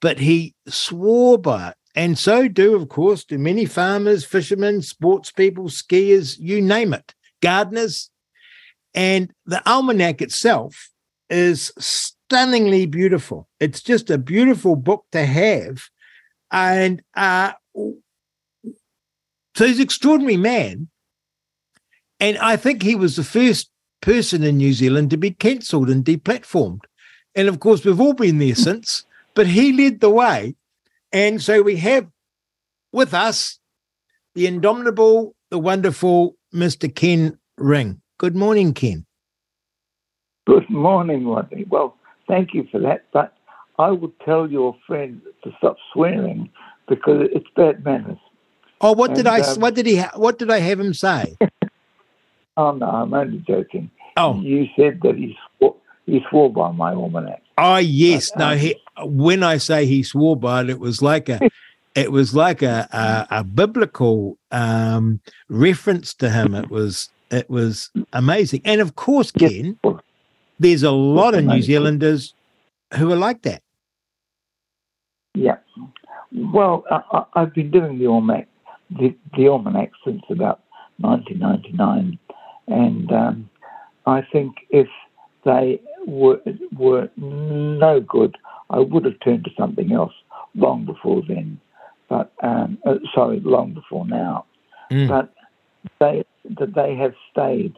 but 0.00 0.18
he 0.18 0.54
swore 0.68 1.36
by 1.36 1.68
it. 1.68 1.74
And 1.94 2.18
so 2.18 2.48
do, 2.48 2.74
of 2.74 2.88
course, 2.88 3.24
do 3.24 3.38
many 3.38 3.66
farmers, 3.66 4.24
fishermen, 4.24 4.80
sports 4.80 5.32
people, 5.32 5.64
skiers, 5.64 6.38
you 6.38 6.62
name 6.62 6.94
it, 6.94 7.14
gardeners, 7.42 8.10
and 8.98 9.32
the 9.46 9.62
almanac 9.64 10.20
itself 10.20 10.90
is 11.30 11.72
stunningly 11.78 12.84
beautiful. 12.84 13.48
It's 13.60 13.80
just 13.80 14.10
a 14.10 14.18
beautiful 14.18 14.74
book 14.74 15.04
to 15.12 15.24
have. 15.24 15.84
And 16.50 17.00
uh, 17.14 17.52
so 19.54 19.66
he's 19.66 19.76
an 19.76 19.82
extraordinary 19.82 20.36
man. 20.36 20.88
And 22.18 22.38
I 22.38 22.56
think 22.56 22.82
he 22.82 22.96
was 22.96 23.14
the 23.14 23.22
first 23.22 23.70
person 24.00 24.42
in 24.42 24.56
New 24.56 24.72
Zealand 24.72 25.10
to 25.10 25.16
be 25.16 25.30
cancelled 25.30 25.90
and 25.90 26.04
deplatformed. 26.04 26.80
And 27.36 27.46
of 27.46 27.60
course, 27.60 27.84
we've 27.84 28.00
all 28.00 28.14
been 28.14 28.38
there 28.38 28.54
since, 28.56 29.04
but 29.34 29.46
he 29.46 29.72
led 29.72 30.00
the 30.00 30.10
way. 30.10 30.56
And 31.12 31.40
so 31.40 31.62
we 31.62 31.76
have 31.76 32.08
with 32.92 33.14
us 33.14 33.60
the 34.34 34.48
indomitable, 34.48 35.36
the 35.50 35.58
wonderful 35.60 36.34
Mr. 36.52 36.92
Ken 36.92 37.38
Ring. 37.56 38.02
Good 38.18 38.34
morning, 38.34 38.74
Ken. 38.74 39.06
Good 40.44 40.68
morning, 40.68 41.28
Rodney. 41.28 41.64
Well, 41.70 41.96
thank 42.26 42.52
you 42.52 42.66
for 42.70 42.80
that. 42.80 43.04
But 43.12 43.32
I 43.78 43.92
would 43.92 44.18
tell 44.20 44.50
your 44.50 44.76
friend 44.88 45.22
to 45.44 45.52
stop 45.58 45.76
swearing 45.92 46.50
because 46.88 47.28
it's 47.32 47.46
bad 47.54 47.84
manners. 47.84 48.18
Oh, 48.80 48.92
what 48.92 49.10
and, 49.10 49.18
did 49.18 49.26
I? 49.28 49.40
Um, 49.40 49.60
what 49.60 49.74
did 49.76 49.86
he? 49.86 49.98
Ha- 49.98 50.12
what 50.16 50.38
did 50.38 50.50
I 50.50 50.58
have 50.58 50.80
him 50.80 50.94
say? 50.94 51.36
oh 52.56 52.72
no, 52.72 52.86
I'm 52.86 53.14
only 53.14 53.38
joking. 53.46 53.88
Oh, 54.16 54.40
you 54.40 54.66
said 54.76 54.98
that 55.02 55.14
he 55.14 55.36
swore, 55.58 55.76
he 56.06 56.20
swore 56.28 56.52
by 56.52 56.72
my 56.72 56.94
almanac. 56.94 57.42
Oh 57.56 57.76
yes, 57.76 58.30
but, 58.30 58.38
no. 58.40 58.52
Um, 58.52 58.58
he, 58.58 58.76
when 59.04 59.44
I 59.44 59.58
say 59.58 59.86
he 59.86 60.02
swore 60.02 60.36
by 60.36 60.62
it, 60.62 60.70
it 60.70 60.80
was 60.80 61.02
like 61.02 61.28
a, 61.28 61.40
it 61.94 62.10
was 62.10 62.34
like 62.34 62.62
a 62.62 62.88
a, 62.90 63.38
a 63.38 63.44
biblical 63.44 64.38
um, 64.50 65.20
reference 65.48 66.14
to 66.14 66.30
him. 66.30 66.56
It 66.56 66.68
was 66.68 67.10
it 67.30 67.48
was 67.50 67.90
amazing, 68.12 68.62
and 68.64 68.80
of 68.80 68.96
course, 68.96 69.30
Ken, 69.30 69.78
there's 70.58 70.82
a 70.82 70.90
lot 70.90 71.34
of 71.34 71.44
New 71.44 71.62
Zealanders 71.62 72.34
who 72.94 73.12
are 73.12 73.16
like 73.16 73.42
that. 73.42 73.62
Yeah. 75.34 75.58
Well, 76.32 76.84
I, 76.90 77.24
have 77.40 77.54
been 77.54 77.70
doing 77.70 77.98
the 77.98 78.06
almanac, 78.06 78.48
the, 78.90 79.14
the 79.36 79.48
almanac 79.48 79.92
since 80.04 80.22
about 80.30 80.60
1999, 80.98 82.18
and 82.66 83.12
um, 83.12 83.50
I 84.06 84.22
think 84.32 84.56
if 84.70 84.88
they 85.44 85.80
were 86.06 86.40
were 86.76 87.08
no 87.16 88.00
good, 88.00 88.36
I 88.70 88.80
would 88.80 89.04
have 89.04 89.20
turned 89.20 89.44
to 89.44 89.50
something 89.56 89.92
else 89.92 90.12
long 90.54 90.84
before 90.84 91.22
then. 91.26 91.60
But 92.08 92.32
um, 92.42 92.78
uh, 92.86 92.96
sorry, 93.14 93.40
long 93.40 93.74
before 93.74 94.06
now. 94.06 94.46
Mm. 94.90 95.08
But 95.08 95.32
they 96.00 96.24
that 96.58 96.74
they 96.74 96.94
have 96.96 97.14
stayed. 97.30 97.76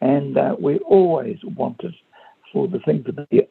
and 0.01 0.39
uh, 0.39 0.57
we 0.59 0.79
always 0.79 1.39
wanted 1.43 1.95
for 2.53 2.67
the 2.69 2.79
thing 2.81 3.05
to 3.05 3.13
be 3.13 3.43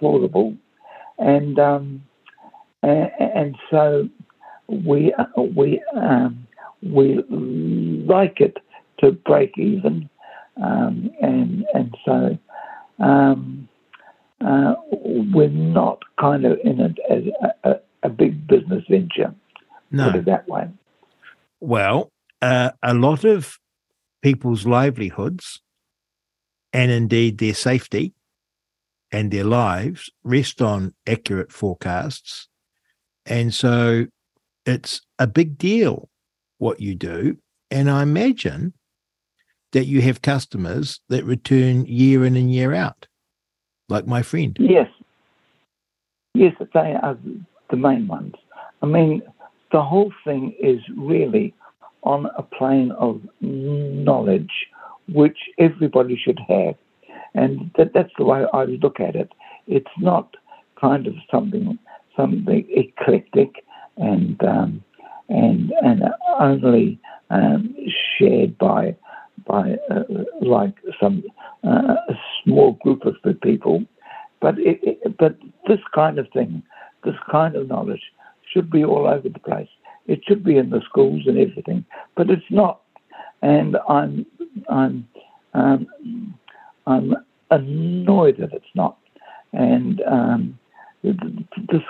affordable, 0.00 0.56
and 1.18 1.58
um, 1.58 2.02
and, 2.82 3.10
and 3.18 3.56
so 3.70 4.08
we 4.68 5.14
we 5.54 5.82
um, 5.96 6.46
we 6.82 7.22
like 8.06 8.40
it 8.40 8.58
to 9.00 9.12
break 9.12 9.56
even, 9.58 10.08
um, 10.62 11.10
and 11.20 11.64
and 11.74 11.96
so 12.04 12.38
um, 12.98 13.68
uh, 14.40 14.74
we're 14.90 15.48
not 15.48 16.02
kind 16.20 16.44
of 16.44 16.58
in 16.64 16.80
it 16.80 16.98
as 17.10 17.22
a, 17.64 17.74
a, 18.02 18.08
big 18.08 18.46
business 18.46 18.84
venture. 18.88 19.34
No. 19.90 20.10
Put 20.10 20.20
it 20.20 20.24
that 20.26 20.48
way. 20.48 20.68
Well, 21.60 22.10
uh, 22.40 22.72
a 22.82 22.94
lot 22.94 23.24
of 23.24 23.58
people's 24.22 24.66
livelihoods 24.66 25.60
and 26.72 26.90
indeed 26.90 27.38
their 27.38 27.54
safety 27.54 28.14
and 29.10 29.30
their 29.30 29.44
lives 29.44 30.10
rest 30.24 30.62
on 30.62 30.94
accurate 31.06 31.52
forecasts. 31.52 32.48
And 33.26 33.52
so 33.52 34.06
it's 34.64 35.02
a 35.18 35.26
big 35.26 35.58
deal 35.58 36.08
what 36.62 36.80
you 36.80 36.94
do. 36.94 37.36
And 37.72 37.90
I 37.90 38.02
imagine 38.02 38.72
that 39.72 39.86
you 39.86 40.00
have 40.02 40.22
customers 40.22 41.00
that 41.08 41.24
return 41.24 41.84
year 41.86 42.24
in 42.24 42.36
and 42.36 42.54
year 42.54 42.72
out 42.72 43.08
like 43.88 44.06
my 44.06 44.22
friend. 44.22 44.56
Yes. 44.60 44.86
Yes, 46.34 46.54
they 46.72 46.94
are 47.02 47.18
the 47.70 47.76
main 47.76 48.06
ones. 48.06 48.34
I 48.80 48.86
mean, 48.86 49.22
the 49.72 49.82
whole 49.82 50.12
thing 50.24 50.54
is 50.60 50.78
really 50.96 51.52
on 52.04 52.26
a 52.38 52.42
plane 52.42 52.92
of 52.92 53.20
knowledge 53.40 54.52
which 55.08 55.38
everybody 55.58 56.16
should 56.16 56.38
have. 56.48 56.76
And 57.34 57.72
that, 57.76 57.92
that's 57.92 58.12
the 58.18 58.24
way 58.24 58.44
I 58.52 58.64
look 58.64 59.00
at 59.00 59.16
it. 59.16 59.30
It's 59.66 59.96
not 59.98 60.36
kind 60.80 61.08
of 61.08 61.14
something 61.28 61.78
something 62.16 62.66
eclectic 62.68 63.64
and 63.96 64.42
um, 64.44 64.84
and 65.28 65.72
and 65.82 66.02
only 66.38 66.98
um, 67.30 67.74
shared 68.18 68.56
by 68.58 68.94
by 69.46 69.76
uh, 69.90 70.02
like 70.40 70.74
some 71.00 71.24
uh, 71.64 71.96
a 72.08 72.14
small 72.42 72.72
group 72.82 73.04
of 73.04 73.16
people. 73.42 73.84
But 74.40 74.58
it, 74.58 74.80
it, 74.82 75.18
but 75.18 75.36
this 75.68 75.80
kind 75.94 76.18
of 76.18 76.28
thing, 76.32 76.62
this 77.04 77.14
kind 77.30 77.54
of 77.54 77.68
knowledge, 77.68 78.02
should 78.52 78.70
be 78.70 78.84
all 78.84 79.06
over 79.06 79.28
the 79.28 79.38
place. 79.38 79.68
It 80.06 80.20
should 80.26 80.44
be 80.44 80.56
in 80.58 80.70
the 80.70 80.82
schools 80.88 81.22
and 81.26 81.38
everything, 81.38 81.84
but 82.16 82.28
it's 82.28 82.50
not. 82.50 82.80
And 83.40 83.76
I'm 83.88 84.26
I'm 84.68 85.08
um, 85.54 86.34
I'm 86.86 87.14
annoyed 87.50 88.36
that 88.38 88.52
it's 88.52 88.64
not. 88.74 88.98
And 89.52 90.02
um, 90.02 90.58
this 91.02 91.82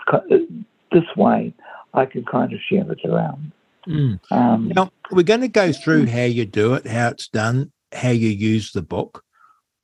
this 0.93 1.16
way, 1.16 1.55
I 1.94 2.06
can 2.06 2.24
kind 2.24 2.52
of 2.52 2.60
share 2.69 2.90
it 2.90 3.01
around. 3.05 3.52
Mm. 3.86 4.20
Um, 4.31 4.73
now, 4.74 4.90
we're 5.10 5.23
going 5.23 5.40
to 5.40 5.48
go 5.48 5.73
through 5.73 6.06
how 6.06 6.23
you 6.23 6.47
do 6.47 6.74
it, 6.74 6.86
how 6.86 7.09
it's 7.09 7.28
done, 7.28 7.73
how 7.93 8.10
you 8.10 8.28
use 8.28 8.73
the 8.73 8.82
book. 8.82 9.23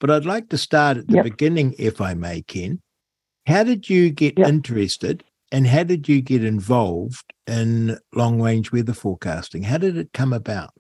But 0.01 0.11
I'd 0.11 0.25
like 0.25 0.49
to 0.51 0.59
start 0.59 0.97
at 0.97 1.09
the 1.09 1.17
yep. 1.17 1.25
beginning, 1.25 1.75
if 1.79 2.01
I 2.01 2.15
may, 2.15 2.43
Ken. 2.43 2.81
How 3.47 3.65
did 3.65 3.91
you 3.91 4.11
get 4.11 4.39
yep. 4.39 4.49
interested 4.49 5.25
and 5.51 5.67
how 5.67 5.83
did 5.83 6.09
you 6.09 6.21
get 6.21 6.45
involved 6.45 7.33
in 7.47 7.99
long 8.15 8.41
range 8.41 8.71
weather 8.71 8.93
forecasting? 8.93 9.63
How 9.63 9.79
did 9.79 9.97
it 9.97 10.13
come 10.13 10.33
about? 10.33 10.75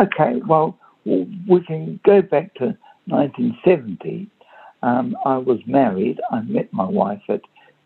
Okay, 0.00 0.40
well, 0.46 0.78
we 1.04 1.62
can 1.66 2.00
go 2.04 2.22
back 2.22 2.54
to 2.54 2.76
1970. 3.06 4.28
Um, 4.82 5.16
I 5.24 5.36
was 5.36 5.60
married. 5.66 6.20
I 6.30 6.40
met 6.40 6.72
my 6.72 6.84
wife 6.84 7.22
at 7.28 7.42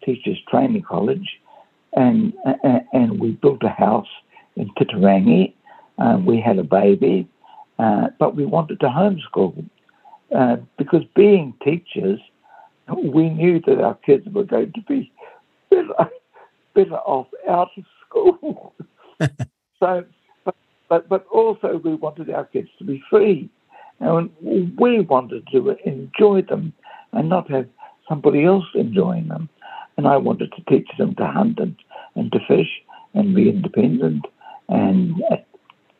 Teachers 0.08 0.38
Training 0.50 0.84
College, 0.88 1.28
and 1.92 2.32
and 2.94 3.20
we 3.20 3.32
built 3.32 3.62
a 3.62 3.68
house 3.68 4.08
in 4.56 4.70
Titirangi. 4.70 5.52
Uh, 5.98 6.18
we 6.24 6.40
had 6.40 6.58
a 6.58 6.64
baby, 6.64 7.28
uh, 7.78 8.06
but 8.18 8.34
we 8.34 8.46
wanted 8.46 8.80
to 8.80 8.86
homeschool 8.86 9.68
uh, 10.34 10.56
because 10.78 11.02
being 11.14 11.52
teachers, 11.62 12.20
we 12.88 13.28
knew 13.28 13.60
that 13.66 13.82
our 13.82 13.96
kids 13.96 14.26
were 14.32 14.44
going 14.44 14.72
to 14.72 14.80
be 14.88 15.12
better, 15.68 15.92
better 16.74 16.96
off 16.96 17.26
out 17.46 17.68
of 17.76 17.84
school. 18.06 18.72
so, 19.78 20.04
but, 20.46 20.54
but 20.88 21.08
but 21.10 21.26
also 21.26 21.82
we 21.84 21.96
wanted 21.96 22.30
our 22.30 22.46
kids 22.46 22.68
to 22.78 22.84
be 22.84 23.02
free, 23.10 23.50
and 24.00 24.30
we 24.42 25.00
wanted 25.00 25.46
to 25.52 25.76
enjoy 25.84 26.40
them 26.40 26.72
and 27.12 27.28
not 27.28 27.50
have 27.50 27.68
somebody 28.08 28.46
else 28.46 28.64
enjoying 28.74 29.28
them. 29.28 29.50
And 29.98 30.06
I 30.06 30.16
wanted 30.16 30.52
to 30.52 30.62
teach 30.70 30.88
them 30.96 31.14
to 31.16 31.26
hunt 31.26 31.58
and, 31.58 31.76
and 32.14 32.32
to 32.32 32.38
fish 32.48 32.82
and 33.14 33.34
be 33.34 33.50
independent 33.50 34.24
and 34.70 35.22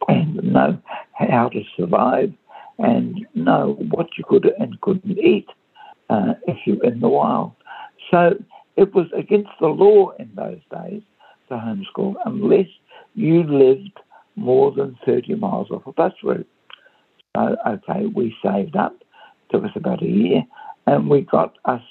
and 0.09 0.37
know 0.43 0.79
how 1.12 1.51
to 1.51 1.62
survive 1.77 2.33
and 2.79 3.27
know 3.35 3.77
what 3.91 4.07
you 4.16 4.25
could 4.25 4.51
and 4.59 4.81
couldn't 4.81 5.19
eat 5.19 5.49
uh, 6.09 6.35
if 6.47 6.57
you're 6.65 6.83
in 6.85 7.01
the 7.01 7.09
wild. 7.09 7.53
So 8.11 8.43
it 8.77 8.95
was 8.95 9.07
against 9.16 9.51
the 9.61 9.66
law 9.66 10.12
in 10.19 10.31
those 10.35 10.61
days 10.70 11.03
to 11.49 11.55
homeschool 11.55 12.15
unless 12.25 12.69
you 13.15 13.43
lived 13.43 13.99
more 14.37 14.73
than 14.73 14.97
30 15.05 15.35
miles 15.35 15.70
off 15.70 15.87
a 15.87 15.93
bus 15.93 16.12
route. 16.23 16.49
So, 17.37 17.57
okay, 17.66 18.07
we 18.07 18.35
saved 18.43 18.77
up, 18.77 18.95
took 19.51 19.65
us 19.65 19.70
about 19.75 20.03
a 20.03 20.07
year, 20.07 20.45
and 20.87 21.11
we 21.11 21.23
got 21.23 21.57
us, 21.65 21.83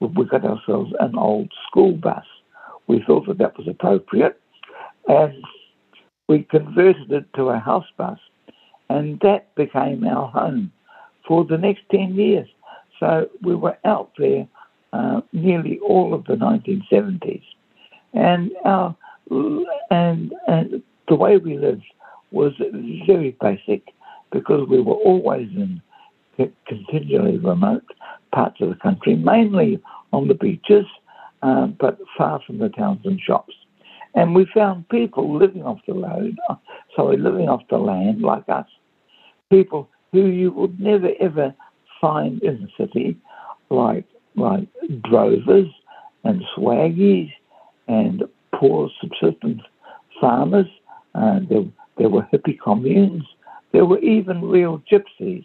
we 0.00 0.24
got 0.24 0.44
ourselves 0.44 0.92
an 1.00 1.16
old 1.16 1.52
school 1.68 1.92
bus. 1.92 2.24
We 2.86 3.02
thought 3.06 3.26
that 3.28 3.38
that 3.38 3.56
was 3.56 3.68
appropriate, 3.68 4.40
and 5.08 5.44
we 6.28 6.42
converted 6.44 7.12
it 7.12 7.26
to 7.36 7.50
a 7.50 7.58
house 7.58 7.86
bus, 7.96 8.18
and 8.88 9.20
that 9.20 9.54
became 9.54 10.04
our 10.04 10.28
home 10.28 10.72
for 11.26 11.44
the 11.44 11.58
next 11.58 11.82
10 11.90 12.14
years. 12.14 12.48
So 12.98 13.28
we 13.42 13.54
were 13.54 13.78
out 13.84 14.10
there 14.18 14.46
uh, 14.92 15.20
nearly 15.32 15.78
all 15.80 16.14
of 16.14 16.24
the 16.24 16.34
1970s, 16.34 17.44
and 18.12 18.50
our 18.64 18.96
and, 19.90 20.32
and 20.48 20.82
the 21.08 21.14
way 21.14 21.36
we 21.36 21.56
lived 21.56 21.84
was 22.32 22.52
very 23.06 23.36
basic 23.40 23.82
because 24.32 24.68
we 24.68 24.80
were 24.80 24.94
always 24.94 25.48
in 25.54 25.80
continually 26.66 27.38
remote 27.38 27.84
parts 28.32 28.60
of 28.60 28.68
the 28.68 28.74
country, 28.76 29.16
mainly 29.16 29.80
on 30.12 30.28
the 30.28 30.34
beaches, 30.34 30.86
uh, 31.42 31.66
but 31.66 31.98
far 32.16 32.40
from 32.46 32.58
the 32.58 32.68
towns 32.68 33.00
and 33.04 33.20
shops. 33.20 33.54
And 34.14 34.34
we 34.34 34.46
found 34.52 34.88
people 34.88 35.36
living 35.36 35.62
off 35.62 35.78
the 35.86 35.94
road, 35.94 36.36
uh, 36.48 36.56
sorry, 36.96 37.16
living 37.16 37.48
off 37.48 37.62
the 37.70 37.78
land 37.78 38.22
like 38.22 38.48
us, 38.48 38.66
people 39.50 39.88
who 40.12 40.26
you 40.26 40.50
would 40.52 40.80
never 40.80 41.10
ever 41.20 41.54
find 42.00 42.42
in 42.42 42.62
the 42.62 42.84
city, 42.84 43.16
like 43.70 44.04
like 44.36 44.66
drovers 45.02 45.68
and 46.24 46.42
swaggies 46.56 47.30
and 47.88 48.24
poor 48.54 48.90
subsistence 49.00 49.62
farmers. 50.20 50.66
Uh, 51.14 51.40
there, 51.48 51.64
there 51.98 52.08
were 52.08 52.26
hippie 52.32 52.58
communes. 52.62 53.24
There 53.72 53.84
were 53.84 53.98
even 54.00 54.42
real 54.42 54.82
gypsies 54.90 55.44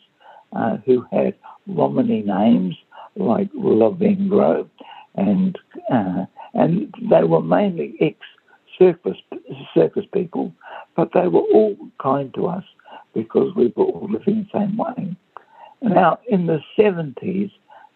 uh, 0.55 0.77
who 0.85 1.05
had 1.11 1.35
Romany 1.67 2.21
names 2.21 2.75
like 3.15 3.51
Lavengro, 3.53 4.69
and 5.15 5.57
uh, 5.91 6.25
and 6.53 6.93
they 7.09 7.23
were 7.23 7.41
mainly 7.41 7.95
ex 8.01 8.17
circus 8.77 9.17
circus 9.73 10.05
people, 10.13 10.53
but 10.95 11.09
they 11.13 11.27
were 11.27 11.41
all 11.53 11.77
kind 12.01 12.33
to 12.33 12.47
us 12.47 12.63
because 13.13 13.53
we 13.55 13.73
were 13.75 13.85
all 13.85 14.09
living 14.09 14.47
the 14.51 14.59
same 14.59 14.77
way. 14.77 15.15
Now, 15.81 16.19
in 16.27 16.47
the 16.47 16.59
70s, 16.77 17.51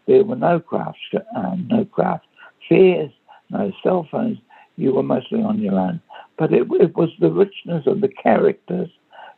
there 0.07 0.23
were 0.23 0.35
no 0.35 0.59
craft, 0.59 0.97
uh, 1.35 1.55
no 1.67 1.85
craft 1.85 2.25
fairs, 2.67 3.11
no 3.49 3.71
cell 3.83 4.07
phones. 4.11 4.37
You 4.77 4.93
were 4.93 5.03
mostly 5.03 5.41
on 5.41 5.59
your 5.59 5.77
own. 5.77 6.01
But 6.37 6.53
it, 6.53 6.67
it 6.79 6.95
was 6.95 7.09
the 7.19 7.31
richness 7.31 7.85
of 7.85 8.01
the 8.01 8.07
characters 8.07 8.89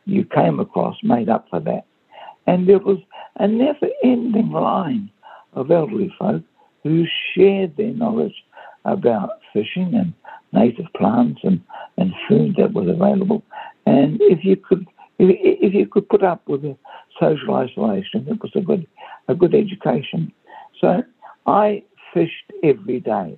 you 0.04 0.24
came 0.24 0.60
across 0.60 0.96
made 1.02 1.28
up 1.28 1.46
for 1.50 1.60
that. 1.60 1.86
And 2.46 2.68
there 2.68 2.78
was 2.78 2.98
a 3.36 3.46
never 3.46 3.88
ending 4.02 4.50
line 4.50 5.10
of 5.54 5.70
elderly 5.70 6.12
folk 6.18 6.42
who 6.82 7.04
shared 7.34 7.76
their 7.76 7.92
knowledge 7.92 8.44
about 8.84 9.30
fishing 9.52 9.94
and 9.94 10.12
native 10.52 10.86
plants 10.96 11.40
and, 11.44 11.60
and 11.96 12.12
food 12.28 12.56
that 12.56 12.72
was 12.72 12.88
available. 12.88 13.42
And 13.86 14.18
if 14.22 14.44
you 14.44 14.56
could 14.56 14.86
if, 15.18 15.36
if 15.40 15.74
you 15.74 15.86
could 15.86 16.08
put 16.08 16.22
up 16.22 16.46
with 16.48 16.62
the 16.62 16.76
social 17.20 17.54
isolation, 17.54 18.26
it 18.28 18.42
was 18.42 18.52
a 18.54 18.60
good 18.60 18.86
a 19.28 19.34
good 19.34 19.54
education. 19.54 20.32
So 20.80 21.02
I 21.46 21.82
fished 22.12 22.52
every 22.62 23.00
day. 23.00 23.36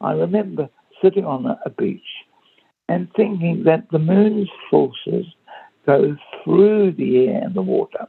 I 0.00 0.12
remember 0.12 0.68
sitting 1.00 1.24
on 1.24 1.46
a, 1.46 1.58
a 1.64 1.70
beach 1.70 2.00
and 2.88 3.08
thinking 3.16 3.64
that 3.64 3.90
the 3.90 3.98
moon's 3.98 4.50
forces 4.70 5.26
go 5.86 6.16
through 6.44 6.92
the 6.92 7.28
air 7.28 7.40
and 7.42 7.54
the 7.54 7.62
water. 7.62 8.06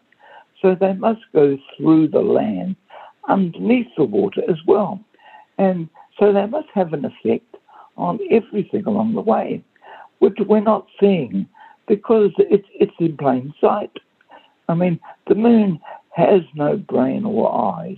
So 0.64 0.76
they 0.80 0.94
must 0.94 1.22
go 1.34 1.58
through 1.78 2.08
the 2.08 2.22
land 2.22 2.78
underneath 3.30 3.88
the 3.98 4.06
water 4.06 4.42
as 4.50 4.58
well. 4.66 5.00
And 5.58 5.90
so 6.20 6.34
they 6.34 6.46
must 6.46 6.70
have 6.74 6.94
an 6.94 7.06
effect 7.06 7.58
on 7.98 8.20
everything 8.32 8.86
along 8.86 9.14
the 9.14 9.22
way, 9.22 9.64
which 10.20 10.38
we're 10.48 10.62
not 10.62 10.88
seeing 11.00 11.48
because 11.88 12.32
it's, 12.38 12.68
it's 12.80 12.94
in 13.00 13.18
plain 13.18 13.54
sight. 13.60 13.92
I 14.70 14.74
mean, 14.74 15.00
the 15.28 15.36
moon 15.36 15.80
has 16.16 16.42
no 16.56 16.78
brain 16.78 17.26
or 17.26 17.76
eyes, 17.76 17.98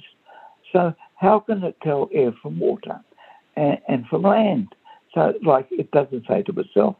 so 0.74 0.94
how 1.16 1.40
can 1.40 1.64
it 1.64 1.78
tell 1.84 2.10
air 2.14 2.34
from 2.42 2.60
water 2.60 3.00
and, 3.56 3.78
and 3.88 4.08
from 4.08 4.24
land? 4.24 4.74
So, 5.14 5.34
like, 5.46 5.68
it 5.72 5.92
doesn't 5.92 6.26
say 6.28 6.42
to 6.44 6.60
itself, 6.60 6.96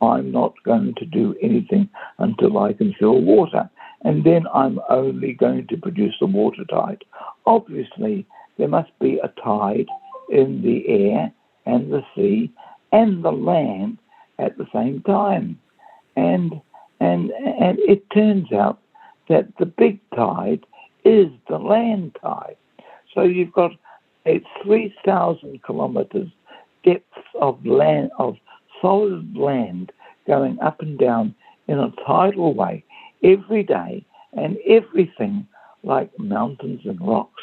I'm 0.00 0.32
not 0.32 0.54
going 0.64 0.94
to 0.96 1.04
do 1.04 1.36
anything 1.42 1.88
until 2.18 2.58
I 2.58 2.72
can 2.72 2.94
feel 2.98 3.20
water, 3.20 3.70
and 4.02 4.24
then 4.24 4.46
I'm 4.54 4.80
only 4.88 5.32
going 5.34 5.66
to 5.68 5.76
produce 5.76 6.14
a 6.20 6.26
water 6.26 6.64
tide. 6.64 7.04
Obviously, 7.46 8.26
there 8.58 8.68
must 8.68 8.90
be 8.98 9.18
a 9.22 9.28
tide 9.42 9.86
in 10.30 10.62
the 10.62 10.88
air 10.88 11.32
and 11.66 11.92
the 11.92 12.02
sea 12.14 12.52
and 12.92 13.24
the 13.24 13.32
land 13.32 13.98
at 14.38 14.56
the 14.56 14.66
same 14.72 15.02
time. 15.02 15.58
And, 16.16 16.60
and, 17.00 17.30
and 17.30 17.78
it 17.80 18.08
turns 18.10 18.52
out 18.52 18.80
that 19.28 19.48
the 19.58 19.66
big 19.66 20.00
tide 20.14 20.64
is 21.04 21.28
the 21.48 21.58
land 21.58 22.16
tide. 22.22 22.56
So 23.14 23.22
you've 23.22 23.52
got 23.52 23.72
a 24.26 24.42
3,000 24.64 25.62
kilometres 25.64 26.28
depth 26.84 27.04
of 27.40 27.64
land, 27.66 28.10
of 28.18 28.36
solid 28.80 29.36
land 29.36 29.92
going 30.26 30.58
up 30.60 30.80
and 30.80 30.98
down 30.98 31.34
in 31.68 31.78
a 31.78 31.92
tidal 32.06 32.54
way 32.54 32.84
every 33.22 33.62
day, 33.62 34.04
and 34.32 34.56
everything 34.68 35.46
like 35.82 36.10
mountains 36.18 36.80
and 36.84 37.00
rocks, 37.00 37.42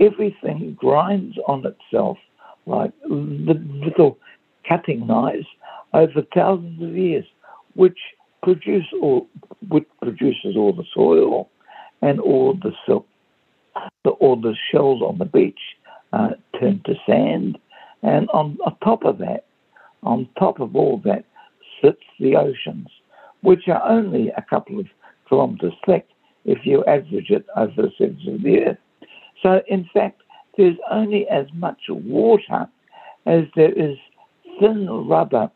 everything 0.00 0.76
grinds 0.78 1.36
on 1.46 1.64
itself 1.66 2.18
like 2.66 2.92
little 3.08 4.18
cutting 4.68 5.06
knives 5.06 5.46
over 5.94 6.22
thousands 6.34 6.82
of 6.82 6.96
years, 6.96 7.24
which 7.74 7.98
produce 8.42 8.86
all, 9.00 9.26
which 9.68 9.86
produces 10.00 10.56
all 10.56 10.72
the 10.72 10.84
soil 10.94 11.48
and 12.02 12.20
all 12.20 12.54
the 12.54 12.72
silk, 12.86 13.06
the, 14.04 14.10
all 14.10 14.36
the 14.36 14.54
shells 14.70 15.02
on 15.02 15.18
the 15.18 15.24
beach 15.24 15.58
uh, 16.12 16.30
turn 16.58 16.80
to 16.84 16.94
sand, 17.06 17.58
and 18.02 18.28
on, 18.30 18.58
on 18.64 18.76
top 18.84 19.04
of 19.04 19.18
that, 19.18 19.46
on 20.02 20.28
top 20.38 20.60
of 20.60 20.76
all 20.76 21.00
that, 21.04 21.24
sits 21.82 22.02
the 22.20 22.36
oceans, 22.36 22.88
which 23.42 23.68
are 23.68 23.82
only 23.88 24.30
a 24.36 24.42
couple 24.48 24.78
of 24.78 24.86
kilometres 25.28 25.74
thick 25.86 26.06
if 26.44 26.64
you 26.64 26.84
average 26.84 27.30
it 27.30 27.46
over 27.56 27.82
the 27.82 27.90
surface 27.98 28.26
of 28.26 28.42
the 28.42 28.60
earth. 28.60 28.78
So, 29.42 29.62
in 29.68 29.88
fact, 29.92 30.22
there's 30.56 30.76
only 30.90 31.28
as 31.28 31.46
much 31.54 31.80
water 31.88 32.68
as 33.26 33.44
there 33.54 33.72
is 33.72 33.96
thin 34.58 34.88
rubber 34.88 35.50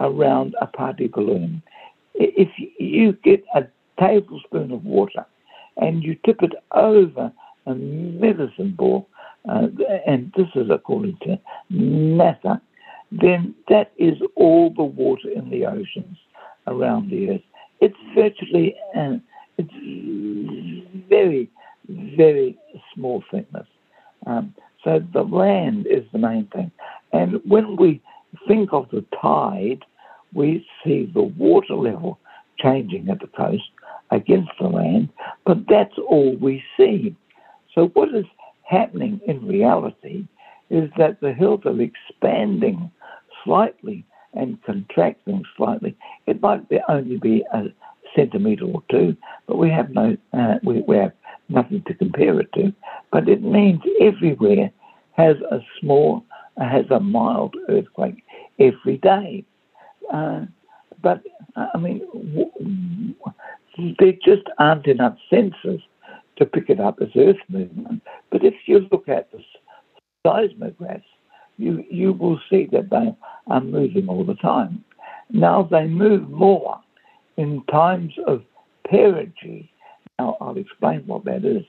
around 0.00 0.54
a 0.60 0.66
party 0.66 1.08
balloon. 1.08 1.62
If 2.14 2.48
you 2.78 3.12
get 3.24 3.44
a 3.54 3.64
tablespoon 4.00 4.72
of 4.72 4.84
water 4.84 5.24
and 5.76 6.02
you 6.02 6.16
tip 6.24 6.42
it 6.42 6.52
over 6.72 7.32
a 7.66 7.74
medicine 7.74 8.74
ball, 8.76 9.08
uh, 9.48 9.68
and 10.06 10.32
this 10.36 10.48
is 10.54 10.68
according 10.70 11.16
to 11.22 11.38
NASA, 11.72 12.60
then 13.12 13.54
that 13.68 13.92
is 13.96 14.18
all 14.34 14.70
the 14.74 14.82
water 14.82 15.30
in 15.30 15.48
the 15.50 15.64
oceans 15.66 16.18
around 16.66 17.10
the 17.10 17.30
Earth. 17.30 17.40
It's 17.80 17.96
virtually 18.14 18.74
an 18.94 19.22
it's 19.58 21.08
very, 21.08 21.50
very 21.88 22.56
small 22.94 23.24
thickness. 23.30 23.66
Um, 24.26 24.54
so 24.84 25.00
the 25.12 25.22
land 25.22 25.86
is 25.86 26.04
the 26.12 26.18
main 26.18 26.46
thing. 26.46 26.70
And 27.12 27.40
when 27.44 27.76
we 27.76 28.00
think 28.46 28.72
of 28.72 28.88
the 28.90 29.04
tide, 29.20 29.84
we 30.32 30.64
see 30.84 31.10
the 31.12 31.22
water 31.22 31.74
level 31.74 32.18
changing 32.58 33.08
at 33.08 33.20
the 33.20 33.26
coast 33.26 33.70
against 34.10 34.50
the 34.60 34.68
land, 34.68 35.08
but 35.44 35.58
that's 35.68 35.94
all 36.08 36.36
we 36.36 36.62
see. 36.76 37.14
So 37.74 37.88
what 37.94 38.14
is 38.14 38.24
happening 38.62 39.20
in 39.26 39.46
reality 39.46 40.26
is 40.70 40.90
that 40.98 41.20
the 41.20 41.32
hills 41.32 41.60
are 41.64 41.80
expanding 41.80 42.90
slightly 43.44 44.04
and 44.34 44.62
contracting 44.64 45.44
slightly. 45.56 45.96
It 46.26 46.40
might 46.42 46.68
be 46.68 46.78
only 46.88 47.16
be 47.18 47.44
a 47.52 47.64
centimetre 48.14 48.64
or 48.64 48.82
two, 48.90 49.16
but 49.46 49.58
we 49.58 49.70
have 49.70 49.90
no 49.90 50.16
uh, 50.32 50.54
we, 50.62 50.82
we 50.82 50.96
have 50.96 51.12
nothing 51.48 51.82
to 51.86 51.94
compare 51.94 52.38
it 52.40 52.52
to. 52.54 52.72
But 53.10 53.28
it 53.28 53.42
means 53.42 53.80
everywhere 54.00 54.70
has 55.12 55.36
a 55.50 55.60
small 55.80 56.24
has 56.58 56.86
a 56.90 57.00
mild 57.00 57.54
earthquake 57.68 58.22
every 58.58 58.98
day. 58.98 59.44
Uh, 60.12 60.46
but 61.02 61.22
I 61.56 61.78
mean, 61.78 62.00
w- 62.34 63.14
there 63.98 64.12
just 64.24 64.48
aren't 64.58 64.86
enough 64.86 65.16
sensors 65.30 65.82
to 66.36 66.46
pick 66.46 66.68
it 66.68 66.80
up 66.80 66.98
as 67.00 67.08
earth 67.16 67.36
movement. 67.48 68.02
But 68.30 68.44
if 68.44 68.54
you 68.66 68.86
look 68.90 69.08
at 69.08 69.30
the 69.32 69.40
seismographs, 70.26 71.02
you, 71.58 71.84
you 71.90 72.12
will 72.12 72.40
see 72.48 72.68
that 72.72 72.90
they 72.90 73.14
are 73.48 73.60
moving 73.60 74.08
all 74.08 74.24
the 74.24 74.34
time. 74.36 74.84
Now 75.30 75.68
they 75.70 75.86
move 75.86 76.30
more 76.30 76.80
in 77.36 77.62
times 77.70 78.14
of 78.26 78.42
perigee. 78.90 79.68
Now 80.18 80.36
I'll 80.40 80.56
explain 80.56 81.02
what 81.06 81.24
that 81.24 81.44
is. 81.44 81.64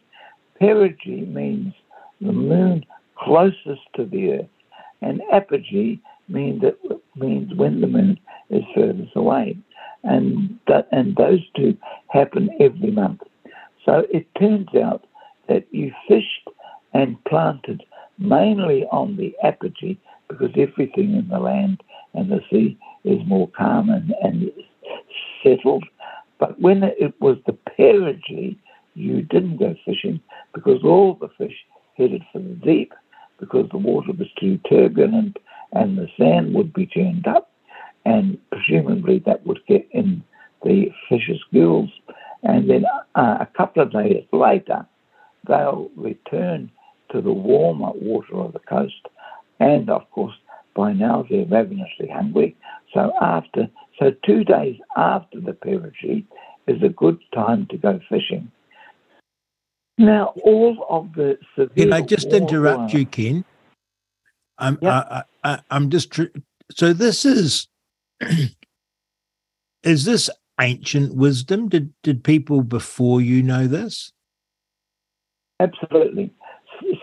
Perigee 0.62 1.28
means 1.28 1.74
the 2.22 2.32
moon 2.32 2.86
closest 3.18 3.82
to 3.96 4.06
the 4.06 4.34
earth, 4.34 4.50
and 5.02 5.22
apogee 5.32 6.00
means 6.28 6.62
that 6.62 6.78
means 7.16 7.54
when 7.56 7.82
the 7.82 7.88
moon 7.88 8.20
is 8.50 8.64
furthest 8.76 9.16
away, 9.16 9.58
and 10.04 10.58
that, 10.68 10.88
and 10.92 11.16
those 11.16 11.42
two 11.56 11.78
happen 12.10 12.50
every 12.60 12.92
month. 12.92 13.22
So 13.86 14.06
it 14.12 14.28
turns 14.40 14.70
out 14.76 15.06
that 15.48 15.66
you 15.72 15.92
fished 16.08 16.48
and 16.94 17.24
planted 17.26 17.84
mainly 18.20 18.86
on 18.92 19.16
the 19.18 19.36
apogee 19.44 19.98
because 20.28 20.52
everything 20.56 21.16
in 21.16 21.28
the 21.30 21.40
land 21.40 21.82
and 22.14 22.32
the 22.32 22.42
sea 22.52 22.78
is 23.04 23.20
more 23.28 23.50
calm 23.58 23.90
and, 23.90 24.14
and 24.22 24.52
settled. 25.44 25.86
But 26.40 26.60
when 26.60 26.84
it 26.84 27.14
was 27.20 27.38
the 27.46 27.54
perigee, 27.54 28.58
you 28.94 29.22
didn't 29.22 29.58
go 29.58 29.76
fishing 29.86 30.20
because 30.54 30.84
all 30.84 31.16
the 31.16 31.30
fish 31.38 31.56
headed 31.98 32.24
for 32.32 32.40
the 32.40 32.56
deep 32.64 32.94
because 33.40 33.68
the 33.72 33.78
water 33.78 34.12
was 34.12 34.28
too 34.40 34.60
turbulent 34.70 35.38
and 35.72 35.98
the 35.98 36.08
sand 36.18 36.54
would 36.54 36.74
be 36.74 36.86
turned 36.86 37.28
up 37.28 37.52
and 38.06 38.38
presumably 38.52 39.20
that 39.26 39.46
would 39.46 39.60
get 39.68 39.88
in 39.92 40.24
the 40.64 40.92
fish's 41.08 41.42
gills 41.54 41.90
and 42.44 42.70
then 42.70 42.86
uh, 43.16 43.38
a 43.42 43.48
couple 43.58 43.84
of 43.84 43.92
days 43.92 44.24
later, 44.32 44.86
they'll 45.48 45.90
return 45.96 46.72
to 47.12 47.22
the 47.22 47.34
warmer 47.34 47.92
water 47.94 48.38
of 48.38 48.54
the 48.54 48.60
coast. 48.60 49.08
And 49.60 49.90
of 49.90 50.10
course, 50.12 50.36
by 50.76 50.94
now 50.94 51.26
they're 51.30 51.46
ravenously 51.46 52.10
hungry. 52.12 52.56
So 52.94 53.12
after, 53.22 53.70
so 54.00 54.12
two 54.26 54.44
days 54.44 54.78
after 54.96 55.40
the 55.40 55.54
perigee 55.54 56.26
is 56.68 56.82
a 56.84 56.90
good 56.90 57.20
time 57.34 57.68
to 57.72 57.78
go 57.78 58.00
fishing. 58.10 58.52
Now, 59.98 60.34
all 60.44 60.86
of 60.90 61.14
the 61.14 61.38
severe. 61.56 61.86
Can 61.86 61.94
I 61.94 62.02
just 62.02 62.28
interrupt 62.28 62.94
you, 62.94 63.06
Ken? 63.06 63.44
I'm, 64.58 64.78
yep. 64.82 65.28
I, 65.44 65.60
am 65.70 65.90
just. 65.90 66.12
Tr- 66.12 66.36
so 66.72 66.94
this 66.94 67.26
is. 67.26 67.68
is 69.84 70.06
this 70.06 70.30
ancient 70.62 71.16
wisdom? 71.16 71.68
Did 71.68 71.94
did 72.02 72.24
people 72.24 72.64
before 72.64 73.20
you 73.20 73.44
know 73.44 73.68
this? 73.68 74.14
Absolutely. 75.60 76.32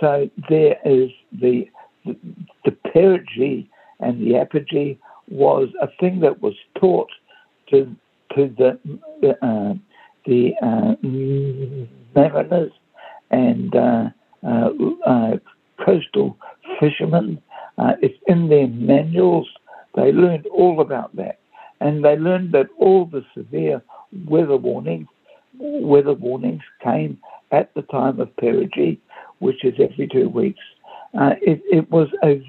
So 0.00 0.30
there 0.48 0.76
is 0.84 1.10
the 1.32 1.68
the, 2.04 2.70
perigee 2.94 3.68
and 3.98 4.24
the 4.24 4.36
apogee 4.36 4.96
was 5.28 5.68
a 5.80 5.88
thing 5.98 6.20
that 6.20 6.40
was 6.40 6.54
taught 6.78 7.10
to 7.70 7.94
to 8.34 8.48
the 8.58 9.36
uh, 9.42 9.74
the 10.24 10.52
uh, 10.62 10.94
mariners 12.14 12.72
and 13.30 13.74
uh, 13.74 14.08
uh, 14.46 14.70
uh 15.06 15.36
coastal 15.84 16.36
fishermen. 16.78 17.42
Uh, 17.78 17.92
it's 18.00 18.18
in 18.26 18.48
their 18.48 18.68
manuals. 18.68 19.48
They 19.94 20.12
learned 20.12 20.46
all 20.46 20.80
about 20.80 21.14
that 21.16 21.38
and 21.80 22.04
they 22.04 22.16
learned 22.16 22.52
that 22.52 22.68
all 22.78 23.06
the 23.06 23.24
severe 23.34 23.82
weather 24.26 24.56
warnings 24.56 25.08
weather 25.58 26.12
warnings 26.12 26.62
came 26.82 27.18
at 27.50 27.72
the 27.74 27.82
time 27.82 28.20
of 28.20 28.34
perigee, 28.36 28.98
which 29.38 29.64
is 29.64 29.74
every 29.78 30.08
two 30.08 30.28
weeks. 30.28 30.60
Uh, 31.18 31.34
it, 31.40 31.62
it, 31.70 31.90
was 31.90 32.08
a 32.22 32.42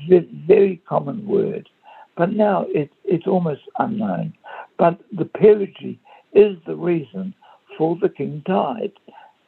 very 0.47 0.81
common 0.87 1.25
word, 1.25 1.69
but 2.17 2.33
now 2.33 2.65
it, 2.69 2.91
it's 3.05 3.27
almost 3.27 3.61
unknown. 3.79 4.33
But 4.77 4.99
the 5.17 5.25
perigee 5.25 5.99
is 6.33 6.57
the 6.65 6.75
reason 6.75 7.33
for 7.77 7.97
the 8.01 8.09
king 8.09 8.43
tide, 8.45 8.91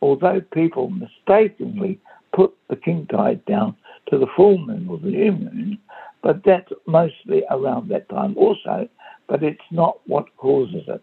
although 0.01 0.41
people 0.53 0.89
mistakenly 0.89 1.99
put 2.33 2.55
the 2.69 2.75
king 2.75 3.07
tide 3.11 3.43
down 3.45 3.75
to 4.09 4.17
the 4.17 4.27
full 4.37 4.57
moon 4.57 4.87
or 4.89 4.97
the 4.99 5.07
new 5.09 5.31
moon, 5.31 5.77
but 6.21 6.41
that's 6.45 6.71
mostly 6.85 7.43
around 7.49 7.89
that 7.89 8.07
time 8.09 8.35
also 8.37 8.87
but 9.29 9.43
it's 9.43 9.61
not 9.71 9.99
what 10.07 10.25
causes 10.35 10.83
it. 10.87 11.01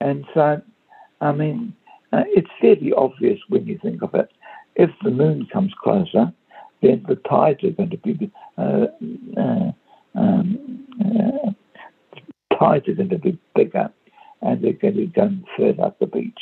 And 0.00 0.24
so, 0.32 0.62
I 1.20 1.32
mean, 1.32 1.74
uh, 2.12 2.22
it's 2.28 2.48
fairly 2.60 2.92
obvious 2.92 3.38
when 3.48 3.66
you 3.66 3.78
think 3.82 4.02
of 4.02 4.14
it. 4.14 4.30
If 4.76 4.90
the 5.02 5.10
moon 5.10 5.46
comes 5.52 5.72
closer, 5.82 6.32
then 6.82 7.04
the 7.08 7.16
tides 7.16 7.62
are 7.64 7.70
going 7.70 7.90
to 7.90 7.96
be 7.98 8.30
uh, 8.56 8.86
uh, 9.36 9.72
um, 10.14 10.86
uh, 11.00 11.50
tides 12.58 12.88
are 12.88 12.94
going 12.94 13.10
to 13.10 13.18
be 13.18 13.38
bigger, 13.54 13.90
and 14.42 14.62
they're 14.62 14.72
going 14.72 14.96
to 14.96 15.06
go 15.06 15.30
further 15.56 15.84
up 15.84 15.98
the 15.98 16.06
beach. 16.06 16.38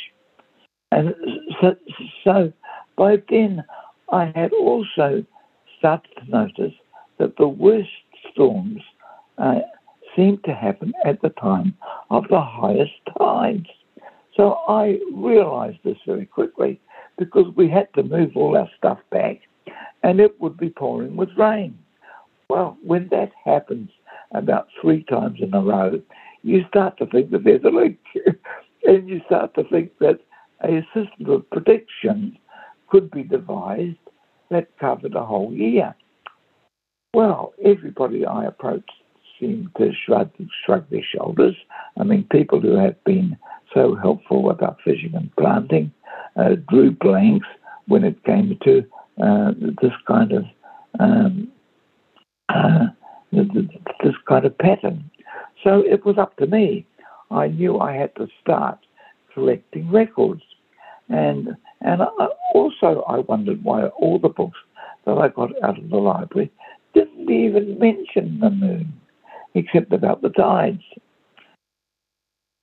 And 0.91 1.13
so, 1.61 1.75
so 2.23 2.53
by 2.97 3.17
then, 3.29 3.63
I 4.11 4.31
had 4.35 4.51
also 4.53 5.23
started 5.77 6.09
to 6.17 6.29
notice 6.29 6.73
that 7.19 7.37
the 7.37 7.47
worst 7.47 7.89
storms 8.31 8.81
uh, 9.37 9.59
seemed 10.15 10.43
to 10.45 10.53
happen 10.53 10.93
at 11.05 11.21
the 11.21 11.29
time 11.29 11.75
of 12.09 12.25
the 12.29 12.41
highest 12.41 12.91
tides. 13.17 13.67
So 14.35 14.57
I 14.67 14.99
realized 15.13 15.77
this 15.83 15.97
very 16.05 16.25
quickly 16.25 16.79
because 17.19 17.53
we 17.55 17.69
had 17.69 17.93
to 17.93 18.01
move 18.01 18.31
all 18.35 18.57
our 18.57 18.69
stuff 18.77 18.97
back 19.11 19.41
and 20.01 20.19
it 20.19 20.39
would 20.39 20.57
be 20.57 20.69
pouring 20.69 21.17
with 21.17 21.29
rain. 21.37 21.77
Well, 22.49 22.77
when 22.81 23.09
that 23.11 23.31
happens 23.45 23.91
about 24.31 24.69
three 24.81 25.03
times 25.03 25.39
in 25.41 25.53
a 25.53 25.61
row, 25.61 26.01
you 26.41 26.63
start 26.69 26.97
to 26.97 27.05
think 27.05 27.29
that 27.31 27.43
there's 27.43 27.63
a 27.65 27.67
leak 27.67 27.99
and 28.85 29.07
you 29.07 29.21
start 29.25 29.53
to 29.55 29.65
think 29.65 29.91
that 29.99 30.19
a 30.63 30.81
system 30.93 31.29
of 31.29 31.49
prediction 31.49 32.37
could 32.87 33.11
be 33.11 33.23
devised 33.23 33.97
that 34.49 34.77
covered 34.79 35.13
a 35.13 35.25
whole 35.25 35.53
year. 35.53 35.93
Well, 37.13 37.53
everybody 37.63 38.25
I 38.25 38.45
approached 38.45 38.91
seemed 39.39 39.69
to 39.77 39.91
shrug, 40.05 40.31
shrug 40.65 40.89
their 40.89 41.03
shoulders. 41.03 41.55
I 41.99 42.03
mean, 42.03 42.25
people 42.31 42.61
who 42.61 42.75
have 42.77 43.03
been 43.03 43.37
so 43.73 43.95
helpful 43.95 44.49
about 44.49 44.79
fishing 44.83 45.13
and 45.13 45.35
planting 45.35 45.91
uh, 46.35 46.55
drew 46.69 46.91
blanks 46.91 47.47
when 47.87 48.03
it 48.03 48.23
came 48.23 48.57
to 48.63 48.85
uh, 49.21 49.51
this 49.81 49.93
kind 50.07 50.31
of 50.31 50.45
um, 50.99 51.47
uh, 52.49 52.87
this 53.31 54.15
kind 54.27 54.45
of 54.45 54.57
pattern. 54.57 55.09
So 55.63 55.83
it 55.85 56.05
was 56.05 56.17
up 56.17 56.35
to 56.37 56.47
me. 56.47 56.85
I 57.31 57.47
knew 57.47 57.79
I 57.79 57.93
had 57.93 58.15
to 58.15 58.27
start 58.41 58.79
collecting 59.33 59.91
records, 59.91 60.41
and 61.09 61.55
and 61.81 62.01
I, 62.01 62.27
also 62.53 63.03
I 63.07 63.19
wondered 63.19 63.63
why 63.63 63.87
all 63.87 64.19
the 64.19 64.29
books 64.29 64.57
that 65.05 65.17
I 65.17 65.29
got 65.29 65.51
out 65.63 65.77
of 65.77 65.89
the 65.89 65.97
library 65.97 66.51
didn't 66.93 67.29
even 67.29 67.77
mention 67.79 68.39
the 68.39 68.49
moon 68.49 68.93
except 69.55 69.93
about 69.93 70.21
the 70.21 70.29
tides. 70.29 70.83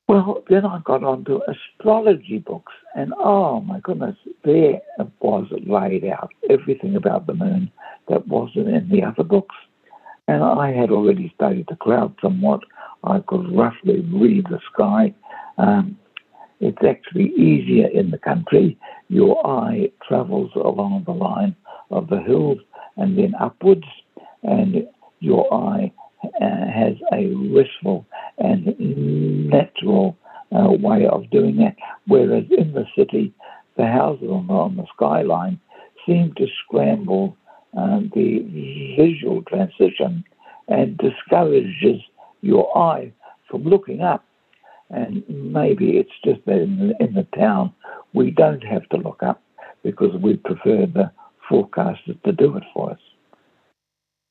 Well, 0.08 0.44
then 0.48 0.64
I 0.64 0.80
got 0.84 1.02
onto 1.02 1.40
astrology 1.48 2.38
books, 2.38 2.72
and 2.94 3.12
oh 3.18 3.60
my 3.60 3.80
goodness, 3.80 4.16
there 4.44 4.80
was 5.20 5.46
laid 5.66 6.04
out 6.04 6.30
everything 6.48 6.94
about 6.94 7.26
the 7.26 7.34
moon 7.34 7.72
that 8.08 8.28
wasn't 8.28 8.68
in 8.68 8.88
the 8.88 9.02
other 9.02 9.24
books. 9.24 9.56
And 10.28 10.44
I 10.44 10.72
had 10.72 10.90
already 10.90 11.32
studied 11.34 11.66
the 11.68 11.76
clouds 11.76 12.14
somewhat. 12.22 12.60
I 13.02 13.18
could 13.26 13.52
roughly 13.56 14.00
read 14.12 14.46
the 14.48 14.60
sky. 14.72 15.12
Um, 15.58 15.98
it's 16.60 16.84
actually 16.88 17.32
easier 17.32 17.88
in 17.88 18.10
the 18.12 18.18
country. 18.18 18.78
Your 19.08 19.44
eye 19.44 19.90
travels 20.06 20.52
along 20.54 21.02
the 21.06 21.12
line 21.12 21.56
of 21.90 22.08
the 22.08 22.20
hills 22.20 22.58
and 22.96 23.18
then 23.18 23.34
upwards, 23.40 23.86
and 24.44 24.86
your 25.18 25.52
eye 25.52 25.92
has 26.40 26.94
a 27.12 27.26
restful 27.54 28.06
and 28.38 28.74
natural 29.48 30.16
uh, 30.52 30.70
way 30.70 31.06
of 31.06 31.28
doing 31.30 31.56
that. 31.56 31.76
Whereas 32.06 32.44
in 32.50 32.72
the 32.72 32.86
city, 32.96 33.32
the 33.76 33.86
houses 33.86 34.28
on 34.30 34.46
the, 34.46 34.52
on 34.52 34.76
the 34.76 34.86
skyline 34.94 35.60
seem 36.06 36.32
to 36.36 36.46
scramble 36.64 37.36
uh, 37.76 38.00
the 38.14 38.94
visual 38.96 39.42
transition 39.42 40.24
and 40.68 40.98
discourages 40.98 42.00
your 42.40 42.76
eye 42.76 43.12
from 43.50 43.64
looking 43.64 44.00
up. 44.00 44.24
And 44.90 45.24
maybe 45.28 45.96
it's 45.98 46.12
just 46.24 46.44
that 46.46 46.60
in 46.60 46.78
the, 46.78 47.04
in 47.04 47.14
the 47.14 47.26
town 47.36 47.72
we 48.12 48.30
don't 48.30 48.62
have 48.62 48.88
to 48.90 48.96
look 48.96 49.22
up 49.22 49.42
because 49.82 50.14
we 50.22 50.36
prefer 50.36 50.86
the 50.86 51.10
forecasters 51.50 52.20
to 52.24 52.32
do 52.32 52.56
it 52.56 52.64
for 52.72 52.92
us. 52.92 52.98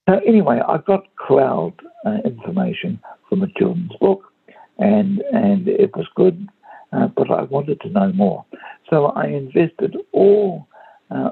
So 0.08 0.20
anyway, 0.26 0.62
I 0.68 0.78
got 0.78 1.04
cloud 1.16 1.74
uh, 2.06 2.18
information 2.24 3.00
from 3.28 3.42
a 3.42 3.48
children's 3.58 3.96
book, 4.00 4.32
and 4.78 5.24
and 5.34 5.68
it 5.68 5.96
was 5.96 6.06
good, 6.16 6.48
uh, 6.94 7.08
but 7.08 7.32
I 7.32 7.44
wanted 7.44 7.82
to 7.82 7.90
know 7.90 8.12
more. 8.14 8.46
So 8.90 9.08
I 9.08 9.26
invested 9.26 9.98
all 10.12 10.68
uh, 11.10 11.32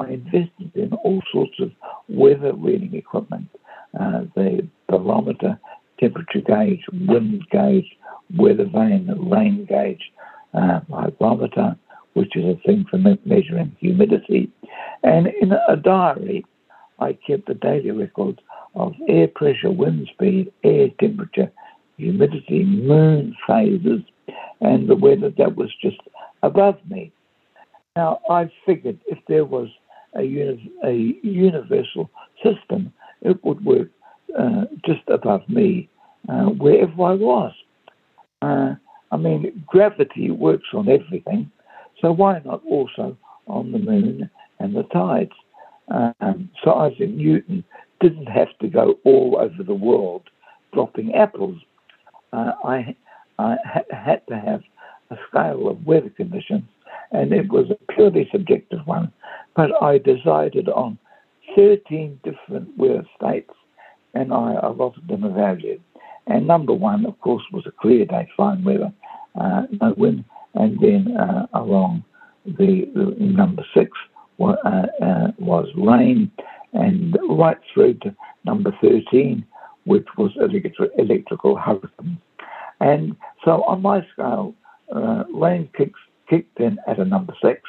I 0.00 0.12
invested 0.12 0.72
in 0.74 0.92
all 1.04 1.22
sorts 1.32 1.60
of 1.60 1.72
weather 2.08 2.54
reading 2.54 2.94
equipment, 2.94 3.48
uh, 3.98 4.22
the 4.34 4.66
barometer, 4.88 5.58
temperature 6.00 6.40
gauge, 6.40 6.84
wind 6.92 7.42
gauge, 7.50 7.96
weather 8.36 8.64
vane, 8.64 9.12
rain 9.30 9.66
gauge, 9.68 10.12
uh, 10.54 10.80
hygrometer, 10.90 11.76
which 12.14 12.34
is 12.34 12.44
a 12.44 12.60
thing 12.66 12.86
for 12.90 12.98
measuring 12.98 13.76
humidity, 13.78 14.50
and 15.02 15.26
in 15.26 15.52
a 15.52 15.76
diary 15.76 16.44
I 16.98 17.12
kept 17.12 17.46
the 17.46 17.54
daily 17.54 17.90
records 17.90 18.38
of 18.74 18.94
air 19.08 19.28
pressure, 19.28 19.70
wind 19.70 20.08
speed, 20.12 20.52
air 20.64 20.88
temperature, 21.00 21.50
humidity, 21.96 22.64
moon 22.64 23.36
phases, 23.46 24.00
and 24.60 24.88
the 24.88 24.96
weather 24.96 25.30
that 25.38 25.56
was 25.56 25.70
just 25.80 26.00
above 26.42 26.78
me. 26.88 27.12
Now, 27.96 28.20
I 28.30 28.50
figured 28.64 28.98
if 29.06 29.18
there 29.28 29.44
was 29.44 29.68
a, 30.14 30.22
uni- 30.22 30.72
a 30.84 30.92
universal 31.26 32.10
system, 32.42 32.92
it 33.22 33.42
would 33.44 33.64
work 33.64 33.88
uh, 34.38 34.64
just 34.84 35.02
above 35.08 35.48
me 35.48 35.88
uh, 36.28 36.46
wherever 36.46 37.02
I 37.02 37.14
was. 37.14 37.52
Uh, 38.42 38.74
I 39.10 39.16
mean, 39.16 39.64
gravity 39.66 40.30
works 40.30 40.68
on 40.74 40.88
everything, 40.88 41.50
so 42.00 42.12
why 42.12 42.40
not 42.44 42.62
also 42.68 43.16
on 43.46 43.72
the 43.72 43.78
moon 43.78 44.28
and 44.58 44.74
the 44.74 44.82
tides? 44.84 45.32
Um, 45.88 46.50
Isaac 46.66 47.10
Newton 47.10 47.64
didn't 48.00 48.26
have 48.26 48.56
to 48.60 48.68
go 48.68 48.98
all 49.04 49.38
over 49.40 49.62
the 49.62 49.74
world 49.74 50.22
dropping 50.72 51.14
apples. 51.14 51.58
Uh, 52.32 52.52
I, 52.64 52.96
I 53.38 53.56
ha- 53.64 53.96
had 54.04 54.26
to 54.28 54.38
have 54.38 54.62
a 55.10 55.16
scale 55.28 55.68
of 55.68 55.86
weather 55.86 56.10
conditions, 56.10 56.64
and 57.12 57.32
it 57.32 57.50
was 57.50 57.70
a 57.70 57.92
purely 57.92 58.28
subjective 58.32 58.80
one. 58.84 59.12
But 59.54 59.70
I 59.82 59.98
decided 59.98 60.68
on 60.68 60.98
13 61.54 62.20
different 62.24 62.76
weather 62.76 63.06
states, 63.16 63.52
and 64.14 64.32
I 64.32 64.54
allotted 64.62 65.08
them 65.08 65.24
a 65.24 65.30
value. 65.30 65.80
And 66.26 66.46
number 66.46 66.72
one, 66.72 67.06
of 67.06 67.18
course, 67.20 67.44
was 67.52 67.64
a 67.66 67.70
clear 67.70 68.04
day, 68.04 68.28
fine 68.36 68.64
weather, 68.64 68.92
uh, 69.40 69.62
no 69.80 69.94
wind. 69.96 70.24
And 70.54 70.78
then 70.80 71.16
uh, 71.16 71.46
along 71.54 72.02
the, 72.44 72.90
the 72.94 73.14
number 73.18 73.64
six 73.74 73.92
was 74.38 75.66
rain, 75.76 76.30
and 76.72 77.16
right 77.28 77.58
through 77.72 77.94
to 77.94 78.14
number 78.44 78.72
13, 78.80 79.44
which 79.84 80.06
was 80.16 80.32
electri- 80.40 80.90
electrical 80.98 81.56
hurricanes. 81.56 82.18
And 82.80 83.16
so 83.44 83.62
on 83.64 83.82
my 83.82 84.06
scale, 84.12 84.54
uh, 84.94 85.24
rain 85.32 85.68
kicks, 85.76 85.98
kicked 86.28 86.60
in 86.60 86.78
at 86.86 86.98
a 86.98 87.04
number 87.04 87.34
six. 87.42 87.62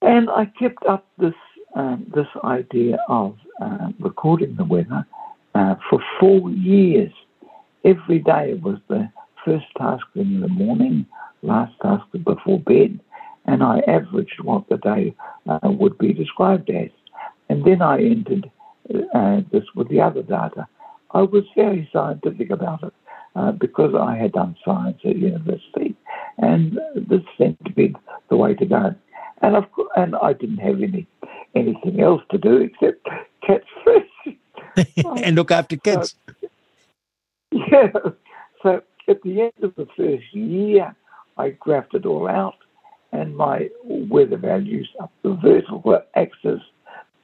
And 0.00 0.30
I 0.30 0.46
kept 0.58 0.84
up 0.86 1.06
this 1.18 1.34
um, 1.74 2.06
this 2.14 2.26
idea 2.44 2.98
of 3.08 3.36
uh, 3.62 3.88
recording 3.98 4.56
the 4.56 4.64
weather 4.64 5.06
uh, 5.54 5.76
for 5.88 6.00
four 6.20 6.50
years. 6.50 7.12
Every 7.84 8.18
day 8.18 8.60
was 8.62 8.78
the 8.88 9.10
first 9.44 9.64
task 9.78 10.04
in 10.14 10.40
the 10.40 10.48
morning, 10.48 11.06
last 11.42 11.72
task 11.80 12.04
before 12.24 12.60
bed, 12.60 13.00
and 13.46 13.62
I 13.62 13.80
averaged 13.80 14.40
what 14.42 14.68
the 14.68 14.76
day 14.78 15.14
uh, 15.48 15.58
would 15.64 15.98
be 15.98 16.12
described 16.12 16.70
as. 16.70 16.90
And 17.48 17.64
then 17.64 17.82
I 17.82 18.00
entered 18.00 18.50
uh, 19.14 19.40
this 19.50 19.64
with 19.74 19.88
the 19.88 20.00
other 20.00 20.22
data. 20.22 20.66
I 21.10 21.22
was 21.22 21.44
very 21.54 21.88
scientific 21.92 22.50
about 22.50 22.82
it 22.82 22.94
uh, 23.36 23.52
because 23.52 23.94
I 23.94 24.16
had 24.16 24.32
done 24.32 24.56
science 24.64 24.98
at 25.04 25.16
university, 25.16 25.94
and 26.38 26.78
this 26.94 27.22
seemed 27.36 27.58
to 27.66 27.72
be 27.72 27.94
the 28.30 28.36
way 28.36 28.54
to 28.54 28.64
go. 28.64 28.94
And 29.42 29.56
of 29.56 29.70
course, 29.72 29.90
and 29.96 30.14
I 30.16 30.32
didn't 30.32 30.58
have 30.58 30.82
any 30.82 31.06
anything 31.54 32.00
else 32.00 32.22
to 32.30 32.38
do 32.38 32.56
except 32.56 33.06
catch 33.46 33.66
fish 33.84 34.36
and 35.22 35.36
look 35.36 35.50
after 35.50 35.76
kids. 35.76 36.14
So, 36.40 36.48
yeah. 37.70 37.88
So 38.62 38.82
at 39.08 39.22
the 39.22 39.42
end 39.42 39.52
of 39.62 39.74
the 39.74 39.86
first 39.96 40.32
year, 40.32 40.94
I 41.36 41.50
graphed 41.50 41.94
it 41.94 42.06
all 42.06 42.28
out 42.28 42.54
and 43.12 43.36
my 43.36 43.68
weather 43.84 44.36
values 44.36 44.88
up 45.00 45.12
the 45.22 45.34
vertical 45.42 46.00
axis 46.16 46.60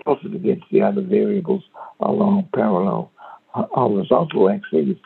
plotted 0.04 0.34
against 0.34 0.64
the 0.70 0.82
other 0.82 1.00
variables 1.00 1.64
along 2.00 2.48
parallel 2.54 3.10
uh, 3.54 3.64
horizontal 3.72 4.50
axes. 4.50 4.96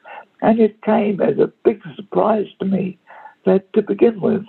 And 0.43 0.61
it 0.61 0.83
came 0.83 1.21
as 1.21 1.39
a 1.39 1.53
big 1.65 1.81
surprise 1.97 2.47
to 2.59 2.67
me 2.67 2.99
that 3.47 3.73
to 3.75 3.83
begin 3.83 4.21
with, 4.21 4.45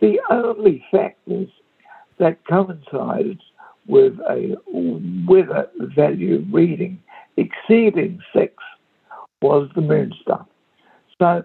the 0.00 0.18
only 0.30 0.84
factors 0.90 1.48
that 2.18 2.38
coincided 2.46 3.40
with 3.86 4.14
a 4.28 4.56
weather 5.28 5.68
value 5.94 6.44
reading 6.50 7.02
exceeding 7.36 8.20
six 8.34 8.54
was 9.42 9.70
the 9.74 9.80
moon 9.80 10.12
stuff. 10.22 10.46
So 11.18 11.44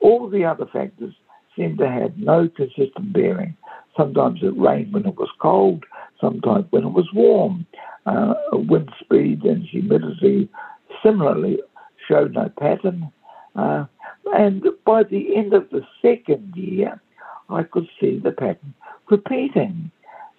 all 0.00 0.28
the 0.28 0.44
other 0.44 0.66
factors 0.66 1.14
seemed 1.56 1.78
to 1.78 1.88
have 1.88 2.16
no 2.16 2.48
consistent 2.48 3.12
bearing. 3.12 3.56
Sometimes 3.96 4.40
it 4.42 4.56
rained 4.58 4.92
when 4.92 5.06
it 5.06 5.16
was 5.16 5.28
cold, 5.40 5.84
sometimes 6.20 6.66
when 6.70 6.84
it 6.84 6.92
was 6.92 7.08
warm. 7.12 7.66
Uh, 8.06 8.34
wind 8.52 8.90
speed 9.00 9.42
and 9.44 9.62
humidity 9.62 10.48
similarly 11.02 11.58
showed 12.08 12.32
no 12.34 12.50
pattern. 12.58 13.12
Uh, 13.54 13.84
and 14.34 14.64
by 14.84 15.02
the 15.02 15.36
end 15.36 15.52
of 15.52 15.68
the 15.70 15.82
second 16.00 16.52
year, 16.56 17.00
I 17.48 17.62
could 17.64 17.88
see 18.00 18.18
the 18.18 18.32
pattern 18.32 18.74
repeating. 19.10 19.90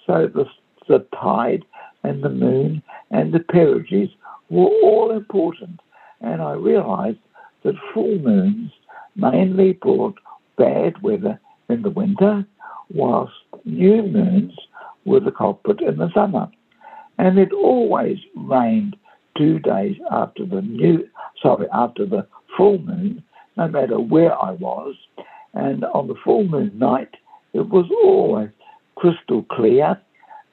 So 0.05 0.27
the, 0.33 0.45
the 0.87 1.05
tide 1.21 1.63
and 2.03 2.23
the 2.23 2.29
moon 2.29 2.81
and 3.11 3.33
the 3.33 3.39
perigees 3.39 4.11
were 4.49 4.69
all 4.83 5.11
important. 5.11 5.79
And 6.21 6.41
I 6.41 6.53
realized 6.53 7.19
that 7.63 7.75
full 7.93 8.17
moons 8.19 8.71
mainly 9.15 9.73
brought 9.73 10.17
bad 10.57 11.01
weather 11.01 11.39
in 11.69 11.81
the 11.81 11.89
winter, 11.89 12.45
whilst 12.93 13.33
new 13.65 14.03
moons 14.03 14.53
were 15.05 15.19
the 15.19 15.31
culprit 15.31 15.81
in 15.81 15.97
the 15.97 16.11
summer. 16.13 16.49
And 17.17 17.37
it 17.37 17.53
always 17.53 18.17
rained 18.35 18.95
two 19.37 19.59
days 19.59 19.95
after 20.11 20.45
the 20.45 20.61
new, 20.61 21.07
sorry, 21.41 21.67
after 21.73 22.05
the 22.05 22.27
full 22.57 22.79
moon, 22.79 23.23
no 23.57 23.67
matter 23.67 23.99
where 23.99 24.37
I 24.37 24.51
was. 24.51 24.95
And 25.53 25.85
on 25.85 26.07
the 26.07 26.15
full 26.23 26.43
moon 26.45 26.71
night, 26.75 27.15
it 27.53 27.69
was 27.69 27.85
always 28.03 28.49
crystal 28.95 29.43
clear 29.51 29.99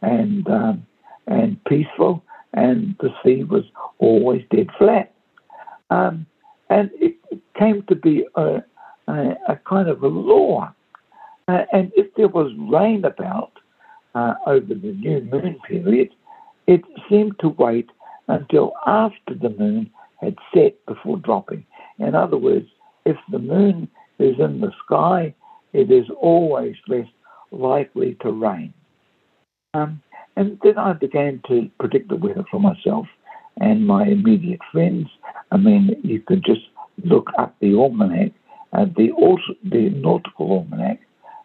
and 0.02 0.46
um, 0.48 0.86
and 1.26 1.62
peaceful, 1.64 2.24
and 2.54 2.96
the 3.00 3.10
sea 3.22 3.44
was 3.44 3.64
always 3.98 4.42
dead 4.50 4.68
flat. 4.78 5.12
Um, 5.90 6.26
and 6.68 6.90
it, 6.94 7.16
came 7.60 7.82
to 7.88 7.94
be 7.94 8.24
a, 8.36 8.62
a, 9.18 9.52
a 9.52 9.56
kind 9.68 9.88
of 9.88 10.02
a 10.02 10.08
law. 10.08 10.72
Uh, 11.48 11.62
and 11.72 11.90
if 11.96 12.14
there 12.14 12.28
was 12.28 12.52
rain 12.58 13.04
about 13.04 13.52
uh, 14.14 14.34
over 14.46 14.74
the 14.74 14.92
new 14.92 15.20
moon 15.22 15.58
period, 15.66 16.10
it 16.66 16.82
seemed 17.08 17.38
to 17.40 17.48
wait 17.48 17.90
until 18.28 18.72
after 18.86 19.34
the 19.34 19.50
moon 19.50 19.90
had 20.20 20.36
set 20.54 20.74
before 20.86 21.16
dropping. 21.18 21.64
In 21.98 22.14
other 22.14 22.36
words, 22.36 22.66
if 23.04 23.16
the 23.30 23.38
moon 23.38 23.88
is 24.18 24.36
in 24.38 24.60
the 24.60 24.72
sky, 24.84 25.34
it 25.72 25.90
is 25.90 26.06
always 26.20 26.76
less 26.88 27.06
likely 27.50 28.16
to 28.22 28.30
rain. 28.30 28.72
Um, 29.74 30.02
and 30.36 30.58
then 30.62 30.78
I 30.78 30.92
began 30.92 31.40
to 31.48 31.68
predict 31.78 32.08
the 32.08 32.16
weather 32.16 32.44
for 32.50 32.60
myself 32.60 33.06
and 33.60 33.86
my 33.86 34.06
immediate 34.06 34.60
friends. 34.72 35.08
I 35.50 35.56
mean, 35.56 35.96
you 36.02 36.20
could 36.20 36.44
just 36.44 36.62
look 37.04 37.28
up 37.38 37.54
the 37.60 37.74
almanac 37.74 38.32
uh, 38.72 38.84
the, 38.96 39.10
the 39.64 39.90
Nautical 39.90 40.52
Almanac, 40.52 41.00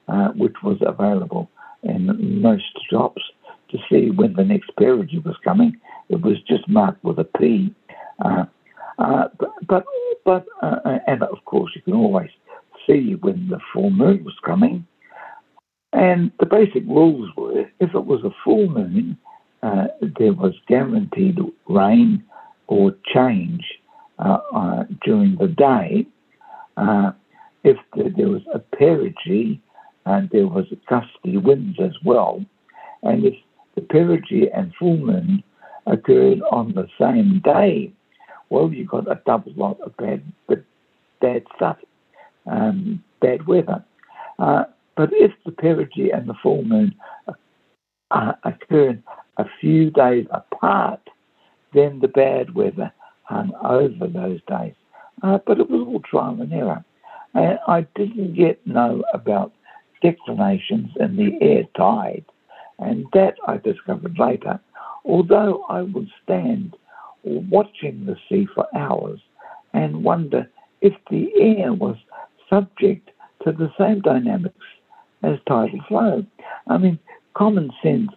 uh, 0.08 0.30
which 0.30 0.56
was 0.64 0.78
available 0.82 1.50
in 1.84 2.42
most 2.42 2.64
shops 2.90 3.22
to 3.70 3.78
see 3.90 4.12
when 4.12 4.34
the 4.34 4.44
next 4.44 4.72
perigee 4.78 5.24
was 5.24 5.36
coming. 5.44 5.76
It 6.10 6.22
was 6.22 6.38
just 6.48 6.68
marked 6.68 7.04
with 7.04 7.20
a 7.20 7.24
P. 7.24 7.74
Uh, 8.24 8.46
uh, 9.00 9.28
but, 9.40 9.52
but, 9.68 9.86
but 10.24 10.46
uh, 10.62 11.00
and 11.08 11.24
of 11.24 11.44
course, 11.46 11.72
you 11.76 11.82
can 11.82 11.94
always 11.94 12.30
see 12.88 13.16
when 13.16 13.50
the 13.50 13.60
full 13.74 13.90
moon 13.90 14.24
was 14.24 14.36
coming. 14.46 14.86
And 15.94 16.32
the 16.40 16.46
basic 16.46 16.84
rules 16.88 17.30
were 17.38 17.62
if 17.80 17.96
it 17.96 18.06
was 18.06 18.24
a 18.24 18.36
full 18.44 18.68
moon, 18.68 19.18
uh, 19.64 19.88
there 20.20 20.34
was 20.34 20.54
guaranteed 20.68 21.40
rain 21.68 22.24
or 22.68 22.96
change 23.14 23.64
uh, 24.20 24.38
uh, 24.54 24.84
during 25.04 25.38
the 25.38 25.48
day. 25.48 26.06
Uh, 26.78 27.12
if 27.64 27.78
the, 27.96 28.14
there 28.16 28.30
was 28.30 28.44
a 28.54 28.60
perigee, 28.60 29.60
and 30.06 30.30
there 30.32 30.48
was 30.48 30.66
gusty 30.88 31.38
winds 31.38 31.80
as 31.80 31.94
well. 32.04 32.44
And 33.04 33.26
if 33.26 33.34
the 33.76 33.82
perigee 33.82 34.50
and 34.54 34.74
full 34.78 34.98
moon 34.98 35.44
occurred 35.88 36.42
on 36.52 36.74
the 36.74 36.88
same 37.00 37.42
day, 37.44 37.92
well, 38.50 38.72
you 38.72 38.86
got 38.86 39.12
a 39.12 39.22
double 39.26 39.54
lot 39.56 39.80
of 39.82 39.98
bad, 39.98 40.22
bad 41.22 41.44
stuff, 41.56 41.78
um, 42.46 43.04
bad 43.22 43.48
weather. 43.48 43.84
Uh, 44.38 44.66
but 44.96 45.10
if 45.14 45.32
the 45.46 45.52
perigee 45.52 46.12
and 46.16 46.30
the 46.30 46.36
full 46.42 46.64
moon 46.64 46.94
uh, 48.12 48.34
occurred 48.44 49.02
a 49.38 49.46
few 49.60 49.90
days 49.92 50.26
apart, 50.32 51.02
then 51.74 52.00
the 52.00 52.08
bad 52.08 52.54
weather 52.54 52.92
hung 53.24 53.52
over 53.64 54.08
those 54.08 54.40
days. 54.48 54.76
Uh, 55.24 55.40
but 55.46 55.60
it 55.60 55.70
was 55.70 55.82
all 55.88 56.02
trial 56.02 56.42
and 56.42 56.54
error. 56.54 56.84
And 57.34 57.60
I 57.68 57.88
didn't 57.96 58.36
yet 58.36 58.66
know 58.66 59.04
about 59.14 59.54
declinations 60.02 60.90
in 61.00 61.16
the 61.16 61.38
air 61.42 61.64
tide, 61.76 62.26
and 62.80 63.06
that 63.14 63.36
I 63.48 63.58
discovered 63.58 64.18
later. 64.20 64.60
Although 65.04 65.66
I 65.70 65.82
would 65.82 66.10
stand 66.24 66.76
watching 67.24 68.06
the 68.06 68.18
sea 68.30 68.48
for 68.54 68.68
hours 68.76 69.20
and 69.74 70.04
wonder 70.04 70.50
if 70.82 70.94
the 71.10 71.30
air 71.40 71.74
was 71.74 71.98
subject 72.50 73.10
to 73.44 73.52
the 73.52 73.72
same 73.78 74.02
dynamics 74.02 74.66
as 75.24 75.38
tidal 75.48 75.80
flow. 75.88 76.26
I 76.68 76.78
mean, 76.78 77.00
common 77.34 77.72
sense 77.82 78.12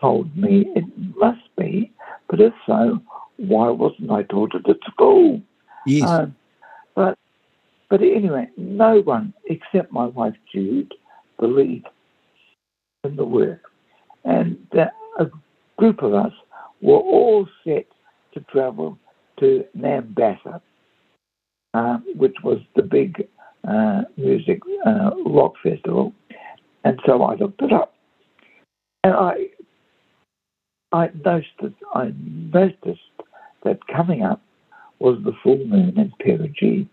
told 0.00 0.36
me 0.36 0.66
it 0.74 0.84
must 1.16 1.42
be, 1.56 1.92
but 2.28 2.40
if 2.40 2.52
so, 2.66 3.00
why 3.36 3.70
wasn't 3.70 4.10
I 4.10 4.22
taught 4.22 4.54
it 4.54 4.68
at 4.68 4.76
school? 4.90 5.40
Yes. 5.86 6.08
Uh, 6.08 6.26
but 6.94 7.18
but 7.90 8.00
anyway, 8.00 8.48
no 8.56 9.00
one 9.00 9.34
except 9.46 9.92
my 9.92 10.06
wife 10.06 10.34
Jude 10.52 10.92
believed 11.38 11.86
in 13.04 13.16
the 13.16 13.24
work, 13.24 13.60
and 14.24 14.56
a 15.18 15.26
group 15.76 16.02
of 16.02 16.14
us 16.14 16.32
were 16.80 16.98
all 16.98 17.46
set 17.64 17.86
to 18.32 18.40
travel 18.50 18.98
to 19.38 19.64
Nambassa, 19.76 20.60
uh, 21.74 21.98
which 22.16 22.36
was 22.42 22.58
the 22.74 22.82
big 22.82 23.28
uh, 23.68 24.02
music 24.16 24.60
uh, 24.86 25.10
rock 25.26 25.54
festival, 25.62 26.12
and 26.84 26.98
so 27.06 27.22
I 27.22 27.34
looked 27.34 27.62
it 27.62 27.72
up, 27.72 27.94
and 29.02 29.14
I 29.14 29.34
I 30.92 31.10
noticed 31.24 31.76
I 31.94 32.12
noticed 32.16 33.00
that 33.64 33.86
coming 33.86 34.22
up 34.22 34.40
was 34.98 35.18
the 35.24 35.32
full 35.42 35.64
moon 35.66 35.98
in 35.98 36.12
perigee, 36.20 36.88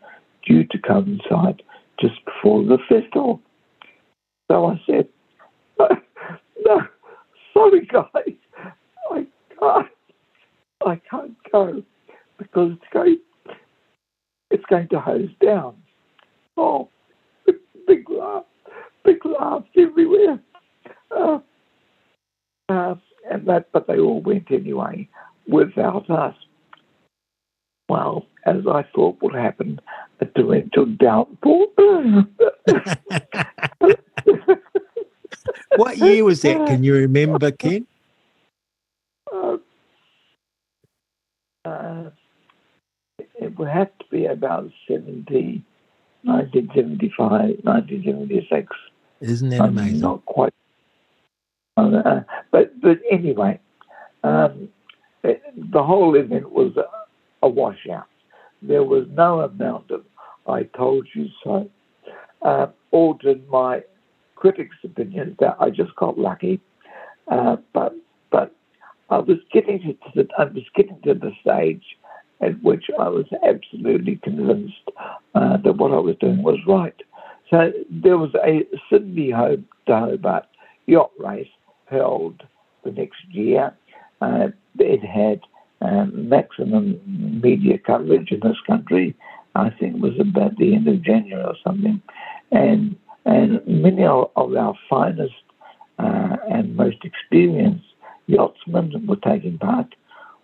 due 0.45 0.65
to 0.65 0.77
coincide 0.79 1.61
just 1.99 2.23
before 2.25 2.63
the 2.63 2.77
festival. 2.89 3.41
So 4.49 4.65
I 4.65 4.81
said, 4.85 5.07
no, 5.79 5.87
no 6.65 6.81
sorry 7.53 7.85
guys, 7.85 8.35
I 9.11 9.27
can't, 9.59 9.87
I 10.85 11.01
can't 11.09 11.35
go 11.51 11.83
because 12.37 12.71
it's 12.73 12.93
going, 12.93 13.19
it's 14.49 14.65
going 14.65 14.87
to 14.89 14.99
hose 14.99 15.29
down. 15.43 15.75
Oh, 16.57 16.89
big 17.87 18.09
laugh, 18.09 18.45
big 19.05 19.23
laughs 19.25 19.67
everywhere. 19.77 20.39
Uh, 21.15 21.39
uh, 22.69 22.95
and 23.29 23.47
that, 23.47 23.67
but 23.71 23.87
they 23.87 23.99
all 23.99 24.21
went 24.21 24.51
anyway 24.51 25.07
without 25.47 26.09
us. 26.09 26.35
Well, 27.91 28.25
as 28.45 28.65
I 28.65 28.83
thought 28.95 29.21
would 29.21 29.35
happen, 29.35 29.81
a 30.21 30.25
torrential 30.25 30.85
downpour. 30.85 31.67
what 35.75 35.97
year 35.97 36.23
was 36.23 36.41
that? 36.43 36.67
Can 36.67 36.85
you 36.85 36.93
remember, 36.93 37.51
Ken? 37.51 37.85
Uh, 39.29 39.57
uh, 41.65 42.11
it 43.17 43.59
would 43.59 43.67
have 43.67 43.89
to 43.97 44.05
be 44.09 44.25
about 44.25 44.71
70, 44.87 45.61
1975, 46.23 47.29
1976. 47.63 48.73
Isn't 49.19 49.49
that 49.49 49.65
amazing? 49.65 49.99
not 49.99 50.25
quite. 50.25 50.53
Uh, 51.75 52.21
but 52.51 52.79
but 52.79 52.99
anyway, 53.11 53.59
um, 54.23 54.69
it, 55.25 55.43
the 55.73 55.83
whole 55.83 56.15
event 56.15 56.49
was 56.53 56.71
a, 57.41 57.49
washout. 57.49 58.07
There 58.61 58.83
was 58.83 59.05
no 59.11 59.41
amount 59.41 59.91
of 59.91 60.03
"I 60.47 60.63
told 60.63 61.07
you 61.13 61.27
so" 61.43 61.69
uh, 62.41 62.67
altered 62.91 63.47
my 63.49 63.83
critics' 64.35 64.75
opinion 64.83 65.35
that 65.39 65.55
I 65.59 65.69
just 65.69 65.95
got 65.95 66.17
lucky. 66.17 66.59
Uh, 67.27 67.57
but 67.73 67.95
but 68.31 68.53
I 69.09 69.19
was 69.19 69.37
getting 69.51 69.79
to 69.79 70.11
the 70.15 70.27
I 70.37 70.45
was 70.45 70.63
getting 70.75 70.99
to 71.03 71.13
the 71.13 71.31
stage 71.41 71.83
at 72.41 72.61
which 72.63 72.85
I 72.99 73.07
was 73.07 73.25
absolutely 73.47 74.15
convinced 74.23 74.89
uh, 75.35 75.57
that 75.57 75.73
what 75.73 75.91
I 75.91 75.99
was 75.99 76.15
doing 76.19 76.41
was 76.41 76.57
right. 76.67 76.99
So 77.49 77.71
there 77.89 78.17
was 78.17 78.33
a 78.43 78.65
Sydney 78.89 79.31
to 79.31 79.59
Hobart 79.87 80.45
yacht 80.87 81.11
race 81.19 81.47
held 81.85 82.41
the 82.83 82.91
next 82.91 83.23
year. 83.29 83.73
Uh, 84.21 84.47
it 84.79 85.03
had 85.03 85.41
um, 85.81 86.29
maximum 86.29 86.99
media 87.41 87.77
coverage 87.77 88.31
in 88.31 88.39
this 88.41 88.57
country. 88.67 89.15
I 89.55 89.69
think 89.69 90.01
was 90.01 90.17
about 90.19 90.57
the 90.57 90.75
end 90.75 90.87
of 90.87 91.01
January 91.01 91.43
or 91.43 91.55
something, 91.63 92.01
and 92.51 92.95
and 93.25 93.65
many 93.67 94.03
of, 94.03 94.31
our 94.35 94.73
finest 94.89 95.33
uh, 95.99 96.37
and 96.49 96.75
most 96.75 96.97
experienced 97.03 97.85
yachtsmen 98.27 99.05
were 99.07 99.17
taking 99.17 99.57
part. 99.57 99.93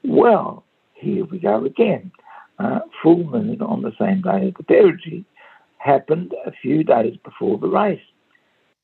Well, 0.03 0.64
here 0.93 1.26
we 1.26 1.39
go 1.39 1.65
again. 1.65 2.11
Uh, 2.59 2.80
full 3.01 3.23
moon 3.23 3.61
on 3.61 3.81
the 3.81 3.93
same 3.99 4.22
day 4.22 4.47
as 4.47 4.53
the 4.57 4.64
perigee 4.64 5.26
happened 5.77 6.34
a 6.45 6.51
few 6.51 6.84
days 6.84 7.15
before 7.23 7.57
the 7.57 7.68
race. 7.68 8.01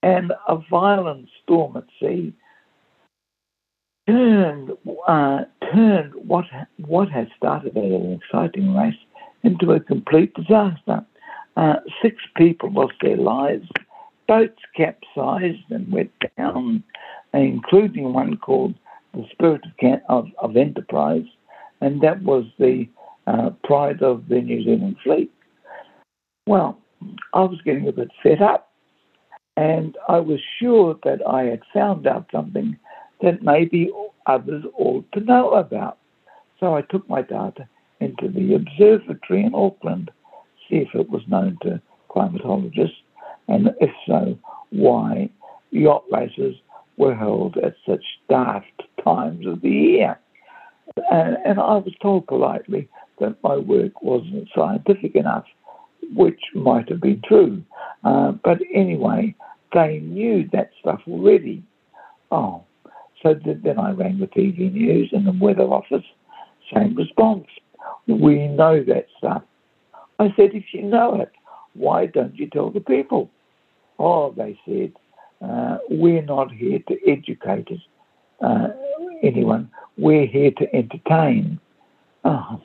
And 0.02 0.32
a 0.48 0.58
violent 0.70 1.30
storm 1.44 1.78
at 1.78 1.86
sea 2.00 2.34
turned 4.08 4.72
uh, 5.08 5.42
turned 5.74 6.14
what 6.16 6.45
what 6.78 7.10
had 7.10 7.30
started 7.38 7.78
as 7.78 7.84
an 7.84 8.20
exciting 8.22 8.76
race 8.76 8.95
into 9.44 9.72
a 9.72 9.80
complete 9.80 10.34
disaster. 10.34 11.06
Uh, 11.56 11.76
six 12.02 12.16
people 12.36 12.72
lost 12.72 12.94
their 13.02 13.18
lives. 13.18 13.68
Boats 14.28 14.62
capsized 14.76 15.70
and 15.70 15.91
went 15.91 16.12
down, 16.38 16.84
including 17.34 18.14
one 18.14 18.38
called 18.38 18.74
the 19.14 19.26
Spirit 19.32 19.62
of, 19.82 20.00
of, 20.10 20.28
of 20.40 20.58
Enterprise, 20.58 21.26
and 21.82 22.02
that 22.02 22.24
was 22.24 22.45
the 22.58 22.88
uh, 23.28 23.52
pride 23.64 24.02
of 24.02 24.28
the 24.30 24.41
New 24.41 24.64
Zealand 24.64 24.95
fleet. 25.04 25.32
Well, 26.48 26.80
I 27.34 27.41
was 27.41 27.60
getting 27.64 27.88
a 27.88 27.91
bit 27.91 28.10
fed 28.24 28.41
up, 28.41 28.72
and 29.56 29.95
I 30.10 30.20
was 30.20 30.40
sure 30.60 30.98
that 31.04 31.20
I 31.28 31.44
had 31.44 31.62
found 31.74 32.08
out 32.08 32.28
something 32.32 32.78
that 33.22 33.44
maybe 33.44 33.91
others 34.26 34.64
ought 34.78 35.12
to 35.14 35.20
know 35.22 35.52
about. 35.52 35.98
So 36.60 36.76
I 36.76 36.82
took 36.82 37.08
my 37.10 37.22
data 37.22 37.68
into 38.00 38.28
the 38.28 38.56
observatory 38.56 39.44
in 39.44 39.56
Auckland, 39.56 40.12
see 40.70 40.78
if 40.78 40.90
it 40.94 41.10
was 41.10 41.22
known 41.28 41.58
to 41.64 41.82
climatologists, 42.10 43.02
and 43.48 43.72
if 43.80 43.91
so, 44.08 44.38
why 44.70 45.30
yacht 45.72 46.04
races 46.12 46.56
were 46.98 47.16
held 47.16 47.58
at 47.58 47.76
such 47.88 48.04
daft 48.30 48.84
times 49.04 49.45
of 49.45 49.62
the 49.62 49.70
year. 49.70 50.20
And, 51.12 51.38
and 51.45 51.60
I 51.60 51.76
was 51.78 51.94
told 52.02 52.28
politely 52.28 52.88
that 53.20 53.41
my 53.44 53.58
work 53.58 54.02
wasn't 54.02 54.50
scientific 54.56 55.16
enough, 55.16 55.45
which 56.14 56.40
might 56.54 56.90
have 56.90 57.02
been 57.02 57.22
true. 57.26 57.64
Uh, 58.04 58.34
but 58.44 58.60
anyway, 58.74 59.36
they 59.74 60.00
knew 60.00 60.48
that 60.54 60.72
stuff 60.80 61.02
already. 61.08 61.64
Oh, 62.32 62.64
so 63.24 63.34
then 63.41 63.80
I 63.80 63.91
rang 63.91 64.20
the 64.20 64.28
TV 64.28 64.72
news 64.72 65.10
and 65.14 65.26
the 65.26 65.32
weather 65.32 65.64
office, 65.64 66.04
same 66.74 66.94
response. 66.95 67.48
We 68.06 68.48
know 68.48 68.84
that 68.84 69.08
stuff. 69.18 69.44
I 70.20 70.28
said, 70.36 70.52
if 70.54 70.66
you 70.74 70.84
know 70.84 71.22
it, 71.22 71.32
why 71.74 72.06
don't 72.06 72.36
you 72.36 72.50
tell 72.50 72.70
the 72.70 72.82
people? 72.82 73.32
Oh, 73.98 74.34
they 74.36 74.60
said, 74.68 74.91
uh, 75.41 75.78
we're 75.90 76.22
not 76.22 76.52
here 76.52 76.80
to 76.88 76.98
educate 77.10 77.70
uh, 78.41 78.68
anyone. 79.24 79.72
We're 79.98 80.28
here 80.28 80.52
to 80.52 80.76
entertain. 80.76 81.60
Oh, 82.26 82.62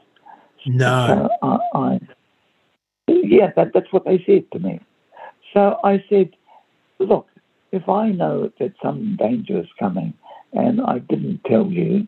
no. 0.67 1.07
So 1.07 1.49
I, 1.49 1.79
I, 1.79 2.01
yeah, 3.07 3.53
that, 3.55 3.71
that's 3.75 3.93
what 3.93 4.05
they 4.05 4.23
said 4.27 4.51
to 4.53 4.59
me. 4.59 4.81
So 5.55 5.79
I 5.85 6.03
said, 6.09 6.31
look, 6.99 7.29
if 7.71 7.89
I 7.89 8.11
know 8.11 8.51
that 8.59 8.73
some 8.83 9.17
danger 9.17 9.61
is 9.61 9.69
coming 9.79 10.15
and 10.53 10.81
I 10.81 10.99
didn't 10.99 11.41
tell 11.45 11.67
you, 11.67 12.07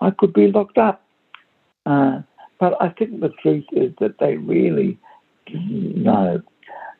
I 0.00 0.10
could 0.10 0.32
be 0.32 0.48
locked 0.48 0.78
up. 0.78 1.04
Uh, 1.86 2.20
but 2.58 2.80
I 2.80 2.90
think 2.90 3.20
the 3.20 3.32
truth 3.42 3.64
is 3.72 3.92
that 4.00 4.18
they 4.20 4.36
really 4.36 4.98
didn't 5.46 5.96
know 5.96 6.40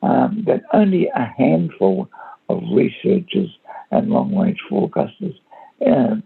um, 0.03 0.45
that 0.47 0.63
only 0.73 1.07
a 1.09 1.33
handful 1.39 2.09
of 2.49 2.63
researchers 2.73 3.51
and 3.91 4.11
long 4.11 4.37
range 4.37 4.59
forecasters 4.71 5.39
uh, 5.87 6.17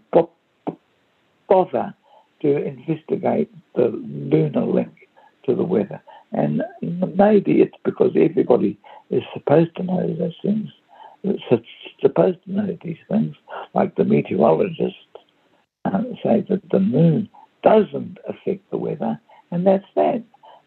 bother 1.47 1.93
to 2.41 2.63
investigate 2.63 3.51
the 3.75 3.87
lunar 3.87 4.65
link 4.65 5.07
to 5.45 5.55
the 5.55 5.63
weather. 5.63 6.01
And 6.31 6.61
maybe 7.15 7.61
it's 7.61 7.77
because 7.83 8.11
everybody 8.15 8.77
is 9.09 9.23
supposed 9.33 9.75
to 9.77 9.83
know 9.83 10.13
those 10.13 10.35
things, 10.41 10.69
supposed 12.01 12.43
to 12.45 12.51
know 12.51 12.77
these 12.83 12.97
things, 13.09 13.35
like 13.73 13.95
the 13.95 14.03
meteorologists 14.03 14.97
uh, 15.85 16.03
say 16.23 16.45
that 16.49 16.61
the 16.71 16.79
moon 16.79 17.29
doesn't 17.63 18.17
affect 18.27 18.69
the 18.71 18.77
weather, 18.77 19.19
and 19.51 19.65
that's 19.65 19.85
that. 19.95 20.23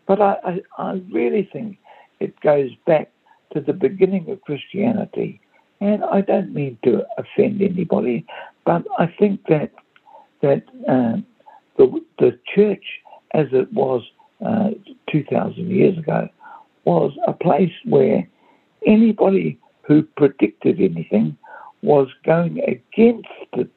But 0.06 0.20
I, 0.20 0.36
I, 0.44 0.60
I 0.78 1.02
really 1.12 1.48
think 1.52 1.78
it 2.18 2.38
goes 2.40 2.70
back 2.86 3.10
to 3.52 3.60
the 3.60 3.72
beginning 3.72 4.30
of 4.30 4.40
Christianity. 4.42 5.40
And 5.80 6.04
I 6.04 6.20
don't 6.20 6.52
mean 6.52 6.78
to 6.84 7.06
offend 7.16 7.62
anybody, 7.62 8.26
but 8.66 8.84
I 8.98 9.06
think 9.18 9.40
that 9.48 9.70
that 10.42 10.64
uh, 10.88 11.16
the 11.78 12.04
the 12.18 12.38
church, 12.54 12.84
as 13.32 13.46
it 13.52 13.72
was 13.72 14.02
uh, 14.44 14.70
two 15.10 15.24
thousand 15.24 15.70
years 15.70 15.96
ago, 15.96 16.28
was 16.84 17.12
a 17.26 17.32
place 17.32 17.72
where 17.84 18.28
anybody 18.86 19.58
who 19.90 20.04
predicted 20.16 20.80
anything 20.80 21.36
was 21.82 22.06
going 22.24 22.60
against 22.60 23.26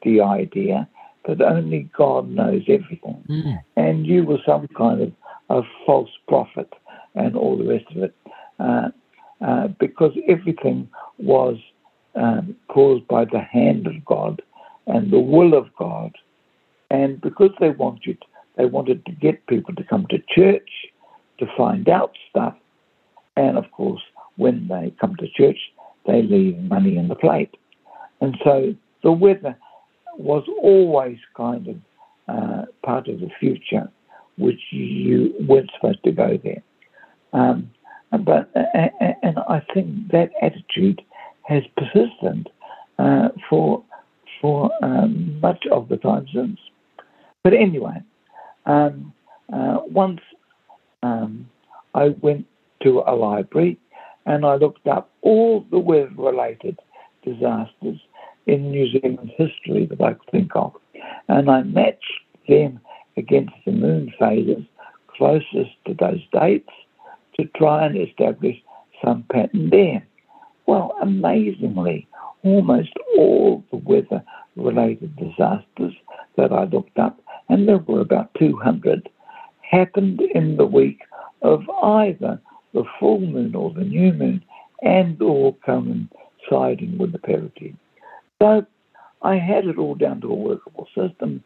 the 0.04 0.20
idea 0.20 0.88
that 1.26 1.42
only 1.42 1.90
God 1.96 2.30
knows 2.30 2.62
everything, 2.68 3.24
mm. 3.28 3.58
and 3.76 4.06
you 4.06 4.22
were 4.22 4.38
some 4.46 4.68
kind 4.68 5.02
of 5.02 5.12
a 5.50 5.62
false 5.84 6.10
prophet 6.28 6.72
and 7.16 7.34
all 7.34 7.58
the 7.58 7.66
rest 7.66 7.86
of 7.96 8.04
it. 8.04 8.14
Uh, 8.60 8.90
uh, 9.44 9.66
because 9.80 10.12
everything 10.28 10.88
was 11.18 11.56
um, 12.14 12.54
caused 12.68 13.08
by 13.08 13.24
the 13.24 13.40
hand 13.40 13.88
of 13.88 14.04
God 14.04 14.40
and 14.86 15.10
the 15.10 15.18
will 15.18 15.54
of 15.54 15.66
God. 15.76 16.14
And 16.92 17.20
because 17.20 17.50
they 17.58 17.70
wanted, 17.70 18.18
they 18.56 18.66
wanted 18.66 19.04
to 19.06 19.12
get 19.12 19.44
people 19.48 19.74
to 19.74 19.82
come 19.82 20.06
to 20.10 20.18
church 20.28 20.70
to 21.40 21.46
find 21.56 21.88
out 21.88 22.12
stuff. 22.30 22.54
And 23.36 23.58
of 23.58 23.68
course, 23.72 24.02
when 24.36 24.68
they 24.68 24.94
come 25.00 25.16
to 25.16 25.28
church, 25.28 25.58
they 26.06 26.22
leave 26.22 26.58
money 26.58 26.96
in 26.96 27.08
the 27.08 27.14
plate. 27.14 27.54
And 28.20 28.36
so 28.44 28.74
the 29.02 29.12
weather 29.12 29.56
was 30.16 30.44
always 30.62 31.18
kind 31.36 31.68
of 31.68 31.76
uh, 32.28 32.62
part 32.84 33.08
of 33.08 33.20
the 33.20 33.30
future, 33.40 33.90
which 34.38 34.60
you 34.70 35.34
weren't 35.48 35.70
supposed 35.74 36.02
to 36.04 36.12
go 36.12 36.38
there. 36.42 36.62
Um, 37.32 37.70
but 38.24 38.50
and 38.54 39.38
I 39.48 39.60
think 39.72 40.12
that 40.12 40.30
attitude 40.40 41.02
has 41.42 41.62
persisted 41.76 42.48
uh, 42.98 43.28
for 43.50 43.82
for 44.40 44.70
um, 44.82 45.40
much 45.40 45.64
of 45.72 45.88
the 45.88 45.96
time 45.96 46.26
since. 46.32 46.58
But 47.42 47.54
anyway, 47.54 48.02
um, 48.66 49.12
uh, 49.52 49.78
once 49.86 50.20
um, 51.02 51.48
I 51.94 52.14
went 52.20 52.46
to 52.82 53.02
a 53.06 53.14
library 53.14 53.78
and 54.26 54.44
I 54.44 54.56
looked 54.56 54.86
up 54.86 55.10
all 55.22 55.66
the 55.70 55.78
weather-related 55.78 56.78
disasters 57.24 57.98
in 58.46 58.70
New 58.70 58.90
Zealand 58.90 59.32
history 59.36 59.86
that 59.86 60.00
I 60.00 60.14
could 60.14 60.30
think 60.30 60.54
of, 60.54 60.74
and 61.28 61.50
I 61.50 61.62
matched 61.62 62.04
them 62.48 62.80
against 63.16 63.54
the 63.64 63.72
moon 63.72 64.12
phases 64.18 64.64
closest 65.08 65.70
to 65.86 65.94
those 65.94 66.20
dates 66.32 66.70
to 67.38 67.44
try 67.56 67.86
and 67.86 67.96
establish 67.96 68.56
some 69.04 69.24
pattern 69.30 69.70
there. 69.70 70.06
Well, 70.66 70.96
amazingly, 71.00 72.06
almost 72.42 72.92
all 73.16 73.64
the 73.70 73.76
weather 73.78 74.22
related 74.56 75.16
disasters 75.16 75.94
that 76.36 76.52
I 76.52 76.64
looked 76.64 76.98
up, 76.98 77.20
and 77.48 77.68
there 77.68 77.78
were 77.78 78.00
about 78.00 78.34
200, 78.38 79.08
happened 79.60 80.20
in 80.34 80.56
the 80.56 80.66
week 80.66 81.00
of 81.42 81.62
either 81.82 82.40
the 82.74 82.84
full 83.00 83.20
moon 83.20 83.54
or 83.54 83.72
the 83.72 83.84
new 83.84 84.12
moon 84.12 84.44
and 84.82 85.20
all 85.22 85.56
coinciding 85.64 86.98
with 86.98 87.12
the 87.12 87.18
perigee. 87.18 87.74
So 88.42 88.66
I 89.22 89.36
had 89.36 89.64
it 89.64 89.78
all 89.78 89.94
down 89.94 90.20
to 90.20 90.30
a 90.30 90.34
workable 90.34 90.86
system, 90.94 91.42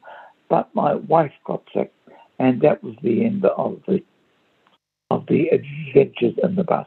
but 0.48 0.74
my 0.74 0.94
wife 0.96 1.32
got 1.46 1.62
sick, 1.72 1.92
and 2.40 2.60
that 2.62 2.82
was 2.82 2.96
the 3.02 3.24
end 3.24 3.44
of 3.44 3.80
the 3.86 4.02
of 5.10 5.24
the 5.26 5.48
adventures 5.48 6.34
in 6.42 6.54
the 6.56 6.64
bus. 6.64 6.86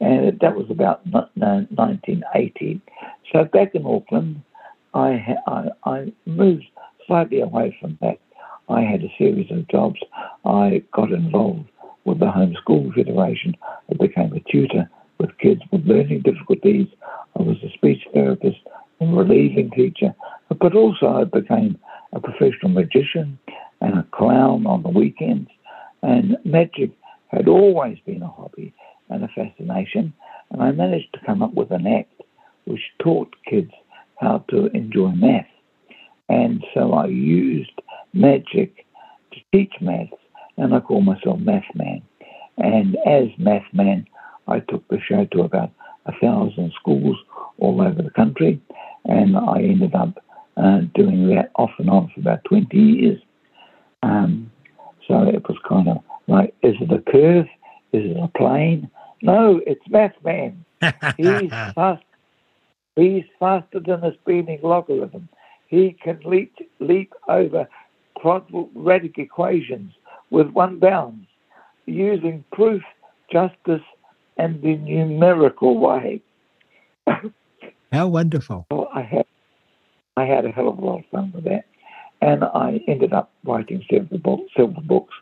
And 0.00 0.38
that 0.40 0.56
was 0.56 0.66
about 0.68 1.06
1980. 1.06 2.80
So 3.32 3.44
back 3.44 3.74
in 3.74 3.86
Auckland, 3.86 4.42
I, 4.94 5.36
I, 5.46 5.68
I 5.84 6.12
moved 6.26 6.64
slightly 7.06 7.40
away 7.40 7.76
from 7.80 7.98
that. 8.00 8.18
I 8.68 8.80
had 8.80 9.04
a 9.04 9.14
series 9.16 9.50
of 9.52 9.68
jobs. 9.68 10.00
I 10.44 10.82
got 10.92 11.12
involved 11.12 11.68
with 12.04 12.18
the 12.18 12.26
Homeschool 12.26 12.92
Federation. 12.94 13.54
I 13.92 14.06
became 14.06 14.32
a 14.32 14.40
tutor 14.50 14.88
with 15.18 15.36
kids 15.38 15.60
with 15.70 15.84
learning 15.84 16.22
difficulties. 16.22 16.86
I 17.38 17.42
was 17.42 17.56
a 17.62 17.70
speech 17.74 18.02
therapist 18.14 18.58
and 19.00 19.16
relieving 19.16 19.70
teacher, 19.70 20.14
but 20.48 20.74
also 20.74 21.08
I 21.08 21.24
became 21.24 21.78
a 22.12 22.20
professional 22.20 22.70
magician 22.70 23.38
and 23.80 23.98
a 23.98 24.06
clown 24.12 24.66
on 24.66 24.82
the 24.82 24.88
weekends. 24.88 25.50
And 26.02 26.38
magic 26.44 26.90
had 27.28 27.48
always 27.48 27.98
been 28.06 28.22
a 28.22 28.28
hobby 28.28 28.72
and 29.10 29.24
a 29.24 29.28
fascination, 29.28 30.14
and 30.50 30.62
I 30.62 30.70
managed 30.72 31.12
to 31.14 31.26
come 31.26 31.42
up 31.42 31.52
with 31.52 31.70
an 31.70 31.86
act 31.86 32.22
which 32.64 32.80
taught 33.02 33.34
kids 33.48 33.72
how 34.20 34.44
to 34.50 34.66
enjoy 34.68 35.10
math. 35.10 35.46
And 36.28 36.64
so 36.72 36.94
I 36.94 37.06
used 37.06 37.78
magic 38.14 38.86
to 39.32 39.40
teach 39.52 39.72
maths, 39.80 40.12
and 40.56 40.74
I 40.74 40.80
call 40.80 41.02
myself 41.02 41.40
Math 41.40 41.64
Man. 41.74 42.02
And 42.58 42.96
as 43.06 43.28
Math 43.38 43.66
Man, 43.72 44.06
I 44.48 44.60
took 44.60 44.86
the 44.88 44.98
show 45.00 45.24
to 45.32 45.42
about 45.42 45.70
a 46.06 46.12
thousand 46.20 46.72
schools 46.78 47.16
all 47.58 47.80
over 47.80 48.02
the 48.02 48.10
country, 48.10 48.60
and 49.04 49.36
I 49.36 49.62
ended 49.62 49.94
up 49.94 50.22
uh, 50.56 50.80
doing 50.94 51.28
that 51.28 51.50
off 51.56 51.70
and 51.78 51.88
on 51.88 52.10
for 52.14 52.20
about 52.20 52.44
20 52.44 52.76
years. 52.76 53.20
Um, 54.02 54.50
so 55.06 55.22
it 55.22 55.46
was 55.48 55.58
kind 55.68 55.88
of 55.88 55.98
like, 56.26 56.54
is 56.62 56.74
it 56.80 56.92
a 56.92 57.10
curve? 57.10 57.46
Is 57.92 58.10
it 58.10 58.16
a 58.16 58.28
plane? 58.36 58.90
No, 59.22 59.60
it's 59.66 59.82
Math 59.88 60.14
Man. 60.24 60.64
He's 61.16 61.50
fast. 61.74 62.02
He's 62.96 63.24
faster 63.38 63.80
than 63.80 64.04
a 64.04 64.12
speeding 64.20 64.60
logarithm. 64.62 65.28
He 65.66 65.96
can 66.02 66.20
leap, 66.24 66.54
leap 66.80 67.14
over 67.28 67.66
quadratic 68.14 69.16
equations 69.18 69.92
with 70.30 70.48
one 70.50 70.78
bound 70.78 71.26
using 71.86 72.44
proof, 72.52 72.82
justice, 73.30 73.82
and 74.36 74.62
the 74.62 74.76
numerical 74.76 75.78
way. 75.78 76.22
How 77.92 78.08
wonderful. 78.08 78.66
Well, 78.70 78.88
I 78.94 79.02
had, 79.02 79.26
I 80.16 80.24
had 80.24 80.44
a 80.44 80.50
hell 80.50 80.68
of 80.68 80.78
a 80.78 80.84
lot 80.84 81.00
of 81.00 81.04
fun 81.10 81.32
with 81.34 81.44
that. 81.44 81.64
And 82.20 82.44
I 82.44 82.80
ended 82.86 83.12
up 83.12 83.32
writing 83.44 83.84
several 83.90 84.18
books, 84.18 84.52
several 84.56 84.82
books 84.82 85.14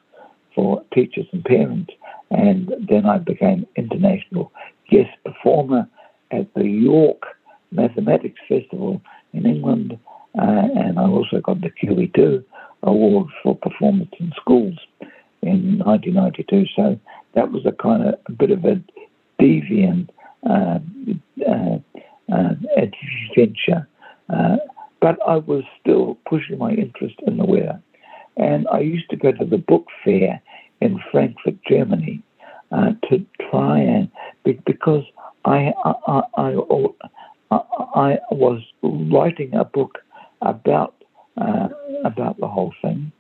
for 0.55 0.85
teachers 0.93 1.27
and 1.33 1.45
parents. 1.45 1.93
And 2.31 2.73
then 2.89 3.07
I 3.07 3.19
became 3.19 3.67
international 3.77 4.53
guest 4.91 5.11
performer 5.25 5.89
at 6.31 6.53
the 6.55 6.65
York 6.65 7.23
Mathematics 7.73 8.41
Festival 8.49 9.01
in 9.33 9.47
England. 9.47 9.99
Uh, 10.39 10.69
and 10.77 10.99
I 10.99 11.05
also 11.05 11.41
got 11.41 11.61
the 11.61 11.71
QE2 11.71 12.45
Award 12.83 13.29
for 13.43 13.57
Performance 13.57 14.11
in 14.19 14.33
Schools 14.41 14.79
in 15.43 15.79
1992. 15.79 16.67
So 16.77 16.99
that 17.35 17.51
was 17.51 17.65
a 17.67 17.73
kind 17.73 18.09
of 18.09 18.15
a 18.27 18.33
bit 18.33 18.51
of 18.51 18.65
a 18.65 18.81
deviant 19.41 20.09
uh, 20.49 20.79
uh, 21.49 21.79
uh 22.33 22.55
adventure. 22.77 23.89
Uh, 24.29 24.57
but 25.01 25.19
I 25.27 25.37
was 25.37 25.65
still 25.81 26.19
pushing 26.29 26.59
my 26.59 26.73
interest 26.73 27.17
in 27.27 27.39
the 27.39 27.45
weather. 27.45 27.81
And 28.37 28.69
I 28.69 28.81
used 28.81 29.11
to 29.11 29.17
go 29.17 29.33
to 29.33 29.45
the 29.45 29.59
book 29.59 29.87
fair 30.05 30.41
in 30.81 31.01
Frankfurt, 31.11 31.57
Germany, 31.69 32.23
uh, 32.73 32.93
to 33.09 33.25
try 33.51 33.81
and 33.81 34.11
because 34.65 35.05
I 35.45 35.73
I, 35.85 36.23
I 36.37 36.53
I, 37.51 37.59
I 37.95 38.19
was 38.31 38.63
writing 38.83 39.55
a 39.55 39.65
book 39.65 39.99
about 40.43 40.95
uh, 41.41 41.69
about 42.05 42.39
the 42.39 42.47
whole 42.47 42.73
thing, 42.83 43.13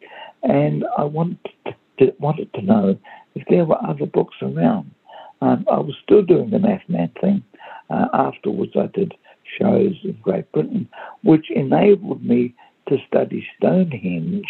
and 0.42 0.84
I 0.96 1.04
wanted 1.04 1.38
to, 1.66 1.74
wanted 2.18 2.52
to 2.54 2.62
know 2.62 2.98
if 3.34 3.46
there 3.48 3.64
were 3.64 3.82
other 3.84 4.06
books 4.06 4.36
around. 4.42 4.90
Um, 5.42 5.64
I 5.70 5.78
was 5.78 5.94
still 6.02 6.22
doing 6.22 6.50
the 6.50 6.58
math 6.58 6.86
man 6.88 7.10
thing. 7.20 7.42
Uh, 7.88 8.06
afterwards, 8.12 8.72
I 8.76 8.86
did 8.86 9.14
shows 9.58 9.94
in 10.04 10.16
Great 10.22 10.50
Britain, 10.52 10.88
which 11.22 11.50
enabled 11.50 12.24
me 12.24 12.54
to 12.88 12.98
study 13.06 13.46
Stonehenge 13.56 14.48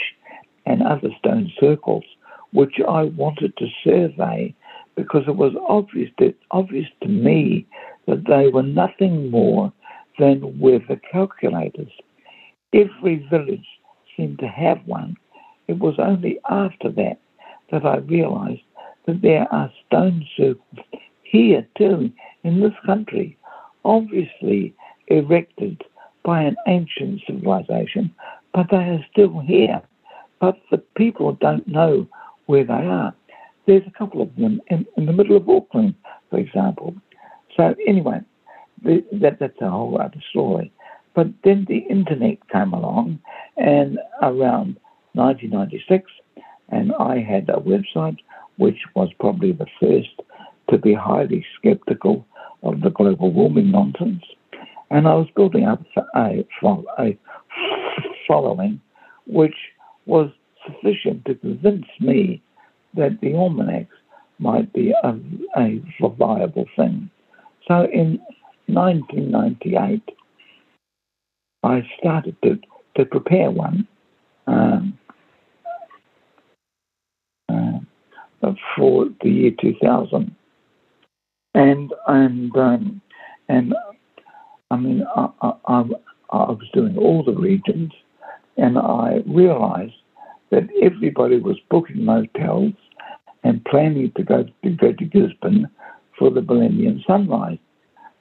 and 0.66 0.82
other 0.82 1.09
stone 1.18 1.51
circles, 1.59 2.05
which 2.52 2.74
I 2.86 3.05
wanted 3.05 3.56
to 3.59 3.66
survey 3.85 4.55
because 4.97 5.22
it 5.27 5.36
was 5.36 5.55
obvious 5.68 6.10
that 6.18 6.35
obvious 6.51 6.86
to 7.02 7.09
me 7.09 7.66
that 8.06 8.24
they 8.27 8.48
were 8.48 8.62
nothing 8.62 9.31
more 9.31 9.72
than 10.18 10.59
weather 10.59 11.01
calculators. 11.10 11.93
Every 12.72 13.27
village 13.31 13.66
seemed 14.16 14.39
to 14.40 14.48
have 14.48 14.78
one. 14.86 15.16
It 15.68 15.78
was 15.78 15.94
only 15.98 16.39
after 16.48 16.90
that 16.90 17.18
that 17.70 17.84
I 17.84 17.98
realized 17.98 18.62
that 19.06 19.22
there 19.22 19.47
are 19.52 19.72
stone 19.86 20.26
circles 20.36 20.86
here 21.22 21.66
too 21.76 22.10
in 22.42 22.60
this 22.60 22.74
country, 22.84 23.36
obviously 23.84 24.74
erected 25.09 25.82
by 26.24 26.42
an 26.42 26.56
ancient 26.66 27.20
civilization, 27.26 28.14
but 28.52 28.66
they 28.70 28.76
are 28.76 29.05
still 29.10 29.40
here. 29.40 29.82
But 30.40 30.59
the 30.70 30.78
people 30.78 31.32
don't 31.32 31.66
know 31.68 32.06
where 32.47 32.64
they 32.64 32.72
are. 32.72 33.14
There's 33.66 33.86
a 33.86 33.98
couple 33.98 34.22
of 34.22 34.34
them 34.36 34.60
in, 34.68 34.86
in 34.97 35.06
the 35.06 35.12
middle 35.12 35.36
of 35.36 35.48
Auckland, 35.48 35.94
for 36.30 36.38
example. 36.38 36.94
So 37.56 37.74
anyway, 37.86 38.20
the, 38.82 39.05
that, 39.12 39.38
that's 39.38 39.60
a 39.60 39.70
whole 39.70 40.01
other 40.01 40.22
story. 40.30 40.72
But 41.14 41.28
then 41.44 41.66
the 41.68 41.78
internet 41.78 42.38
came 42.51 42.72
along, 42.72 43.20
and 43.56 43.98
around 44.22 44.76
1996, 45.14 46.10
and 46.70 46.92
I 46.98 47.18
had 47.18 47.48
a 47.48 47.60
website 47.60 48.18
which 48.56 48.78
was 48.94 49.09
probably 49.18 49.52
the 49.52 49.66
first 49.80 50.20
to 50.70 50.78
be 50.78 50.94
highly 50.94 51.44
skeptical 51.59 52.26
of 52.62 52.80
the 52.80 52.90
global 52.90 53.32
warming 53.32 53.70
nonsense. 53.70 54.22
And 54.90 55.06
I 55.06 55.14
was 55.14 55.28
building 55.34 55.64
up 55.64 55.82
a, 56.14 56.44
a 56.98 57.18
following 58.28 58.80
which 59.26 59.55
was 60.06 60.30
sufficient 60.66 61.24
to 61.24 61.34
convince 61.36 61.86
me 62.01 62.42
that 62.94 63.20
the 63.20 63.34
almanacs 63.34 63.94
might 64.38 64.72
be 64.72 64.92
a, 65.02 65.14
a 65.56 66.09
viable 66.18 66.66
thing. 66.76 67.10
So 67.68 67.86
in 67.92 68.20
1998, 68.66 70.02
I 71.62 71.82
started 71.98 72.36
to, 72.42 72.59
to 72.97 73.05
prepare 73.05 73.51
one 73.51 73.86
um, 74.47 74.98
uh, 77.48 77.78
for 78.76 79.06
the 79.22 79.30
year 79.30 79.51
2000. 79.60 80.34
And, 81.55 81.92
and, 82.06 82.56
um, 82.56 83.01
and 83.48 83.74
I 84.70 84.76
mean, 84.76 85.05
I, 85.16 85.28
I, 85.42 85.52
I, 85.66 85.80
I 86.30 86.51
was 86.51 86.68
doing 86.72 86.97
all 86.97 87.24
the 87.24 87.32
regions, 87.32 87.92
and 88.56 88.78
I 88.78 89.22
realized 89.26 89.94
that 90.51 90.68
everybody 90.82 91.38
was 91.38 91.56
booking 91.70 92.05
motels 92.05 92.74
and 93.42 93.64
planning 93.64 94.12
to 94.16 94.22
go 94.22 94.44
to, 94.62 94.70
go 94.70 94.92
to 94.92 95.05
Gisborne 95.05 95.68
for 96.18 96.30
the 96.30 96.42
Millennium 96.42 97.02
Sunrise. 97.06 97.59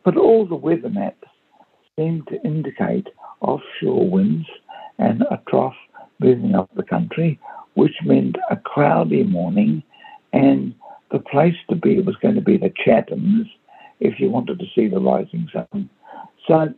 But 0.03 0.17
all 0.17 0.47
the 0.47 0.55
weather 0.55 0.89
maps 0.89 1.27
seemed 1.97 2.27
to 2.27 2.41
indicate 2.43 3.07
offshore 3.41 4.09
winds 4.09 4.47
and 4.97 5.21
a 5.23 5.41
trough 5.49 5.75
moving 6.19 6.55
up 6.55 6.69
the 6.75 6.83
country, 6.83 7.39
which 7.73 7.93
meant 8.03 8.37
a 8.49 8.57
cloudy 8.57 9.23
morning, 9.23 9.83
and 10.33 10.73
the 11.11 11.19
place 11.19 11.55
to 11.69 11.75
be 11.75 12.01
was 12.01 12.15
going 12.17 12.35
to 12.35 12.41
be 12.41 12.57
the 12.57 12.71
Chathams 12.85 13.49
if 13.99 14.19
you 14.19 14.29
wanted 14.29 14.59
to 14.59 14.65
see 14.75 14.87
the 14.87 14.99
rising 14.99 15.49
sun. 15.51 15.89
So 16.47 16.73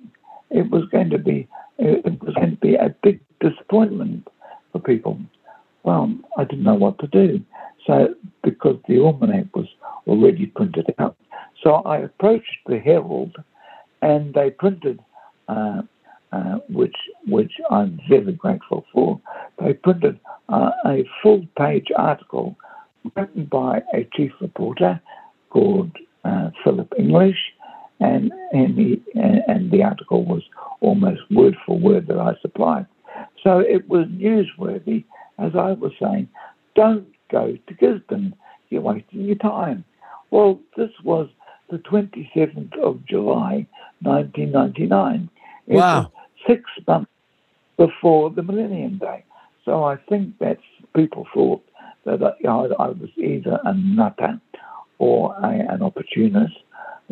it 0.49 0.69
was 0.69 0.86
going 0.91 1.10
to 1.11 1.18
be 1.18 1.48
it 1.78 2.06
was 2.22 2.36
going 2.36 2.52
to 2.52 2.57
be 2.57 2.76
a 2.76 2.95
big 3.02 3.19
disappointment 3.40 4.28
for 4.72 4.80
people. 4.80 5.19
Well, 5.84 6.14
I 6.38 6.44
didn't 6.44 6.64
know 6.64 6.76
what 6.76 6.99
to 6.99 7.07
do. 7.07 7.41
So 7.88 8.14
because 8.44 8.78
the 8.88 8.99
almanac 8.99 9.56
was 9.56 9.68
already 10.06 10.45
printed 10.45 10.94
out, 10.99 11.18
so 11.64 11.76
I 11.76 11.98
approached 11.98 12.57
the 12.68 12.80
Herald, 12.80 13.36
and 14.02 14.34
they 14.34 14.52
printed, 14.52 14.99
uh, 15.48 15.82
uh, 16.32 16.57
which 16.69 16.95
which 17.28 17.53
I'm 17.69 17.99
very 18.10 18.34
grateful 18.34 18.86
for. 18.94 19.19
They 19.60 19.73
printed 19.73 20.19
uh, 20.49 20.72
a 20.86 21.03
full-page 21.22 21.88
article 21.95 22.56
written 23.15 23.45
by 23.45 23.82
a 23.94 24.07
chief 24.14 24.32
reporter 24.41 25.02
called 25.49 25.91
uh, 26.23 26.52
Philip 26.64 26.94
English, 26.98 27.38
and 27.99 28.32
and 28.52 28.76
the 28.76 29.02
and 29.15 29.72
the 29.72 29.84
article 29.84 30.26
was 30.26 30.44
almost 30.80 31.22
word 31.32 31.56
for 31.65 31.78
word 31.78 32.07
that 32.07 32.18
I 32.18 32.34
supplied. 32.41 32.86
So 33.44 33.60
it 33.60 33.88
was 33.88 34.07
newsworthy, 34.07 35.03
as 35.38 35.52
I 35.56 35.73
was 35.73 35.91
saying. 36.02 36.30
Don't 36.76 37.07
go 37.32 37.57
to 37.68 37.73
Gisborne. 37.73 38.34
You're 38.69 38.82
wasting 38.82 39.22
your 39.22 39.36
time. 39.36 39.84
Well, 40.32 40.60
this 40.78 40.91
was 41.03 41.28
the 41.69 41.78
27th 41.78 42.78
of 42.80 43.06
July, 43.06 43.68
1999. 44.02 45.30
It 45.68 45.76
wow. 45.76 46.11
six 46.48 46.64
months 46.88 47.11
before 47.78 48.30
the 48.30 48.44
Millennium 48.44 48.98
Day. 48.98 49.23
So 49.65 49.84
I 49.84 49.98
think 50.10 50.38
that 50.40 50.57
people 50.95 51.28
thought 51.34 51.64
that 52.06 52.22
I, 52.23 52.48
I 52.48 52.88
was 52.88 53.10
either 53.18 53.60
a 53.64 53.73
nutter 53.73 54.40
or 54.98 55.36
a, 55.36 55.73
an 55.73 55.82
opportunist 55.82 56.53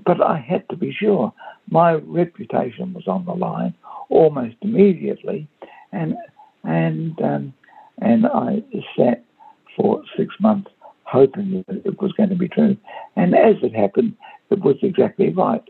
but 0.06 0.22
I 0.22 0.38
had 0.38 0.68
to 0.70 0.76
be 0.76 0.91
sure. 0.91 1.34
My 1.70 1.94
reputation 1.94 2.94
was 2.94 3.07
on 3.07 3.26
the 3.26 3.34
line 3.34 3.74
almost 4.10 4.56
immediately, 4.61 5.48
and 5.91 6.16
and 6.64 7.20
um, 7.22 7.53
and 8.02 8.26
I 8.26 8.64
sat 8.98 9.24
for 9.76 10.02
six 10.18 10.34
months 10.40 10.72
hoping 11.03 11.64
that 11.68 11.86
it 11.86 12.02
was 12.02 12.11
going 12.14 12.30
to 12.30 12.36
be 12.36 12.48
true. 12.48 12.78
And 13.16 13.36
as 13.36 13.56
it 13.64 13.76
happened, 13.76 14.16
it 14.52 14.60
was 14.60 14.76
exactly 14.82 15.30
right, 15.30 15.64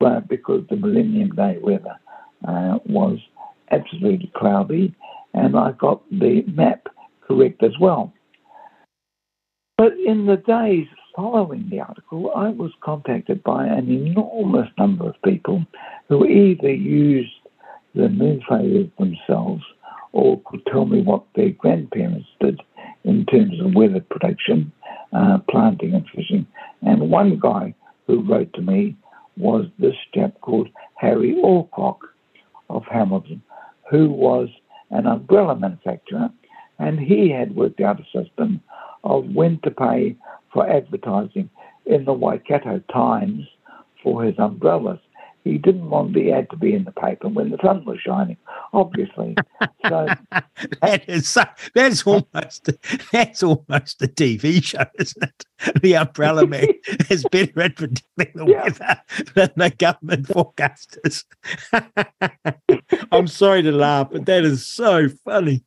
uh, 0.00 0.20
because 0.20 0.64
the 0.68 0.76
Millennium 0.76 1.30
Day 1.30 1.58
weather 1.60 1.96
uh, 2.46 2.78
was 2.86 3.18
absolutely 3.70 4.30
cloudy, 4.36 4.94
and 5.34 5.56
I 5.56 5.72
got 5.72 6.02
the 6.10 6.42
map 6.48 6.88
correct 7.26 7.62
as 7.62 7.72
well. 7.80 8.12
But 9.86 10.00
in 10.04 10.26
the 10.26 10.36
days 10.36 10.88
following 11.14 11.68
the 11.70 11.78
article, 11.78 12.32
I 12.34 12.48
was 12.48 12.72
contacted 12.80 13.44
by 13.44 13.68
an 13.68 13.88
enormous 13.88 14.68
number 14.76 15.08
of 15.08 15.14
people 15.24 15.64
who 16.08 16.26
either 16.26 16.74
used 16.74 17.30
the 17.94 18.08
moon 18.08 18.42
phases 18.48 18.90
themselves 18.98 19.62
or 20.10 20.40
could 20.44 20.66
tell 20.66 20.86
me 20.86 21.02
what 21.02 21.22
their 21.36 21.50
grandparents 21.50 22.26
did 22.40 22.60
in 23.04 23.26
terms 23.26 23.60
of 23.60 23.76
weather 23.76 24.04
prediction, 24.10 24.72
uh, 25.12 25.38
planting 25.48 25.94
and 25.94 26.04
fishing. 26.12 26.48
And 26.82 27.08
one 27.08 27.38
guy 27.38 27.72
who 28.08 28.22
wrote 28.28 28.52
to 28.54 28.62
me 28.62 28.96
was 29.36 29.66
this 29.78 29.94
chap 30.12 30.40
called 30.40 30.68
Harry 30.96 31.40
Alcock 31.44 32.00
of 32.70 32.82
Hamilton, 32.90 33.40
who 33.88 34.10
was 34.10 34.48
an 34.90 35.06
umbrella 35.06 35.54
manufacturer, 35.54 36.28
and 36.80 36.98
he 36.98 37.30
had 37.30 37.54
worked 37.54 37.80
out 37.80 38.00
a 38.00 38.04
system 38.24 38.60
of 39.06 39.34
when 39.34 39.60
to 39.60 39.70
pay 39.70 40.16
for 40.52 40.68
advertising 40.68 41.48
in 41.86 42.04
the 42.04 42.12
Waikato 42.12 42.82
Times 42.92 43.46
for 44.02 44.24
his 44.24 44.38
umbrellas. 44.38 44.98
He 45.44 45.58
didn't 45.58 45.90
want 45.90 46.12
the 46.12 46.32
ad 46.32 46.50
to 46.50 46.56
be 46.56 46.74
in 46.74 46.82
the 46.82 46.90
paper 46.90 47.28
when 47.28 47.50
the 47.50 47.58
sun 47.62 47.84
was 47.84 48.00
shining, 48.00 48.36
obviously. 48.72 49.36
So 49.86 50.08
that 50.82 51.08
is 51.08 51.28
so, 51.28 51.44
that's 51.72 52.04
almost 52.04 52.68
that's 53.12 53.42
almost 53.44 54.02
a 54.02 54.08
TV 54.08 54.60
show, 54.64 54.84
isn't 54.98 55.22
it? 55.22 55.80
The 55.80 55.94
umbrella 55.94 56.44
man 56.48 56.66
is 57.08 57.24
better 57.30 57.62
at 57.62 57.76
predicting 57.76 58.32
the 58.34 58.46
yeah. 58.46 58.62
weather 58.64 59.00
than 59.34 59.50
the 59.56 59.70
government 59.70 60.26
forecasters. 60.26 61.22
I'm 63.12 63.28
sorry 63.28 63.62
to 63.62 63.70
laugh, 63.70 64.08
but 64.10 64.26
that 64.26 64.44
is 64.44 64.66
so 64.66 65.08
funny. 65.24 65.62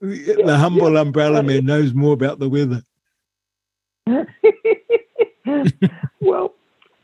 The 0.00 0.44
yeah, 0.46 0.56
humble 0.56 0.94
yeah. 0.94 1.00
umbrella 1.00 1.42
man 1.42 1.66
knows 1.66 1.92
more 1.92 2.12
about 2.12 2.38
the 2.38 2.48
weather. 2.48 2.82
well, 6.20 6.54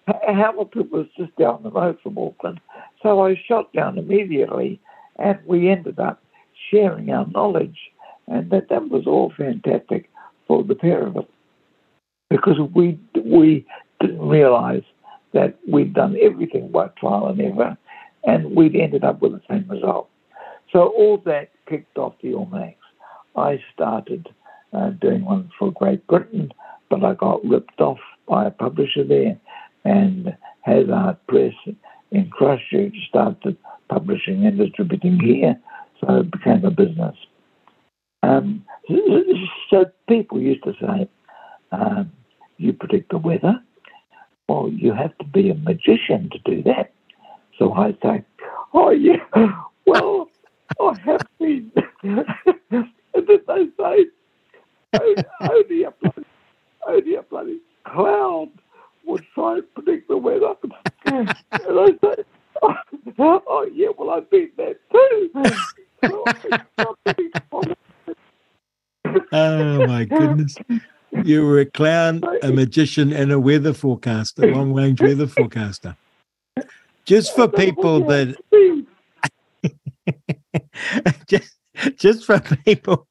Hamilton 0.06 0.88
was 0.90 1.06
just 1.16 1.34
down 1.36 1.62
the 1.62 1.70
road 1.70 1.98
from 2.02 2.18
Auckland, 2.18 2.60
so 3.02 3.24
I 3.24 3.40
shot 3.48 3.72
down 3.72 3.98
immediately, 3.98 4.80
and 5.18 5.38
we 5.46 5.70
ended 5.70 5.98
up 5.98 6.22
sharing 6.70 7.10
our 7.10 7.26
knowledge, 7.28 7.78
and 8.28 8.50
that 8.50 8.68
that 8.68 8.88
was 8.90 9.06
all 9.06 9.32
fantastic 9.36 10.08
for 10.46 10.62
the 10.62 10.74
pair 10.74 11.06
of 11.06 11.16
us. 11.16 11.24
because 12.30 12.58
we 12.74 12.98
we 13.24 13.66
didn't 14.00 14.20
realise 14.20 14.84
that 15.32 15.58
we'd 15.68 15.94
done 15.94 16.16
everything 16.22 16.70
by 16.70 16.88
trial 16.98 17.26
and 17.26 17.40
error, 17.40 17.76
and 18.24 18.54
we'd 18.54 18.76
ended 18.76 19.04
up 19.04 19.20
with 19.20 19.32
the 19.32 19.42
same 19.50 19.66
result. 19.68 20.08
So 20.72 20.88
all 20.88 21.18
that 21.24 21.50
kicked 21.68 21.98
off 21.98 22.14
the 22.22 22.34
almanacs. 22.34 22.83
I 23.36 23.62
started 23.72 24.28
uh, 24.72 24.90
doing 24.90 25.24
one 25.24 25.50
for 25.58 25.72
Great 25.72 26.06
Britain, 26.06 26.52
but 26.90 27.04
I 27.04 27.14
got 27.14 27.44
ripped 27.44 27.80
off 27.80 27.98
by 28.28 28.46
a 28.46 28.50
publisher 28.50 29.04
there, 29.04 29.38
and 29.84 30.36
Hazard 30.62 31.18
Press 31.28 31.52
in 32.10 32.30
Christchurch 32.30 32.94
started 33.08 33.56
publishing 33.88 34.46
and 34.46 34.56
distributing 34.58 35.18
here, 35.20 35.58
so 36.00 36.16
it 36.16 36.30
became 36.30 36.64
a 36.64 36.70
business. 36.70 37.16
Um, 38.22 38.64
so 39.70 39.84
people 40.08 40.40
used 40.40 40.64
to 40.64 40.72
say, 40.80 41.08
um, 41.72 42.10
you 42.56 42.72
predict 42.72 43.10
the 43.10 43.18
weather. 43.18 43.60
Well, 44.48 44.68
you 44.68 44.92
have 44.92 45.16
to 45.18 45.24
be 45.24 45.50
a 45.50 45.54
magician 45.54 46.30
to 46.30 46.38
do 46.44 46.62
that. 46.62 46.92
So 47.58 47.72
I 47.72 47.96
say, 48.02 48.24
oh, 48.72 48.90
yeah, 48.90 49.16
well, 49.86 50.30
I 50.80 50.98
have 51.04 51.26
been. 51.38 51.72
And 53.14 53.26
then 53.26 53.40
they 53.46 53.66
say, 53.78 54.06
only 55.40 55.84
a 55.84 55.90
bloody, 55.90 56.26
only 56.86 57.14
a 57.14 57.22
bloody 57.22 57.60
cloud 57.84 58.50
would 59.04 59.24
try 59.34 59.54
and 59.54 59.74
predict 59.74 60.08
the 60.08 60.16
weather. 60.16 60.54
and 61.06 61.28
I 61.58 61.86
say, 62.02 62.24
oh, 62.62 62.74
oh, 63.18 63.70
yeah, 63.72 63.88
well, 63.96 64.10
I've 64.10 64.30
been 64.30 64.50
there 64.56 64.74
too. 64.92 65.30
oh, 69.32 69.86
my 69.86 70.04
goodness. 70.04 70.56
You 71.22 71.46
were 71.46 71.60
a 71.60 71.66
clown, 71.66 72.22
a 72.42 72.50
magician, 72.50 73.12
and 73.12 73.30
a 73.30 73.38
weather 73.38 73.72
forecaster, 73.72 74.52
long 74.52 74.72
range 74.72 75.00
weather 75.00 75.28
forecaster. 75.28 75.96
Just 77.04 77.34
for 77.36 77.46
people 77.48 78.04
that. 78.06 78.36
just, 81.28 81.54
just 81.96 82.24
for 82.24 82.40
people 82.40 83.06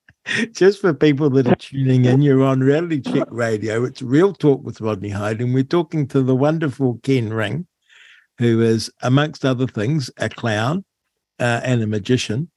just 0.54 0.80
for 0.80 0.94
people 0.94 1.30
that 1.30 1.48
are 1.48 1.56
tuning 1.56 2.06
in, 2.06 2.22
you're 2.22 2.44
on 2.44 2.62
Reality 2.62 3.02
Check 3.02 3.28
Radio. 3.32 3.84
It's 3.84 4.02
Real 4.02 4.34
Talk 4.34 4.64
with 4.64 4.80
Rodney 4.80 5.10
Hide, 5.10 5.42
and 5.42 5.54
we're 5.54 5.64
talking 5.64 6.08
to 6.08 6.22
the 6.22 6.36
wonderful 6.36 7.00
Ken 7.04 7.34
Ring, 7.34 7.68
who 8.38 8.62
is, 8.62 8.90
amongst 9.02 9.44
other 9.44 9.68
things, 9.68 10.10
a 10.18 10.30
clown 10.30 10.86
uh, 11.40 11.60
and 11.64 11.82
a 11.82 11.88
magician 11.88 12.50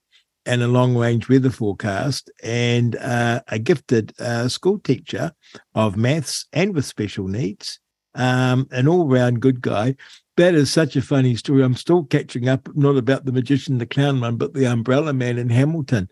and 0.45 0.63
a 0.63 0.69
long 0.69 0.97
range 0.97 1.29
weather 1.29 1.51
forecast 1.51 2.31
and 2.41 2.95
uh, 2.97 3.41
a 3.49 3.59
gifted 3.59 4.13
uh, 4.21 4.47
school 4.47 4.79
teacher 4.79 5.33
of 5.75 5.97
maths 5.97 6.47
and 6.53 6.73
with 6.73 6.85
special 6.85 7.27
needs, 7.27 7.81
um, 8.15 8.69
an 8.71 8.87
all 8.87 9.09
round 9.09 9.41
good 9.41 9.61
guy. 9.61 9.97
That 10.37 10.55
is 10.55 10.71
such 10.71 10.97
a 10.97 11.03
funny 11.03 11.35
story. 11.35 11.63
I'm 11.63 11.75
still 11.75 12.05
catching 12.05 12.49
up, 12.49 12.69
not 12.75 12.97
about 12.97 13.25
the 13.25 13.33
magician, 13.33 13.79
the 13.79 13.87
clown 13.87 14.21
one, 14.21 14.37
but 14.37 14.53
the 14.53 14.67
umbrella 14.67 15.13
man 15.13 15.39
in 15.39 15.49
Hamilton. 15.49 16.09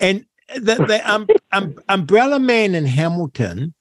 And 0.00 0.24
the, 0.54 0.76
the 0.76 1.00
um, 1.10 1.26
um, 1.52 1.74
umbrella 1.88 2.38
man 2.38 2.74
in 2.74 2.86
Hamilton, 2.86 3.74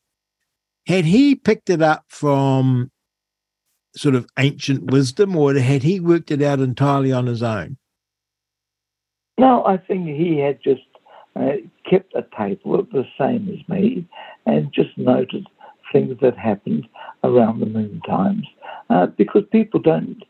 had 0.88 1.06
he 1.06 1.36
picked 1.36 1.70
it 1.70 1.82
up 1.82 2.04
from 2.10 2.92
sort 3.96 4.16
of 4.16 4.28
ancient 4.38 4.92
wisdom 4.92 5.36
or 5.36 5.54
had 5.54 5.84
he 5.84 6.02
worked 6.02 6.30
it 6.30 6.42
out 6.42 6.60
entirely 6.60 7.14
on 7.14 7.28
his 7.28 7.42
own? 7.42 7.78
No, 9.38 9.66
I 9.66 9.78
think 9.78 10.08
he 10.08 10.40
had 10.40 10.60
just 10.62 10.82
uh, 11.36 11.54
kept 11.90 12.14
a 12.16 12.26
table 12.38 12.86
the 12.92 13.06
same 13.18 13.50
as 13.50 13.68
me 13.70 14.08
and 14.46 14.72
just 14.74 14.98
noted 14.98 15.48
things 15.92 16.18
that 16.22 16.38
happened 16.38 16.88
around 17.24 17.60
the 17.60 17.66
moon 17.66 18.02
times 18.08 18.46
uh, 18.90 19.07
because 19.07 19.44
people 19.52 19.80
don't 19.80 20.24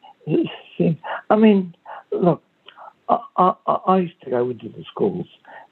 seem. 0.78 0.98
I 1.30 1.36
mean, 1.36 1.76
look, 2.12 2.42
I, 3.10 3.20
I, 3.38 3.72
I, 3.88 3.98
used 4.00 4.22
to 4.24 4.30
go 4.30 4.50
into 4.50 4.70
the 4.70 4.84
schools 4.90 5.28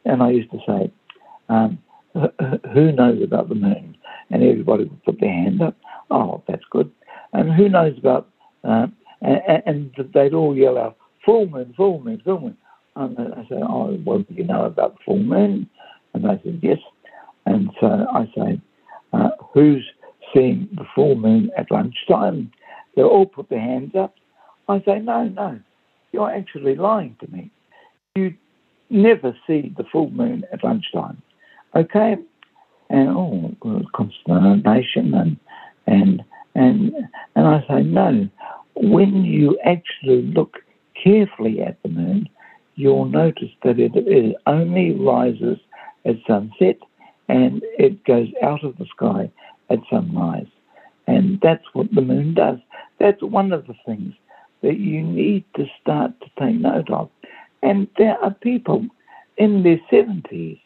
and 0.05 0.21
I 0.21 0.31
used 0.31 0.51
to 0.51 0.59
say, 0.67 0.91
um, 1.49 1.79
who 2.73 2.91
knows 2.91 3.21
about 3.23 3.49
the 3.49 3.55
moon? 3.55 3.97
And 4.29 4.43
everybody 4.43 4.85
would 4.85 5.03
put 5.03 5.19
their 5.19 5.31
hand 5.31 5.61
up. 5.61 5.75
Oh, 6.11 6.43
that's 6.47 6.63
good. 6.71 6.91
And 7.33 7.51
who 7.51 7.69
knows 7.69 7.97
about, 7.97 8.29
uh, 8.63 8.87
and, 9.21 9.63
and 9.65 10.09
they'd 10.13 10.33
all 10.33 10.55
yell 10.55 10.77
out, 10.77 10.97
full 11.25 11.47
moon, 11.47 11.73
full 11.75 12.01
moon, 12.01 12.21
full 12.23 12.39
moon. 12.39 12.57
And 12.95 13.17
I 13.19 13.45
said, 13.49 13.63
Oh, 13.63 13.97
well, 14.05 14.19
do 14.19 14.33
you 14.33 14.43
know 14.43 14.65
about 14.65 14.95
the 14.95 15.03
full 15.05 15.19
moon? 15.19 15.69
And 16.13 16.23
they 16.23 16.39
said, 16.43 16.59
Yes. 16.61 16.77
And 17.45 17.71
so 17.79 18.05
I 18.13 18.25
say, 18.35 18.61
uh, 19.13 19.29
Who's 19.53 19.83
seeing 20.33 20.67
the 20.73 20.85
full 20.95 21.15
moon 21.15 21.51
at 21.57 21.71
lunchtime? 21.71 22.51
They 22.95 23.01
all 23.01 23.25
put 23.25 23.49
their 23.49 23.59
hands 23.59 23.93
up. 23.95 24.15
I 24.67 24.79
say, 24.85 24.99
No, 24.99 25.25
no, 25.25 25.59
you're 26.11 26.31
actually 26.31 26.75
lying 26.75 27.15
to 27.19 27.31
me. 27.31 27.51
You 28.15 28.33
never 28.89 29.35
see 29.47 29.73
the 29.75 29.83
full 29.91 30.11
moon 30.11 30.43
at 30.53 30.63
lunchtime. 30.63 31.21
Okay? 31.75 32.15
And 32.89 33.09
oh, 33.09 33.55
consternation 33.95 35.13
and 35.13 35.37
and 35.87 36.23
and 36.55 36.93
and 37.35 37.47
I 37.47 37.65
say 37.67 37.81
no. 37.81 38.29
When 38.75 39.23
you 39.23 39.57
actually 39.65 40.21
look 40.21 40.57
carefully 41.03 41.61
at 41.61 41.81
the 41.83 41.89
moon, 41.89 42.29
you'll 42.75 43.05
notice 43.05 43.49
that 43.63 43.79
it, 43.79 43.91
it 43.95 44.35
only 44.45 44.91
rises 44.91 45.57
at 46.05 46.15
sunset 46.27 46.77
and 47.29 47.61
it 47.77 48.03
goes 48.05 48.27
out 48.43 48.63
of 48.63 48.77
the 48.77 48.85
sky 48.85 49.31
at 49.69 49.79
sunrise. 49.89 50.47
And 51.07 51.39
that's 51.41 51.65
what 51.73 51.93
the 51.93 52.01
moon 52.01 52.33
does. 52.33 52.59
That's 52.99 53.21
one 53.21 53.51
of 53.51 53.67
the 53.67 53.75
things 53.85 54.13
that 54.61 54.77
you 54.77 55.01
need 55.01 55.43
to 55.55 55.65
start 55.81 56.11
to 56.21 56.27
take 56.39 56.55
note 56.55 56.89
of. 56.89 57.09
And 57.61 57.87
there 57.97 58.17
are 58.23 58.31
people 58.31 58.85
in 59.37 59.63
their 59.63 59.79
70s 59.91 60.59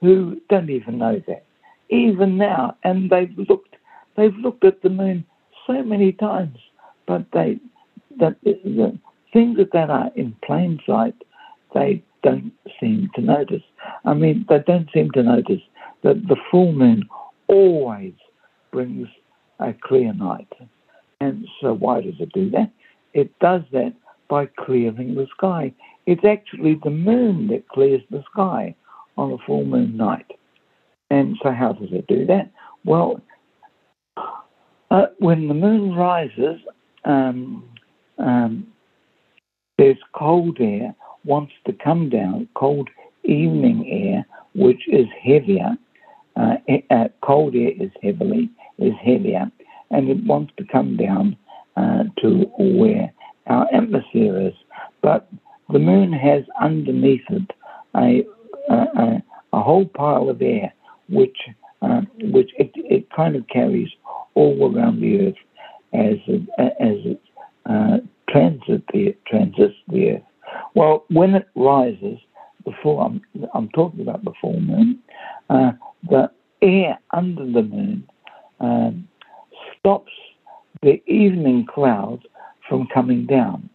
who 0.00 0.40
don't 0.48 0.70
even 0.70 0.98
know 0.98 1.22
that, 1.26 1.44
even 1.90 2.38
now. 2.38 2.76
And 2.84 3.10
they've 3.10 3.36
looked, 3.48 3.76
they've 4.16 4.36
looked 4.36 4.64
at 4.64 4.82
the 4.82 4.90
moon 4.90 5.24
so 5.66 5.82
many 5.82 6.12
times, 6.12 6.58
but 7.06 7.26
they, 7.32 7.58
that 8.18 8.36
the 8.42 8.98
things 9.32 9.58
that 9.72 9.90
are 9.90 10.10
in 10.16 10.34
plain 10.44 10.80
sight 10.86 11.14
they 11.74 12.02
don't 12.22 12.52
seem 12.80 13.10
to 13.14 13.20
notice. 13.20 13.62
I 14.04 14.14
mean, 14.14 14.46
they 14.48 14.58
don't 14.66 14.88
seem 14.92 15.10
to 15.12 15.22
notice 15.22 15.62
that 16.02 16.26
the 16.28 16.36
full 16.50 16.72
moon 16.72 17.08
always 17.48 18.14
brings 18.70 19.08
a 19.58 19.74
clear 19.82 20.12
night. 20.12 20.52
And 21.20 21.46
so, 21.60 21.72
why 21.74 22.00
does 22.00 22.14
it 22.18 22.32
do 22.32 22.50
that? 22.50 22.72
It 23.14 23.38
does 23.38 23.62
that 23.72 23.92
by 24.28 24.46
clearing 24.46 25.14
the 25.14 25.26
sky. 25.36 25.72
It's 26.06 26.24
actually 26.24 26.80
the 26.82 26.90
moon 26.90 27.48
that 27.48 27.68
clears 27.68 28.02
the 28.10 28.24
sky 28.32 28.74
on 29.16 29.32
a 29.32 29.38
full 29.46 29.64
moon 29.64 29.96
night. 29.96 30.32
And 31.10 31.36
so, 31.42 31.52
how 31.52 31.74
does 31.74 31.90
it 31.92 32.06
do 32.06 32.26
that? 32.26 32.50
Well, 32.84 33.20
uh, 34.90 35.06
when 35.18 35.48
the 35.48 35.54
moon 35.54 35.94
rises, 35.94 36.60
um, 37.04 37.68
um, 38.18 38.66
there's 39.78 39.98
cold 40.14 40.58
air 40.60 40.94
wants 41.24 41.52
to 41.66 41.72
come 41.72 42.08
down, 42.08 42.48
cold 42.54 42.90
evening 43.24 43.88
air, 43.88 44.26
which 44.54 44.82
is 44.88 45.06
heavier. 45.22 45.76
Uh, 46.34 46.56
uh, 46.90 47.08
cold 47.22 47.54
air 47.54 47.72
is 47.78 47.90
heavily 48.02 48.50
is 48.84 48.94
heavier, 49.02 49.50
and 49.90 50.08
it 50.08 50.24
wants 50.24 50.52
to 50.58 50.64
come 50.64 50.96
down 50.96 51.36
uh, 51.76 52.04
to 52.18 52.44
where 52.58 53.12
our 53.46 53.66
atmosphere 53.74 54.40
is. 54.40 54.54
But 55.02 55.28
the 55.72 55.78
moon 55.78 56.12
has 56.12 56.44
underneath 56.60 57.22
it 57.28 57.50
a 57.96 58.24
a, 58.70 59.22
a 59.52 59.62
whole 59.62 59.86
pile 59.86 60.28
of 60.28 60.40
air, 60.40 60.72
which 61.08 61.36
uh, 61.82 62.02
which 62.20 62.50
it, 62.58 62.70
it 62.74 63.10
kind 63.10 63.36
of 63.36 63.46
carries 63.48 63.88
all 64.34 64.74
around 64.74 65.00
the 65.00 65.28
Earth 65.28 65.34
as 65.92 66.18
it, 66.26 66.42
as 66.58 66.96
it 67.04 67.20
uh, 67.66 67.98
transits 68.28 68.84
the 68.92 69.16
transits 69.26 69.74
the 69.88 70.12
Earth. 70.12 70.22
Well, 70.74 71.04
when 71.08 71.34
it 71.34 71.48
rises, 71.54 72.18
full, 72.82 73.00
I'm, 73.00 73.20
I'm 73.54 73.68
talking 73.70 74.00
about 74.00 74.24
the 74.24 74.32
full 74.40 74.60
moon, 74.60 74.98
uh, 75.50 75.72
the 76.08 76.30
air 76.60 76.98
under 77.12 77.44
the 77.44 77.62
moon 77.62 78.08
um, 78.62 79.08
stops 79.78 80.12
the 80.82 81.02
evening 81.06 81.66
clouds 81.66 82.22
from 82.68 82.86
coming 82.92 83.26
down. 83.26 83.68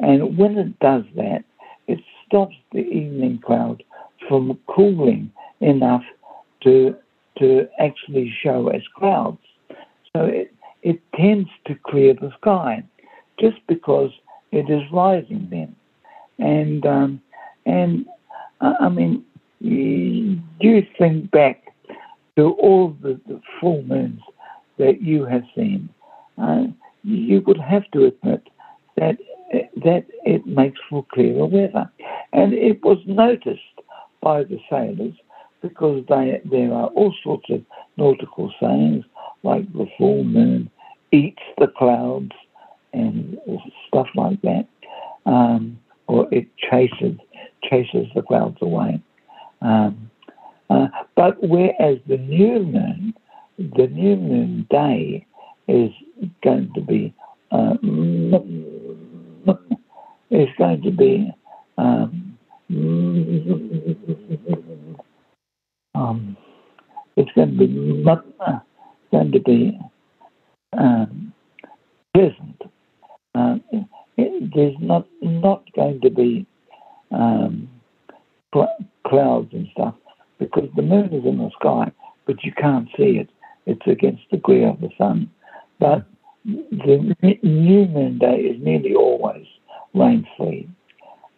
And 0.00 0.36
when 0.38 0.58
it 0.58 0.78
does 0.78 1.04
that, 1.16 1.44
it 1.86 2.00
stops 2.26 2.54
the 2.72 2.80
evening 2.80 3.40
cloud 3.44 3.82
from 4.28 4.58
cooling 4.68 5.32
enough 5.60 6.02
to, 6.62 6.94
to 7.38 7.68
actually 7.78 8.32
show 8.42 8.68
as 8.68 8.82
clouds. 8.96 9.38
So 10.14 10.24
it, 10.24 10.54
it 10.82 11.00
tends 11.14 11.48
to 11.66 11.74
clear 11.74 12.14
the 12.14 12.32
sky 12.40 12.84
just 13.40 13.56
because 13.66 14.10
it 14.52 14.70
is 14.70 14.82
rising 14.92 15.48
then. 15.50 15.74
And 16.38 16.84
um, 16.86 17.20
and 17.66 18.06
I 18.60 18.88
mean, 18.88 19.24
you 19.60 20.86
think 20.98 21.30
back 21.30 21.72
to 22.36 22.50
all 22.52 22.96
the, 23.02 23.20
the 23.26 23.40
full 23.60 23.82
moons 23.82 24.20
that 24.78 25.02
you 25.02 25.24
have 25.24 25.44
seen, 25.54 25.88
uh, 26.38 26.64
you 27.02 27.42
would 27.46 27.58
have 27.60 27.90
to 27.92 28.06
admit 28.06 28.42
that 28.96 29.16
that 29.84 30.04
it 30.24 30.46
makes 30.46 30.80
for 30.90 31.06
clearer 31.12 31.46
weather, 31.46 31.90
and 32.32 32.52
it 32.52 32.82
was 32.82 32.98
noticed 33.06 33.60
by 34.20 34.42
the 34.42 34.58
sailors 34.68 35.14
because 35.62 36.04
they, 36.08 36.40
there 36.50 36.72
are 36.72 36.88
all 36.88 37.14
sorts 37.22 37.46
of 37.50 37.62
nautical 37.96 38.52
sayings 38.60 39.04
like 39.42 39.70
the 39.72 39.86
full 39.96 40.24
moon 40.24 40.70
eats 41.12 41.42
the 41.58 41.68
clouds 41.68 42.32
and 42.92 43.38
stuff 43.88 44.08
like 44.14 44.40
that, 44.42 44.66
um, 45.26 45.78
or 46.06 46.26
it 46.32 46.46
chases 46.56 47.16
chases 47.62 48.06
the 48.14 48.22
clouds 48.22 48.58
away. 48.60 49.00
Um, 49.62 50.10
uh, 50.68 50.88
but 51.16 51.36
whereas 51.42 51.98
the 52.06 52.18
new 52.18 52.60
moon, 52.60 53.14
the 53.58 53.86
new 53.86 54.16
moon 54.16 54.66
day 54.70 55.26
is 55.68 55.90
going 56.42 56.72
to 56.74 56.80
be 56.80 57.14
uh, 57.50 57.74
is 60.30 60.48
going 60.58 60.80
to 60.82 60.90
be 60.90 61.30
um, 61.78 62.36
um, 65.94 66.36
it's 67.16 67.30
going 67.34 67.52
to 67.52 67.58
be 67.58 67.66
going 69.12 69.32
to 69.32 69.40
be 69.40 69.78
um, 70.76 71.32
pleasant. 72.14 72.62
Uh, 73.34 73.56
it, 74.16 74.52
there's 74.54 74.76
not 74.80 75.06
not 75.22 75.62
going 75.74 76.00
to 76.00 76.10
be 76.10 76.46
um, 77.10 77.68
cl- 78.52 78.76
clouds 79.06 79.48
and 79.52 79.68
stuff 79.72 79.94
because 80.38 80.68
the 80.76 80.82
moon 80.82 81.12
is 81.12 81.24
in 81.24 81.38
the 81.38 81.50
sky, 81.60 81.90
but 82.26 82.42
you 82.42 82.52
can't 82.52 82.88
see 82.96 83.18
it. 83.18 83.28
It's 83.66 83.86
against 83.86 84.22
the 84.30 84.36
glare 84.38 84.68
of 84.68 84.80
the 84.80 84.90
sun. 84.98 85.30
But 85.78 86.06
the 86.44 87.16
new 87.42 87.86
moon 87.86 88.18
day 88.18 88.36
is 88.36 88.62
nearly 88.62 88.94
always 88.94 89.46
rain 89.94 90.26
free. 90.36 90.68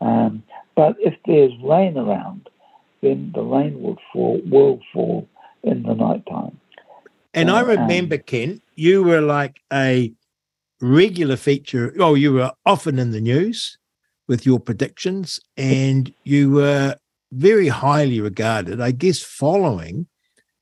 Um, 0.01 0.43
but 0.75 0.97
if 0.99 1.15
there's 1.27 1.53
rain 1.63 1.97
around, 1.97 2.49
then 3.03 3.33
the 3.35 3.43
rain 3.43 3.81
will 3.81 3.99
fall, 4.13 4.41
will 4.47 4.81
fall 4.93 5.29
in 5.63 5.83
the 5.83 5.95
night 5.95 6.25
time. 6.29 6.59
And 7.35 7.51
I 7.51 7.61
uh, 7.61 7.65
remember, 7.65 8.17
um, 8.17 8.23
Ken, 8.27 8.63
you 8.75 9.03
were 9.03 9.21
like 9.21 9.61
a 9.73 10.13
regular 10.81 11.37
feature. 11.37 11.95
Oh, 11.99 12.15
you 12.15 12.33
were 12.33 12.53
often 12.65 12.99
in 12.99 13.13
the 13.13 13.21
news 13.21 13.79
with 14.27 14.45
your 14.45 14.59
predictions, 14.59 15.39
and 15.57 16.13
you 16.25 16.51
were 16.51 16.97
very 17.33 17.69
highly 17.69 18.21
regarded, 18.21 18.81
I 18.81 18.91
guess, 18.91 19.23
following 19.23 20.09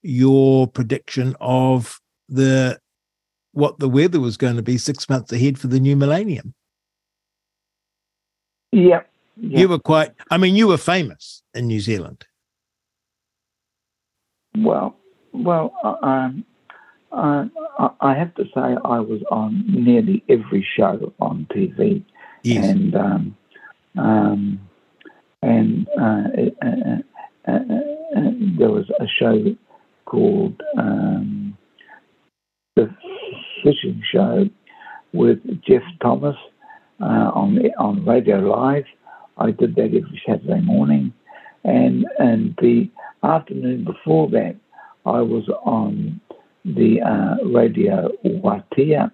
your 0.05 0.67
prediction 0.67 1.35
of 1.41 1.99
the 2.29 2.79
what 3.53 3.79
the 3.79 3.89
weather 3.89 4.21
was 4.21 4.37
going 4.37 4.57
to 4.57 4.63
be 4.63 4.77
six 4.77 5.09
months 5.09 5.33
ahead 5.33 5.59
for 5.59 5.69
the 5.69 5.81
new 5.81 5.97
millennium. 5.97 6.55
Yeah. 8.73 9.03
You 9.37 9.69
were 9.69 9.79
quite, 9.79 10.13
I 10.31 10.37
mean, 10.37 10.57
you 10.57 10.69
were 10.69 10.77
famous 10.77 11.43
in 11.55 11.67
New 11.67 11.81
Zealand. 11.81 12.25
Well, 14.57 14.97
well, 15.33 15.73
um, 16.03 16.45
uh, 17.11 17.47
I 18.01 18.15
have 18.15 18.35
to 18.37 18.45
say 18.45 18.61
I 18.61 19.01
was 19.01 19.23
on 19.31 19.65
nearly 19.67 20.23
every 20.29 20.67
show 20.77 21.13
on 21.21 21.47
TV. 21.51 22.05
Yes. 22.43 22.65
And, 22.65 22.95
um, 22.95 23.37
um, 23.97 24.61
and 25.43 25.89
uh, 26.01 26.25
uh, 26.63 26.69
uh, 27.47 27.53
uh 27.53 28.31
there 28.59 28.71
was 28.71 28.91
a 29.01 29.07
show 29.07 29.57
called 30.15 30.61
um, 30.79 31.57
The 32.77 32.89
Fishing 33.65 34.01
Show 34.13 34.49
with 35.13 35.39
Geoff 35.67 35.83
Thomas 36.01 36.37
uh, 37.01 37.31
on 37.35 37.59
on 37.79 38.05
Radio 38.07 38.39
Live. 38.39 38.85
I 39.39 39.51
did 39.51 39.75
that 39.75 39.87
every 39.87 40.23
Saturday 40.27 40.61
morning, 40.61 41.13
and 41.65 42.07
and 42.21 42.55
the 42.61 42.89
afternoon 43.25 43.85
before 43.85 44.29
that, 44.31 44.55
I 45.05 45.21
was 45.21 45.49
on 45.65 46.21
the 46.65 47.01
uh, 47.03 47.45
Radio 47.47 48.11
Waatea 48.25 49.11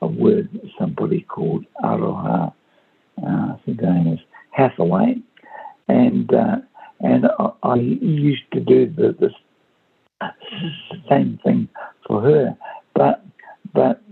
with 0.00 0.46
somebody 0.76 1.20
called 1.22 1.64
Aroha, 1.84 2.52
uh, 3.22 3.26
I 3.26 3.60
think 3.64 3.80
her 3.80 3.92
name 3.94 4.14
is 4.14 4.20
Hathaway, 4.50 5.16
and 5.86 6.34
uh, 6.34 6.56
and 7.00 7.26
I, 7.38 7.50
I, 7.62 7.74
used 7.76 8.50
to 8.52 8.60
do 8.60 8.86
the, 8.86 9.14
the 9.20 9.30
same 11.08 11.38
thing 11.44 11.68
for 12.06 12.20
her, 12.20 12.56
but 12.94 13.24
but 13.74 14.02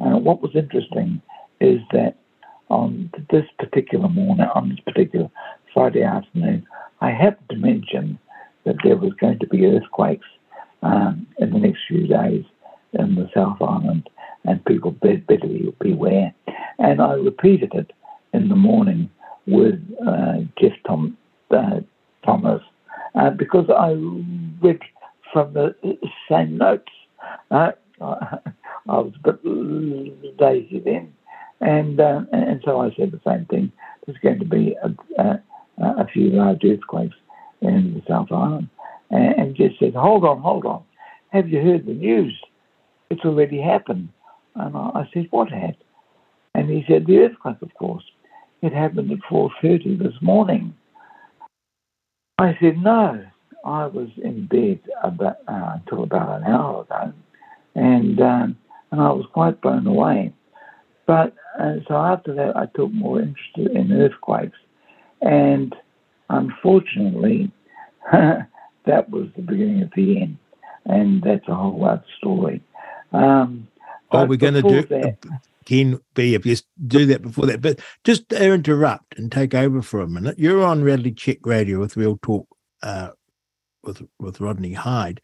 uh, 0.00 0.16
what 0.18 0.40
was 0.40 0.52
interesting 0.54 1.20
is 1.60 1.80
that 1.92 2.16
on 2.68 3.10
this 3.30 3.44
particular 3.58 4.08
morning, 4.08 4.46
on 4.54 4.70
this 4.70 4.80
particular 4.80 5.28
Friday 5.74 6.02
afternoon, 6.02 6.66
I 7.00 7.10
happened 7.10 7.48
to 7.50 7.56
mention 7.56 8.18
that 8.64 8.76
there 8.84 8.96
was 8.96 9.12
going 9.20 9.38
to 9.40 9.46
be 9.46 9.66
earthquakes 9.66 10.26
um, 10.82 11.26
in 11.38 11.52
the 11.52 11.58
next 11.58 11.80
few 11.88 12.06
days 12.06 12.44
in 12.92 13.14
the 13.14 13.28
South 13.34 13.60
Island, 13.60 14.08
and 14.44 14.64
people 14.64 14.92
better 14.92 15.24
beware. 15.80 16.32
And 16.78 17.00
I 17.00 17.12
repeated 17.14 17.74
it 17.74 17.92
in 18.32 18.48
the 18.48 18.56
morning 18.56 19.10
with 19.46 19.80
uh, 20.06 20.38
Geoff 20.58 20.72
Tom, 20.86 21.16
uh, 21.50 21.80
Thomas 22.24 22.62
uh, 23.14 23.30
because 23.30 23.68
I 23.70 23.92
read 24.64 24.80
from 25.32 25.52
the 25.52 25.74
same 26.30 26.58
notes. 26.58 26.90
Uh, 27.50 27.72
I 28.00 28.38
was 28.86 29.12
a 29.24 29.32
bit 29.32 30.40
lazy 30.40 30.80
then, 30.80 31.12
and 31.60 32.00
uh, 32.00 32.22
and 32.32 32.60
so 32.64 32.80
I 32.80 32.90
said 32.96 33.12
the 33.12 33.20
same 33.26 33.46
thing. 33.46 33.72
There's 34.06 34.18
going 34.18 34.38
to 34.38 34.44
be 34.44 34.76
a, 34.82 35.22
a, 35.22 35.42
a 35.82 36.06
few 36.12 36.30
large 36.30 36.64
earthquakes 36.64 37.16
in 37.60 37.94
the 37.94 38.02
South 38.08 38.32
Island, 38.32 38.68
and, 39.10 39.34
and 39.38 39.56
just 39.56 39.78
said, 39.78 39.94
"Hold 39.94 40.24
on, 40.24 40.40
hold 40.40 40.64
on. 40.64 40.82
Have 41.30 41.48
you 41.48 41.60
heard 41.60 41.86
the 41.86 41.92
news? 41.92 42.38
It's 43.10 43.24
already 43.24 43.60
happened." 43.60 44.08
And 44.54 44.76
I, 44.76 44.90
I 44.94 45.10
said, 45.12 45.28
"What 45.30 45.50
had?" 45.50 45.76
And 46.54 46.68
he 46.70 46.84
said, 46.88 47.06
"The 47.06 47.18
earthquake, 47.18 47.62
of 47.62 47.74
course. 47.74 48.04
It 48.62 48.72
happened 48.72 49.10
at 49.12 49.18
4:30 49.30 49.98
this 49.98 50.14
morning." 50.22 50.74
I 52.38 52.56
said, 52.60 52.78
"No." 52.78 53.24
I 53.64 53.86
was 53.86 54.08
in 54.22 54.46
bed 54.46 54.80
about, 55.02 55.36
uh, 55.48 55.76
until 55.76 56.02
about 56.02 56.40
an 56.40 56.44
hour 56.44 56.82
ago, 56.82 57.12
and 57.74 58.20
um, 58.20 58.56
and 58.90 59.00
I 59.00 59.10
was 59.10 59.26
quite 59.32 59.60
blown 59.60 59.86
away. 59.86 60.32
But 61.06 61.34
uh, 61.58 61.76
so 61.88 61.96
after 61.96 62.34
that, 62.34 62.56
I 62.56 62.66
took 62.74 62.92
more 62.92 63.20
interest 63.20 63.56
in 63.56 63.92
earthquakes, 63.92 64.58
and 65.20 65.74
unfortunately, 66.28 67.50
that 68.12 69.10
was 69.10 69.28
the 69.36 69.42
beginning 69.42 69.82
of 69.82 69.90
the 69.94 70.22
end, 70.22 70.38
and 70.86 71.22
that's 71.22 71.48
a 71.48 71.54
whole 71.54 71.84
other 71.84 72.04
story. 72.18 72.62
Um, 73.12 73.68
oh, 74.12 74.24
we're 74.24 74.36
going 74.36 74.54
to 74.54 74.62
do 74.62 74.82
that, 74.82 75.18
Ken 75.64 76.00
B. 76.14 76.34
If 76.34 76.46
you 76.46 76.56
do 76.86 77.06
that 77.06 77.22
before 77.22 77.46
that, 77.46 77.60
but 77.60 77.80
just 78.04 78.32
interrupt 78.32 79.18
and 79.18 79.30
take 79.30 79.54
over 79.54 79.82
for 79.82 80.00
a 80.00 80.08
minute. 80.08 80.38
You're 80.38 80.64
on 80.64 80.82
Reality 80.82 81.12
Check 81.12 81.38
Radio 81.44 81.80
with 81.80 81.96
Real 81.96 82.18
Talk 82.22 82.46
uh, 82.82 83.10
with 83.82 84.02
with 84.18 84.40
Rodney 84.40 84.72
Hide. 84.72 85.20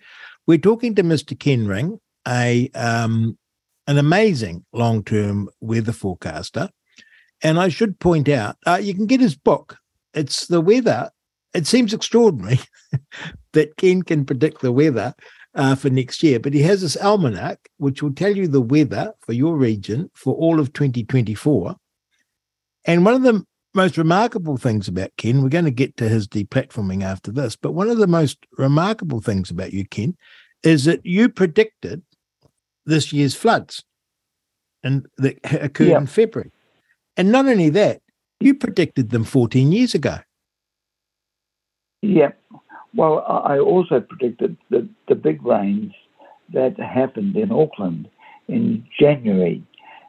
We're 0.46 0.58
talking 0.58 0.94
to 0.94 1.02
Mr. 1.02 1.38
Ken 1.38 1.66
Ring, 1.66 2.00
a 2.26 2.70
um, 2.74 3.38
an 3.86 3.98
amazing 3.98 4.64
long 4.72 5.04
term 5.04 5.48
weather 5.60 5.92
forecaster. 5.92 6.70
And 7.42 7.58
I 7.58 7.68
should 7.68 7.98
point 7.98 8.28
out, 8.28 8.56
uh, 8.66 8.80
you 8.82 8.94
can 8.94 9.06
get 9.06 9.20
his 9.20 9.36
book. 9.36 9.76
It's 10.14 10.46
the 10.46 10.60
weather. 10.60 11.10
It 11.54 11.66
seems 11.66 11.92
extraordinary 11.92 12.58
that 13.52 13.76
Ken 13.76 14.02
can 14.02 14.24
predict 14.24 14.62
the 14.62 14.72
weather 14.72 15.14
uh, 15.54 15.74
for 15.74 15.90
next 15.90 16.22
year, 16.22 16.38
but 16.38 16.52
he 16.52 16.62
has 16.62 16.82
this 16.82 16.96
almanac 16.96 17.58
which 17.78 18.02
will 18.02 18.12
tell 18.12 18.34
you 18.34 18.46
the 18.46 18.60
weather 18.60 19.12
for 19.20 19.32
your 19.32 19.56
region 19.56 20.10
for 20.14 20.34
all 20.34 20.60
of 20.60 20.72
2024. 20.72 21.76
And 22.84 23.04
one 23.04 23.14
of 23.14 23.22
the 23.22 23.44
most 23.76 23.98
remarkable 23.98 24.56
things 24.56 24.88
about 24.88 25.10
Ken, 25.16 25.42
we're 25.42 25.48
going 25.48 25.66
to 25.66 25.70
get 25.70 25.96
to 25.98 26.08
his 26.08 26.26
deplatforming 26.26 27.02
after 27.02 27.30
this, 27.30 27.54
but 27.54 27.72
one 27.72 27.88
of 27.88 27.98
the 27.98 28.06
most 28.06 28.38
remarkable 28.58 29.20
things 29.20 29.50
about 29.50 29.72
you, 29.72 29.84
Ken, 29.84 30.16
is 30.62 30.84
that 30.86 31.04
you 31.04 31.28
predicted 31.28 32.02
this 32.86 33.12
year's 33.12 33.34
floods 33.34 33.84
and 34.82 35.06
that 35.18 35.38
occurred 35.44 36.00
in 36.00 36.06
February. 36.06 36.50
And 37.16 37.30
not 37.30 37.46
only 37.46 37.68
that, 37.70 38.00
you 38.40 38.54
predicted 38.54 39.10
them 39.10 39.24
14 39.24 39.72
years 39.72 39.94
ago. 39.94 40.18
Yeah. 42.02 42.32
Well, 42.94 43.24
I 43.26 43.58
also 43.58 44.00
predicted 44.00 44.56
the, 44.70 44.88
the 45.08 45.14
big 45.14 45.44
rains 45.44 45.92
that 46.52 46.78
happened 46.78 47.36
in 47.36 47.50
Auckland 47.52 48.08
in 48.48 48.86
January. 48.98 49.62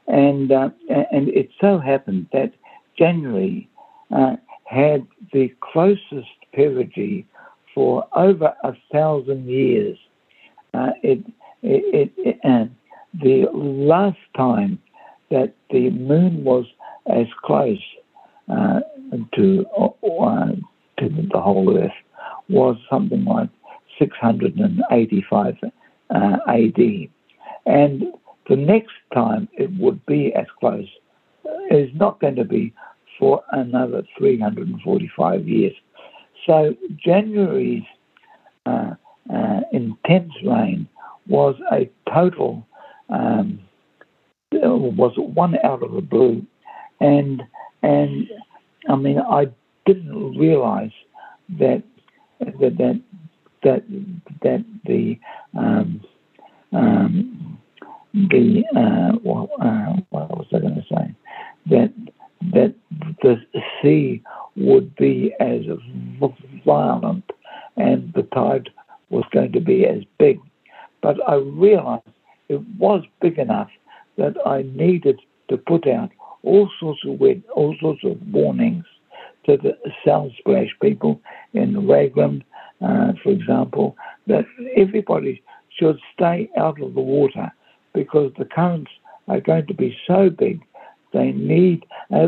And, 0.07 0.51
uh, 0.51 0.69
and 1.11 1.27
it 1.29 1.49
so 1.59 1.79
happened 1.79 2.27
that 2.31 2.53
January 2.97 3.69
uh, 4.15 4.35
had 4.65 5.05
the 5.33 5.53
closest 5.61 6.29
perigee 6.53 7.25
for 7.73 8.07
over 8.15 8.53
a 8.63 8.73
thousand 8.91 9.47
years. 9.47 9.97
Uh, 10.73 10.91
it, 11.03 11.19
it, 11.61 12.11
it, 12.17 12.69
the 13.21 13.45
last 13.53 14.17
time 14.35 14.79
that 15.29 15.53
the 15.71 15.89
moon 15.91 16.43
was 16.43 16.65
as 17.09 17.27
close 17.43 17.81
uh, 18.49 18.79
to 19.35 19.65
uh, 19.75 20.51
to 20.99 21.09
the 21.09 21.39
whole 21.39 21.77
Earth 21.77 21.91
was 22.49 22.77
something 22.89 23.23
like 23.25 23.49
685 23.99 25.55
uh, 26.09 26.37
AD, 26.47 26.79
and 27.65 28.03
the 28.49 28.55
next 28.55 28.93
time 29.13 29.47
it 29.53 29.69
would 29.79 30.05
be 30.05 30.33
as 30.33 30.45
close 30.59 30.87
is 31.71 31.89
not 31.93 32.19
going 32.19 32.35
to 32.35 32.45
be 32.45 32.73
for 33.19 33.43
another 33.51 34.03
345 34.17 35.47
years. 35.47 35.73
So 36.45 36.75
January's 37.03 37.83
uh, 38.65 38.91
uh, 39.33 39.59
intense 39.71 40.31
rain 40.45 40.87
was 41.27 41.55
a 41.71 41.89
total 42.13 42.65
um, 43.09 43.59
was 44.51 45.13
one 45.17 45.55
out 45.63 45.83
of 45.83 45.91
the 45.91 46.01
blue, 46.01 46.45
and 46.99 47.43
and 47.83 48.27
I 48.89 48.95
mean 48.95 49.19
I 49.19 49.47
didn't 49.85 50.37
realize 50.37 50.91
that 51.59 51.83
that 52.39 52.57
that 52.59 53.01
that, 53.63 53.83
that 54.43 54.65
the 54.85 55.19
um, 55.57 56.01
um, 56.73 57.59
the 58.13 58.63
uh, 58.75 59.17
well, 59.23 59.49
uh, 59.61 60.01
what 60.09 60.29
was 60.37 60.47
I 60.53 60.59
going 60.59 60.75
to 60.75 60.85
say 60.89 61.15
that 61.69 61.93
that 62.53 62.73
the 63.21 63.35
sea 63.81 64.21
would 64.55 64.95
be 64.95 65.33
as 65.39 65.61
violent 66.65 67.23
and 67.77 68.11
the 68.13 68.23
tide 68.33 68.69
was 69.09 69.23
going 69.31 69.51
to 69.51 69.59
be 69.59 69.85
as 69.85 70.03
big. 70.19 70.39
But 71.01 71.17
I 71.27 71.35
realized 71.35 72.03
it 72.49 72.61
was 72.77 73.03
big 73.21 73.37
enough 73.37 73.69
that 74.17 74.35
I 74.45 74.63
needed 74.73 75.19
to 75.49 75.57
put 75.57 75.87
out 75.87 76.11
all 76.43 76.69
sorts 76.79 77.01
of 77.05 77.21
all 77.55 77.75
sorts 77.81 78.03
of 78.03 78.17
warnings 78.31 78.85
to 79.45 79.57
the 79.57 79.77
South 80.05 80.31
Splash 80.39 80.69
people 80.81 81.21
in 81.53 81.87
Raglan, 81.87 82.43
uh, 82.81 83.13
for 83.23 83.31
example, 83.31 83.95
that 84.27 84.45
everybody 84.75 85.41
should 85.79 85.99
stay 86.13 86.49
out 86.57 86.81
of 86.81 86.93
the 86.93 87.01
water 87.01 87.51
because 87.93 88.31
the 88.37 88.45
currents 88.45 88.91
are 89.27 89.41
going 89.41 89.65
to 89.67 89.73
be 89.73 89.97
so 90.07 90.29
big. 90.29 90.61
They 91.13 91.31
need 91.31 91.85
uh, 92.13 92.27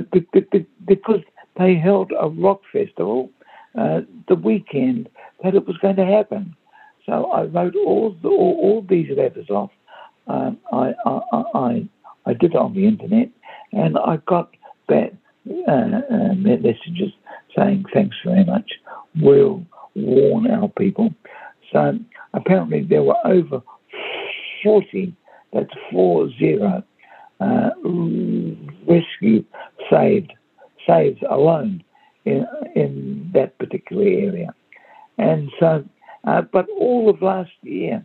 because 0.88 1.22
they 1.57 1.76
held 1.76 2.11
a 2.19 2.30
rock 2.30 2.61
festival 2.72 3.30
uh, 3.77 4.01
the 4.27 4.35
weekend 4.35 5.10
that 5.43 5.56
it 5.56 5.68
was 5.68 5.77
going 5.77 5.95
to 5.97 6.06
happen. 6.06 6.56
So 7.06 7.26
I 7.31 7.43
wrote 7.43 7.76
all 7.76 8.15
the, 8.22 8.30
all, 8.30 8.57
all, 8.61 8.85
these 8.88 9.10
letters 9.15 9.49
off. 9.49 9.72
Um, 10.27 10.57
I, 10.72 10.93
I, 11.06 11.43
I, 11.53 11.89
I 12.26 12.34
did 12.34 12.56
on 12.56 12.73
the 12.73 12.88
internet, 12.88 13.30
and 13.72 13.97
I 13.97 14.18
got 14.27 14.56
back 14.88 15.14
uh, 15.68 15.72
uh, 15.72 16.34
messages 16.35 17.11
saying 17.56 17.85
thanks 17.93 18.15
very 18.23 18.45
much. 18.45 18.72
We'll 19.19 19.65
warn 19.95 20.49
our 20.49 20.68
people. 20.69 21.14
So 21.72 21.97
apparently 22.34 22.84
there 22.84 23.03
were 23.03 23.18
over 23.26 23.61
40, 24.64 25.15
that's 25.53 25.69
four 25.91 26.30
zero, 26.38 26.84
uh, 27.39 27.69
rescue 28.90 29.44
saved 29.90 30.34
saves 30.88 31.22
alone 31.30 31.84
in, 32.26 32.45
in 32.76 33.30
that 33.34 33.57
particular 33.60 34.03
area. 34.03 34.53
And 35.18 35.52
so, 35.60 35.84
uh, 36.26 36.41
but 36.41 36.66
all 36.78 37.10
of 37.10 37.22
last 37.22 37.52
year, 37.61 38.03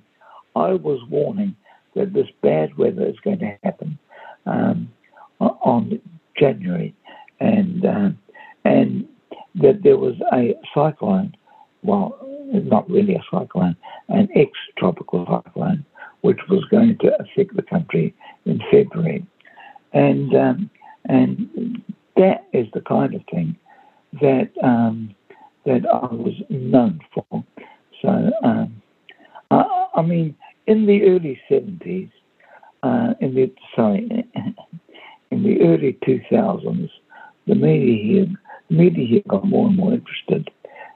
I 0.56 0.72
was 0.72 1.00
warning 1.08 1.56
that 1.94 2.12
this 2.12 2.28
bad 2.42 2.76
weather 2.76 3.06
is 3.06 3.16
going 3.24 3.38
to 3.38 3.56
happen 3.62 3.98
um, 4.46 4.88
on 5.40 6.00
January, 6.38 6.94
and 7.40 7.84
uh, 7.84 8.10
and 8.64 9.08
that 9.54 9.82
there 9.82 9.96
was 9.96 10.14
a 10.32 10.54
cyclone, 10.74 11.34
well, 11.82 12.18
not 12.52 12.88
really 12.90 13.14
a 13.14 13.22
cyclone, 13.30 13.76
an 14.08 14.28
ex-tropical 14.34 15.24
cyclone, 15.44 15.84
which 16.22 16.40
was 16.48 16.64
going 16.70 16.98
to 16.98 17.12
affect 17.20 17.54
the 17.54 17.62
country 17.62 18.14
in 18.46 18.60
February, 18.70 19.24
and 19.94 20.34
um, 20.34 20.70
and 21.06 21.82
that 22.16 22.46
is 22.52 22.66
the 22.74 22.80
kind 22.80 23.14
of 23.14 23.22
thing 23.30 23.56
that 24.20 24.50
um, 24.62 25.14
that 25.64 25.86
I 25.86 26.12
was 26.12 26.34
known 26.50 27.00
for. 27.14 27.44
So, 28.02 28.30
um, 28.42 28.82
I, 29.50 29.86
I, 29.94 30.02
mean, 30.02 30.36
in 30.66 30.86
the 30.86 31.04
early 31.04 31.40
seventies, 31.48 32.10
uh, 32.82 33.14
in 33.20 33.34
the 33.34 33.52
sorry, 33.74 34.08
in 35.30 35.42
the 35.42 35.60
early 35.62 35.98
two 36.04 36.20
thousands, 36.30 36.90
the 37.46 37.54
media 37.54 38.02
here, 38.02 38.26
the 38.68 38.76
media 38.76 39.06
here 39.06 39.22
got 39.28 39.46
more 39.46 39.68
and 39.68 39.76
more 39.76 39.92
interested, 39.92 40.50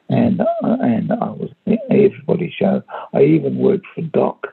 and 0.08 0.40
uh, 0.40 0.44
and 0.62 1.12
I 1.12 1.30
was 1.30 1.50
everybody's 1.90 2.52
show. 2.52 2.82
I 3.14 3.22
even 3.22 3.58
worked 3.58 3.86
for 3.94 4.02
Doc, 4.02 4.48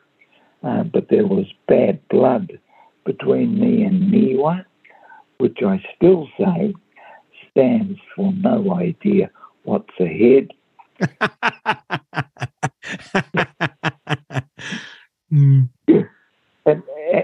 uh, 0.63 0.83
but 0.83 1.09
there 1.09 1.25
was 1.25 1.45
bad 1.67 1.99
blood 2.09 2.59
between 3.05 3.59
me 3.59 3.83
and 3.83 4.11
Niwa, 4.11 4.65
which 5.37 5.59
I 5.65 5.83
still 5.95 6.27
say 6.37 6.73
stands 7.51 7.99
for 8.15 8.33
no 8.33 8.73
idea 8.73 9.29
what's 9.63 9.93
ahead. 9.99 10.49
mm. 15.31 15.69
and, 16.65 16.83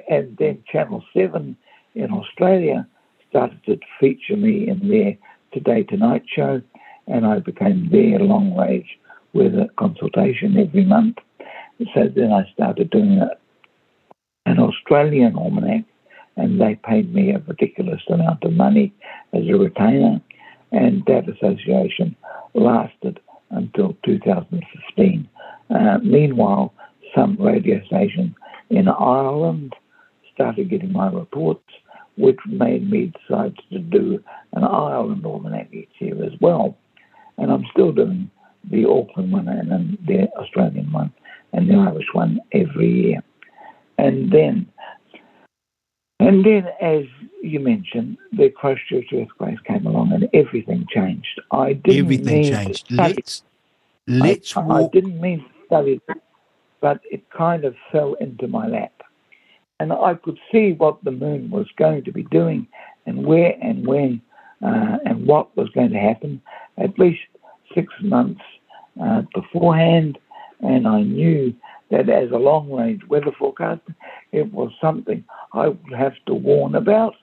and 0.09 0.37
then 0.37 0.63
Channel 0.71 1.03
7 1.15 1.57
in 1.95 2.11
Australia 2.11 2.87
started 3.29 3.63
to 3.65 3.79
feature 3.99 4.37
me 4.37 4.67
in 4.67 4.87
their 4.87 5.17
Today 5.53 5.83
Tonight 5.83 6.23
show, 6.33 6.61
and 7.07 7.25
I 7.25 7.39
became 7.39 7.89
their 7.89 8.19
long 8.19 8.55
range 8.55 8.97
with 9.33 9.53
a 9.53 9.69
consultation 9.77 10.57
every 10.57 10.85
month. 10.85 11.17
So 11.93 12.07
then 12.13 12.31
I 12.31 12.49
started 12.53 12.89
doing 12.89 13.17
a, 13.17 13.31
an 14.45 14.59
Australian 14.91 15.38
almanac 15.38 15.85
and 16.35 16.59
they 16.59 16.76
paid 16.84 17.13
me 17.13 17.31
a 17.31 17.39
ridiculous 17.47 18.01
amount 18.09 18.43
of 18.43 18.51
money 18.51 18.93
as 19.31 19.43
a 19.47 19.53
retainer. 19.53 20.19
And 20.73 21.01
that 21.07 21.30
association 21.30 22.13
lasted 22.53 23.22
until 23.51 23.95
2015. 24.03 25.30
Uh, 25.69 25.97
meanwhile, 26.03 26.73
some 27.15 27.38
radio 27.39 27.81
stations 27.85 28.35
in 28.69 28.89
Ireland 28.89 29.73
started 30.34 30.69
getting 30.69 30.91
my 30.91 31.09
reports, 31.09 31.63
which 32.18 32.39
made 32.45 32.89
me 32.89 33.13
decide 33.30 33.55
to 33.72 33.80
do 33.80 34.22
an 34.51 34.65
Ireland 34.65 35.26
almanac 35.26 35.69
each 35.73 35.89
year 35.99 36.22
as 36.26 36.34
well. 36.41 36.77
And 37.38 37.49
I'm 37.49 37.63
still 37.72 37.93
doing 37.93 38.30
the 38.69 38.85
Auckland 38.89 39.31
one 39.31 39.47
and 39.47 39.72
then 39.72 39.97
the 40.05 40.27
Australian 40.38 40.91
one 40.91 41.13
and 41.53 41.69
the 41.69 41.76
Irish 41.76 42.07
one 42.11 42.41
every 42.51 42.91
year. 42.91 43.23
And 43.97 44.31
then 44.31 44.68
and 46.22 46.45
then, 46.45 46.68
as 46.80 47.06
you 47.41 47.60
mentioned, 47.60 48.18
the 48.31 48.49
Christchurch 48.49 49.07
earthquake 49.14 49.64
came 49.64 49.85
along 49.88 50.11
and 50.14 50.30
everything 50.34 50.85
changed. 50.93 51.41
I 51.52 51.73
didn't 51.73 52.06
everything 52.06 52.43
changed. 52.43 52.91
Let's 52.91 53.43
let's. 54.07 54.56
I, 54.56 54.61
I, 54.61 54.88
didn't 54.93 55.19
mean 55.19 55.39
to 55.39 55.65
study, 55.65 56.02
but 56.80 57.02
it 57.10 57.27
kind 57.31 57.65
of 57.65 57.76
fell 57.91 58.14
into 58.15 58.48
my 58.48 58.68
lap, 58.68 58.93
and 59.80 59.91
I 59.91 60.14
could 60.14 60.38
see 60.52 60.73
what 60.73 61.03
the 61.03 61.11
moon 61.11 61.49
was 61.49 61.68
going 61.77 62.03
to 62.03 62.11
be 62.11 62.23
doing, 62.23 62.68
and 63.06 63.26
where 63.26 63.56
and 63.61 63.88
when, 63.88 64.22
uh, 64.64 64.98
and 65.06 65.26
what 65.26 65.56
was 65.57 65.69
going 65.69 65.91
to 65.91 65.99
happen. 65.99 66.41
At 66.77 66.99
least 66.99 67.22
six 67.73 67.91
months 68.02 68.41
uh, 69.02 69.23
beforehand, 69.34 70.19
and 70.60 70.88
I 70.88 71.02
knew 71.02 71.56
that 71.91 72.09
as 72.09 72.31
a 72.31 72.38
long 72.38 72.72
range 72.72 73.01
weather 73.07 73.31
forecaster, 73.38 73.95
it 74.31 74.51
was 74.51 74.72
something 74.80 75.23
I 75.53 75.68
would 75.68 75.93
have 75.95 76.13
to 76.26 76.34
warn 76.34 76.76
about 76.76 77.15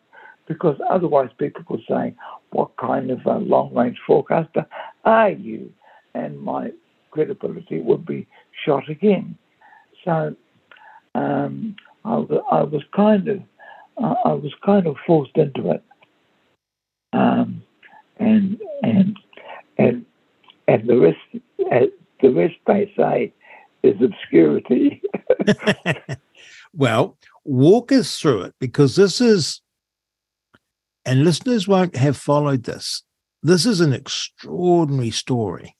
because 0.47 0.79
otherwise 0.89 1.31
people 1.39 1.63
could 1.67 1.83
say, 1.89 2.15
What 2.51 2.77
kind 2.77 3.11
of 3.11 3.25
a 3.27 3.39
long 3.39 3.75
range 3.75 3.99
forecaster 4.07 4.67
are 5.05 5.31
you? 5.31 5.73
And 6.15 6.41
my 6.41 6.71
credibility 7.11 7.81
would 7.81 8.05
be 8.07 8.27
shot 8.65 8.89
again. 8.89 9.37
So 10.05 10.35
um, 11.15 11.77
I, 12.05 12.15
I, 12.51 12.63
was 12.63 12.83
kind 12.95 13.29
of 13.29 13.41
I 13.99 14.33
was 14.33 14.53
kind 14.65 14.87
of 14.87 14.97
forced 15.07 15.37
into 15.37 15.71
it, 15.73 15.83
um, 17.13 17.63
and 18.19 18.61
and 18.83 19.17
and 19.79 20.05
and 20.67 20.89
the 20.89 20.99
rest 20.99 21.45
the 22.21 22.31
rest 22.31 22.55
they 22.67 22.93
say 22.97 23.33
is 23.83 24.01
obscurity. 24.01 25.03
well, 26.75 27.17
walk 27.45 27.93
us 27.93 28.19
through 28.19 28.43
it 28.43 28.55
because 28.59 28.97
this 28.97 29.21
is, 29.21 29.61
and 31.05 31.25
listeners 31.25 31.67
won't 31.67 31.97
have 31.97 32.17
followed 32.17 32.65
this. 32.65 33.03
This 33.43 33.67
is 33.67 33.81
an 33.81 33.93
extraordinary 33.93 35.11
story. 35.11 35.77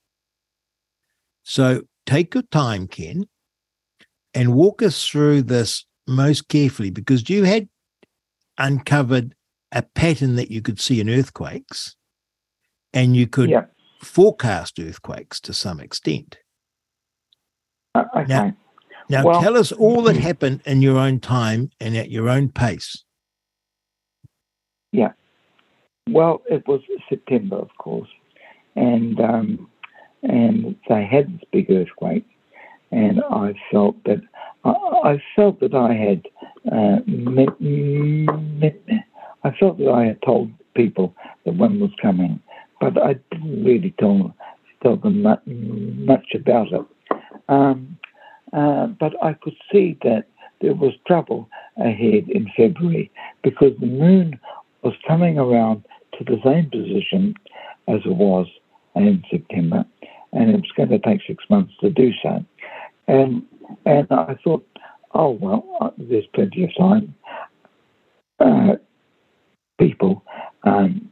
So 1.43 1.83
take 2.07 2.35
your 2.35 2.45
time, 2.45 2.87
Ken, 2.87 3.27
and 4.35 4.55
walk 4.55 4.83
us 4.83 5.05
through 5.05 5.43
this 5.43 5.85
most 6.07 6.49
carefully 6.49 6.91
because 6.91 7.29
you 7.29 7.45
had 7.45 7.69
uncovered 8.59 9.35
a 9.73 9.83
pattern 9.83 10.37
that 10.37 10.51
you 10.51 10.63
could 10.63 10.81
see 10.81 11.01
in 11.01 11.11
earthquakes 11.11 11.97
and 12.93 13.17
you 13.17 13.27
could 13.27 13.51
yeah. 13.51 13.67
forecast 14.03 14.79
earthquakes 14.79 15.41
to 15.41 15.53
some 15.53 15.81
extent. 15.81 16.39
Uh, 17.99 18.21
okay. 18.21 18.27
Now, 18.29 18.57
now 19.09 19.25
well, 19.25 19.43
tell 19.43 19.57
us 19.57 19.73
all 19.73 20.03
that 20.03 20.17
happened 20.29 20.63
in 20.65 20.83
your 20.83 20.99
own 20.99 21.21
time 21.21 21.71
and 21.81 21.97
at 21.97 22.11
your 22.11 22.29
own 22.29 22.49
pace. 22.51 23.05
Yeah. 24.93 25.13
Well, 26.09 26.43
it 26.49 26.67
was 26.67 26.81
September, 27.09 27.57
of 27.57 27.69
course, 27.79 28.09
and 28.77 29.21
um, 29.21 29.69
and 30.23 30.75
they 30.89 31.05
had 31.05 31.35
this 31.35 31.49
big 31.53 31.71
earthquake, 31.71 32.27
and 32.91 33.21
I 33.31 33.55
felt 33.71 34.03
that 34.05 34.23
I, 34.65 34.71
I 34.71 35.23
felt 35.37 35.61
that 35.61 35.75
I 35.75 35.93
had 35.93 36.23
uh, 36.73 37.01
met, 37.07 37.61
met, 37.61 38.81
I 39.45 39.51
felt 39.61 39.79
that 39.79 39.91
I 39.91 40.07
had 40.07 40.23
told 40.23 40.51
people 40.75 41.15
that 41.45 41.55
one 41.55 41.79
was 41.79 41.91
coming, 42.01 42.41
but 42.81 42.97
I 42.97 43.17
didn't 43.31 43.65
really 43.65 43.95
tell 43.99 44.35
tell 44.83 44.97
them 44.97 45.23
much, 45.23 45.43
much 45.47 46.27
about 46.35 46.73
it. 46.73 46.87
Um, 47.49 47.99
uh, 48.53 48.87
but 48.87 49.13
I 49.23 49.35
could 49.35 49.57
see 49.73 49.99
that 50.03 50.27
there 50.61 50.75
was 50.75 50.93
trouble 51.07 51.49
ahead 51.77 52.29
in 52.29 52.51
February 52.57 53.11
because 53.43 53.73
the 53.81 53.87
moon 53.87 54.39
was 54.83 54.95
coming 55.07 55.39
around 55.39 55.85
to 56.19 56.25
the 56.25 56.41
same 56.45 56.71
position 56.71 57.35
as 57.87 58.01
it 58.05 58.15
was 58.15 58.47
in 58.95 59.23
September, 59.31 59.85
and 60.33 60.51
it 60.51 60.57
was 60.57 60.73
going 60.77 60.89
to 60.89 60.99
take 60.99 61.21
six 61.27 61.45
months 61.49 61.73
to 61.81 61.91
do 61.91 62.11
so. 62.23 62.45
And 63.07 63.43
and 63.85 64.07
I 64.11 64.37
thought, 64.43 64.67
oh 65.15 65.31
well, 65.31 65.65
uh, 65.81 65.91
there's 65.99 66.27
plenty 66.35 66.65
of 66.65 66.71
time. 66.77 67.15
Uh, 68.41 68.77
people 69.79 70.23
um, 70.65 71.09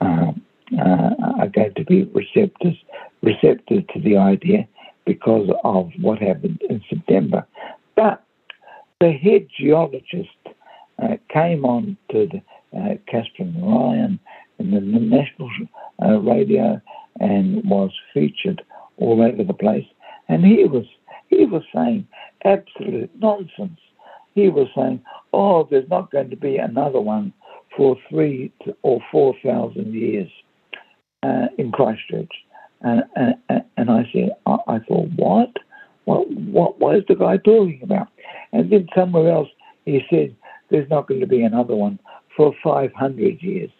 uh, 0.00 0.32
uh, 0.78 1.10
are 1.38 1.48
going 1.48 1.74
to 1.76 1.84
be 1.84 2.04
receptive 2.04 2.74
receptive 3.22 3.86
to 3.88 4.00
the 4.00 4.16
idea 4.16 4.66
because 5.08 5.48
of 5.64 5.90
what 6.02 6.18
happened 6.18 6.60
in 6.68 6.82
September. 6.90 7.46
But 7.96 8.22
the 9.00 9.10
head 9.10 9.48
geologist 9.58 10.28
uh, 11.02 11.16
came 11.32 11.64
on 11.64 11.96
to 12.10 12.28
the 12.30 12.42
uh, 12.78 12.96
Kathryn 13.10 13.54
Ryan 13.62 14.20
in 14.58 14.70
the 14.70 14.80
national 14.80 15.50
uh, 16.04 16.18
radio 16.18 16.78
and 17.20 17.64
was 17.64 17.90
featured 18.12 18.62
all 18.98 19.22
over 19.22 19.42
the 19.42 19.54
place. 19.54 19.86
And 20.28 20.44
he 20.44 20.64
was 20.64 20.84
he 21.28 21.46
was 21.46 21.62
saying 21.74 22.06
absolute 22.44 23.10
nonsense. 23.18 23.80
He 24.34 24.50
was 24.50 24.68
saying, 24.76 25.02
"Oh, 25.32 25.66
there's 25.70 25.88
not 25.88 26.10
going 26.10 26.28
to 26.28 26.36
be 26.36 26.58
another 26.58 27.00
one 27.00 27.32
for 27.76 27.96
three 28.10 28.52
or 28.82 29.00
four 29.10 29.34
thousand 29.42 29.94
years 29.94 30.30
uh, 31.22 31.46
in 31.56 31.72
Christchurch." 31.72 32.34
And, 32.80 33.02
and, 33.16 33.64
and 33.76 33.90
I 33.90 34.08
said, 34.12 34.30
I, 34.46 34.78
thought, 34.86 35.08
what? 35.16 35.50
What, 36.04 36.78
what? 36.78 36.96
Is 36.96 37.04
the 37.08 37.14
guy 37.14 37.36
talking 37.38 37.80
about? 37.82 38.08
And 38.52 38.70
then 38.70 38.88
somewhere 38.94 39.30
else 39.30 39.48
he 39.84 40.00
said, 40.10 40.34
there's 40.70 40.88
not 40.90 41.08
going 41.08 41.20
to 41.20 41.26
be 41.26 41.42
another 41.42 41.74
one 41.74 41.98
for 42.36 42.54
500 42.62 43.42
years. 43.42 43.70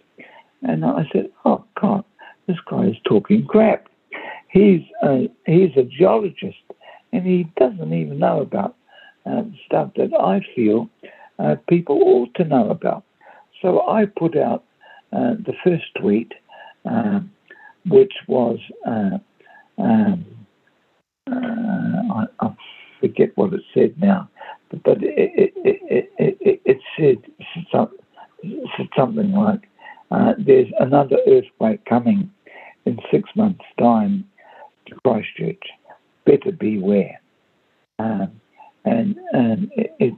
And 0.63 0.85
I 0.85 1.09
said, 1.13 1.31
oh, 1.45 1.65
God, 1.81 2.05
this 2.47 2.57
guy 2.69 2.87
is 2.87 2.97
talking 3.05 3.47
crap. 3.47 3.87
He's 4.49 4.83
a, 5.03 5.29
he's 5.47 5.77
a 5.77 5.85
geologist 5.85 6.57
and 7.13 7.27
he 7.27 7.47
doesn't 7.59 7.93
even 7.93 8.19
know 8.19 8.41
about 8.41 8.75
uh, 9.27 9.43
stuff 9.67 9.91
that 9.97 10.11
I 10.15 10.41
feel 10.55 10.89
uh, 11.39 11.57
people 11.69 12.01
ought 12.03 12.35
to 12.35 12.45
know 12.45 12.71
about. 12.71 13.05
So 13.63 13.89
I 13.89 14.07
put 14.07 14.37
out 14.37 14.65
uh, 15.13 15.35
the 15.45 15.55
first 15.65 15.85
tweet, 16.01 16.33
um, 16.85 17.31
which 17.89 18.13
was, 18.27 18.59
uh, 18.87 19.19
um, 19.79 20.25
uh, 21.31 21.35
I, 21.35 22.27
I, 22.41 22.57
forget 23.01 23.31
what 23.37 23.53
it 23.53 23.61
said 23.75 23.95
now, 24.01 24.29
but, 24.71 24.83
but 24.83 24.99
it, 25.01 25.53
it, 25.65 26.11
it, 26.19 26.61
it, 26.65 26.79
said 26.99 27.19
something 28.97 29.33
like, 29.33 29.69
uh, 30.11 30.33
there's 30.39 30.67
another 30.81 31.19
earthquake 31.29 31.85
coming 31.85 32.31
in 32.87 32.99
six 33.11 33.29
months' 33.37 33.65
time 33.79 34.25
to 34.87 34.95
Christchurch. 35.07 35.63
Better 36.25 36.53
beware. 36.53 37.21
Um, 37.99 38.41
and 38.85 39.17
and 39.33 39.71
it, 39.77 40.15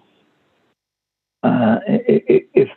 uh, 1.43 1.79
if 1.87 2.69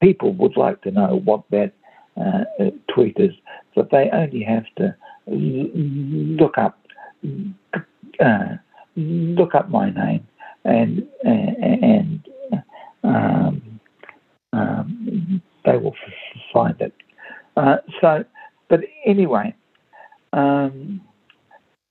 people 0.00 0.32
would 0.34 0.56
like 0.56 0.80
to 0.82 0.90
know 0.90 1.20
what 1.24 1.42
that 1.50 1.72
uh, 2.20 2.44
tweet 2.92 3.16
is, 3.18 3.32
that 3.76 3.90
they 3.90 4.10
only 4.12 4.42
have 4.42 4.64
to 4.76 4.94
look 5.26 6.58
up 6.58 6.78
uh, 8.20 8.56
look 8.96 9.54
up 9.54 9.70
my 9.70 9.90
name 9.90 10.26
and 10.64 11.06
and 11.24 12.28
um, 13.04 13.80
um, 14.52 15.42
they 15.64 15.76
will 15.76 15.94
find 16.52 16.80
it. 16.80 16.92
Uh, 17.56 17.76
so, 18.00 18.24
but 18.68 18.80
anyway, 19.06 19.54
um, 20.32 21.00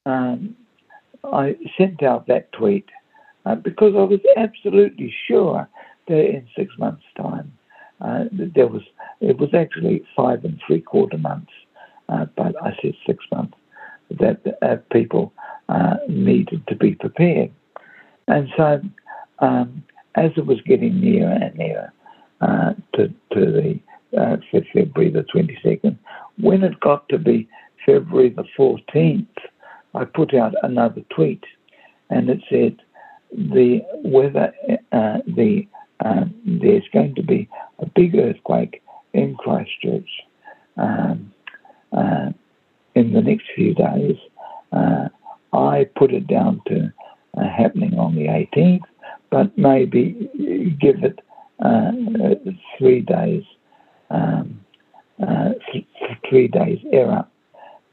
um, 0.06 0.56
I 1.24 1.56
sent 1.78 2.04
out 2.04 2.28
that 2.28 2.52
tweet 2.54 2.86
uh, 3.46 3.56
because 3.56 3.94
I 3.96 4.04
was 4.04 4.20
absolutely 4.38 5.14
sure 5.28 5.68
that 6.08 6.20
in 6.20 6.48
six 6.56 6.74
months' 6.78 7.04
time 7.16 7.52
uh, 8.02 8.26
there 8.32 8.68
was 8.68 8.82
it 9.20 9.38
was 9.38 9.54
actually 9.54 10.04
five 10.16 10.44
and 10.44 10.60
three 10.66 10.82
quarter 10.82 11.18
months, 11.18 11.52
uh, 12.12 12.26
but 12.36 12.54
I 12.62 12.76
said 12.82 12.94
six 13.06 13.24
months 13.32 13.58
that 14.20 14.42
uh, 14.62 14.78
people 14.92 15.34
uh, 15.70 15.98
needed 16.08 16.68
to 16.68 16.76
be 16.76 16.96
prepared, 16.96 17.52
and 18.28 18.50
so 18.58 18.82
um, 19.40 19.84
as 20.16 20.32
it 20.36 20.46
was 20.46 20.62
getting 20.62 21.00
nearer 21.00 21.32
and 21.32 21.56
nearer 21.56 21.94
uh, 22.42 22.74
to 22.96 23.08
to 23.34 23.52
the 23.52 23.80
uh, 24.20 24.38
February 24.52 25.12
the 25.12 25.24
twenty 25.32 25.58
second, 25.64 25.98
when 26.40 26.64
it 26.64 26.80
got 26.82 27.08
to 27.10 27.18
be 27.18 27.48
February 27.86 28.30
the 28.30 28.46
fourteenth, 28.58 29.30
I 29.96 30.06
put 30.06 30.34
out 30.34 30.54
another 30.64 31.02
tweet, 31.16 31.44
and 32.10 32.30
it 32.30 32.42
said 32.50 32.78
the 33.32 33.82
weather 34.04 34.54
the 34.92 35.68
um, 36.04 36.34
there's 36.46 36.88
going 36.94 37.16
to 37.16 37.24
be 37.24 37.48
a 37.80 37.86
big 37.86 38.16
earthquake 38.16 38.82
in 39.14 39.36
Christchurch. 39.36 40.10
Um, 40.78 41.32
uh, 41.92 42.30
in 42.96 43.14
the 43.14 43.22
next 43.22 43.46
few 43.56 43.74
days. 43.74 44.18
Uh, 44.72 45.10
I 45.54 45.88
put 45.96 46.14
it 46.14 46.28
down 46.28 46.62
to 46.68 46.92
uh, 47.38 47.50
happening 47.50 47.98
on 47.98 48.16
the 48.16 48.28
18th, 48.28 48.82
but 49.30 49.58
maybe 49.58 50.30
give 50.80 51.04
it 51.04 51.20
uh, 51.64 51.92
three 52.78 53.02
days, 53.02 53.44
um, 54.10 54.60
uh, 55.22 55.50
th- 55.72 55.86
three 56.30 56.48
days 56.48 56.80
error, 56.92 57.26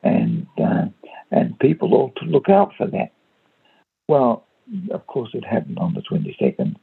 and 0.02 0.46
uh, 0.62 0.86
and 1.30 1.58
people 1.58 1.94
ought 1.94 2.14
to 2.16 2.24
look 2.24 2.48
out 2.48 2.72
for 2.76 2.86
that. 2.86 3.12
Well, 4.08 4.46
of 4.90 5.06
course, 5.06 5.30
it 5.34 5.44
happened 5.44 5.78
on 5.78 5.94
the 5.94 6.02
22nd, 6.02 6.76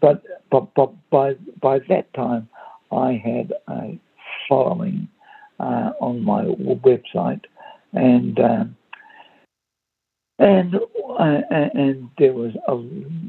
but, 0.00 0.22
but, 0.50 0.74
but 0.74 0.92
by, 1.10 1.34
by 1.60 1.80
that 1.88 2.12
time, 2.14 2.48
I 2.90 3.20
had 3.24 3.52
a 3.68 3.98
following 4.48 5.08
uh, 5.62 5.92
on 6.00 6.24
my 6.24 6.44
website, 6.44 7.44
and 7.92 8.38
uh, 8.38 8.64
and 10.38 10.74
uh, 10.74 11.40
and 11.48 12.10
there 12.18 12.32
was 12.32 12.52
a 12.66 12.74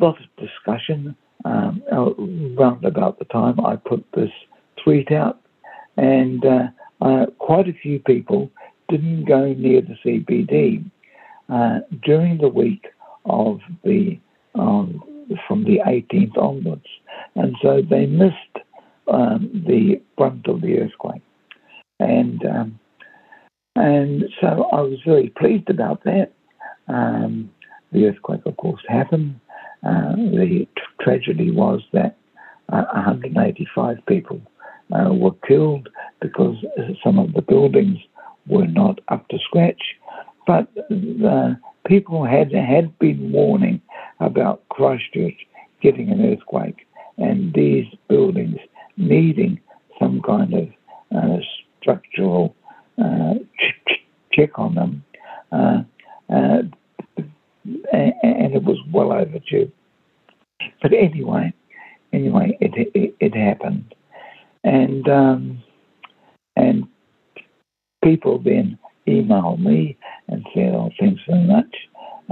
lot 0.04 0.18
of 0.20 0.48
discussion 0.48 1.16
um, 1.46 1.84
around 1.92 2.84
about 2.84 3.20
the 3.20 3.26
time 3.26 3.60
I 3.64 3.76
put 3.76 4.04
this 4.16 4.32
tweet 4.84 5.12
out, 5.12 5.40
and 5.98 6.44
uh, 6.46 6.68
uh, 7.02 7.26
quite 7.38 7.68
a 7.68 7.74
few 7.74 8.00
people 8.00 8.50
didn't 8.90 9.26
go 9.26 9.54
near 9.54 9.82
the 9.82 9.96
CBD 10.04 10.84
uh, 11.50 11.80
during 12.04 12.38
the 12.40 12.48
week 12.48 12.88
of 13.26 13.60
the 13.84 14.20
um, 14.56 15.04
from 15.48 15.64
the 15.64 15.80
18th 15.86 16.38
onwards, 16.38 16.88
and 17.36 17.56
so 17.62 17.82
they 17.88 18.06
missed 18.06 18.58
um, 19.08 19.50
the 19.68 20.02
brunt 20.18 20.48
of 20.48 20.62
the 20.62 20.80
earthquake, 20.80 21.22
and 22.00 22.46
um, 22.46 22.80
and 23.76 24.26
so 24.40 24.70
I 24.72 24.82
was 24.82 25.00
very 25.06 25.30
pleased 25.30 25.70
about 25.70 26.04
that. 26.04 26.34
Um, 26.88 27.52
the 27.92 28.06
earthquake, 28.08 28.46
of 28.46 28.58
course, 28.58 28.82
happened. 28.88 29.40
Uh, 29.84 30.16
the 30.16 30.68
t- 30.76 30.82
tragedy 31.02 31.52
was 31.52 31.82
that 31.92 32.18
uh, 32.72 32.86
185 32.94 33.98
people 34.08 34.42
uh, 34.92 35.14
were 35.14 35.34
killed 35.48 35.90
because 36.22 36.56
some 37.04 37.20
of 37.20 37.34
the 37.34 37.42
buildings 37.42 37.98
were 38.48 38.68
not 38.68 39.00
up 39.10 39.28
to 39.30 39.38
scratch. 39.40 39.82
But 40.46 40.74
the 40.90 41.58
people 41.86 42.26
had 42.26 42.52
had 42.54 42.98
been 43.00 43.32
warning 43.32 43.82
about 44.20 44.68
Christchurch 44.70 45.46
getting 45.82 46.10
an 46.10 46.26
earthquake 46.26 46.88
and 47.18 47.54
these 47.54 47.86
buildings 48.08 48.58
needing 48.98 49.60
some 50.00 50.22
kind 50.22 50.54
of 50.54 50.68
uh, 51.16 51.38
structural 51.84 52.56
uh, 52.98 53.36
ch- 53.60 54.02
check 54.32 54.58
on 54.58 54.76
them. 54.76 55.04
Uh, 55.52 55.84
uh 56.30 56.62
and 57.94 58.54
it 58.54 58.64
was 58.64 58.78
well 58.92 59.14
overdue. 59.14 59.72
But 60.82 60.94
anyway, 60.94 61.54
anyway, 62.12 62.58
it 62.60 62.90
it, 62.94 63.16
it 63.20 63.36
happened, 63.36 63.94
and 64.64 65.08
um, 65.08 65.64
and 66.56 66.88
people 68.04 68.40
then 68.40 68.78
emailed 69.08 69.60
me 69.60 69.98
and 70.28 70.46
said, 70.54 70.74
"Oh, 70.74 70.90
thanks 71.00 71.22
so 71.28 71.36
much. 71.36 71.74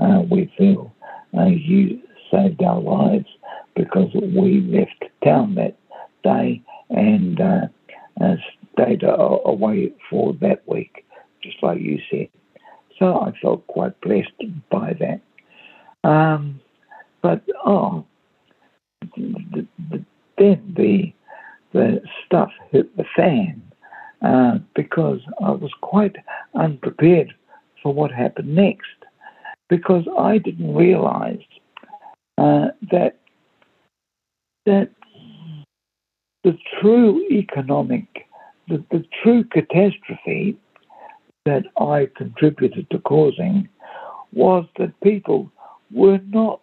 Uh, 0.01 0.23
we 0.29 0.51
feel 0.57 0.93
uh, 1.37 1.45
you 1.45 2.01
saved 2.31 2.61
our 2.63 2.79
lives 2.79 3.27
because 3.75 4.09
we 4.13 4.61
left 4.61 5.11
town 5.23 5.55
that 5.55 5.77
day 6.23 6.61
and 6.89 7.39
uh, 7.39 7.67
away 9.45 9.93
for 10.09 10.33
that 10.41 10.67
week, 10.67 11.05
just 11.43 11.61
like 11.61 11.79
you 11.79 11.99
said. 12.09 12.29
So 12.99 13.19
I 13.19 13.33
felt 13.41 13.65
quite 13.67 13.99
blessed 14.01 14.69
by 14.69 14.95
that. 14.99 15.21
Um, 16.07 16.59
but 17.21 17.43
oh, 17.65 18.05
the, 19.15 19.67
the, 19.89 20.05
then 20.37 20.73
the 20.75 21.13
the 21.73 22.01
stuff 22.25 22.51
hit 22.71 22.95
the 22.97 23.05
fan 23.15 23.61
uh, 24.21 24.59
because 24.75 25.19
I 25.41 25.51
was 25.51 25.71
quite 25.81 26.15
unprepared 26.53 27.33
for 27.81 27.93
what 27.93 28.11
happened 28.11 28.53
next 28.53 28.87
because 29.69 30.03
I 30.19 30.37
didn't 30.37 30.75
realize 30.75 31.41
uh, 32.37 32.67
that 32.91 33.17
that 34.65 34.91
the 36.43 36.57
true 36.79 37.25
economic, 37.31 38.27
the, 38.67 38.83
the 38.91 39.05
true 39.23 39.43
catastrophe 39.43 40.57
that 41.45 41.63
I 41.79 42.09
contributed 42.15 42.89
to 42.91 42.99
causing 42.99 43.67
was 44.33 44.65
that 44.77 44.99
people 45.01 45.51
were 45.91 46.19
not 46.27 46.61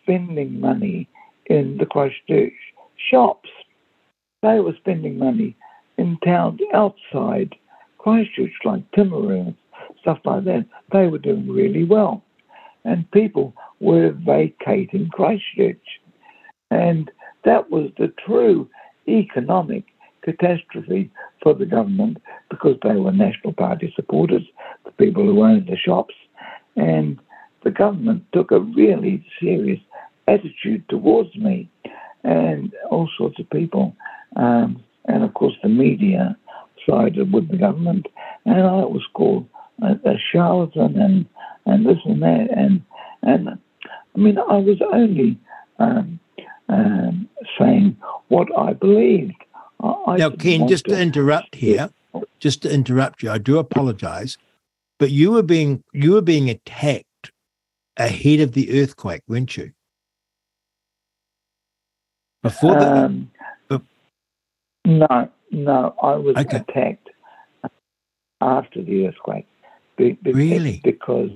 spending 0.00 0.60
money 0.60 1.08
in 1.46 1.76
the 1.78 1.86
Christchurch 1.86 2.52
shops. 3.10 3.48
They 4.42 4.60
were 4.60 4.74
spending 4.78 5.18
money 5.18 5.56
in 5.98 6.18
towns 6.24 6.60
outside 6.72 7.54
Christchurch, 7.98 8.52
like 8.64 8.90
Timaru, 8.92 9.54
stuff 10.00 10.18
like 10.24 10.44
that. 10.44 10.66
They 10.92 11.06
were 11.06 11.18
doing 11.18 11.48
really 11.48 11.84
well. 11.84 12.22
And 12.84 13.08
people 13.12 13.54
were 13.80 14.10
vacating 14.10 15.08
Christchurch. 15.10 16.00
And 16.70 17.10
that 17.44 17.70
was 17.70 17.90
the 17.98 18.12
true 18.24 18.68
economic 19.08 19.84
catastrophe 20.22 21.10
for 21.42 21.54
the 21.54 21.66
government 21.66 22.18
because 22.50 22.76
they 22.82 22.94
were 22.94 23.12
National 23.12 23.52
Party 23.52 23.92
supporters, 23.96 24.42
the 24.84 24.92
people 24.92 25.24
who 25.24 25.42
owned 25.42 25.66
the 25.66 25.76
shops, 25.76 26.14
and 26.76 27.18
the 27.64 27.70
government 27.70 28.24
took 28.32 28.50
a 28.50 28.60
really 28.60 29.24
serious 29.40 29.80
attitude 30.28 30.88
towards 30.88 31.34
me 31.36 31.68
and 32.24 32.72
all 32.90 33.08
sorts 33.18 33.38
of 33.38 33.50
people. 33.50 33.94
Um, 34.36 34.82
and 35.06 35.24
of 35.24 35.34
course, 35.34 35.54
the 35.62 35.68
media 35.68 36.36
sided 36.88 37.32
with 37.32 37.50
the 37.50 37.56
government, 37.56 38.06
and 38.44 38.60
I 38.60 38.84
was 38.84 39.02
called 39.14 39.46
a, 39.82 39.92
a 40.08 40.14
charlatan 40.32 41.00
and, 41.00 41.26
and 41.66 41.86
this 41.86 41.98
and 42.04 42.22
that. 42.22 42.48
And, 42.56 42.82
and 43.22 43.48
I 43.50 44.18
mean, 44.18 44.38
I 44.38 44.56
was 44.56 44.78
only 44.92 45.38
um, 45.78 46.18
um, 46.68 47.28
saying 47.58 47.96
what 48.28 48.48
I 48.56 48.72
believed. 48.72 49.34
I 49.82 50.16
now, 50.16 50.30
Ken, 50.30 50.68
just 50.68 50.84
to, 50.84 50.92
to 50.92 51.00
interrupt 51.00 51.54
here, 51.54 51.90
just 52.38 52.62
to 52.62 52.72
interrupt 52.72 53.22
you, 53.22 53.30
I 53.30 53.38
do 53.38 53.58
apologize, 53.58 54.38
but 54.98 55.10
you 55.10 55.32
were 55.32 55.42
being 55.42 55.82
you 55.92 56.12
were 56.12 56.22
being 56.22 56.48
attacked 56.50 57.32
ahead 57.96 58.40
of 58.40 58.52
the 58.52 58.80
earthquake, 58.80 59.22
weren't 59.28 59.56
you? 59.56 59.72
Before 62.42 62.74
the, 62.74 62.86
um, 62.86 63.30
no, 64.84 65.30
no, 65.50 65.94
I 66.02 66.14
was 66.14 66.36
okay. 66.36 66.58
attacked 66.58 67.10
after 68.40 68.82
the 68.82 69.06
earthquake. 69.06 69.46
Be, 69.96 70.12
be, 70.12 70.32
really? 70.32 70.80
Because, 70.82 71.30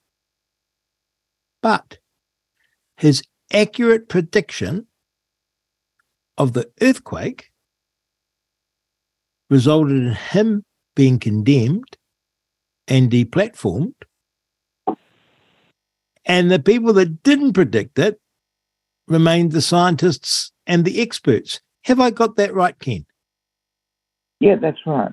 But 1.62 1.98
his 2.96 3.22
accurate 3.52 4.08
prediction 4.08 4.86
of 6.38 6.52
the 6.52 6.70
earthquake 6.80 7.50
resulted 9.50 9.96
in 9.96 10.14
him 10.14 10.64
being 10.94 11.18
condemned 11.18 11.96
and 12.88 13.10
deplatformed. 13.10 13.94
And 16.24 16.50
the 16.50 16.58
people 16.58 16.92
that 16.94 17.22
didn't 17.22 17.54
predict 17.54 17.98
it 17.98 18.20
remained 19.08 19.52
the 19.52 19.60
scientists 19.60 20.52
and 20.66 20.84
the 20.84 21.00
experts. 21.00 21.60
Have 21.84 21.98
I 21.98 22.10
got 22.10 22.36
that 22.36 22.54
right, 22.54 22.78
Ken? 22.78 23.06
Yeah, 24.38 24.56
that's 24.56 24.78
right. 24.86 25.12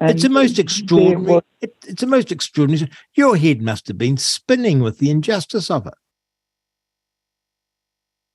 And 0.00 0.10
it's 0.10 0.22
the 0.22 0.28
most 0.28 0.58
extraordinary. 0.58 1.42
It, 1.60 1.76
it's 1.86 2.00
the 2.00 2.06
most 2.06 2.32
extraordinary. 2.32 2.90
Your 3.14 3.36
head 3.36 3.62
must 3.62 3.88
have 3.88 3.98
been 3.98 4.16
spinning 4.16 4.80
with 4.80 4.98
the 4.98 5.10
injustice 5.10 5.70
of 5.70 5.86
it. 5.86 5.94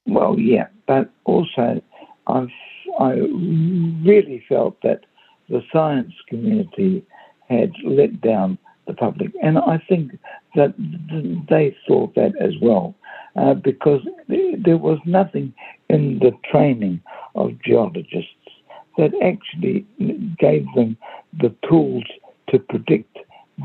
Well, 0.05 0.39
yeah, 0.39 0.67
but 0.87 1.11
also 1.25 1.81
I've 2.27 2.49
I 2.99 3.11
really 3.11 4.43
felt 4.49 4.81
that 4.81 5.05
the 5.47 5.61
science 5.71 6.13
community 6.27 7.05
had 7.49 7.71
let 7.85 8.21
down 8.21 8.57
the 8.87 8.93
public. 8.93 9.31
And 9.41 9.57
I 9.57 9.81
think 9.87 10.17
that 10.55 10.73
they 11.49 11.75
thought 11.87 12.15
that 12.15 12.33
as 12.39 12.53
well, 12.61 12.95
uh, 13.35 13.53
because 13.53 14.01
there 14.27 14.77
was 14.77 14.99
nothing 15.05 15.53
in 15.89 16.19
the 16.19 16.31
training 16.51 17.01
of 17.35 17.51
geologists 17.63 18.33
that 18.99 19.13
actually 19.23 19.85
gave 20.37 20.65
them 20.75 20.97
the 21.39 21.55
tools 21.69 22.03
to 22.49 22.59
predict 22.59 23.17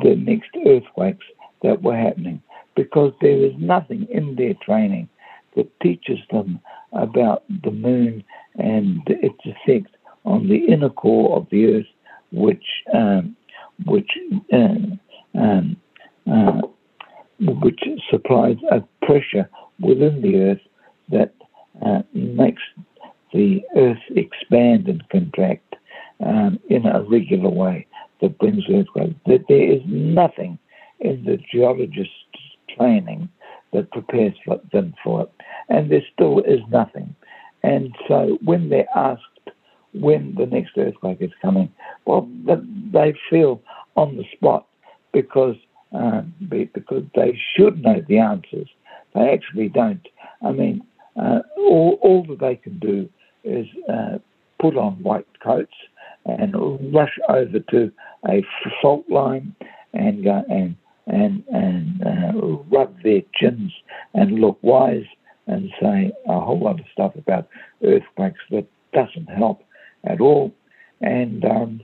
the 0.02 0.14
next 0.14 0.50
earthquakes 0.64 1.26
that 1.62 1.82
were 1.82 1.96
happening. 1.96 2.40
Because 2.76 3.12
there 3.20 3.44
is 3.44 3.52
nothing 3.58 4.06
in 4.10 4.36
their 4.36 4.54
training 4.64 5.08
that 5.56 5.68
teaches 5.80 6.18
them 6.30 6.60
about 6.92 7.42
the 7.64 7.72
moon 7.72 8.22
and 8.56 9.02
its 9.06 9.38
effect 9.44 9.96
on 10.24 10.48
the 10.48 10.64
inner 10.72 10.88
core 10.88 11.36
of 11.36 11.48
the 11.50 11.66
earth, 11.66 11.92
which 12.30 12.64
um, 12.92 13.36
which 13.86 14.10
uh, 14.52 15.38
um, 15.38 15.76
uh, 16.30 16.60
which 17.40 17.80
supplies 18.08 18.56
a 18.70 18.82
pressure 19.04 19.48
within 19.80 20.22
the 20.22 20.36
earth 20.36 20.60
that 21.10 21.34
uh, 21.84 22.02
makes 22.12 22.62
the 23.34 23.62
earth 23.76 23.98
expand 24.16 24.88
and 24.88 25.06
contract 25.10 25.74
um, 26.24 26.58
in 26.70 26.86
a 26.86 27.02
regular 27.02 27.50
way 27.50 27.86
that 28.20 28.38
brings 28.38 28.62
earthquakes. 28.70 29.14
That 29.26 29.44
there 29.48 29.72
is 29.72 29.82
nothing 29.86 30.58
in 31.00 31.24
the 31.24 31.38
geologist's 31.52 32.14
training 32.76 33.28
that 33.72 33.90
prepares 33.90 34.34
them 34.72 34.94
for 35.02 35.22
it, 35.22 35.32
and 35.68 35.90
there 35.90 36.02
still 36.14 36.38
is 36.40 36.60
nothing. 36.70 37.14
And 37.62 37.94
so 38.08 38.38
when 38.44 38.68
they're 38.68 38.88
asked 38.96 39.20
when 39.94 40.34
the 40.36 40.46
next 40.46 40.76
earthquake 40.76 41.18
is 41.20 41.30
coming, 41.40 41.72
well, 42.04 42.28
they 42.92 43.14
feel 43.30 43.62
on 43.96 44.16
the 44.16 44.24
spot 44.36 44.66
because 45.12 45.56
uh, 45.94 46.22
because 46.48 47.04
they 47.14 47.38
should 47.54 47.80
know 47.82 48.02
the 48.08 48.18
answers. 48.18 48.68
They 49.14 49.30
actually 49.30 49.68
don't. 49.68 50.04
I 50.44 50.50
mean, 50.50 50.84
uh, 51.16 51.40
all, 51.56 51.98
all 52.02 52.24
that 52.28 52.40
they 52.40 52.56
can 52.56 52.78
do 52.80 53.08
is 53.44 53.66
uh, 53.92 54.18
put 54.60 54.76
on 54.76 54.94
white 55.02 55.26
coats 55.42 55.74
and 56.26 56.54
rush 56.94 57.18
over 57.28 57.60
to 57.70 57.92
a 58.28 58.44
fault 58.80 59.04
line 59.08 59.54
and 59.92 60.26
and 60.26 60.76
and 61.06 61.44
and 61.52 62.02
uh, 62.06 62.32
rub 62.70 62.94
their 63.02 63.20
chins 63.34 63.72
and 64.14 64.40
look 64.40 64.58
wise 64.62 65.04
and 65.46 65.70
say 65.80 66.10
a 66.26 66.40
whole 66.40 66.60
lot 66.60 66.80
of 66.80 66.86
stuff 66.92 67.14
about 67.16 67.46
earthquakes 67.84 68.40
that 68.50 68.66
doesn't 68.94 69.28
help 69.28 69.62
at 70.04 70.20
all, 70.20 70.52
and 71.00 71.44
um, 71.44 71.80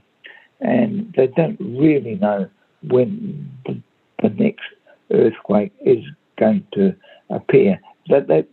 and 0.59 1.13
they 1.15 1.27
don't 1.27 1.59
really 1.59 2.15
know 2.15 2.49
when 2.89 3.49
the, 3.65 3.79
the 4.23 4.29
next 4.29 4.63
earthquake 5.11 5.73
is 5.85 6.03
going 6.39 6.65
to 6.73 6.95
appear. 7.29 7.79
That 8.09 8.27
they 8.27 8.45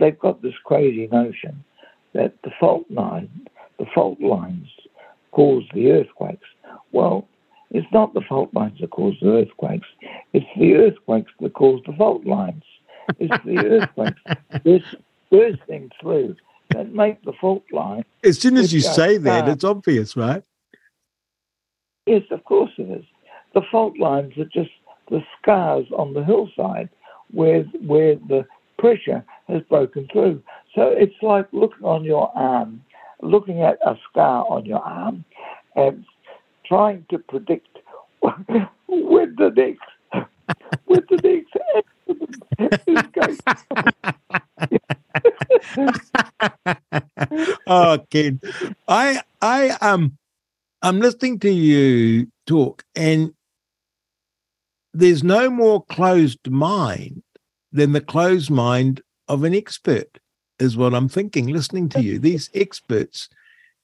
they've 0.00 0.18
got 0.18 0.42
this 0.42 0.54
crazy 0.64 1.08
notion 1.12 1.62
that 2.18 2.34
the 2.42 2.50
fault 2.58 2.84
line, 2.90 3.30
the 3.78 3.86
fault 3.94 4.20
lines, 4.20 4.66
cause 5.30 5.62
the 5.72 5.92
earthquakes. 5.92 6.48
Well, 6.90 7.28
it's 7.70 7.86
not 7.92 8.12
the 8.12 8.22
fault 8.28 8.52
lines 8.52 8.78
that 8.80 8.90
cause 8.90 9.14
the 9.22 9.30
earthquakes. 9.30 9.86
It's 10.32 10.46
the 10.58 10.74
earthquakes 10.74 11.30
that 11.40 11.54
cause 11.54 11.80
the 11.86 11.92
fault 11.92 12.26
lines. 12.26 12.64
It's 13.20 13.44
the 13.44 13.58
earthquakes 13.64 14.20
burst, 14.64 14.96
bursting 15.30 15.90
through 16.00 16.34
that 16.70 16.92
make 16.92 17.22
the 17.22 17.34
fault 17.40 17.62
line. 17.72 18.04
As 18.24 18.38
soon 18.38 18.56
as 18.56 18.72
you 18.72 18.80
say 18.80 19.16
that, 19.18 19.48
it's 19.48 19.64
obvious, 19.64 20.16
right? 20.16 20.42
Yes, 22.06 22.22
of 22.32 22.42
course 22.44 22.72
it 22.78 22.90
is. 22.98 23.04
The 23.54 23.62
fault 23.70 23.96
lines 23.96 24.36
are 24.38 24.44
just 24.52 24.70
the 25.08 25.22
scars 25.40 25.86
on 25.96 26.14
the 26.14 26.24
hillside 26.24 26.88
where 27.30 27.62
where 27.86 28.16
the 28.16 28.44
pressure 28.78 29.24
has 29.48 29.62
broken 29.68 30.06
through. 30.12 30.42
So 30.74 30.82
it's 30.88 31.14
like 31.22 31.48
looking 31.52 31.84
on 31.84 32.04
your 32.04 32.30
arm, 32.36 32.82
looking 33.22 33.62
at 33.62 33.78
a 33.84 33.96
scar 34.08 34.46
on 34.48 34.64
your 34.66 34.80
arm, 34.80 35.24
and 35.74 36.04
trying 36.66 37.06
to 37.10 37.18
predict 37.18 37.78
when 38.20 39.34
the 39.38 39.52
next 39.56 39.80
when 40.86 41.02
the 41.08 41.18
next 41.24 41.54
is 42.86 43.02
going. 43.12 43.38
oh, 47.66 47.98
Ken, 48.10 48.40
I 48.86 49.22
I 49.40 49.70
um 49.80 50.16
I'm 50.82 51.00
listening 51.00 51.38
to 51.40 51.50
you 51.50 52.28
talk, 52.46 52.84
and 52.94 53.32
there's 54.94 55.24
no 55.24 55.50
more 55.50 55.84
closed 55.86 56.50
mind 56.50 57.22
than 57.72 57.92
the 57.92 58.00
closed 58.00 58.50
mind 58.50 59.00
of 59.28 59.44
an 59.44 59.54
expert, 59.54 60.18
is 60.58 60.76
what 60.76 60.94
I'm 60.94 61.08
thinking, 61.08 61.48
listening 61.48 61.88
to 61.90 62.02
you. 62.02 62.18
These 62.18 62.50
experts. 62.54 63.28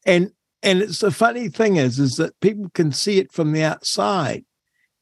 And 0.07 0.33
and 0.63 0.81
it's 0.81 1.01
the 1.01 1.11
funny 1.11 1.49
thing 1.49 1.77
is, 1.77 1.99
is 1.99 2.17
that 2.17 2.41
people 2.41 2.71
can 2.73 2.91
see 2.91 3.19
it 3.19 3.31
from 3.31 3.53
the 3.53 3.63
outside. 3.63 4.45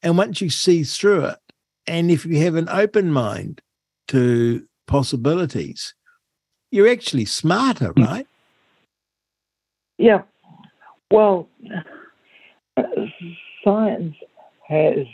And 0.03 0.19
once 0.19 0.41
you 0.41 0.51
see 0.51 0.83
through 0.83 1.27
it, 1.27 1.39
and 1.87 2.11
if 2.11 2.27
you 2.27 2.39
have 2.41 2.57
an 2.57 2.69
open 2.69 3.13
mind 3.13 3.61
to 4.09 4.67
possibilities, 4.87 5.95
you're 6.73 6.91
actually 6.91 7.27
smarter, 7.27 7.93
hmm. 7.93 8.03
right? 8.03 8.27
Yeah. 9.99 10.23
Well, 11.13 11.49
science 13.65 14.17
has 14.67 15.07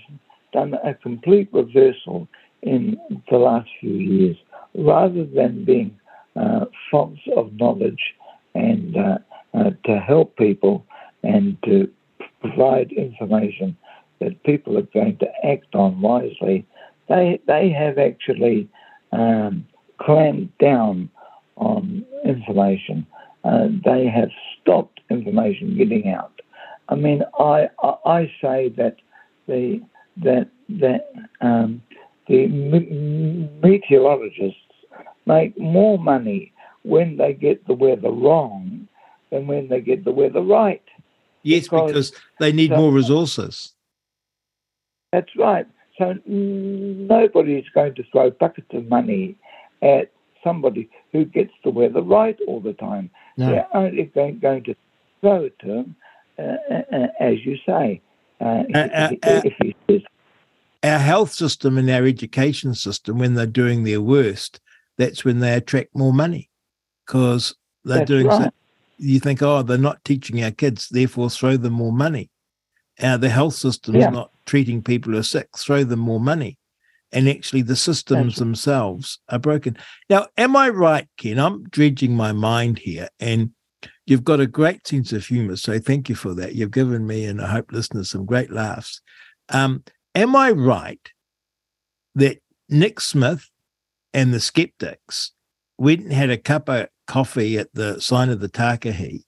done 0.53 0.75
a 0.85 0.95
complete 0.95 1.49
reversal 1.53 2.29
in 2.63 2.97
the 3.31 3.37
last 3.37 3.69
few 3.81 3.93
years. 3.93 4.37
Rather 4.75 5.25
than 5.25 5.65
being 5.65 5.99
uh, 6.37 6.67
fonts 6.91 7.21
of 7.37 7.53
knowledge 7.55 8.15
and 8.55 8.97
uh, 8.97 9.19
uh, 9.55 9.71
to 9.85 9.99
help 9.99 10.37
people 10.37 10.85
and 11.23 11.57
to 11.65 11.91
provide 12.41 12.93
information 12.93 13.77
that 14.21 14.43
people 14.45 14.77
are 14.77 14.89
going 14.95 15.17
to 15.19 15.27
act 15.45 15.75
on 15.75 16.01
wisely, 16.01 16.67
they, 17.09 17.41
they 17.47 17.71
have 17.71 17.99
actually 17.99 18.69
um, 19.13 19.67
clamped 20.01 20.57
down 20.59 21.09
on 21.57 22.05
information. 22.25 23.07
Uh, 23.45 23.69
they 23.85 24.07
have 24.07 24.31
stopped 24.61 25.01
information 25.11 25.77
getting 25.77 26.13
out. 26.13 26.41
I 26.89 26.95
mean, 26.95 27.23
I, 27.39 27.69
I, 27.83 27.95
I 28.07 28.33
say 28.41 28.69
that 28.77 28.97
the 29.47 29.81
that 30.23 30.49
that 30.69 31.13
um, 31.41 31.83
the 32.29 32.47
meteorologists 33.63 34.61
make 35.27 35.59
more 35.59 35.99
money 35.99 36.53
when 36.83 37.17
they 37.17 37.33
get 37.33 37.67
the 37.67 37.75
weather 37.75 38.11
wrong 38.11 38.87
than 39.31 39.47
when 39.47 39.69
they 39.69 39.81
get 39.81 40.05
the 40.05 40.13
weather 40.13 40.43
right. 40.43 40.83
Yes, 41.43 41.65
because, 41.65 41.87
because 41.89 42.13
they 42.41 42.53
need 42.53 42.71
so, 42.71 42.77
more 42.77 42.93
resources. 42.93 43.73
That's 45.13 45.31
right. 45.37 45.67
So 45.97 46.15
nobody 46.27 47.55
is 47.55 47.67
going 47.75 47.95
to 47.97 48.05
throw 48.13 48.31
buckets 48.31 48.69
of 48.73 48.89
money 48.89 49.37
at 49.83 50.11
somebody 50.45 50.89
who 51.13 51.25
gets 51.25 51.53
the 51.65 51.71
weather 51.71 52.03
right 52.03 52.39
all 52.47 52.61
the 52.61 52.75
time. 52.75 53.11
No. 53.37 53.51
They're 53.51 53.77
only 53.77 54.05
going, 54.05 54.39
going 54.39 54.65
to 54.65 54.75
throw 55.21 55.45
it 55.45 55.59
to 55.61 55.67
them, 55.67 55.97
uh, 56.39 56.43
uh, 56.43 56.83
uh 56.93 57.07
as 57.21 57.45
you 57.45 57.57
say. 57.67 58.01
Uh, 58.41 58.63
if, 58.69 59.19
if, 59.25 59.45
if 59.45 59.75
he 59.89 60.07
our 60.83 60.99
health 60.99 61.33
system 61.33 61.79
and 61.79 61.91
our 61.91 62.05
education 62.07 62.75
system, 62.75 63.19
when 63.19 63.35
they're 63.35 63.47
doing 63.47 63.85
their 63.85 64.01
worst, 64.01 64.61
that's 64.97 65.25
when 65.25 65.41
they 65.41 65.55
attract 65.55 65.95
more 65.95 66.13
money 66.13 66.51
because 67.07 67.55
they're 67.85 67.99
that's 67.99 68.09
doing 68.09 68.27
right. 68.27 68.45
so. 68.45 68.51
You 68.99 69.21
think, 69.21 69.43
oh, 69.43 69.63
they're 69.63 69.79
not 69.79 70.05
teaching 70.05 70.43
our 70.43 70.51
kids, 70.51 70.89
therefore 70.89 71.31
throw 71.31 71.57
them 71.57 71.75
more 71.75 71.93
money. 71.93 72.31
Uh, 73.01 73.17
the 73.17 73.29
health 73.29 73.55
system's 73.55 73.99
yeah. 73.99 74.11
not 74.11 74.33
treating 74.45 74.83
people 74.83 75.13
who 75.13 75.19
are 75.19 75.23
sick, 75.25 75.49
throw 75.57 75.85
them 75.85 76.01
more 76.01 76.19
money. 76.19 76.59
And 77.13 77.29
actually, 77.29 77.63
the 77.63 77.77
systems 77.77 78.35
that's 78.35 78.39
themselves 78.41 79.21
are 79.29 79.39
broken. 79.39 79.79
Now, 80.11 80.27
am 80.37 80.57
I 80.57 80.69
right, 80.69 81.09
Ken? 81.17 81.39
I'm 81.39 81.63
dredging 81.65 82.15
my 82.15 82.33
mind 82.33 82.81
here, 82.81 83.09
and 83.19 83.53
you've 84.05 84.25
got 84.25 84.41
a 84.41 84.47
great 84.47 84.87
sense 84.87 85.13
of 85.13 85.27
humor. 85.27 85.57
So 85.57 85.79
thank 85.79 86.09
you 86.09 86.15
for 86.15 86.35
that. 86.35 86.55
You've 86.55 86.71
given 86.71 87.07
me 87.07 87.25
and 87.25 87.41
I 87.41 87.49
hope 87.49 87.73
listeners 87.73 88.11
some 88.11 88.25
great 88.25 88.51
laughs. 88.51 89.01
Um, 89.51 89.85
Am 90.19 90.35
I 90.35 90.51
right 90.51 91.13
that 92.17 92.39
Nick 92.69 92.99
Smith 92.99 93.51
and 94.13 94.35
the 94.35 94.41
skeptics 94.41 95.31
went 95.79 96.01
and 96.01 96.13
had 96.13 96.29
a 96.29 96.37
cup 96.37 96.69
of 96.69 96.89
coffee 97.07 97.57
at 97.57 97.73
the 97.73 98.01
sign 98.01 98.29
of 98.29 98.41
the 98.41 98.49
Takahe 98.49 99.23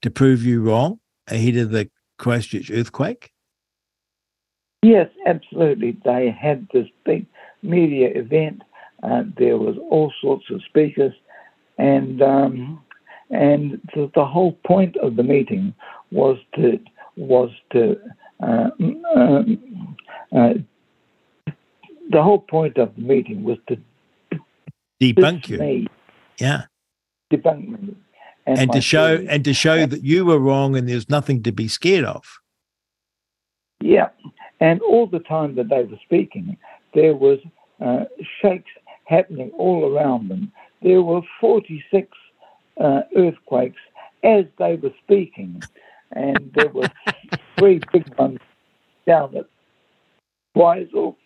to 0.00 0.10
prove 0.10 0.42
you 0.42 0.62
wrong 0.62 1.00
ahead 1.28 1.56
of 1.56 1.70
the 1.70 1.90
Christchurch 2.16 2.70
earthquake? 2.70 3.30
Yes, 4.82 5.10
absolutely. 5.26 5.98
They 6.02 6.30
had 6.30 6.66
this 6.72 6.88
big 7.04 7.26
media 7.62 8.08
event. 8.14 8.62
Uh, 9.02 9.24
there 9.36 9.58
was 9.58 9.76
all 9.90 10.10
sorts 10.22 10.46
of 10.50 10.62
speakers, 10.62 11.12
and 11.76 12.22
um, 12.22 12.82
and 13.28 13.72
the, 13.94 14.10
the, 14.14 14.24
whole 14.24 14.52
point 14.64 14.96
of 14.96 15.16
the 15.16 15.22
meeting 15.22 15.74
was 16.10 16.38
to 16.54 16.80
was 17.16 17.50
to 17.72 17.96
uh, 18.42 18.70
um, 19.14 19.96
uh, 20.34 20.54
the 22.10 22.22
whole 22.22 22.40
point 22.40 22.78
of 22.78 22.94
the 22.96 23.02
meeting 23.02 23.44
was 23.44 23.58
to 23.68 23.78
debunk 25.00 25.48
you. 25.48 25.58
Me, 25.58 25.86
yeah. 26.38 26.62
Debunk 27.32 27.68
me. 27.68 27.96
and, 28.46 28.58
and 28.58 28.72
to 28.72 28.80
show 28.80 29.24
and 29.28 29.44
to 29.44 29.54
show 29.54 29.86
that 29.86 30.02
you 30.02 30.24
were 30.24 30.38
wrong 30.38 30.76
and 30.76 30.88
there's 30.88 31.08
nothing 31.08 31.42
to 31.42 31.52
be 31.52 31.68
scared 31.68 32.04
of. 32.04 32.24
Yeah, 33.80 34.10
and 34.60 34.80
all 34.82 35.06
the 35.06 35.18
time 35.18 35.56
that 35.56 35.68
they 35.68 35.82
were 35.82 35.98
speaking, 36.04 36.56
there 36.94 37.14
was 37.14 37.38
uh, 37.80 38.04
shakes 38.40 38.70
happening 39.04 39.50
all 39.58 39.92
around 39.92 40.28
them. 40.28 40.52
There 40.82 41.02
were 41.02 41.22
46 41.40 42.08
uh, 42.80 43.00
earthquakes 43.16 43.80
as 44.22 44.44
they 44.58 44.76
were 44.76 44.92
speaking, 45.02 45.62
and 46.12 46.52
there 46.54 46.68
were 46.68 46.88
three 47.58 47.80
big 47.92 48.16
ones 48.16 48.38
down 49.06 49.36
at 49.36 49.46
Weisel, 50.56 51.16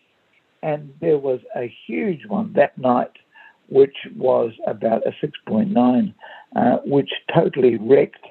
and 0.62 0.92
there 1.00 1.18
was 1.18 1.40
a 1.56 1.72
huge 1.86 2.26
one 2.26 2.52
that 2.54 2.76
night, 2.78 3.12
which 3.68 3.96
was 4.16 4.52
about 4.66 5.02
a 5.06 5.12
6.9, 5.24 6.14
uh, 6.54 6.76
which 6.84 7.10
totally 7.34 7.76
wrecked 7.76 8.24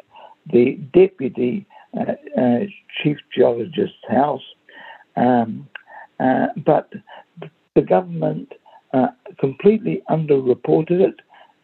the 0.52 0.76
deputy 0.94 1.66
uh, 1.98 2.14
uh, 2.40 2.60
chief 3.02 3.18
geologist's 3.34 3.96
house. 4.10 4.44
Um, 5.16 5.68
uh, 6.20 6.48
but 6.66 6.92
the 7.76 7.82
government 7.82 8.54
uh, 8.94 9.08
completely 9.40 10.02
underreported 10.10 11.02
it. 11.02 11.16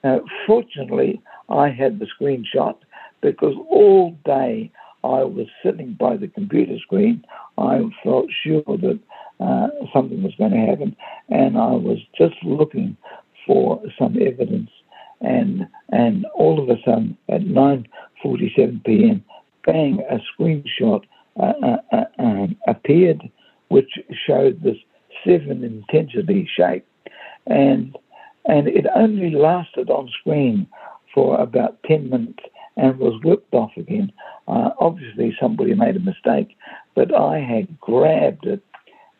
Uh, 0.03 0.19
fortunately, 0.45 1.21
I 1.49 1.69
had 1.69 1.99
the 1.99 2.07
screenshot 2.19 2.75
because 3.21 3.55
all 3.69 4.17
day 4.25 4.71
I 5.03 5.23
was 5.23 5.47
sitting 5.63 5.95
by 5.99 6.17
the 6.17 6.27
computer 6.27 6.77
screen. 6.79 7.23
I 7.57 7.81
felt 8.03 8.27
sure 8.43 8.63
that 8.67 8.99
uh, 9.41 9.67
something 9.93 10.21
was 10.23 10.33
going 10.37 10.51
to 10.51 10.57
happen, 10.57 10.95
and 11.29 11.57
I 11.57 11.71
was 11.71 11.97
just 12.17 12.35
looking 12.43 12.95
for 13.45 13.81
some 13.97 14.17
evidence. 14.21 14.69
And 15.21 15.67
and 15.89 16.25
all 16.35 16.61
of 16.61 16.69
a 16.69 16.81
sudden, 16.83 17.17
at 17.29 17.41
9:47 17.41 18.83
p.m., 18.85 19.23
bang! 19.65 20.03
A 20.09 20.19
screenshot 20.31 21.03
uh, 21.39 21.53
uh, 21.63 21.77
uh 21.91 22.05
um, 22.19 22.55
appeared, 22.67 23.29
which 23.69 23.99
showed 24.25 24.61
this 24.63 24.77
seven 25.23 25.63
intensity 25.63 26.49
shape, 26.55 26.85
and 27.47 27.95
and 28.45 28.67
it 28.67 28.85
only 28.95 29.31
lasted 29.31 29.89
on 29.89 30.09
screen 30.19 30.67
for 31.13 31.39
about 31.39 31.81
10 31.83 32.09
minutes 32.09 32.43
and 32.77 32.97
was 32.97 33.21
whipped 33.23 33.53
off 33.53 33.71
again. 33.77 34.11
Uh, 34.47 34.71
obviously, 34.79 35.35
somebody 35.39 35.75
made 35.75 35.95
a 35.95 35.99
mistake, 35.99 36.55
but 36.95 37.13
I 37.13 37.39
had 37.39 37.79
grabbed 37.79 38.45
it 38.45 38.63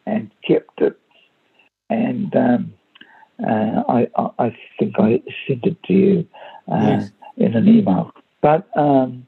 and 0.06 0.32
kept 0.48 0.82
it, 0.82 0.98
and 1.90 2.36
um, 2.36 2.74
uh, 3.44 3.84
I, 3.88 4.08
I, 4.40 4.56
think 4.80 4.96
I 5.00 5.22
sent 5.48 5.66
it 5.66 5.82
to 5.84 5.94
you 5.94 6.28
uh, 6.72 7.00
yes. 7.00 7.12
in 7.38 7.56
an 7.56 7.68
email. 7.68 8.12
But 8.42 8.68
um, 8.78 9.28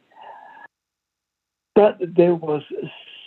but 1.75 1.97
there 1.99 2.35
was 2.35 2.63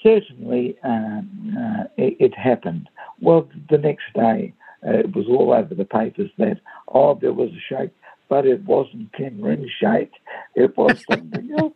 certainly 0.02 0.76
um, 0.84 1.57
uh, 1.58 1.84
it, 1.97 2.16
it, 2.20 2.34
happened. 2.34 2.89
Well, 3.20 3.49
the 3.70 3.78
next 3.78 4.05
day 4.15 4.55
uh, 4.86 4.99
it 4.99 5.15
was 5.15 5.26
all 5.28 5.52
over 5.52 5.75
the 5.75 5.84
papers 5.84 6.31
that 6.39 6.60
oh 6.89 7.18
there 7.20 7.33
was 7.33 7.50
a 7.50 7.60
shake 7.68 7.92
but 8.28 8.47
it 8.47 8.65
wasn't 8.65 9.12
Ken 9.12 9.41
Ring 9.41 9.68
shake. 9.81 10.12
It 10.55 10.76
was 10.76 11.02
something 11.08 11.50
else. 11.58 11.75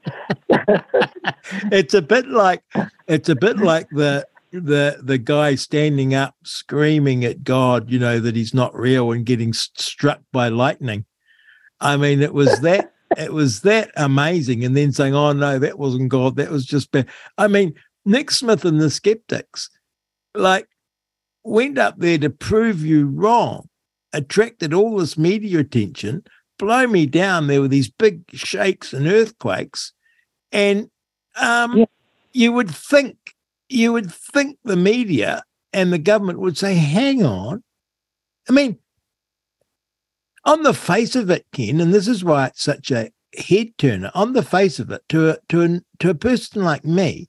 it's 1.71 1.95
a 1.95 2.03
bit 2.03 2.27
like 2.29 2.63
it's 3.07 3.29
a 3.29 3.37
bit 3.37 3.59
like 3.59 3.89
the 3.91 4.27
the 4.53 4.99
the 5.03 5.19
guy 5.19 5.55
standing 5.55 6.15
up 6.15 6.35
screaming 6.45 7.25
at 7.25 7.45
God, 7.45 7.91
you 7.91 7.99
know, 7.99 8.19
that 8.21 8.37
he's 8.37 8.55
not 8.55 8.75
real 8.75 9.13
and 9.13 9.25
getting 9.25 9.53
struck 9.53 10.21
by 10.33 10.49
lightning. 10.49 11.05
I 11.81 11.97
mean, 11.97 12.21
it 12.21 12.35
was 12.35 12.61
that 12.63 12.93
it 13.17 13.33
was 13.33 13.63
that 13.63 13.91
amazing, 13.97 14.65
and 14.65 14.77
then 14.77 14.93
saying, 14.93 15.15
"Oh 15.15 15.33
no, 15.33 15.59
that 15.59 15.79
wasn't 15.79 16.09
God. 16.09 16.37
That 16.37 16.51
was 16.51 16.67
just 16.67 16.91
bad." 16.91 17.09
I 17.39 17.49
mean, 17.49 17.75
Nick 18.05 18.31
Smith 18.31 18.65
and 18.65 18.81
the 18.81 18.91
Skeptics, 18.91 19.71
like, 20.35 20.69
went 21.45 21.79
up 21.79 21.99
there 21.99 22.19
to 22.19 22.31
prove 22.31 22.85
you 22.85 23.07
wrong, 23.07 23.69
attracted 24.13 24.75
all 24.75 24.97
this 24.97 25.19
media 25.19 25.61
attention, 25.61 26.25
blow 26.59 26.87
me 26.87 27.07
down. 27.07 27.47
There 27.47 27.61
were 27.61 27.69
these 27.69 27.91
big 27.91 28.23
shakes 28.33 28.93
and 28.93 29.07
earthquakes, 29.07 29.93
and 30.53 30.91
um, 31.37 31.79
yeah. 31.79 31.85
you 32.33 32.53
would 32.53 32.71
think 32.71 33.17
you 33.71 33.93
would 33.93 34.13
think 34.13 34.59
the 34.65 34.77
media 34.77 35.43
and 35.73 35.93
the 35.93 35.99
government 35.99 36.41
would 36.41 36.59
say, 36.59 36.75
"Hang 36.75 37.25
on." 37.25 37.63
I 38.49 38.53
mean, 38.53 38.79
on 40.45 40.63
the 40.63 40.75
face 40.75 41.15
of 41.17 41.31
it, 41.31 41.47
Ken, 41.53 41.81
and 41.81 41.95
this 41.95 42.09
is 42.09 42.25
why 42.25 42.47
it's 42.47 42.63
such 42.63 42.91
a 42.91 43.11
head 43.37 43.77
turner. 43.79 44.11
On 44.15 44.33
the 44.33 44.43
face 44.43 44.79
of 44.79 44.91
it, 44.91 45.03
to 45.11 45.31
a 45.31 45.39
to 45.49 45.63
a 45.63 45.81
to 46.01 46.11
a 46.11 46.15
person 46.15 46.63
like 46.65 46.85
me, 46.85 47.29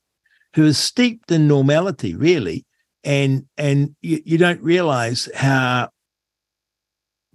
who 0.54 0.64
is 0.64 0.78
steeped 0.78 1.30
in 1.30 1.46
normality, 1.46 2.14
really, 2.14 2.66
and 3.04 3.46
and 3.56 3.94
you, 4.00 4.22
you 4.24 4.38
don't 4.38 4.62
realize 4.62 5.28
how 5.34 5.90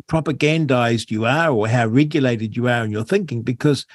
propagandized 0.07 1.11
you 1.11 1.25
are 1.25 1.49
or 1.51 1.67
how 1.67 1.85
regulated 1.85 2.55
you 2.55 2.67
are 2.67 2.85
in 2.85 2.91
your 2.91 3.03
thinking 3.03 3.41
because 3.41 3.85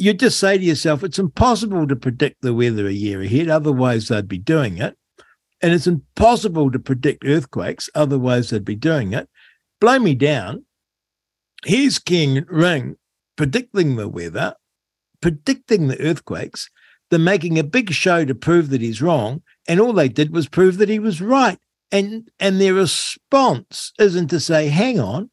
you 0.00 0.14
just 0.14 0.38
say 0.38 0.56
to 0.56 0.64
yourself, 0.64 1.04
it's 1.04 1.18
impossible 1.18 1.86
to 1.86 1.94
predict 1.94 2.40
the 2.40 2.54
weather 2.54 2.86
a 2.86 2.92
year 2.92 3.20
ahead, 3.20 3.50
otherwise 3.50 4.08
they'd 4.08 4.26
be 4.26 4.38
doing 4.38 4.78
it. 4.78 4.96
And 5.60 5.74
it's 5.74 5.86
impossible 5.86 6.70
to 6.70 6.78
predict 6.78 7.26
earthquakes, 7.26 7.90
otherwise 7.94 8.48
they'd 8.48 8.64
be 8.64 8.76
doing 8.76 9.12
it. 9.12 9.28
Blow 9.78 9.98
me 9.98 10.14
down. 10.14 10.64
Here's 11.66 11.98
Ken 11.98 12.46
Ring 12.48 12.96
predicting 13.36 13.96
the 13.96 14.08
weather, 14.08 14.54
predicting 15.20 15.88
the 15.88 16.00
earthquakes. 16.00 16.70
They're 17.10 17.18
making 17.18 17.58
a 17.58 17.64
big 17.64 17.92
show 17.92 18.24
to 18.24 18.34
prove 18.34 18.70
that 18.70 18.80
he's 18.80 19.02
wrong. 19.02 19.42
And 19.68 19.80
all 19.80 19.92
they 19.92 20.08
did 20.08 20.32
was 20.32 20.48
prove 20.48 20.78
that 20.78 20.88
he 20.88 20.98
was 20.98 21.20
right. 21.20 21.58
And 21.92 22.30
and 22.38 22.58
their 22.58 22.72
response 22.72 23.92
isn't 23.98 24.28
to 24.28 24.40
say, 24.40 24.68
hang 24.68 24.98
on, 24.98 25.30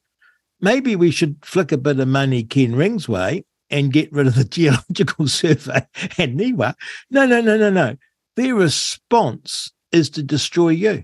maybe 0.60 0.96
we 0.96 1.12
should 1.12 1.38
flick 1.42 1.72
a 1.72 1.78
bit 1.78 2.00
of 2.00 2.08
money 2.10 2.44
Ken 2.44 2.76
Ring's 2.76 3.08
way 3.08 3.46
and 3.70 3.94
get 3.94 4.12
rid 4.12 4.28
of 4.28 4.36
the 4.36 4.44
geological 4.50 5.28
survey 5.28 5.86
and 6.18 6.40
NIWA. 6.40 6.76
No, 7.10 7.26
no, 7.26 7.42
no, 7.42 7.58
no, 7.58 7.70
no. 7.70 7.96
Their 8.36 8.56
response 8.56 9.72
is 9.92 10.10
to 10.12 10.24
destroy 10.24 10.70
you. 10.70 11.04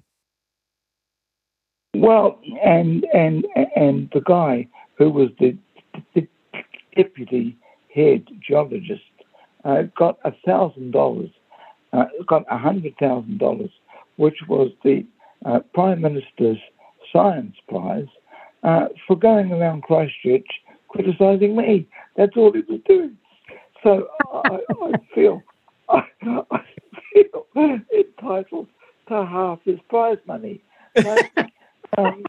Well, 1.96 2.40
and 2.64 3.06
and 3.14 3.46
and 3.76 4.10
the 4.14 4.22
guy 4.22 4.68
who 4.98 5.10
was 5.10 5.30
the, 5.40 5.56
the 6.16 6.28
deputy 6.96 7.56
head 7.94 8.28
geologist 8.46 9.04
uh, 9.64 9.84
got 9.96 10.18
a 10.26 10.32
thousand 10.46 10.92
dollars, 10.92 11.30
uh, 11.92 12.06
got 12.28 12.46
a 12.50 12.58
hundred 12.58 12.96
thousand 13.00 13.38
dollars, 13.38 13.70
which 14.18 14.38
was 14.48 14.72
the 14.84 15.06
uh, 15.46 15.60
Prime 15.74 16.02
Minister's 16.02 16.58
Science 17.12 17.56
Prize 17.68 18.08
uh, 18.64 18.88
for 19.08 19.16
going 19.16 19.52
around 19.52 19.84
Christchurch 19.84 20.48
criticising 20.94 21.56
me. 21.56 21.88
That's 22.16 22.36
all 22.38 22.54
he 22.54 22.62
was 22.62 22.82
doing. 22.88 23.18
So 23.84 24.08
I, 24.32 24.60
I 24.82 24.92
feel 25.14 25.42
I, 25.90 26.02
I, 26.24 26.60
feel 27.14 27.80
entitled 27.94 28.68
to 29.10 29.26
half 29.26 29.60
his 29.66 29.80
prize 29.90 30.18
money. 30.26 30.62
But, 30.96 31.32
um, 31.98 32.24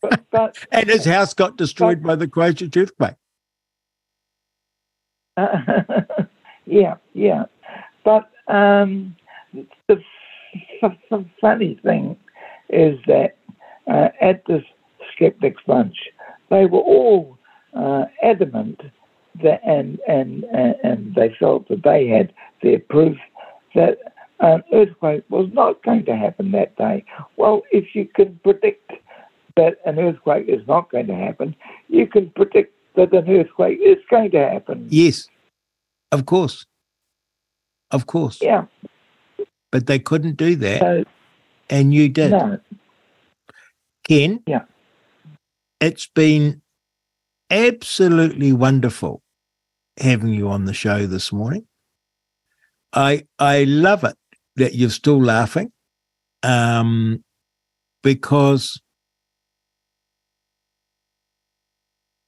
but, 0.00 0.24
but, 0.30 0.58
and 0.72 0.88
his 0.88 1.04
house 1.04 1.34
got 1.34 1.56
destroyed 1.56 2.02
by 2.02 2.16
the 2.16 2.28
Christchurch 2.28 2.76
earthquake. 2.76 3.14
Uh, 5.36 5.58
yeah, 6.66 6.96
yeah. 7.12 7.44
But 8.04 8.30
um, 8.48 9.14
the 9.88 10.00
the 10.80 11.24
funny 11.40 11.78
thing 11.82 12.16
is 12.70 12.98
that 13.06 13.36
uh, 13.90 14.08
at 14.20 14.44
this 14.46 14.62
skeptics 15.14 15.62
lunch, 15.66 15.96
they 16.50 16.66
were 16.66 16.80
all 16.80 17.37
uh, 17.74 18.04
adamant 18.22 18.80
that, 19.42 19.60
and, 19.64 19.98
and, 20.08 20.44
and 20.82 21.14
they 21.14 21.34
felt 21.38 21.68
that 21.68 21.82
they 21.82 22.06
had 22.08 22.32
their 22.62 22.78
proof 22.78 23.16
that 23.74 23.98
an 24.40 24.62
earthquake 24.72 25.24
was 25.28 25.48
not 25.52 25.82
going 25.82 26.04
to 26.04 26.16
happen 26.16 26.52
that 26.52 26.76
day. 26.76 27.04
Well, 27.36 27.62
if 27.70 27.94
you 27.94 28.06
can 28.06 28.40
predict 28.42 28.92
that 29.56 29.78
an 29.84 29.98
earthquake 29.98 30.48
is 30.48 30.66
not 30.66 30.90
going 30.90 31.08
to 31.08 31.14
happen, 31.14 31.54
you 31.88 32.06
can 32.06 32.30
predict 32.30 32.74
that 32.96 33.12
an 33.12 33.28
earthquake 33.28 33.78
is 33.84 33.98
going 34.10 34.30
to 34.32 34.48
happen. 34.48 34.86
Yes, 34.90 35.28
of 36.12 36.26
course. 36.26 36.66
Of 37.90 38.06
course. 38.06 38.38
Yeah 38.40 38.66
but 39.70 39.86
they 39.86 39.98
couldn't 39.98 40.36
do 40.36 40.56
that. 40.56 40.80
So, 40.80 41.04
and 41.70 41.92
you 41.92 42.08
did. 42.08 42.30
No. 42.30 42.58
Ken? 44.04 44.42
Yeah. 44.46 44.64
It's 45.80 46.06
been 46.06 46.62
absolutely 47.50 48.52
wonderful 48.52 49.22
having 49.98 50.32
you 50.32 50.48
on 50.48 50.64
the 50.64 50.74
show 50.74 51.06
this 51.06 51.32
morning. 51.32 51.66
I 52.92 53.26
I 53.38 53.64
love 53.64 54.04
it 54.04 54.16
that 54.56 54.74
you're 54.74 54.90
still 54.90 55.22
laughing. 55.22 55.72
Um 56.42 57.24
because 58.02 58.80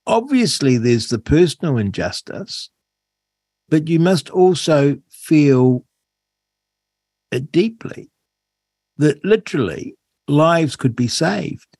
obviously 0.07 0.77
there's 0.77 1.09
the 1.09 1.19
personal 1.19 1.79
injustice, 1.79 2.71
but 3.69 3.89
you 3.89 4.01
must 4.01 4.29
also 4.31 4.99
feel 5.09 5.85
it 7.31 7.53
deeply 7.53 8.11
that 8.97 9.25
literally 9.25 9.95
lives 10.27 10.77
could 10.77 10.97
be 10.97 11.09
saved 11.09 11.77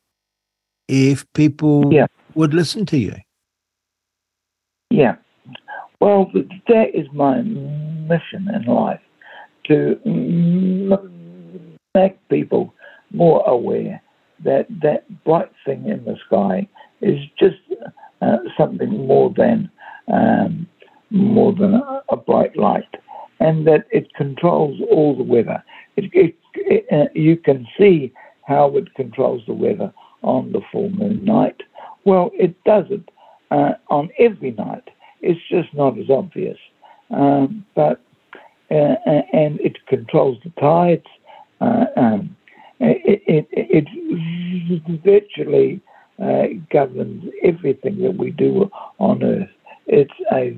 if 0.89 1.31
people 1.33 1.93
yeah. 1.93 2.07
would 2.35 2.55
listen 2.55 2.87
to 2.87 2.99
you. 2.99 3.15
Yeah. 4.91 5.17
Well, 6.01 6.31
that 6.69 6.87
is 6.95 7.07
my 7.13 7.43
mission 7.43 8.49
in 8.55 8.65
life 8.67 9.01
to 9.67 10.01
make 11.95 12.29
people 12.29 12.75
more 13.13 13.47
aware 13.47 14.03
that 14.45 14.67
that 14.83 15.05
bright 15.25 15.53
thing 15.65 15.89
in 15.89 16.05
the 16.05 16.17
sky 16.27 16.67
is 17.01 17.19
just 17.39 17.57
uh, 18.23 18.37
something 18.59 19.07
more 19.07 19.33
than 19.37 19.71
um, 20.13 20.67
more 21.11 21.53
than 21.53 21.83
a, 22.09 22.17
bright 22.17 22.57
light, 22.57 22.89
and 23.41 23.67
that 23.67 23.85
it 23.91 24.13
controls 24.15 24.81
all 24.91 25.17
the 25.17 25.25
weather. 25.25 25.63
It, 25.97 26.11
it, 26.13 26.37
it, 26.55 26.87
uh, 26.93 27.11
you 27.15 27.37
can 27.37 27.67
see 27.79 28.13
how 28.47 28.77
it 28.77 28.95
controls 28.95 29.43
the 29.47 29.53
weather 29.53 29.93
on 30.23 30.53
the 30.53 30.61
full 30.71 30.91
moon 30.91 31.25
night. 31.25 31.63
Well, 32.05 32.31
it 32.35 32.63
does 32.65 32.85
it 32.91 33.09
uh, 33.51 33.73
on 33.89 34.11
every 34.19 34.53
night. 34.53 34.89
It's 35.21 35.41
just 35.51 35.73
not 35.75 35.99
as 35.99 36.09
obvious, 36.09 36.59
um, 37.11 37.65
but 37.75 38.01
uh, 38.71 38.95
and 39.33 39.61
it 39.61 39.77
controls 39.87 40.39
the 40.45 40.51
tides. 40.61 41.07
Uh, 41.61 41.85
um, 41.97 42.37
it, 42.79 43.23
it, 43.27 43.49
it, 43.53 45.03
virtually 45.05 45.81
uh, 46.23 46.45
governs 46.71 47.25
everything 47.43 47.99
that 48.03 48.17
we 48.17 48.31
do 48.31 48.71
on 48.99 49.23
Earth. 49.23 49.49
It's 49.87 50.13
a 50.33 50.55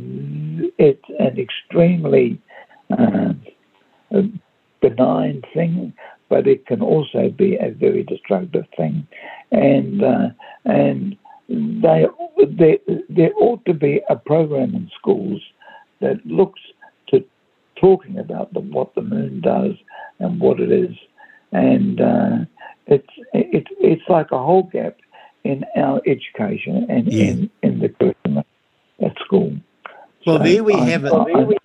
it's 0.78 1.04
an 1.18 1.38
extremely 1.38 2.40
uh, 2.90 3.32
benign 4.80 5.42
thing, 5.54 5.92
but 6.28 6.46
it 6.46 6.66
can 6.66 6.82
also 6.82 7.30
be 7.30 7.56
a 7.56 7.70
very 7.70 8.02
destructive 8.02 8.66
thing, 8.76 9.06
and 9.50 10.04
uh, 10.04 10.28
and 10.64 11.16
they, 11.52 12.06
they, 12.46 12.80
there 13.08 13.32
ought 13.36 13.64
to 13.66 13.74
be 13.74 14.00
a 14.08 14.16
program 14.16 14.74
in 14.74 14.90
schools 14.98 15.40
that 16.00 16.24
looks 16.24 16.60
to 17.08 17.24
talking 17.80 18.18
about 18.18 18.52
the, 18.54 18.60
what 18.60 18.94
the 18.94 19.02
moon 19.02 19.40
does 19.40 19.72
and 20.18 20.40
what 20.40 20.60
it 20.60 20.72
is, 20.72 20.96
and 21.52 22.00
uh, 22.00 22.38
it's 22.86 23.08
it, 23.32 23.66
it's 23.78 24.08
like 24.08 24.30
a 24.32 24.38
whole 24.38 24.64
gap 24.64 24.96
in 25.44 25.64
our 25.76 26.00
education 26.06 26.86
and 26.88 27.12
yeah. 27.12 27.24
in, 27.24 27.50
in 27.62 27.78
the 27.80 27.88
curriculum 27.88 28.44
at 29.04 29.16
school. 29.24 29.56
Well, 30.26 30.38
so 30.38 30.44
there 30.44 30.64
we 30.64 30.74
I, 30.74 30.84
have 30.84 31.04
it. 31.04 31.12
I, 31.12 31.56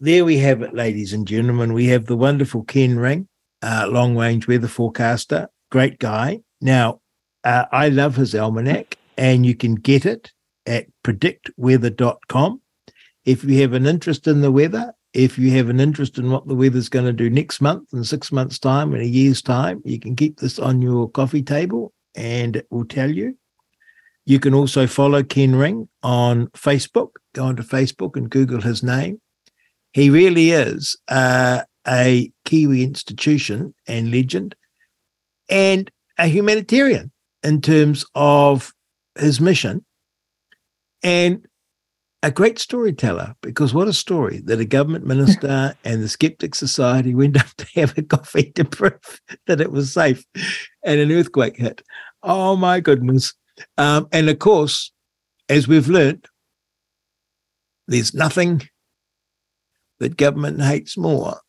there 0.00 0.24
we 0.24 0.38
have 0.38 0.62
it, 0.62 0.74
ladies 0.74 1.12
and 1.12 1.26
gentlemen. 1.26 1.72
We 1.72 1.86
have 1.86 2.06
the 2.06 2.16
wonderful 2.16 2.64
Ken 2.64 2.98
Ring, 2.98 3.28
uh, 3.62 3.86
long 3.88 4.16
range 4.16 4.48
weather 4.48 4.68
forecaster, 4.68 5.48
great 5.70 5.98
guy. 5.98 6.40
Now, 6.60 7.00
uh, 7.44 7.66
I 7.70 7.88
love 7.90 8.16
his 8.16 8.34
almanac, 8.34 8.98
and 9.16 9.44
you 9.44 9.54
can 9.54 9.74
get 9.74 10.06
it 10.06 10.32
at 10.66 10.86
predictweather.com. 11.04 12.60
If 13.24 13.44
you 13.44 13.60
have 13.62 13.72
an 13.72 13.86
interest 13.86 14.26
in 14.26 14.40
the 14.40 14.50
weather, 14.52 14.94
if 15.12 15.38
you 15.38 15.50
have 15.52 15.68
an 15.68 15.78
interest 15.78 16.18
in 16.18 16.30
what 16.30 16.46
the 16.48 16.54
weather's 16.54 16.88
going 16.88 17.04
to 17.04 17.12
do 17.12 17.30
next 17.30 17.60
month, 17.60 17.92
in 17.92 18.02
six 18.04 18.32
months' 18.32 18.58
time, 18.58 18.94
in 18.94 19.00
a 19.00 19.04
year's 19.04 19.40
time, 19.40 19.80
you 19.84 19.98
can 19.98 20.16
keep 20.16 20.40
this 20.40 20.58
on 20.58 20.82
your 20.82 21.08
coffee 21.08 21.42
table 21.42 21.92
and 22.16 22.56
it 22.56 22.66
will 22.70 22.84
tell 22.84 23.10
you. 23.10 23.36
You 24.26 24.40
can 24.40 24.54
also 24.54 24.86
follow 24.86 25.22
Ken 25.22 25.54
Ring 25.54 25.88
on 26.02 26.48
Facebook. 26.48 27.10
Go 27.34 27.44
onto 27.44 27.62
Facebook 27.62 28.16
and 28.16 28.30
Google 28.30 28.60
his 28.60 28.82
name. 28.82 29.20
He 29.92 30.10
really 30.10 30.50
is 30.50 30.96
uh, 31.08 31.62
a 31.86 32.32
Kiwi 32.44 32.82
institution 32.82 33.74
and 33.86 34.10
legend 34.10 34.56
and 35.48 35.90
a 36.18 36.26
humanitarian 36.26 37.12
in 37.44 37.60
terms 37.60 38.04
of 38.14 38.72
his 39.16 39.40
mission 39.40 39.84
and 41.02 41.46
a 42.22 42.30
great 42.30 42.58
storyteller 42.58 43.34
because 43.42 43.74
what 43.74 43.86
a 43.86 43.92
story 43.92 44.40
that 44.46 44.58
a 44.58 44.64
government 44.64 45.04
minister 45.04 45.76
and 45.84 46.02
the 46.02 46.08
Skeptic 46.08 46.54
Society 46.54 47.14
went 47.14 47.38
up 47.38 47.48
to 47.58 47.66
have 47.74 47.96
a 47.98 48.02
coffee 48.02 48.50
to 48.52 48.64
prove 48.64 49.20
that 49.46 49.60
it 49.60 49.70
was 49.70 49.92
safe 49.92 50.24
and 50.82 50.98
an 50.98 51.12
earthquake 51.12 51.58
hit. 51.58 51.82
Oh 52.22 52.56
my 52.56 52.80
goodness. 52.80 53.34
Um, 53.76 54.08
and 54.10 54.30
of 54.30 54.38
course, 54.38 54.90
as 55.50 55.68
we've 55.68 55.88
learned, 55.88 56.26
there's 57.86 58.14
nothing 58.14 58.62
that 60.00 60.16
government 60.16 60.62
hates 60.62 60.96
more 60.96 61.40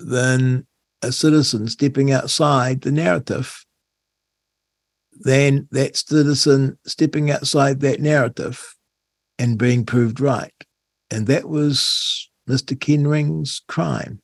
than 0.00 0.66
a 1.02 1.12
citizen 1.12 1.68
stepping 1.68 2.10
outside 2.10 2.80
the 2.80 2.90
narrative 2.90 3.64
than 5.20 5.68
that 5.70 5.96
citizen 5.96 6.78
stepping 6.86 7.30
outside 7.30 7.80
that 7.80 8.00
narrative 8.00 8.74
and 9.38 9.58
being 9.58 9.84
proved 9.84 10.20
right. 10.20 10.52
And 11.10 11.26
that 11.26 11.48
was 11.48 12.30
Mr. 12.48 12.78
Ken 12.78 13.06
Ring's 13.06 13.62
crime. 13.68 14.20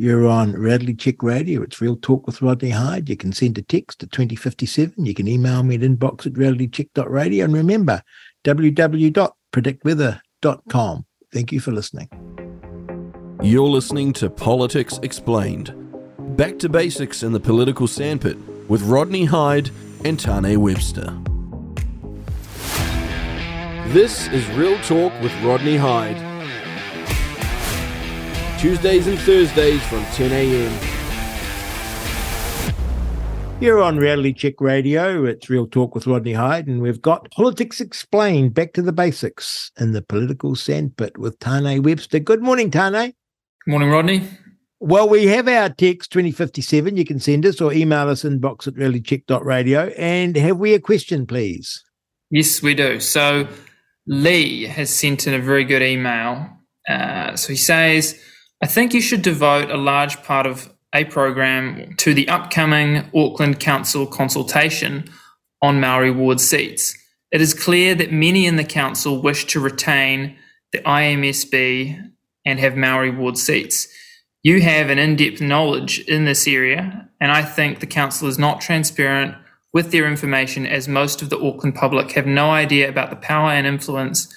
You're 0.00 0.28
on 0.28 0.52
Reality 0.52 0.94
Check 0.94 1.24
Radio. 1.24 1.60
It's 1.62 1.80
Real 1.80 1.96
Talk 1.96 2.24
with 2.26 2.40
Rodney 2.40 2.70
Hide. 2.70 3.08
You 3.08 3.16
can 3.16 3.32
send 3.32 3.58
a 3.58 3.62
text 3.62 3.98
to 3.98 4.06
2057. 4.06 5.04
You 5.04 5.12
can 5.12 5.26
email 5.26 5.64
me 5.64 5.74
at 5.74 5.80
inbox 5.80 6.24
at 6.24 6.34
realitycheck.radio. 6.34 7.44
And 7.44 7.52
remember, 7.52 8.00
www.predictweather.com. 8.44 11.06
Thank 11.32 11.52
you 11.52 11.60
for 11.60 11.72
listening. 11.72 12.08
You're 13.42 13.68
listening 13.68 14.12
to 14.14 14.30
Politics 14.30 14.98
Explained. 15.02 15.74
Back 16.36 16.60
to 16.60 16.68
basics 16.68 17.24
in 17.24 17.32
the 17.32 17.40
political 17.40 17.88
sandpit 17.88 18.38
with 18.68 18.82
Rodney 18.82 19.24
Hide 19.24 19.70
and 20.04 20.18
Tane 20.18 20.60
Webster. 20.60 21.16
This 23.88 24.28
is 24.28 24.48
Real 24.50 24.78
Talk 24.82 25.12
with 25.22 25.32
Rodney 25.42 25.76
Hide. 25.76 26.16
Tuesdays 28.58 29.06
and 29.06 29.18
Thursdays 29.20 29.82
from 29.84 30.04
10 30.06 30.32
a.m. 30.32 30.72
Here 33.60 33.80
on 33.80 33.96
Reality 33.96 34.32
Check 34.32 34.60
Radio, 34.60 35.24
it's 35.24 35.50
Real 35.50 35.66
Talk 35.66 35.94
with 35.94 36.06
Rodney 36.06 36.34
Hide, 36.34 36.66
and 36.68 36.80
we've 36.80 37.02
got 37.02 37.30
Politics 37.30 37.80
Explained, 37.80 38.54
back 38.54 38.72
to 38.74 38.82
the 38.82 38.92
basics 38.92 39.72
in 39.80 39.92
the 39.92 40.02
political 40.02 40.54
sandpit 40.54 41.18
with 41.18 41.38
Tane 41.40 41.82
Webster. 41.82 42.20
Good 42.20 42.42
morning, 42.42 42.70
Tane. 42.70 42.92
Good 42.92 43.14
morning, 43.66 43.90
Rodney. 43.90 44.28
Well, 44.80 45.08
we 45.08 45.26
have 45.26 45.48
our 45.48 45.70
text 45.70 46.12
2057. 46.12 46.96
You 46.96 47.04
can 47.04 47.18
send 47.18 47.44
us 47.44 47.60
or 47.60 47.72
email 47.72 48.08
us 48.08 48.22
inbox 48.22 48.68
at 48.68 48.74
realitycheck.radio. 48.74 49.88
And 49.98 50.36
have 50.36 50.58
we 50.58 50.72
a 50.74 50.80
question, 50.80 51.26
please? 51.26 51.82
Yes, 52.30 52.62
we 52.62 52.74
do. 52.74 53.00
So 53.00 53.48
Lee 54.06 54.64
has 54.64 54.94
sent 54.94 55.26
in 55.26 55.34
a 55.34 55.40
very 55.40 55.64
good 55.64 55.82
email. 55.82 56.48
Uh, 56.88 57.34
so 57.34 57.48
he 57.48 57.56
says, 57.56 58.20
I 58.62 58.66
think 58.66 58.94
you 58.94 59.00
should 59.00 59.22
devote 59.22 59.70
a 59.70 59.76
large 59.76 60.22
part 60.22 60.46
of 60.46 60.72
a 60.94 61.04
program 61.04 61.94
to 61.96 62.14
the 62.14 62.28
upcoming 62.28 63.10
Auckland 63.14 63.60
Council 63.60 64.06
consultation 64.06 65.10
on 65.60 65.80
Maori 65.80 66.10
ward 66.10 66.40
seats. 66.40 66.96
It 67.30 67.40
is 67.40 67.52
clear 67.52 67.94
that 67.96 68.12
many 68.12 68.46
in 68.46 68.56
the 68.56 68.64
council 68.64 69.20
wish 69.20 69.44
to 69.46 69.60
retain 69.60 70.36
the 70.72 70.78
IMSB 70.78 72.10
and 72.46 72.58
have 72.58 72.76
Maori 72.76 73.10
ward 73.10 73.36
seats. 73.36 73.88
You 74.42 74.60
have 74.60 74.88
an 74.88 74.98
in 74.98 75.16
depth 75.16 75.40
knowledge 75.40 75.98
in 76.00 76.24
this 76.24 76.46
area, 76.46 77.08
and 77.20 77.32
I 77.32 77.42
think 77.42 77.80
the 77.80 77.86
council 77.86 78.28
is 78.28 78.38
not 78.38 78.60
transparent 78.60 79.34
with 79.72 79.90
their 79.90 80.06
information 80.06 80.64
as 80.66 80.86
most 80.88 81.22
of 81.22 81.30
the 81.30 81.40
Auckland 81.40 81.74
public 81.74 82.12
have 82.12 82.26
no 82.26 82.50
idea 82.50 82.88
about 82.88 83.10
the 83.10 83.16
power 83.16 83.50
and 83.50 83.66
influence 83.66 84.32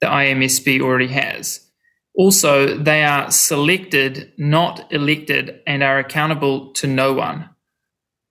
the 0.00 0.06
IMSB 0.06 0.80
already 0.80 1.08
has. 1.08 1.60
Also, 2.14 2.76
they 2.76 3.04
are 3.04 3.30
selected, 3.30 4.32
not 4.38 4.92
elected, 4.92 5.60
and 5.66 5.82
are 5.82 5.98
accountable 5.98 6.72
to 6.74 6.86
no 6.86 7.12
one. 7.12 7.48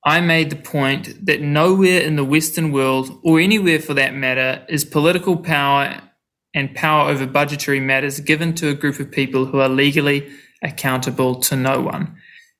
I 0.06 0.22
made 0.22 0.50
the 0.50 0.56
point 0.56 1.26
that 1.26 1.42
nowhere 1.42 2.02
in 2.02 2.16
the 2.16 2.24
Western 2.26 2.72
world, 2.72 3.20
or 3.24 3.40
anywhere 3.40 3.80
for 3.80 3.94
that 3.96 4.16
matter, 4.16 4.66
is 4.70 4.86
political 4.86 5.38
power 5.38 6.02
and 6.54 6.74
power 6.74 7.10
over 7.10 7.26
budgetary 7.26 7.80
matters 7.80 8.20
given 8.20 8.54
to 8.56 8.70
a 8.70 8.74
group 8.74 9.00
of 9.00 9.12
people 9.12 9.46
who 9.46 9.60
are 9.60 9.70
legally 9.70 10.30
accountable 10.62 11.36
to 11.42 11.56
no 11.56 11.82
one. 11.82 12.16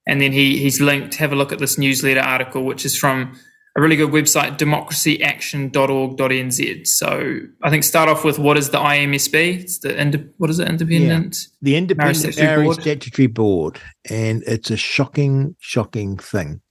And 0.08 0.20
then 0.20 0.32
he, 0.32 0.58
he's 0.58 0.82
linked, 0.82 1.14
have 1.16 1.32
a 1.32 1.36
look 1.36 1.52
at 1.52 1.60
this 1.60 1.78
newsletter 1.78 2.22
article, 2.22 2.66
which 2.66 2.86
is 2.86 2.98
from 2.98 3.38
a 3.76 3.82
really 3.82 3.96
good 3.96 4.10
website, 4.10 4.58
democracyaction.org.nz. 4.58 6.88
So 6.88 7.40
I 7.62 7.70
think 7.70 7.84
start 7.84 8.10
off 8.10 8.26
with 8.26 8.40
what 8.40 8.58
is 8.58 8.72
the 8.72 8.80
IMSB? 8.80 9.62
It's 9.62 9.78
the 9.80 9.96
ind- 10.00 10.34
what 10.38 10.50
is 10.50 10.60
it? 10.60 10.68
Independent, 10.68 11.38
yeah. 11.40 11.48
the 11.62 11.76
Independent 11.78 12.34
Statutory 12.34 12.66
Board. 12.66 12.82
Statutory 12.82 13.28
Board, 13.28 13.80
and 14.10 14.44
it's 14.46 14.72
a 14.72 14.78
shocking, 14.78 15.56
shocking 15.60 16.18
thing. 16.18 16.62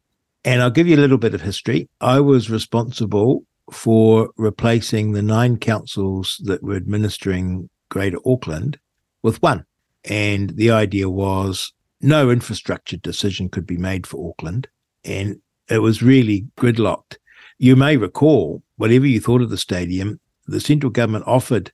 And 0.45 0.63
I'll 0.63 0.71
give 0.71 0.87
you 0.87 0.97
a 0.97 0.99
little 0.99 1.19
bit 1.19 1.35
of 1.35 1.43
history. 1.43 1.89
I 2.01 2.21
was 2.21 2.49
responsible 2.51 3.45
for 3.73 4.31
replacing 4.37 5.13
the 5.13 5.23
nine 5.23 5.57
councils 5.59 6.41
that 6.45 6.63
were 6.63 6.77
administering 6.77 7.69
Greater 7.89 8.19
Auckland 8.27 8.79
with 9.23 9.41
one. 9.43 9.65
And 10.05 10.51
the 10.51 10.71
idea 10.71 11.09
was 11.09 11.73
no 12.01 12.31
infrastructure 12.31 12.97
decision 12.97 13.49
could 13.49 13.67
be 13.67 13.77
made 13.77 14.07
for 14.07 14.31
Auckland. 14.31 14.69
And 15.05 15.41
it 15.69 15.79
was 15.79 16.03
really 16.03 16.47
gridlocked. 16.59 17.17
You 17.59 17.77
may 17.77 17.97
recall, 17.97 18.63
whatever 18.77 19.07
you 19.07 19.21
thought 19.21 19.43
of 19.43 19.51
the 19.51 19.59
stadium, 19.59 20.19
the 20.47 20.61
central 20.61 20.91
government 20.91 21.25
offered 21.27 21.73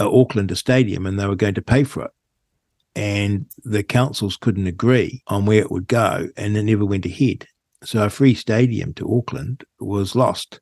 uh, 0.00 0.10
Auckland 0.10 0.50
a 0.50 0.56
stadium 0.56 1.06
and 1.06 1.18
they 1.18 1.26
were 1.26 1.36
going 1.36 1.54
to 1.54 1.62
pay 1.62 1.84
for 1.84 2.04
it. 2.04 2.10
And 2.96 3.46
the 3.64 3.82
councils 3.82 4.36
couldn't 4.36 4.66
agree 4.66 5.22
on 5.26 5.46
where 5.46 5.60
it 5.60 5.70
would 5.70 5.86
go, 5.86 6.28
and 6.36 6.56
it 6.56 6.62
never 6.64 6.84
went 6.84 7.06
ahead. 7.06 7.46
So 7.84 8.02
a 8.02 8.10
free 8.10 8.34
stadium 8.34 8.92
to 8.94 9.16
Auckland 9.16 9.62
was 9.78 10.16
lost. 10.16 10.60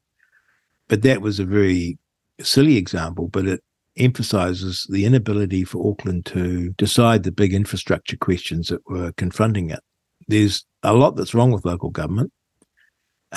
But 0.89 1.03
that 1.03 1.23
was 1.23 1.41
a 1.41 1.47
very 1.47 1.99
silly 2.43 2.77
example, 2.77 3.29
but 3.29 3.47
it 3.47 3.65
emphasizes 3.97 4.87
the 4.91 5.05
inability 5.05 5.65
for 5.65 5.91
Auckland 5.91 6.27
to 6.27 6.71
decide 6.71 7.23
the 7.23 7.33
big 7.33 7.55
infrastructure 7.55 8.17
questions 8.17 8.69
that 8.69 8.81
were 8.89 9.13
confronting 9.13 9.71
it. 9.71 9.81
There's 10.29 10.65
a 10.83 10.95
lot 10.95 11.17
that's 11.17 11.35
wrong 11.35 11.53
with 11.53 11.65
local 11.65 11.91
government. 11.91 12.33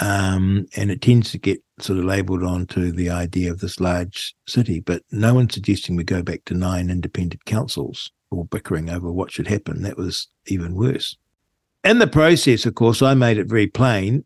Um, 0.01 0.67
and 0.75 0.91
it 0.91 1.01
tends 1.01 1.31
to 1.31 1.37
get 1.37 1.61
sort 1.79 1.99
of 1.99 2.05
labelled 2.05 2.43
onto 2.43 2.91
the 2.91 3.09
idea 3.09 3.51
of 3.51 3.59
this 3.59 3.79
large 3.79 4.35
city, 4.47 4.79
but 4.79 5.01
no 5.11 5.33
one's 5.33 5.53
suggesting 5.53 5.95
we 5.95 6.03
go 6.03 6.21
back 6.21 6.45
to 6.45 6.53
nine 6.53 6.89
independent 6.89 7.43
councils 7.45 8.11
or 8.31 8.45
bickering 8.45 8.89
over 8.89 9.11
what 9.11 9.31
should 9.31 9.47
happen. 9.47 9.81
That 9.81 9.97
was 9.97 10.27
even 10.45 10.75
worse. 10.75 11.17
In 11.83 11.99
the 11.99 12.07
process, 12.07 12.65
of 12.65 12.75
course, 12.75 13.01
I 13.01 13.13
made 13.13 13.37
it 13.37 13.47
very 13.47 13.67
plain 13.67 14.25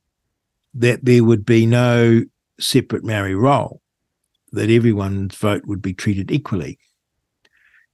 that 0.74 1.06
there 1.06 1.24
would 1.24 1.46
be 1.46 1.66
no 1.66 2.24
separate 2.60 3.04
Maori 3.04 3.36
role, 3.36 3.82
that 4.54 4.70
everyone's 4.70 5.36
vote 5.36 5.66
would 5.66 5.82
be 5.82 5.94
treated 5.94 6.32
equally. 6.32 6.80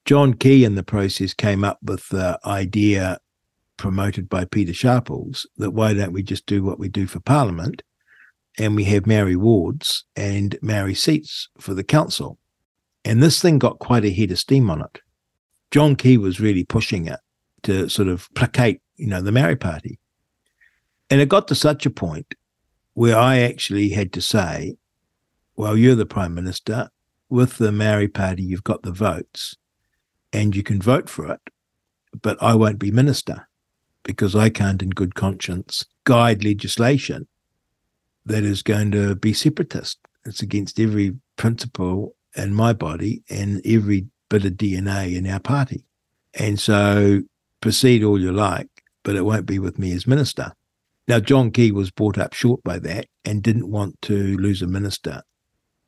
John 0.06 0.34
Key 0.34 0.64
in 0.64 0.76
the 0.76 0.84
process 0.84 1.34
came 1.34 1.64
up 1.64 1.80
with 1.82 2.08
the 2.10 2.40
idea 2.46 3.20
promoted 3.78 4.28
by 4.28 4.46
Pita 4.46 4.74
Sharples 4.74 5.48
that 5.58 5.72
why 5.72 5.94
don't 5.94 6.12
we 6.12 6.22
just 6.22 6.46
do 6.46 6.64
what 6.64 6.80
we 6.80 6.90
do 6.90 7.08
for 7.08 7.22
Parliament 7.22 7.82
and 8.58 8.76
we 8.76 8.84
have 8.86 9.08
Maori 9.08 9.38
wards 9.38 10.04
and 10.16 10.58
Maori 10.62 10.94
seats 10.94 11.48
for 11.60 11.74
the 11.74 11.84
council. 11.84 12.38
And 13.06 13.24
this 13.24 13.42
thing 13.42 13.58
got 13.58 13.80
quite 13.80 14.04
a 14.04 14.12
head 14.12 14.32
of 14.32 14.40
steam 14.40 14.70
on 14.70 14.82
it. 14.82 15.00
John 15.72 15.96
Key 15.96 16.18
was 16.18 16.42
really 16.42 16.66
pushing 16.66 17.08
it 17.08 17.20
to 17.64 17.88
sort 17.88 18.10
of 18.10 18.28
placate, 18.36 18.82
you 18.98 19.08
know, 19.08 19.22
the 19.22 19.32
Maori 19.32 19.56
Party. 19.56 20.00
And 21.10 21.22
it 21.22 21.30
got 21.30 21.48
to 21.48 21.56
such 21.56 21.86
a 21.86 21.92
point 21.92 22.36
where 22.96 23.18
I 23.18 23.40
actually 23.40 23.90
had 23.90 24.12
to 24.14 24.22
say, 24.22 24.76
well, 25.60 25.76
you're 25.76 25.94
the 25.94 26.06
Prime 26.06 26.34
Minister. 26.34 26.90
With 27.30 27.58
the 27.58 27.74
Maori 27.74 28.08
Party, 28.08 28.44
you've 28.44 28.64
got 28.64 28.84
the 28.84 28.94
votes 28.94 29.58
and 30.32 30.56
you 30.56 30.64
can 30.64 30.82
vote 30.82 31.10
for 31.10 31.30
it, 31.30 31.42
but 32.22 32.42
I 32.42 32.56
won't 32.56 32.80
be 32.80 32.92
Minister 32.92 33.50
because 34.04 34.38
I 34.38 34.50
can't, 34.50 34.82
in 34.82 34.92
good 34.92 35.16
conscience, 35.16 35.86
guide 36.06 36.46
legislation 36.46 37.28
that 38.26 38.46
is 38.46 38.64
going 38.64 38.92
to 38.92 39.16
be 39.16 39.34
separatist. 39.34 40.00
It's 40.26 40.42
against 40.42 40.80
every 40.80 41.18
principle 41.36 42.16
in 42.38 42.54
my 42.54 42.72
body 42.72 43.22
and 43.30 43.62
every 43.66 44.08
bit 44.30 44.46
of 44.46 44.54
DNA 44.54 45.14
in 45.14 45.28
our 45.28 45.42
party. 45.42 45.84
And 46.36 46.58
so 46.58 47.24
proceed 47.60 48.02
all 48.02 48.18
you 48.18 48.32
like, 48.32 48.70
but 49.04 49.18
it 49.18 49.26
won't 49.26 49.46
be 49.46 49.60
with 49.60 49.78
me 49.78 49.92
as 49.92 50.08
minister. 50.08 50.54
Now, 51.10 51.20
John 51.20 51.52
Key 51.52 51.74
was 51.74 51.92
brought 51.92 52.18
up 52.18 52.32
short 52.32 52.64
by 52.64 52.80
that 52.80 53.08
and 53.26 53.44
didn't 53.44 53.70
want 53.70 54.02
to 54.04 54.38
lose 54.38 54.62
a 54.62 54.68
minister 54.68 55.22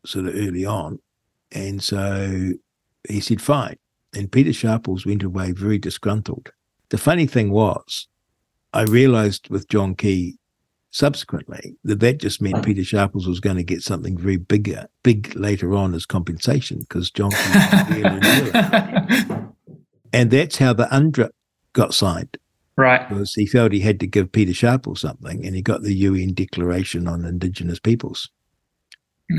sort 0.06 0.28
of 0.28 0.36
early 0.36 0.66
on. 0.66 1.00
And 1.52 1.84
so 1.84 2.52
he 3.08 3.20
said, 3.20 3.42
fine. 3.42 3.78
And 4.14 4.32
Pita 4.32 4.54
Sharples 4.54 5.06
went 5.06 5.24
away 5.24 5.52
very 5.52 5.78
disgruntled. 5.78 6.52
The 6.90 6.98
funny 6.98 7.26
thing 7.26 7.52
was, 7.52 8.08
I 8.74 8.84
realized 8.84 9.50
with 9.50 9.68
John 9.68 9.96
Key 9.96 10.38
subsequently 10.92 11.78
that 11.86 12.02
that 12.02 12.20
just 12.20 12.42
meant 12.42 12.56
mm. 12.56 12.66
Pita 12.66 12.84
Sharples 12.84 13.28
was 13.28 13.40
going 13.40 13.56
to 13.56 13.64
get 13.64 13.82
something 13.82 14.18
very 14.18 14.38
bigger, 14.38 14.88
big 15.04 15.34
later 15.36 15.74
on 15.74 15.94
as 15.94 16.06
compensation 16.06 16.80
because 16.80 17.10
John 17.10 17.32
Key 17.32 18.04
And 20.14 20.30
that's 20.30 20.58
how 20.58 20.74
the 20.74 20.88
UNDRIP 20.88 21.30
got 21.74 21.94
signed. 21.94 22.38
Right. 22.76 23.08
Because 23.08 23.34
he 23.34 23.46
felt 23.46 23.72
he 23.72 23.80
had 23.80 24.00
to 24.02 24.08
give 24.08 24.32
Pita 24.32 24.54
Sharples 24.54 25.02
something 25.02 25.46
and 25.46 25.56
he 25.56 25.62
got 25.62 25.84
the 25.84 25.94
UN 25.94 26.34
Declaration 26.34 27.08
on 27.08 27.26
Indigenous 27.26 27.80
Peoples. 27.80 28.30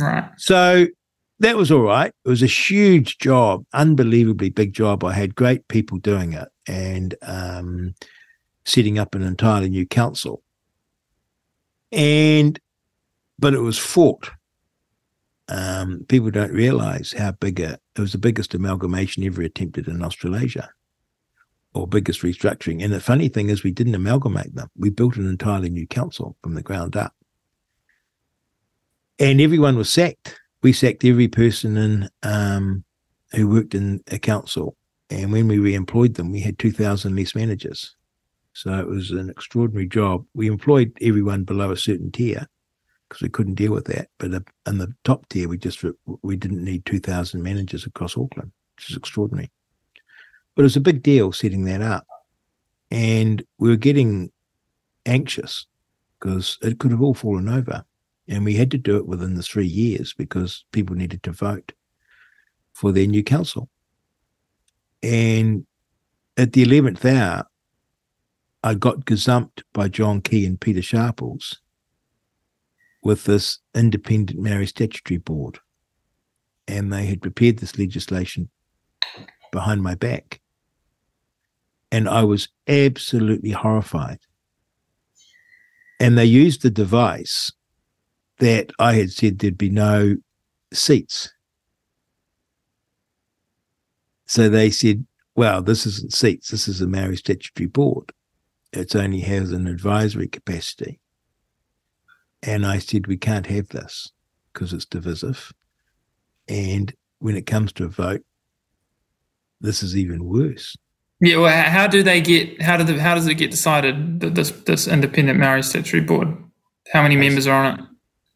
Right. 0.01 0.29
So 0.37 0.87
that 1.41 1.57
was 1.57 1.71
all 1.71 1.83
right. 1.83 2.13
It 2.25 2.29
was 2.29 2.43
a 2.43 2.47
huge 2.47 3.19
job, 3.19 3.65
unbelievably 3.73 4.51
big 4.51 4.73
job. 4.73 5.05
I 5.05 5.13
had 5.13 5.35
great 5.35 5.67
people 5.69 5.99
doing 5.99 6.33
it. 6.33 6.49
And 6.69 7.15
um, 7.23 7.95
setting 8.65 8.99
up 8.99 9.15
an 9.15 9.23
entirely 9.23 9.69
new 9.69 9.87
council. 9.87 10.43
And, 11.91 12.59
but 13.39 13.55
it 13.55 13.61
was 13.61 13.79
fought. 13.79 14.31
Um, 15.49 16.07
people 16.09 16.31
don't 16.31 16.53
realize 16.53 17.13
how 17.13 17.33
big 17.33 17.61
a, 17.61 17.79
it 17.97 18.01
was 18.01 18.13
the 18.13 18.19
biggest 18.19 18.55
amalgamation 18.55 19.25
ever 19.25 19.43
attempted 19.43 19.89
in 19.89 20.03
Australasia 20.03 20.71
or 21.75 21.87
biggest 21.87 22.23
restructuring. 22.23 22.83
And 22.83 22.93
the 22.93 23.01
funny 23.01 23.29
thing 23.29 23.51
is, 23.51 23.63
we 23.63 23.73
didn't 23.73 23.95
amalgamate 23.95 24.55
them. 24.55 24.69
We 24.77 24.91
built 24.91 25.17
an 25.17 25.29
entirely 25.29 25.71
new 25.71 25.87
council 25.87 26.37
from 26.43 26.55
the 26.55 26.63
ground 26.63 26.97
up. 26.97 27.15
And 29.19 29.41
everyone 29.41 29.77
was 29.77 29.91
sacked. 29.91 30.41
We 30.63 30.73
sacked 30.73 31.05
every 31.05 31.29
person 31.29 31.77
in 31.77 32.09
um, 32.23 32.85
who 33.33 33.49
worked 33.49 33.75
in 33.75 34.01
a 34.09 34.19
council. 34.19 34.77
And 35.11 35.33
when 35.33 35.49
we 35.49 35.59
re 35.59 35.75
employed 35.75 36.15
them, 36.15 36.33
we 36.33 36.41
had 36.41 36.59
2,000 36.59 37.15
less 37.15 37.35
managers. 37.35 37.95
So 38.55 38.79
it 38.79 38.87
was 38.87 39.11
an 39.11 39.31
extraordinary 39.31 39.89
job. 39.89 40.25
We 40.35 40.47
employed 40.47 40.97
everyone 41.01 41.45
below 41.45 41.71
a 41.71 41.77
certain 41.77 42.11
tier 42.11 42.47
because 43.09 43.23
we 43.23 43.29
couldn't 43.29 43.55
deal 43.55 43.73
with 43.73 43.87
that. 43.87 44.09
But 44.19 44.43
in 44.67 44.79
the 44.79 44.95
top 45.05 45.29
tier, 45.29 45.49
we 45.49 45.59
just 45.59 45.85
we 46.23 46.37
didn't 46.37 46.65
need 46.65 46.85
two 46.85 46.99
thousand 46.99 47.43
managers 47.43 47.87
across 47.87 48.17
Auckland, 48.17 48.53
which 48.77 48.91
is 48.91 48.97
extraordinary. 48.97 49.51
But 50.55 50.63
it 50.63 50.65
was 50.65 50.77
a 50.77 50.81
big 50.81 51.03
deal 51.03 51.33
setting 51.33 51.65
that 51.65 51.83
up, 51.83 52.07
and 52.91 53.43
we 53.59 53.71
were 53.71 53.77
getting 53.77 54.31
anxious 55.07 55.67
because 56.19 56.59
it 56.63 56.79
could 56.79 56.91
have 56.91 57.03
all 57.03 57.15
fallen 57.15 57.49
over, 57.49 57.85
and 58.29 58.45
we 58.45 58.55
had 58.55 58.71
to 58.71 58.79
do 58.79 58.97
it 58.97 59.07
within 59.07 59.35
the 59.35 59.43
three 59.43 59.67
years 59.67 60.15
because 60.15 60.65
people 60.73 60.97
needed 60.97 61.23
to 61.25 61.33
vote 61.33 61.73
for 62.73 62.93
their 62.93 63.07
new 63.07 63.23
council. 63.23 63.69
And 65.03 65.67
at 66.37 66.53
the 66.53 66.63
eleventh 66.63 67.05
hour, 67.05 67.47
I 68.63 68.75
got 68.75 69.05
gazumped 69.05 69.63
by 69.73 69.89
John 69.89 70.21
Key 70.21 70.47
and 70.47 70.61
Pita 70.61 70.83
Sharples 70.83 71.61
with 73.03 73.25
this 73.25 73.59
independent 73.75 74.39
Maori 74.41 74.67
statutory 74.67 75.19
board. 75.19 75.59
And 76.69 76.93
they 76.93 77.07
had 77.07 77.21
prepared 77.21 77.59
this 77.59 77.77
legislation 77.77 78.49
behind 79.51 79.83
my 79.83 79.97
back. 79.97 80.41
And 81.91 82.09
I 82.09 82.23
was 82.23 82.49
absolutely 82.69 83.51
horrified. 83.51 84.21
And 85.99 86.17
they 86.17 86.25
used 86.25 86.63
the 86.63 86.71
device 86.71 87.51
that 88.43 88.71
I 88.79 88.95
had 88.95 89.11
said 89.11 89.39
there'd 89.39 89.57
be 89.57 89.71
no 89.71 90.17
seats. 90.73 91.33
So 94.27 94.49
they 94.49 94.71
said, 94.71 95.07
well, 95.35 95.63
this 95.63 95.87
isn't 95.87 96.13
seats, 96.13 96.51
this 96.51 96.69
is 96.69 96.81
a 96.81 96.87
Maori 96.87 97.17
statutory 97.17 97.67
board 97.67 98.13
it 98.73 98.97
only 98.97 99.21
has 99.21 99.53
an 99.53 99.67
advisory 99.67 100.29
capacity. 100.29 100.99
And 102.43 102.67
I 102.67 102.79
said, 102.79 103.07
we 103.07 103.17
can't 103.17 103.47
have 103.47 103.69
this 103.69 104.11
because 104.53 104.73
it's 104.73 104.87
divisive. 104.87 105.53
And 106.49 106.93
when 107.19 107.37
it 107.37 107.47
comes 107.47 107.73
to 107.75 107.85
a 107.85 107.89
vote, 107.89 108.25
this 109.61 109.83
is 109.83 109.97
even 109.97 110.25
worse. 110.25 110.77
Yeah, 111.21 111.37
well, 111.37 111.71
how 111.71 111.87
do 111.87 112.03
they 112.03 112.21
get? 112.21 112.61
How 112.61 112.77
do 112.77 112.83
the, 112.83 113.01
how 113.01 113.15
does 113.15 113.29
it 113.29 113.35
get 113.35 113.53
decided 113.53 114.19
that 114.21 114.35
this 114.35 114.51
this 114.51 114.89
independent 114.89 115.39
Maori 115.39 115.63
statutory 115.63 116.03
board? 116.03 116.37
How 116.93 117.03
many 117.03 117.15
members 117.15 117.47
are 117.47 117.65
on 117.65 117.79
it? 117.79 117.87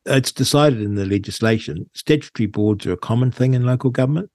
It's 0.06 0.32
decided 0.32 0.80
in 0.80 0.94
the 0.94 1.06
legislation. 1.06 1.90
Statutory 1.92 2.46
boards 2.46 2.86
are 2.86 2.92
a 2.92 2.96
common 2.96 3.30
thing 3.32 3.54
in 3.54 3.66
local 3.66 3.90
government, 3.90 4.30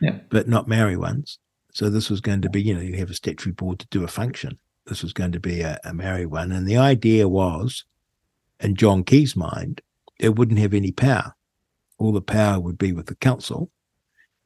yeah, 0.00 0.18
but 0.30 0.48
not 0.48 0.68
Maori 0.68 0.96
ones. 0.96 1.38
So 1.72 1.88
this 1.88 2.10
was 2.10 2.20
going 2.20 2.42
to 2.42 2.50
be, 2.50 2.62
you 2.62 2.74
know, 2.74 2.80
you 2.80 2.96
have 2.96 3.10
a 3.10 3.14
statutory 3.14 3.52
board 3.52 3.78
to 3.78 3.86
do 3.90 4.04
a 4.04 4.08
function 4.08 4.58
this 4.86 5.02
was 5.02 5.12
going 5.12 5.32
to 5.32 5.40
be 5.40 5.60
a, 5.60 5.78
a 5.84 5.92
Maori 5.92 6.26
one. 6.26 6.52
And 6.52 6.66
the 6.66 6.76
idea 6.76 7.28
was, 7.28 7.84
in 8.60 8.74
John 8.74 9.04
Key's 9.04 9.36
mind, 9.36 9.80
it 10.18 10.36
wouldn't 10.36 10.58
have 10.58 10.74
any 10.74 10.92
power. 10.92 11.34
All 11.98 12.12
the 12.12 12.20
power 12.20 12.60
would 12.60 12.78
be 12.78 12.92
with 12.92 13.06
the 13.06 13.14
council. 13.14 13.70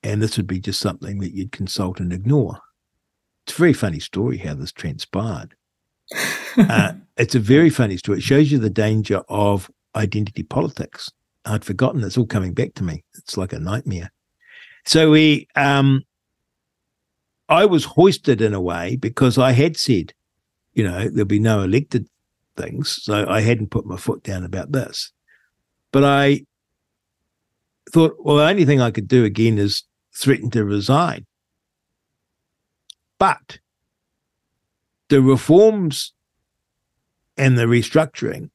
And 0.02 0.22
this 0.22 0.36
would 0.36 0.46
be 0.46 0.60
just 0.60 0.80
something 0.80 1.18
that 1.18 1.34
you'd 1.34 1.52
consult 1.52 2.00
and 2.00 2.12
ignore. 2.12 2.60
It's 3.44 3.54
a 3.54 3.58
very 3.58 3.72
funny 3.72 4.00
story 4.00 4.38
how 4.38 4.54
this 4.54 4.72
transpired. 4.72 5.54
uh, 6.56 6.92
it's 7.16 7.34
a 7.34 7.40
very 7.40 7.70
funny 7.70 7.96
story. 7.96 8.18
It 8.18 8.24
shows 8.24 8.52
you 8.52 8.58
the 8.58 8.70
danger 8.70 9.22
of 9.28 9.70
identity 9.96 10.42
politics. 10.42 11.10
I'd 11.44 11.64
forgotten. 11.64 12.04
It's 12.04 12.18
all 12.18 12.26
coming 12.26 12.52
back 12.52 12.74
to 12.74 12.84
me. 12.84 13.04
It's 13.14 13.36
like 13.36 13.52
a 13.52 13.58
nightmare. 13.58 14.12
So 14.84 15.10
we, 15.10 15.48
um, 15.56 16.02
I 17.48 17.64
was 17.64 17.84
hoisted 17.84 18.40
in 18.40 18.54
a 18.54 18.60
way 18.60 18.96
because 18.96 19.38
I 19.38 19.52
had 19.52 19.76
said, 19.76 20.12
you 20.74 20.84
know, 20.84 21.08
there'll 21.08 21.24
be 21.24 21.38
no 21.38 21.62
elected 21.62 22.06
things. 22.56 22.98
So 23.02 23.26
I 23.28 23.40
hadn't 23.40 23.70
put 23.70 23.86
my 23.86 23.96
foot 23.96 24.22
down 24.22 24.44
about 24.44 24.72
this. 24.72 25.12
But 25.92 26.04
I 26.04 26.42
thought, 27.92 28.16
well, 28.18 28.36
the 28.36 28.48
only 28.48 28.64
thing 28.64 28.80
I 28.80 28.90
could 28.90 29.08
do 29.08 29.24
again 29.24 29.58
is 29.58 29.84
threaten 30.14 30.50
to 30.50 30.64
resign. 30.64 31.26
But 33.18 33.58
the 35.08 35.22
reforms 35.22 36.12
and 37.36 37.56
the 37.56 37.64
restructuring 37.64 38.50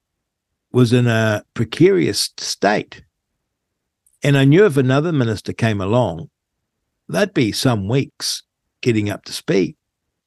was 0.71 0.93
in 0.93 1.07
a 1.07 1.43
precarious 1.53 2.29
state. 2.37 3.03
And 4.23 4.37
I 4.37 4.45
knew 4.45 4.65
if 4.65 4.77
another 4.77 5.11
minister 5.11 5.53
came 5.53 5.81
along, 5.81 6.29
that'd 7.09 7.33
be 7.33 7.51
some 7.51 7.87
weeks 7.87 8.43
getting 8.81 9.09
up 9.09 9.25
to 9.25 9.33
speed, 9.33 9.75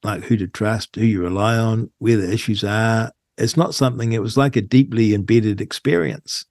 like 0.03 0.23
who 0.23 0.37
to 0.37 0.47
trust, 0.47 0.95
who 0.95 1.05
you 1.05 1.21
rely 1.21 1.57
on, 1.57 1.91
where 1.99 2.17
the 2.17 2.31
issues 2.31 2.63
are. 2.63 3.11
It's 3.37 3.57
not 3.57 3.75
something, 3.75 4.13
it 4.13 4.21
was 4.21 4.37
like 4.37 4.55
a 4.55 4.61
deeply 4.61 5.13
embedded 5.13 5.61
experience. 5.61 6.45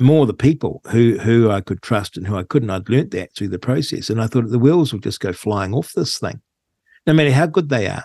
More 0.00 0.24
the 0.26 0.34
people 0.34 0.80
who 0.90 1.18
who 1.18 1.50
I 1.50 1.60
could 1.60 1.82
trust 1.82 2.16
and 2.16 2.26
who 2.26 2.36
I 2.36 2.44
couldn't. 2.44 2.70
I'd 2.70 2.88
learnt 2.88 3.10
that 3.10 3.34
through 3.34 3.48
the 3.48 3.58
process. 3.58 4.08
And 4.08 4.22
I 4.22 4.26
thought 4.26 4.48
the 4.48 4.58
wheels 4.58 4.92
would 4.92 5.02
just 5.02 5.20
go 5.20 5.32
flying 5.32 5.74
off 5.74 5.92
this 5.92 6.18
thing, 6.18 6.40
no 7.06 7.12
matter 7.12 7.30
how 7.30 7.46
good 7.46 7.68
they 7.68 7.86
are. 7.86 8.04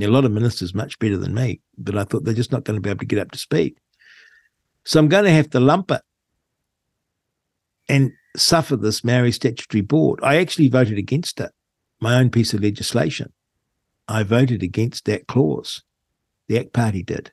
a 0.00 0.06
lot 0.06 0.24
of 0.24 0.30
ministers 0.30 0.74
much 0.74 0.98
better 1.00 1.16
than 1.16 1.34
me, 1.34 1.60
but 1.76 1.98
I 1.98 2.04
thought 2.04 2.24
they're 2.24 2.34
just 2.34 2.52
not 2.52 2.64
going 2.64 2.76
to 2.76 2.80
be 2.80 2.88
able 2.88 3.00
to 3.00 3.06
get 3.06 3.18
up 3.18 3.32
to 3.32 3.38
speed. 3.38 3.76
So 4.84 4.98
I'm 4.98 5.08
going 5.08 5.24
to 5.24 5.30
have 5.30 5.50
to 5.50 5.60
lump 5.60 5.90
it 5.90 6.02
and 7.88 8.12
suffer 8.36 8.76
this 8.76 9.04
Maori 9.04 9.32
Statutory 9.32 9.82
Board. 9.82 10.20
I 10.22 10.36
actually 10.36 10.68
voted 10.68 10.98
against 10.98 11.40
it, 11.40 11.50
my 12.00 12.18
own 12.18 12.30
piece 12.30 12.52
of 12.54 12.62
legislation. 12.62 13.32
I 14.08 14.22
voted 14.22 14.62
against 14.62 15.04
that 15.04 15.26
clause. 15.26 15.82
The 16.48 16.58
ACT 16.58 16.72
Party 16.72 17.02
did. 17.02 17.32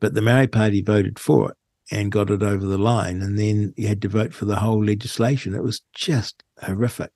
But 0.00 0.14
the 0.14 0.22
Maori 0.22 0.48
Party 0.48 0.82
voted 0.82 1.18
for 1.18 1.50
it 1.50 1.56
and 1.90 2.10
got 2.10 2.30
it 2.30 2.42
over 2.42 2.66
the 2.66 2.78
line. 2.78 3.22
And 3.22 3.38
then 3.38 3.72
you 3.76 3.86
had 3.86 4.02
to 4.02 4.08
vote 4.08 4.34
for 4.34 4.44
the 4.44 4.56
whole 4.56 4.84
legislation. 4.84 5.54
It 5.54 5.62
was 5.62 5.82
just 5.94 6.42
horrific. 6.60 7.10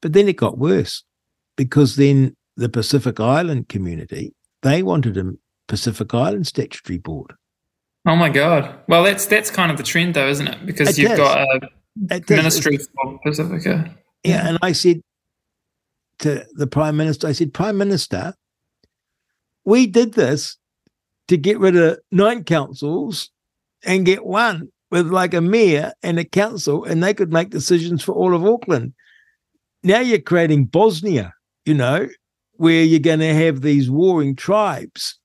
But 0.00 0.12
then 0.12 0.28
it 0.28 0.36
got 0.36 0.58
worse 0.58 1.04
because 1.56 1.96
then 1.96 2.36
the 2.56 2.68
Pacific 2.68 3.18
Island 3.18 3.68
community, 3.68 4.34
they 4.62 4.82
wanted 4.82 5.16
a 5.16 5.32
Pacific 5.66 6.14
Island 6.14 6.46
Statutory 6.46 6.98
Board. 6.98 7.34
Oh 8.06 8.16
my 8.16 8.30
god! 8.30 8.74
Well, 8.88 9.04
that's 9.04 9.26
that's 9.26 9.50
kind 9.50 9.70
of 9.70 9.76
the 9.76 9.82
trend, 9.82 10.14
though, 10.14 10.28
isn't 10.28 10.48
it? 10.48 10.64
Because 10.64 10.98
it 10.98 11.02
you've 11.02 11.16
got 11.16 11.46
a 12.10 12.22
ministry 12.28 12.78
for 12.78 13.18
Pacifica. 13.24 13.94
Yeah, 14.24 14.48
and 14.48 14.58
I 14.62 14.72
said 14.72 15.02
to 16.20 16.46
the 16.54 16.66
prime 16.66 16.96
minister, 16.96 17.26
I 17.26 17.32
said, 17.32 17.52
Prime 17.52 17.78
Minister, 17.78 18.34
we 19.64 19.86
did 19.86 20.14
this 20.14 20.56
to 21.28 21.36
get 21.36 21.58
rid 21.58 21.76
of 21.76 21.98
nine 22.10 22.44
councils 22.44 23.30
and 23.84 24.06
get 24.06 24.24
one 24.24 24.68
with 24.90 25.08
like 25.08 25.34
a 25.34 25.40
mayor 25.40 25.92
and 26.02 26.18
a 26.18 26.24
council, 26.24 26.84
and 26.84 27.02
they 27.02 27.14
could 27.14 27.32
make 27.32 27.50
decisions 27.50 28.02
for 28.02 28.12
all 28.12 28.34
of 28.34 28.44
Auckland. 28.44 28.94
Now 29.82 30.00
you're 30.00 30.18
creating 30.18 30.66
Bosnia, 30.66 31.32
you 31.64 31.74
know, 31.74 32.08
where 32.54 32.82
you're 32.82 32.98
going 32.98 33.20
to 33.20 33.34
have 33.34 33.60
these 33.60 33.90
warring 33.90 34.36
tribes 34.36 35.19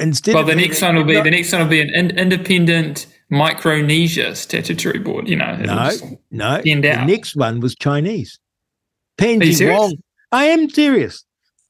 Instead 0.00 0.34
well, 0.34 0.44
the 0.44 0.54
next 0.54 0.80
one 0.80 0.96
will 0.96 1.04
be 1.04 1.20
the 1.20 1.30
next 1.30 1.52
one 1.52 1.60
will 1.60 1.68
be 1.68 1.80
an 1.80 1.90
in, 1.90 2.18
independent 2.18 3.06
Micronesia 3.28 4.34
statutory 4.34 4.98
board. 4.98 5.28
You 5.28 5.36
know, 5.36 5.56
no, 5.56 5.90
no. 6.30 6.60
The 6.62 7.04
next 7.06 7.36
one 7.36 7.60
was 7.60 7.74
Chinese. 7.74 8.38
Pansy 9.18 9.68
Wong. 9.68 9.96
I 10.32 10.46
am 10.46 10.70
serious. 10.70 11.24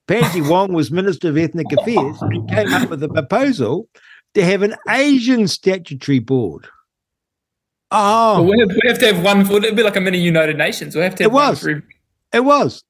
Pansy 0.07 0.41
Wong 0.43 0.73
was 0.73 0.91
Minister 0.91 1.29
of 1.29 1.39
Ethnic 1.39 1.67
Affairs 1.73 2.23
and 2.23 2.49
came 2.49 2.73
up 2.73 2.89
with 2.89 3.03
a 3.03 3.09
proposal 3.09 3.89
to 4.35 4.45
have 4.45 4.63
an 4.63 4.77
Asian 4.89 5.49
statutory 5.49 6.21
board. 6.21 6.69
Oh, 7.91 8.43
well, 8.43 8.45
we, 8.45 8.61
have, 8.61 8.69
we, 8.69 8.89
have, 8.89 8.99
to 9.01 9.13
have 9.13 9.25
one 9.25 9.45
for 9.45 9.57
it'd 9.57 9.75
be 9.75 9.83
like 9.83 9.97
a 9.97 10.01
mini 10.01 10.19
United 10.19 10.57
Nations. 10.57 10.95
We 10.95 11.03
have 11.03 11.17
to 11.17 11.25
have 11.25 11.33
it 11.33 11.35
was. 11.35 11.67
It 12.33 12.45
was. 12.45 12.85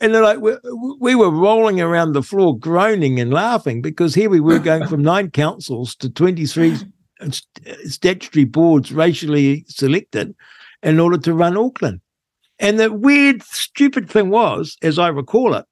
And 0.00 0.14
they're 0.14 0.22
like, 0.22 0.40
we, 0.40 0.52
we 1.00 1.14
were 1.14 1.30
rolling 1.30 1.80
around 1.80 2.12
the 2.12 2.22
floor, 2.22 2.58
groaning 2.58 3.18
and 3.18 3.32
laughing 3.32 3.80
because 3.80 4.14
here 4.14 4.28
we 4.28 4.40
were 4.40 4.58
going 4.58 4.86
from 4.86 5.02
nine 5.02 5.30
councils 5.30 5.94
to 5.96 6.10
23 6.10 6.76
statutory 7.84 8.44
boards 8.44 8.92
racially 8.92 9.64
selected 9.68 10.34
in 10.82 11.00
order 11.00 11.18
to 11.18 11.32
run 11.32 11.56
Auckland. 11.56 12.00
And 12.58 12.78
the 12.78 12.92
weird, 12.92 13.42
stupid 13.42 14.08
thing 14.08 14.30
was, 14.30 14.76
as 14.82 14.98
I 14.98 15.08
recall 15.08 15.54
it, 15.54 15.64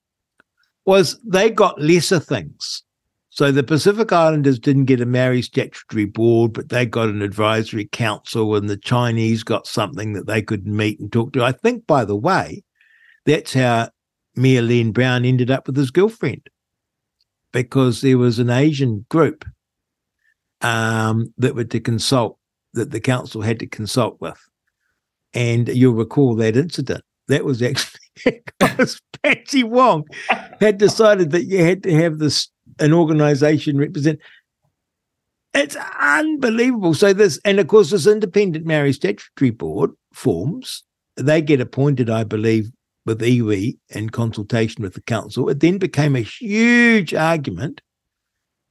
was 0.85 1.19
they 1.25 1.51
got 1.51 1.81
lesser 1.81 2.21
things. 2.21 2.83
So 3.31 3.51
the 3.51 3.63
Pacific 3.65 4.13
Islanders 4.13 4.61
didn't 4.61 4.85
get 4.85 5.01
a 5.01 5.07
Maori 5.07 5.43
statutory 5.43 6.05
board, 6.05 6.53
but 6.53 6.69
they 6.69 6.87
got 6.87 7.09
an 7.09 7.21
advisory 7.21 7.87
council, 7.87 8.55
and 8.55 8.69
the 8.69 8.77
Chinese 8.77 9.43
got 9.43 9.67
something 9.67 10.13
that 10.13 10.27
they 10.27 10.41
could 10.41 10.69
meet 10.69 11.01
and 11.01 11.13
talk 11.13 11.33
to. 11.33 11.43
I 11.43 11.53
think, 11.53 11.87
by 11.87 12.05
the 12.05 12.17
way, 12.17 12.63
that's 13.27 13.55
how 13.55 13.89
Mayor 14.37 14.63
Len 14.63 14.93
Brown 14.93 15.25
ended 15.25 15.51
up 15.51 15.67
with 15.67 15.77
his 15.77 15.91
girlfriend 15.91 16.49
because 17.53 18.01
there 18.01 18.19
was 18.19 18.39
an 18.39 18.51
Asian 18.51 19.07
group 19.09 19.45
um, 20.61 21.33
that 21.39 21.55
were 21.55 21.65
to 21.65 21.81
consult, 21.81 22.39
that 22.73 22.91
the 22.91 23.01
council 23.01 23.43
had 23.43 23.61
to 23.61 23.67
consult 23.67 24.21
with. 24.21 24.39
And 25.35 25.69
you'll 25.69 25.95
recall 25.95 26.35
that 26.37 26.57
incident. 26.57 27.03
That 27.29 27.45
was 27.45 27.63
actually 27.63 28.43
because 28.59 29.01
Pansy 29.23 29.63
Wong 29.63 30.05
had 30.61 30.79
decided 30.79 31.31
that 31.31 31.45
you 31.45 31.63
had 31.63 31.83
to 31.85 31.95
have 31.95 32.19
this 32.19 32.49
an 32.81 32.93
organization 32.93 33.79
represent. 33.79 34.21
It's 35.53 35.77
unbelievable. 36.01 36.95
So 36.95 37.13
this, 37.13 37.39
and 37.45 37.61
of 37.61 37.69
course, 37.69 37.91
this 37.91 38.07
independent 38.07 38.67
Maori 38.67 38.93
statutory 38.93 39.51
board 39.51 39.93
forms. 40.13 40.83
They 41.17 41.41
get 41.41 41.61
appointed, 41.61 42.11
I 42.11 42.25
believe, 42.25 42.71
with 43.07 43.21
iwi 43.21 43.77
in 43.91 44.11
consultation 44.11 44.83
with 44.83 44.95
the 44.95 45.03
council. 45.03 45.49
It 45.49 45.61
then 45.61 45.79
became 45.79 46.17
a 46.17 46.21
huge 46.21 47.15
argument 47.15 47.81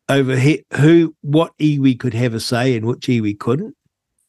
over 0.10 0.36
who, 0.36 1.16
what 1.22 1.58
iwi 1.60 2.00
could 2.00 2.14
have 2.14 2.34
a 2.34 2.40
say 2.40 2.76
and 2.76 2.86
which 2.86 3.08
iwi 3.08 3.40
couldn't. 3.40 3.76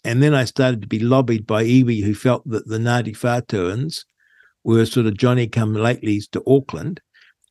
And 0.05 0.23
then 0.23 0.34
I 0.34 0.44
started 0.44 0.83
to 0.83 0.89
be 0.89 0.99
lobbied 0.99 1.47
by 1.47 1.65
iwi 1.65 2.02
who 2.05 2.15
felt 2.15 2.49
that 2.49 2.68
the 2.68 2.78
Ngāti 2.78 3.16
Whātuans 3.16 4.05
were 4.62 4.86
sort 4.86 5.07
of 5.07 5.16
Johnny 5.16 5.47
come 5.47 5.74
latelys 5.74 6.31
to 6.31 6.42
Auckland 6.47 7.00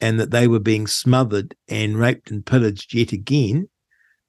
and 0.01 0.19
that 0.19 0.31
they 0.31 0.47
were 0.47 0.59
being 0.59 0.87
smothered 0.87 1.55
and 1.67 1.97
raped 1.97 2.29
and 2.29 2.45
pillaged 2.45 2.93
yet 2.93 3.11
again 3.11 3.69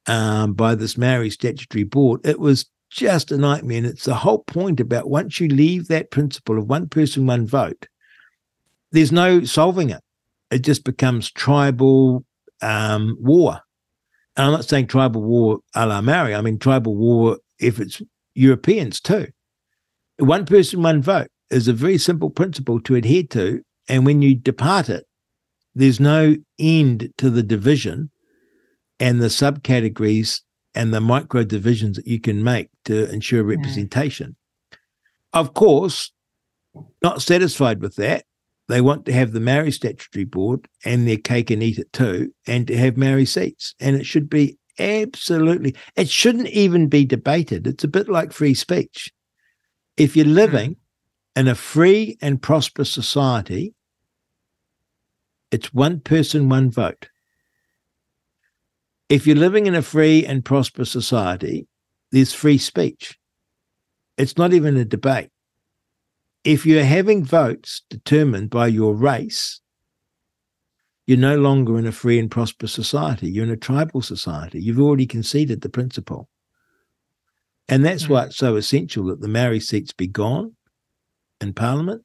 um, 0.06 0.54
by 0.54 0.74
this 0.74 0.96
Maori 0.96 1.30
statutory 1.30 1.84
board. 1.84 2.20
It 2.24 2.38
was 2.38 2.66
just 2.90 3.32
a 3.32 3.36
nightmare. 3.36 3.78
And 3.78 3.86
it's 3.86 4.04
the 4.04 4.14
whole 4.14 4.44
point 4.44 4.80
about 4.80 5.10
once 5.10 5.40
you 5.40 5.48
leave 5.48 5.88
that 5.88 6.10
principle 6.10 6.58
of 6.58 6.68
one 6.68 6.88
person, 6.88 7.26
one 7.26 7.46
vote, 7.46 7.88
there's 8.94 9.12
no 9.12 9.42
solving 9.42 9.90
it. 9.90 10.00
It 10.52 10.60
just 10.60 10.84
becomes 10.84 11.30
tribal 11.30 12.24
um, 12.62 13.16
war. 13.20 13.60
And 14.36 14.46
I'm 14.46 14.52
not 14.52 14.64
saying 14.64 14.86
tribal 14.86 15.20
war 15.20 15.58
a 15.74 15.84
la 15.84 16.00
Maori. 16.00 16.34
I 16.34 16.40
mean 16.40 16.58
tribal 16.58 16.96
war 16.96 17.38
if 17.58 17.80
it's 17.80 18.00
Europeans 18.34 19.00
too. 19.00 19.26
One 20.18 20.46
person, 20.46 20.82
one 20.82 21.02
vote 21.02 21.26
is 21.50 21.66
a 21.66 21.72
very 21.72 21.98
simple 21.98 22.30
principle 22.30 22.80
to 22.82 22.94
adhere 22.94 23.24
to. 23.30 23.62
And 23.88 24.06
when 24.06 24.22
you 24.22 24.36
depart 24.36 24.88
it, 24.88 25.04
there's 25.74 25.98
no 25.98 26.36
end 26.60 27.10
to 27.18 27.30
the 27.30 27.42
division 27.42 28.10
and 29.00 29.20
the 29.20 29.26
subcategories 29.26 30.40
and 30.76 30.94
the 30.94 31.00
micro 31.00 31.42
divisions 31.42 31.96
that 31.96 32.06
you 32.06 32.20
can 32.20 32.44
make 32.44 32.68
to 32.84 33.10
ensure 33.12 33.42
representation. 33.42 34.36
Yeah. 34.70 34.76
Of 35.40 35.54
course, 35.54 36.12
not 37.02 37.22
satisfied 37.22 37.82
with 37.82 37.96
that, 37.96 38.24
they 38.68 38.80
want 38.80 39.04
to 39.06 39.12
have 39.12 39.32
the 39.32 39.40
Maori 39.40 39.70
Statutory 39.70 40.24
Board 40.24 40.68
and 40.84 41.06
their 41.06 41.18
cake 41.18 41.50
and 41.50 41.62
eat 41.62 41.78
it 41.78 41.92
too, 41.92 42.32
and 42.46 42.66
to 42.66 42.76
have 42.76 42.96
Maori 42.96 43.26
seats. 43.26 43.74
And 43.78 43.96
it 43.96 44.06
should 44.06 44.30
be 44.30 44.58
absolutely, 44.78 45.74
it 45.96 46.08
shouldn't 46.08 46.48
even 46.48 46.88
be 46.88 47.04
debated. 47.04 47.66
It's 47.66 47.84
a 47.84 47.88
bit 47.88 48.08
like 48.08 48.32
free 48.32 48.54
speech. 48.54 49.12
If 49.96 50.16
you're 50.16 50.26
hmm. 50.26 50.32
living 50.32 50.76
in 51.36 51.48
a 51.48 51.54
free 51.54 52.16
and 52.22 52.40
prosperous 52.40 52.90
society, 52.90 53.74
it's 55.50 55.74
one 55.74 56.00
person, 56.00 56.48
one 56.48 56.70
vote. 56.70 57.08
If 59.08 59.26
you're 59.26 59.36
living 59.36 59.66
in 59.66 59.74
a 59.74 59.82
free 59.82 60.24
and 60.24 60.44
prosperous 60.44 60.90
society, 60.90 61.68
there's 62.10 62.32
free 62.32 62.58
speech. 62.58 63.18
It's 64.16 64.38
not 64.38 64.52
even 64.52 64.76
a 64.76 64.84
debate 64.84 65.30
if 66.44 66.66
you're 66.66 66.84
having 66.84 67.24
votes 67.24 67.82
determined 67.88 68.50
by 68.50 68.66
your 68.66 68.94
race, 68.94 69.60
you're 71.06 71.18
no 71.18 71.36
longer 71.36 71.78
in 71.78 71.86
a 71.86 71.92
free 71.92 72.18
and 72.18 72.30
prosperous 72.30 72.72
society. 72.72 73.30
You're 73.30 73.44
in 73.44 73.50
a 73.50 73.56
tribal 73.56 74.02
society. 74.02 74.60
You've 74.60 74.80
already 74.80 75.06
conceded 75.06 75.62
the 75.62 75.68
principle. 75.68 76.28
And 77.68 77.84
that's 77.84 78.04
hmm. 78.04 78.12
why 78.12 78.24
it's 78.24 78.36
so 78.36 78.56
essential 78.56 79.06
that 79.06 79.20
the 79.20 79.28
Maori 79.28 79.60
seats 79.60 79.92
be 79.92 80.06
gone 80.06 80.54
in 81.40 81.54
Parliament, 81.54 82.02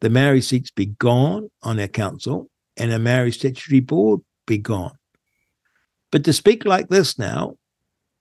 the 0.00 0.10
Maori 0.10 0.40
seats 0.40 0.70
be 0.70 0.86
gone 0.86 1.50
on 1.62 1.80
our 1.80 1.88
council, 1.88 2.50
and 2.76 2.92
a 2.92 2.98
Maori 2.98 3.32
statutory 3.32 3.80
board 3.80 4.20
be 4.46 4.58
gone. 4.58 4.96
But 6.10 6.24
to 6.24 6.32
speak 6.32 6.64
like 6.64 6.88
this 6.88 7.18
now 7.18 7.56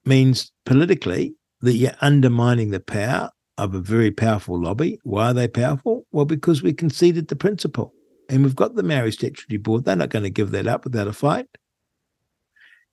means 0.06 0.52
politically 0.66 1.36
that 1.61 1.74
you're 1.74 1.92
undermining 2.02 2.72
the 2.72 2.80
power 2.80 3.30
of 3.58 3.74
a 3.74 3.80
very 3.80 4.11
powerful 4.11 4.61
lobby. 4.61 5.00
Why 5.03 5.32
are 5.32 5.34
they 5.34 5.48
powerful? 5.48 6.06
Well, 6.11 6.26
because 6.26 6.61
we 6.61 6.74
conceded 6.74 7.27
the 7.27 7.36
principle 7.36 7.94
and 8.30 8.44
we've 8.44 8.56
got 8.56 8.76
the 8.76 8.84
Maori 8.84 9.11
Statutory 9.11 9.58
Board. 9.58 9.86
They're 9.86 9.95
not 9.95 10.10
going 10.10 10.24
to 10.24 10.30
give 10.30 10.52
that 10.52 10.68
up 10.68 10.84
without 10.84 11.08
a 11.08 11.14
fight. 11.14 11.48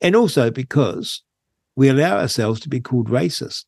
And 0.00 0.16
also 0.16 0.50
because 0.50 1.22
we 1.76 1.88
allow 1.88 2.18
ourselves 2.18 2.60
to 2.60 2.68
be 2.68 2.80
called 2.80 3.08
racist 3.08 3.64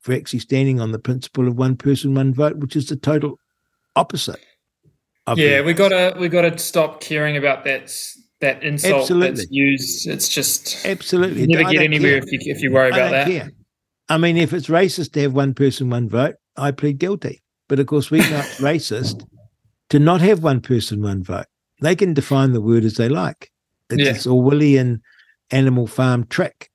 for 0.00 0.12
actually 0.12 0.40
standing 0.40 0.80
on 0.80 0.92
the 0.92 0.98
principle 0.98 1.48
of 1.48 1.56
one 1.56 1.76
person, 1.76 2.14
one 2.14 2.34
vote, 2.34 2.56
which 2.56 2.76
is 2.76 2.86
the 2.86 2.96
total 2.96 3.38
opposite. 3.96 4.40
yeah, 5.36 5.60
we 5.62 5.72
gotta 5.72 6.16
we 6.18 6.28
gotta 6.28 6.58
stop 6.58 7.00
caring 7.00 7.36
about 7.36 7.64
that 7.64 7.94
that 8.40 8.62
insult 8.64 9.02
Absolutely. 9.02 9.28
that's 9.28 9.50
used. 9.50 10.08
It's 10.08 10.28
just 10.28 10.84
Absolutely. 10.84 11.42
You 11.42 11.46
never 11.46 11.70
get 11.70 11.82
anywhere 11.82 12.16
if 12.16 12.32
you 12.32 12.40
if 12.42 12.60
you 12.60 12.72
worry 12.72 12.90
about 12.90 13.12
that. 13.12 13.28
Care. 13.28 13.50
I 14.08 14.18
mean, 14.18 14.36
if 14.36 14.52
it's 14.52 14.68
racist 14.68 15.12
to 15.12 15.22
have 15.22 15.32
one 15.32 15.54
person, 15.54 15.90
one 15.90 16.08
vote, 16.08 16.36
I 16.56 16.70
plead 16.70 16.98
guilty. 16.98 17.42
But 17.68 17.78
of 17.78 17.86
course, 17.86 18.10
we 18.10 18.18
know 18.30 18.40
it's 18.40 18.60
racist 18.60 19.26
to 19.90 19.98
not 19.98 20.20
have 20.20 20.42
one 20.42 20.60
person, 20.60 21.02
one 21.02 21.22
vote. 21.22 21.46
They 21.80 21.96
can 21.96 22.14
define 22.14 22.52
the 22.52 22.60
word 22.60 22.84
as 22.84 22.94
they 22.94 23.08
like. 23.08 23.50
It's 23.90 24.02
yeah. 24.02 24.12
this 24.12 24.26
Orwellian 24.26 25.00
animal 25.50 25.86
farm 25.86 26.26
trick, 26.26 26.70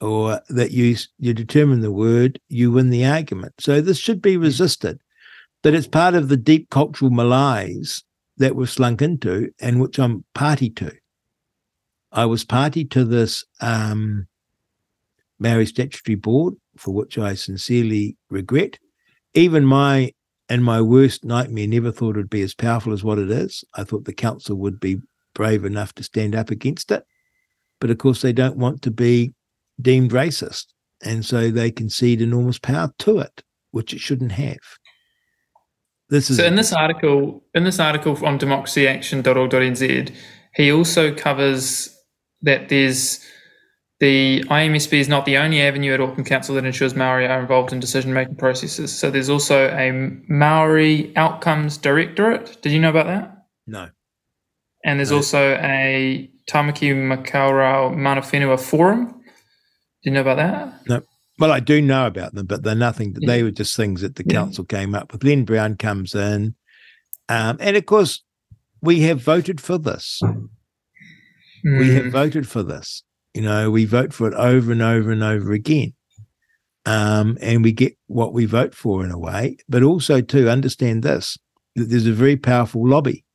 or 0.00 0.40
that 0.48 0.70
you 0.70 0.96
you 1.18 1.34
determine 1.34 1.80
the 1.80 1.92
word, 1.92 2.40
you 2.48 2.70
win 2.70 2.90
the 2.90 3.04
argument. 3.04 3.54
So 3.58 3.80
this 3.80 3.98
should 3.98 4.22
be 4.22 4.36
resisted. 4.36 5.00
but 5.62 5.74
it's 5.74 5.88
part 5.88 6.14
of 6.14 6.28
the 6.28 6.36
deep 6.36 6.70
cultural 6.70 7.10
malaise 7.10 8.04
that 8.36 8.54
we've 8.54 8.70
slunk 8.70 9.02
into, 9.02 9.50
and 9.60 9.80
which 9.80 9.98
I'm 9.98 10.24
party 10.34 10.70
to. 10.70 10.92
I 12.12 12.24
was 12.26 12.44
party 12.44 12.84
to 12.84 13.04
this 13.04 13.44
um, 13.60 14.28
Maori 15.38 15.66
Statutory 15.66 16.16
Board, 16.16 16.54
for 16.76 16.92
which 16.92 17.18
I 17.18 17.34
sincerely 17.34 18.16
regret. 18.30 18.78
Even 19.34 19.64
my 19.64 20.12
and 20.48 20.64
my 20.64 20.80
worst 20.80 21.24
nightmare 21.24 21.66
never 21.66 21.90
thought 21.90 22.16
it'd 22.16 22.30
be 22.30 22.42
as 22.42 22.54
powerful 22.54 22.92
as 22.92 23.02
what 23.02 23.18
it 23.18 23.30
is. 23.30 23.64
I 23.74 23.84
thought 23.84 24.04
the 24.04 24.12
council 24.12 24.56
would 24.56 24.78
be 24.78 24.98
brave 25.34 25.64
enough 25.64 25.92
to 25.94 26.02
stand 26.02 26.34
up 26.34 26.50
against 26.50 26.90
it. 26.90 27.04
But 27.80 27.90
of 27.90 27.98
course, 27.98 28.22
they 28.22 28.32
don't 28.32 28.56
want 28.56 28.82
to 28.82 28.90
be 28.90 29.34
deemed 29.80 30.12
racist. 30.12 30.66
And 31.02 31.24
so 31.24 31.50
they 31.50 31.70
concede 31.70 32.22
enormous 32.22 32.58
power 32.58 32.90
to 33.00 33.18
it, 33.18 33.42
which 33.72 33.92
it 33.92 34.00
shouldn't 34.00 34.32
have. 34.32 34.58
This 36.08 36.30
is 36.30 36.36
so 36.38 36.44
in 36.44 36.54
this 36.54 36.72
article, 36.72 37.44
in 37.54 37.64
this 37.64 37.80
article 37.80 38.16
on 38.24 38.38
democracyaction.org.nz, 38.38 40.14
he 40.54 40.72
also 40.72 41.12
covers 41.12 41.94
that 42.42 42.68
there's 42.68 43.20
the 43.98 44.44
IMSB 44.48 44.98
is 44.98 45.08
not 45.08 45.24
the 45.24 45.38
only 45.38 45.62
avenue 45.62 45.94
at 45.94 46.00
Auckland 46.00 46.26
Council 46.26 46.54
that 46.54 46.64
ensures 46.64 46.94
Maori 46.94 47.26
are 47.26 47.40
involved 47.40 47.72
in 47.72 47.80
decision 47.80 48.12
making 48.12 48.36
processes. 48.36 48.96
So 48.96 49.10
there's 49.10 49.30
also 49.30 49.68
a 49.68 49.90
Maori 50.28 51.16
Outcomes 51.16 51.78
Directorate. 51.78 52.60
Did 52.60 52.72
you 52.72 52.78
know 52.78 52.90
about 52.90 53.06
that? 53.06 53.46
No. 53.66 53.88
And 54.84 54.98
there's 54.98 55.10
no. 55.10 55.16
also 55.16 55.54
a 55.54 56.30
Tamaki 56.48 56.94
Makaurau 56.94 57.96
Mana 57.96 58.20
Whenua 58.20 58.60
Forum. 58.60 59.06
Do 59.06 59.12
you 60.02 60.12
know 60.12 60.20
about 60.20 60.36
that? 60.36 60.86
No. 60.88 61.00
Well, 61.38 61.52
I 61.52 61.60
do 61.60 61.80
know 61.82 62.06
about 62.06 62.34
them, 62.34 62.46
but 62.46 62.62
they're 62.62 62.74
nothing. 62.74 63.14
Yeah. 63.18 63.26
They 63.26 63.42
were 63.42 63.50
just 63.50 63.76
things 63.76 64.02
that 64.02 64.16
the 64.16 64.24
yeah. 64.26 64.34
council 64.34 64.64
came 64.64 64.94
up 64.94 65.12
with. 65.12 65.24
Len 65.24 65.44
Brown 65.44 65.76
comes 65.76 66.14
in, 66.14 66.54
um, 67.28 67.58
and 67.60 67.76
of 67.76 67.84
course, 67.84 68.22
we 68.80 69.00
have 69.00 69.20
voted 69.20 69.60
for 69.60 69.76
this. 69.76 70.20
Mm. 70.22 70.48
We 71.78 71.94
have 71.94 72.04
hmm. 72.04 72.10
voted 72.10 72.48
for 72.48 72.62
this. 72.62 73.02
You 73.36 73.42
know, 73.42 73.70
we 73.70 73.84
vote 73.84 74.14
for 74.14 74.26
it 74.26 74.32
over 74.32 74.72
and 74.72 74.80
over 74.80 75.12
and 75.12 75.22
over 75.22 75.52
again. 75.52 75.92
Um, 76.86 77.36
and 77.42 77.62
we 77.62 77.70
get 77.70 77.94
what 78.06 78.32
we 78.32 78.46
vote 78.46 78.74
for 78.74 79.04
in 79.04 79.10
a 79.10 79.18
way, 79.18 79.58
but 79.68 79.82
also 79.82 80.22
to 80.22 80.50
understand 80.50 81.02
this 81.02 81.36
that 81.74 81.90
there's 81.90 82.06
a 82.06 82.12
very 82.12 82.38
powerful 82.38 82.88
lobby. 82.88 83.26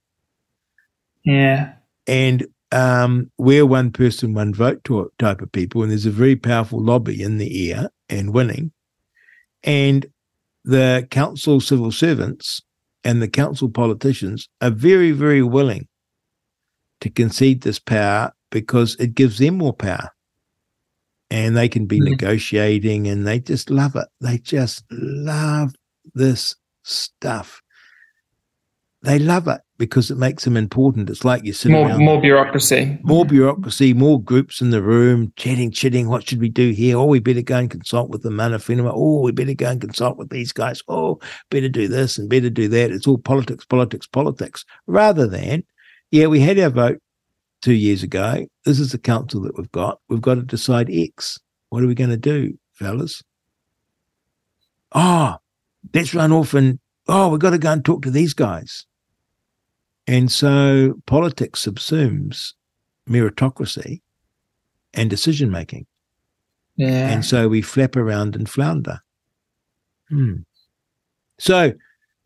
Yeah. 1.23 1.73
And 2.07 2.47
um, 2.71 3.29
we're 3.37 3.67
one 3.67 3.91
person, 3.91 4.33
one 4.33 4.55
vote 4.55 4.83
type 5.19 5.41
of 5.41 5.51
people, 5.51 5.83
and 5.83 5.91
there's 5.91 6.07
a 6.07 6.11
very 6.11 6.35
powerful 6.35 6.81
lobby 6.83 7.21
in 7.21 7.37
the 7.37 7.71
air 7.71 7.91
and 8.09 8.33
winning. 8.33 8.71
And 9.61 10.07
the 10.63 11.07
council 11.11 11.61
civil 11.61 11.91
servants 11.91 12.59
and 13.03 13.21
the 13.21 13.27
council 13.27 13.69
politicians 13.69 14.49
are 14.61 14.71
very, 14.71 15.11
very 15.11 15.43
willing 15.43 15.87
to 17.01 17.11
concede 17.11 17.61
this 17.61 17.77
power 17.77 18.33
because 18.51 18.95
it 18.95 19.15
gives 19.15 19.39
them 19.39 19.57
more 19.57 19.73
power 19.73 20.11
and 21.31 21.55
they 21.55 21.69
can 21.69 21.85
be 21.85 21.99
mm-hmm. 21.99 22.11
negotiating 22.11 23.07
and 23.07 23.25
they 23.25 23.39
just 23.39 23.69
love 23.69 23.95
it. 23.95 24.07
They 24.19 24.37
just 24.37 24.83
love 24.91 25.73
this 26.13 26.55
stuff. 26.83 27.61
They 29.03 29.17
love 29.17 29.47
it 29.47 29.61
because 29.79 30.11
it 30.11 30.17
makes 30.17 30.43
them 30.43 30.55
important. 30.55 31.09
It's 31.09 31.25
like 31.25 31.43
you 31.43 31.53
sit 31.53 31.71
more, 31.71 31.87
around, 31.87 32.05
more 32.05 32.21
bureaucracy, 32.21 32.99
more 33.01 33.25
bureaucracy, 33.25 33.95
more 33.95 34.21
groups 34.21 34.61
in 34.61 34.69
the 34.69 34.83
room 34.83 35.33
chatting, 35.37 35.71
chitting. 35.71 36.07
What 36.07 36.27
should 36.27 36.39
we 36.39 36.49
do 36.49 36.69
here? 36.69 36.97
Oh, 36.97 37.05
we 37.05 37.19
better 37.19 37.41
go 37.41 37.57
and 37.57 37.71
consult 37.71 38.11
with 38.11 38.21
the 38.21 38.29
mana 38.29 38.59
whenua. 38.59 38.91
Oh, 38.93 39.21
we 39.21 39.31
better 39.31 39.55
go 39.55 39.69
and 39.69 39.81
consult 39.81 40.17
with 40.17 40.29
these 40.29 40.51
guys. 40.51 40.83
Oh, 40.87 41.19
better 41.49 41.67
do 41.67 41.87
this 41.87 42.19
and 42.19 42.29
better 42.29 42.51
do 42.51 42.67
that. 42.67 42.91
It's 42.91 43.07
all 43.07 43.17
politics, 43.17 43.65
politics, 43.65 44.05
politics. 44.05 44.65
Rather 44.85 45.25
than, 45.25 45.63
yeah, 46.11 46.27
we 46.27 46.39
had 46.39 46.59
our 46.59 46.69
vote 46.69 47.01
two 47.61 47.73
years 47.73 48.03
ago. 48.03 48.45
This 48.65 48.79
is 48.79 48.91
the 48.91 48.97
council 48.97 49.41
that 49.41 49.57
we've 49.57 49.71
got. 49.71 49.99
We've 50.09 50.21
got 50.21 50.35
to 50.35 50.41
decide 50.41 50.89
X. 50.91 51.39
What 51.69 51.83
are 51.83 51.87
we 51.87 51.95
going 51.95 52.09
to 52.09 52.17
do, 52.17 52.57
fellas? 52.73 53.23
Oh, 54.93 55.37
let's 55.93 56.13
run 56.13 56.31
off 56.31 56.53
and, 56.53 56.79
oh, 57.07 57.29
we've 57.29 57.39
got 57.39 57.51
to 57.51 57.57
go 57.57 57.71
and 57.71 57.85
talk 57.85 58.01
to 58.03 58.11
these 58.11 58.33
guys. 58.33 58.85
And 60.07 60.31
so 60.31 60.95
politics 61.05 61.65
subsumes 61.65 62.53
meritocracy 63.07 64.01
and 64.93 65.09
decision 65.09 65.49
making. 65.49 65.85
Yeah. 66.75 67.09
And 67.09 67.23
so 67.23 67.47
we 67.47 67.61
flap 67.61 67.95
around 67.95 68.35
and 68.35 68.49
flounder. 68.49 68.99
Hmm. 70.09 70.37
So 71.39 71.73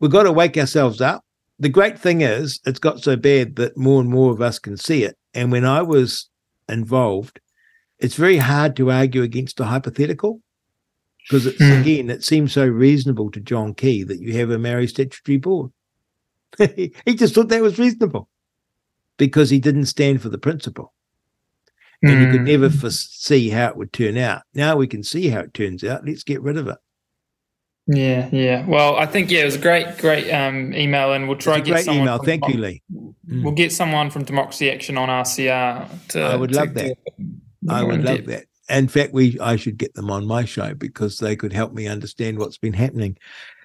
we've 0.00 0.10
got 0.10 0.24
to 0.24 0.32
wake 0.32 0.56
ourselves 0.56 1.00
up. 1.00 1.24
The 1.58 1.68
great 1.68 1.98
thing 1.98 2.20
is, 2.20 2.60
it's 2.66 2.78
got 2.78 3.00
so 3.00 3.16
bad 3.16 3.56
that 3.56 3.76
more 3.76 4.00
and 4.00 4.10
more 4.10 4.32
of 4.32 4.42
us 4.42 4.58
can 4.58 4.76
see 4.76 5.04
it. 5.04 5.16
And 5.36 5.52
when 5.52 5.66
I 5.66 5.82
was 5.82 6.28
involved, 6.68 7.40
it's 7.98 8.14
very 8.14 8.38
hard 8.38 8.74
to 8.76 8.90
argue 8.90 9.22
against 9.22 9.60
a 9.60 9.64
hypothetical 9.64 10.40
because 11.22 11.46
it's 11.46 11.60
mm. 11.60 11.80
again, 11.80 12.10
it 12.10 12.24
seems 12.24 12.52
so 12.52 12.66
reasonable 12.66 13.30
to 13.32 13.40
John 13.40 13.74
Key 13.74 14.02
that 14.04 14.20
you 14.20 14.32
have 14.38 14.50
a 14.50 14.58
Maori 14.58 14.86
statutory 14.86 15.36
board. 15.36 15.72
he 16.58 17.14
just 17.14 17.34
thought 17.34 17.48
that 17.48 17.62
was 17.62 17.78
reasonable 17.78 18.28
because 19.18 19.50
he 19.50 19.58
didn't 19.58 19.86
stand 19.86 20.22
for 20.22 20.30
the 20.30 20.38
principle. 20.38 20.94
And 22.02 22.12
mm. 22.12 22.26
you 22.26 22.32
could 22.32 22.46
never 22.46 22.68
hmm. 22.68 22.78
foresee 22.78 23.48
how 23.48 23.68
it 23.68 23.76
would 23.76 23.92
turn 23.92 24.18
out. 24.18 24.42
Now 24.54 24.76
we 24.76 24.86
can 24.86 25.02
see 25.02 25.28
how 25.28 25.40
it 25.40 25.54
turns 25.54 25.82
out. 25.82 26.06
Let's 26.06 26.24
get 26.24 26.42
rid 26.42 26.56
of 26.56 26.68
it. 26.68 26.76
Yeah, 27.86 28.28
yeah. 28.32 28.66
Well, 28.66 28.96
I 28.96 29.06
think 29.06 29.30
yeah, 29.30 29.42
it 29.42 29.44
was 29.44 29.54
a 29.54 29.60
great, 29.60 29.98
great 29.98 30.30
um, 30.32 30.74
email, 30.74 31.12
and 31.12 31.28
we'll 31.28 31.38
try 31.38 31.58
to 31.58 31.62
get 31.62 31.72
great 31.72 31.84
someone. 31.84 32.08
email. 32.08 32.18
Thank 32.18 32.48
you, 32.48 32.58
Lee. 32.58 32.82
Mm. 32.92 33.44
We'll 33.44 33.52
get 33.52 33.72
someone 33.72 34.10
from 34.10 34.24
Democracy 34.24 34.70
Action 34.70 34.98
on 34.98 35.08
RCR. 35.08 36.08
To, 36.08 36.20
I 36.20 36.36
would 36.36 36.52
love 36.52 36.74
that. 36.74 36.96
I 37.68 37.82
would 37.84 38.04
love 38.04 38.24
depth. 38.24 38.26
that. 38.26 38.46
In 38.68 38.88
fact, 38.88 39.12
we 39.12 39.38
I 39.38 39.54
should 39.54 39.76
get 39.76 39.94
them 39.94 40.10
on 40.10 40.26
my 40.26 40.44
show 40.44 40.74
because 40.74 41.18
they 41.18 41.36
could 41.36 41.52
help 41.52 41.72
me 41.72 41.86
understand 41.86 42.38
what's 42.38 42.58
been 42.58 42.72
happening. 42.72 43.16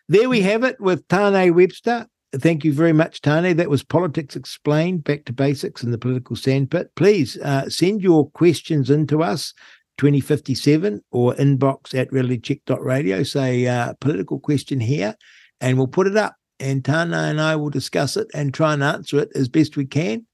There 0.08 0.30
we 0.30 0.42
have 0.42 0.64
it 0.64 0.80
with 0.80 1.08
Tane 1.08 1.56
Webster. 1.56 2.08
Thank 2.34 2.64
you 2.64 2.72
very 2.72 2.94
much, 2.94 3.22
Tane. 3.22 3.58
That 3.58 3.70
was 3.70 3.84
Politics 3.84 4.36
Explained, 4.36 5.04
Back 5.04 5.26
to 5.26 5.34
Basics 5.34 5.84
in 5.84 5.92
the 5.92 5.98
Political 5.98 6.36
Sandpit. 6.38 6.94
Please 6.96 7.38
uh, 7.38 7.70
send 7.70 8.02
your 8.02 8.30
questions 8.30 8.90
in 8.90 9.08
to 9.08 9.24
us 9.24 9.54
2057 10.02 11.00
or 11.12 11.36
inbox 11.36 11.94
at 11.94 12.10
realitycheck.radio. 12.10 13.22
Say 13.22 13.68
uh, 13.68 13.94
political 14.02 14.40
question 14.40 14.80
here, 14.80 15.16
and 15.62 15.78
we'll 15.78 15.86
put 15.86 16.08
it 16.08 16.18
up. 16.18 16.36
And 16.60 16.84
Tana 16.84 17.18
and 17.18 17.40
I 17.40 17.56
will 17.56 17.70
discuss 17.70 18.18
it 18.18 18.28
and 18.34 18.52
try 18.52 18.74
and 18.74 18.82
answer 18.84 19.20
it 19.20 19.30
as 19.36 19.48
best 19.48 19.78
we 19.78 19.86
can. 19.86 20.26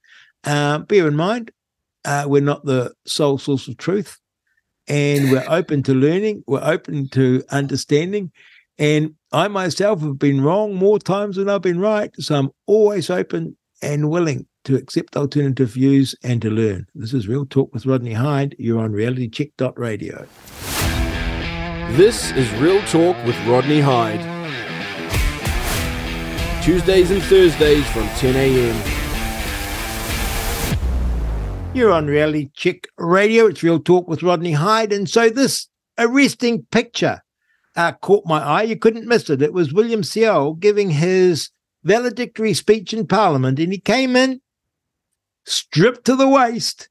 Uh, 0.45 0.79
bear 0.79 1.05
in 1.05 1.17
mind, 1.17 1.51
uh, 2.05 2.23
we're 2.27 2.41
not 2.41 2.63
the 2.63 2.93
sole 3.05 3.37
source 3.37 3.67
of 3.67 3.75
truth, 3.75 4.17
and 4.87 5.31
we're 5.31 5.43
open 5.49 5.83
to 5.83 5.93
learning. 5.93 6.45
We're 6.47 6.63
open 6.63 7.09
to 7.09 7.43
understanding. 7.49 8.31
And 8.77 9.15
I 9.33 9.49
myself 9.49 9.99
have 9.99 10.17
been 10.17 10.39
wrong 10.39 10.75
more 10.75 10.97
times 10.97 11.35
than 11.35 11.49
I've 11.49 11.61
been 11.61 11.81
right. 11.81 12.11
So 12.19 12.35
I'm 12.35 12.51
always 12.67 13.09
open 13.09 13.57
and 13.81 14.09
willing 14.09 14.47
to 14.67 14.75
accept 14.75 15.15
alternative 15.15 15.69
views 15.69 16.13
and 16.23 16.41
to 16.41 16.49
learn. 16.49 16.85
This 16.93 17.13
is 17.13 17.25
Real 17.25 17.45
Talk 17.45 17.73
with 17.73 17.85
Rodney 17.85 18.11
Hide. 18.11 18.53
You're 18.59 18.81
on 18.81 18.91
realitycheck.radio. 18.91 20.27
This 21.95 22.33
is 22.33 22.51
Real 22.55 22.81
Talk 22.81 23.15
with 23.25 23.37
Rodney 23.47 23.79
Hide. 23.79 24.19
Tuesdays 26.61 27.11
and 27.11 27.23
Thursdays 27.23 27.87
from 27.91 28.09
10 28.17 28.35
a.m. 28.35 28.75
You're 31.73 31.93
on 31.93 32.07
Reality 32.07 32.49
Check 32.53 32.89
Radio. 32.97 33.45
It's 33.45 33.63
Real 33.63 33.79
Talk 33.79 34.09
with 34.09 34.21
Rodney 34.21 34.51
Hide. 34.51 34.91
And 34.91 35.09
so 35.09 35.29
this 35.29 35.69
arresting 35.97 36.67
picture 36.71 37.21
uh, 37.77 37.93
caught 37.93 38.25
my 38.25 38.43
eye. 38.43 38.63
You 38.63 38.77
couldn't 38.77 39.07
miss 39.07 39.29
it. 39.29 39.41
It 39.41 39.53
was 39.53 39.71
William 39.71 40.01
Sio 40.01 40.59
giving 40.59 40.89
his 40.89 41.51
valedictory 41.85 42.53
speech 42.53 42.91
in 42.91 43.07
Parliament, 43.07 43.59
and 43.59 43.71
he 43.71 43.79
came 43.79 44.17
in 44.17 44.41
stripped 45.47 46.05
to 46.05 46.15
the 46.15 46.27
waist 46.27 46.89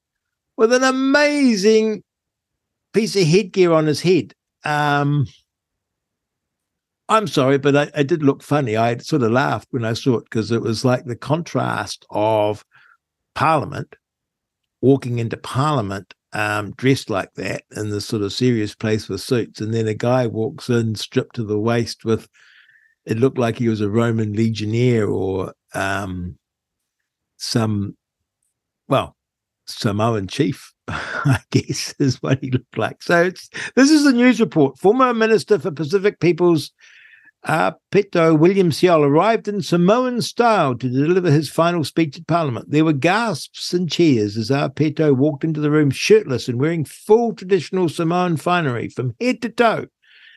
with 0.57 0.73
an 0.73 0.83
amazing 0.83 2.03
piece 2.93 3.15
of 3.15 3.27
headgear 3.27 3.73
on 3.73 3.87
his 3.87 4.01
head. 4.01 4.33
Um, 4.65 5.27
I'm 7.09 7.29
sorry, 7.29 7.59
but 7.59 7.77
I, 7.77 7.91
I, 7.95 8.03
did 8.03 8.25
look 8.25 8.43
funny. 8.43 8.77
I 8.77 8.97
sort 8.97 9.23
of 9.23 9.31
laughed 9.31 9.69
when 9.71 9.85
I 9.85 9.93
saw 9.93 10.17
it 10.17 10.25
because 10.25 10.51
it 10.51 10.63
was 10.63 10.85
like 10.85 11.05
the 11.05 11.15
contrast 11.15 12.05
of 12.11 12.65
Parliament 13.37 13.95
walking 14.81 15.21
into 15.21 15.37
Parliament 15.37 16.15
um, 16.33 16.73
dressed 16.73 17.09
like 17.09 17.33
that 17.35 17.63
in 17.77 17.91
this 17.91 18.07
sort 18.07 18.23
of 18.23 18.33
serious 18.33 18.75
place 18.75 19.09
with 19.09 19.21
suits, 19.21 19.61
and 19.61 19.73
then 19.73 19.87
a 19.87 19.95
guy 19.95 20.27
walks 20.27 20.69
in 20.69 20.97
stripped 20.97 21.37
to 21.37 21.45
the 21.45 21.59
waist 21.59 22.05
with 22.05 22.29
it 23.05 23.19
looked 23.19 23.39
like 23.39 23.57
he 23.57 23.69
was 23.69 23.81
a 23.81 23.89
Roman 23.89 24.33
legionnaire 24.33 25.09
or 25.09 25.55
um, 25.75 26.37
some, 27.37 27.97
well, 28.89 29.17
Samoan 29.67 30.29
chief, 30.29 30.73
I 30.89 31.41
guess, 31.51 31.95
is 31.99 32.23
what 32.23 32.41
he 32.41 32.51
looked 32.51 32.79
like. 32.79 33.03
So 33.03 33.31
this 33.75 33.91
is 33.91 34.07
a 34.07 34.13
news 34.13 34.41
report. 34.41 34.79
Former 34.79 35.13
Minister 35.13 35.59
for 35.59 35.71
Pacific 35.71 36.21
Peoples 36.21 36.73
uh, 37.47 37.73
Peto 37.93 38.35
William 38.35 38.71
Sio 38.71 39.03
arrived 39.03 39.47
in 39.47 39.63
Samoan 39.63 40.21
style 40.21 40.75
to 40.75 40.89
deliver 40.89 41.31
his 41.31 41.49
final 41.49 41.85
speech 41.85 42.19
at 42.19 42.27
Parliament. 42.27 42.71
There 42.71 42.85
were 42.85 42.93
gasps 42.93 43.73
and 43.73 43.91
cheers 43.91 44.37
as 44.37 44.51
our 44.51 44.69
Peto 44.69 45.15
walked 45.15 45.45
into 45.45 45.61
the 45.61 45.71
room 45.71 45.91
shirtless 45.91 46.49
and 46.49 46.61
wearing 46.61 46.85
full 46.85 47.35
traditional 47.35 47.89
Samoan 47.89 48.37
finery 48.37 48.89
from 48.89 49.15
head 49.21 49.43
to 49.43 49.49
toe, 49.49 49.87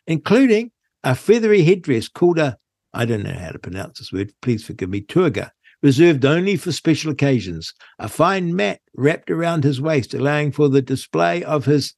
including 0.06 0.72
a 1.04 1.16
feathery 1.16 1.64
headdress 1.64 2.10
called 2.10 2.38
a, 2.38 2.58
I 2.94 3.06
don't 3.06 3.24
know 3.24 3.34
how 3.34 3.50
to 3.50 3.60
pronounce 3.60 3.98
this 3.98 4.14
word, 4.14 4.32
please 4.44 4.64
forgive 4.64 4.90
me, 4.90 5.02
tuaga, 5.02 5.50
reserved 5.82 6.26
only 6.26 6.58
for 6.58 6.72
special 6.72 7.12
occasions, 7.12 7.74
a 7.98 8.10
fine 8.10 8.56
mat 8.56 8.82
wrapped 8.96 9.32
around 9.32 9.64
his 9.64 9.82
waist, 9.82 10.14
allowing 10.14 10.52
for 10.52 10.70
the 10.70 10.82
display 10.82 11.44
of 11.44 11.66
his, 11.66 11.94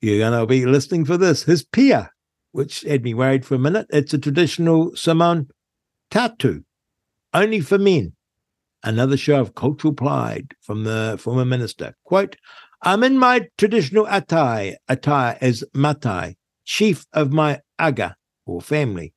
you're 0.00 0.18
going 0.18 0.38
to 0.38 0.46
be 0.46 0.66
listening 0.66 1.04
for 1.04 1.16
this, 1.16 1.44
his 1.44 1.64
pia, 1.64 2.10
which 2.52 2.82
had 2.82 3.02
me 3.02 3.14
worried 3.14 3.44
for 3.44 3.54
a 3.54 3.58
minute. 3.58 3.86
It's 3.90 4.14
a 4.14 4.18
traditional 4.18 4.94
Samoan 4.96 5.48
tattoo, 6.10 6.64
only 7.32 7.60
for 7.60 7.78
men. 7.78 8.12
Another 8.82 9.16
show 9.16 9.40
of 9.40 9.54
cultural 9.54 9.94
pride 9.94 10.54
from 10.60 10.84
the 10.84 11.16
former 11.18 11.44
minister. 11.44 11.94
Quote, 12.04 12.36
I'm 12.82 13.02
in 13.02 13.18
my 13.18 13.48
traditional 13.58 14.06
attire, 14.08 14.76
attire 14.88 15.38
as 15.40 15.64
Matai, 15.74 16.36
chief 16.64 17.06
of 17.12 17.32
my 17.32 17.60
aga 17.78 18.16
or 18.44 18.60
family. 18.60 19.12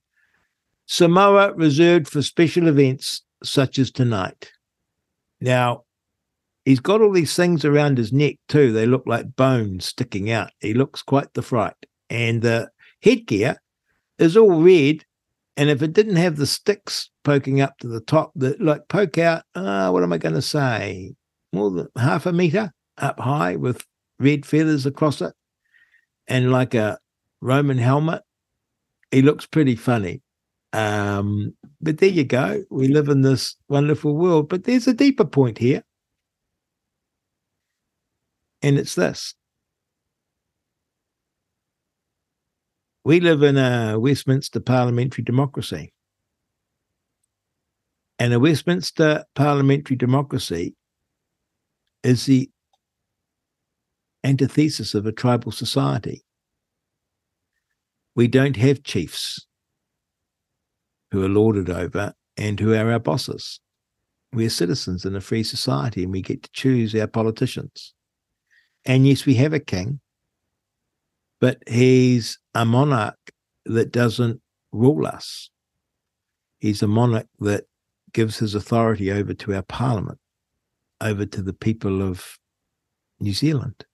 Samoa 0.86 1.54
reserved 1.54 2.08
for 2.08 2.22
special 2.24 2.68
events 2.68 3.22
such 3.44 3.80
as 3.80 3.92
tonight. 3.92 4.52
Now, 5.42 5.84
he's 6.66 6.80
got 6.80 7.02
all 7.02 7.12
these 7.12 7.36
things 7.36 7.66
around 7.66 7.98
his 7.98 8.12
neck 8.12 8.36
too. 8.48 8.72
They 8.72 8.86
look 8.86 9.04
like 9.06 9.36
bones 9.36 9.86
sticking 9.86 10.32
out. 10.32 10.52
He 10.60 10.74
looks 10.74 11.02
quite 11.02 11.34
the 11.34 11.42
fright. 11.42 11.74
And 12.10 12.42
the 12.42 12.70
headgear 13.02 13.58
is 14.18 14.36
all 14.36 14.62
red. 14.62 15.06
And 15.58 15.70
if 15.70 15.82
it 15.82 15.94
didn't 15.94 16.16
have 16.16 16.38
the 16.38 16.48
sticks 16.48 17.10
poking 17.24 17.62
up 17.62 17.78
to 17.80 17.88
the 17.88 18.02
top 18.02 18.32
that 18.36 18.62
like 18.62 18.88
poke 18.88 19.18
out, 19.18 19.44
uh, 19.56 19.90
what 19.90 20.04
am 20.04 20.14
I 20.14 20.18
going 20.18 20.36
to 20.36 20.42
say? 20.42 21.16
More 21.52 21.72
than 21.72 21.88
half 21.98 22.26
a 22.26 22.34
meter 22.34 22.72
up 22.98 23.20
high 23.20 23.56
with 23.56 23.86
red 24.20 24.46
feathers 24.46 24.86
across 24.86 25.22
it 25.22 25.34
and 26.28 26.52
like 26.52 26.74
a 26.74 26.98
Roman 27.42 27.78
helmet. 27.78 28.22
He 29.12 29.22
looks 29.22 29.46
pretty 29.46 29.76
funny. 29.76 30.22
Um, 30.74 31.56
but 31.82 31.98
there 31.98 32.10
you 32.10 32.24
go. 32.24 32.64
We 32.70 32.88
live 32.88 33.10
in 33.10 33.22
this 33.22 33.56
wonderful 33.68 34.16
world. 34.16 34.50
But 34.50 34.66
there's 34.66 34.88
a 34.88 34.94
deeper 34.94 35.26
point 35.26 35.58
here. 35.58 35.84
And 38.62 38.78
it's 38.78 38.96
this 38.96 39.36
We 43.04 43.20
live 43.20 43.42
in 43.42 43.58
a 43.58 43.98
Westminster 43.98 44.60
parliamentary 44.60 45.24
democracy. 45.24 45.94
And 48.20 48.34
a 48.34 48.40
Westminster 48.40 49.24
parliamentary 49.34 49.96
democracy 49.96 50.76
is 52.04 52.26
the 52.26 52.52
antithesis 54.24 54.94
of 54.94 55.06
a 55.06 55.12
tribal 55.12 55.52
society. 55.52 56.24
We 58.16 58.28
don't 58.28 58.58
have 58.58 58.84
chiefs 58.84 59.48
who 61.12 61.24
are 61.24 61.30
lorded 61.30 61.70
over 61.70 62.14
and 62.38 62.60
who 62.60 62.74
are 62.74 62.92
our 62.92 63.00
bosses. 63.00 63.60
We're 64.32 64.50
citizens 64.50 65.06
in 65.06 65.16
a 65.16 65.22
free 65.22 65.44
society 65.44 66.04
and 66.04 66.12
we 66.12 66.22
get 66.22 66.44
to 66.44 66.50
choose 66.54 66.94
our 66.96 67.08
politicians. 67.08 67.94
And 68.86 69.08
yes, 69.08 69.26
we 69.26 69.36
have 69.36 69.54
a 69.54 69.60
king, 69.60 70.00
but 71.42 71.62
he's 71.68 72.40
a 72.54 72.66
monarch 72.66 73.18
that 73.66 73.92
doesn't 73.92 74.42
rule 74.72 75.06
us. 75.06 75.50
He's 76.60 76.84
a 76.84 76.88
monarch 76.88 77.28
that 77.40 77.66
gives 78.14 78.38
his 78.38 78.56
authority 78.56 79.12
over 79.12 79.34
to 79.34 79.56
our 79.56 79.62
parliament, 79.64 80.20
over 81.02 81.26
to 81.26 81.42
the 81.42 81.54
people 81.54 82.02
of 82.02 82.38
New 83.20 83.34
Zealand. 83.34 83.86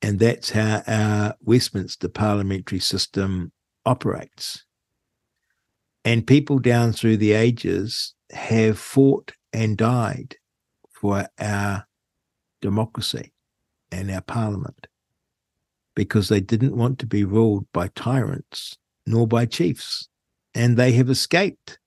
And 0.00 0.18
that's 0.18 0.50
how 0.50 0.82
our 0.86 1.34
Westminster 1.40 2.08
parliamentary 2.08 2.80
system 2.80 3.52
operates. 3.86 4.64
And 6.04 6.26
people 6.26 6.58
down 6.58 6.92
through 6.92 7.18
the 7.18 7.32
ages 7.32 8.14
have 8.32 8.78
fought 8.78 9.32
and 9.52 9.76
died 9.76 10.36
for 10.90 11.28
our 11.38 11.86
democracy 12.60 13.32
and 13.90 14.10
our 14.10 14.22
parliament 14.22 14.86
because 15.94 16.28
they 16.28 16.40
didn't 16.40 16.76
want 16.76 16.98
to 16.98 17.06
be 17.06 17.24
ruled 17.24 17.66
by 17.72 17.88
tyrants 17.88 18.76
nor 19.06 19.26
by 19.26 19.46
chiefs. 19.46 20.08
And 20.54 20.76
they 20.76 20.92
have 20.92 21.10
escaped 21.10 21.78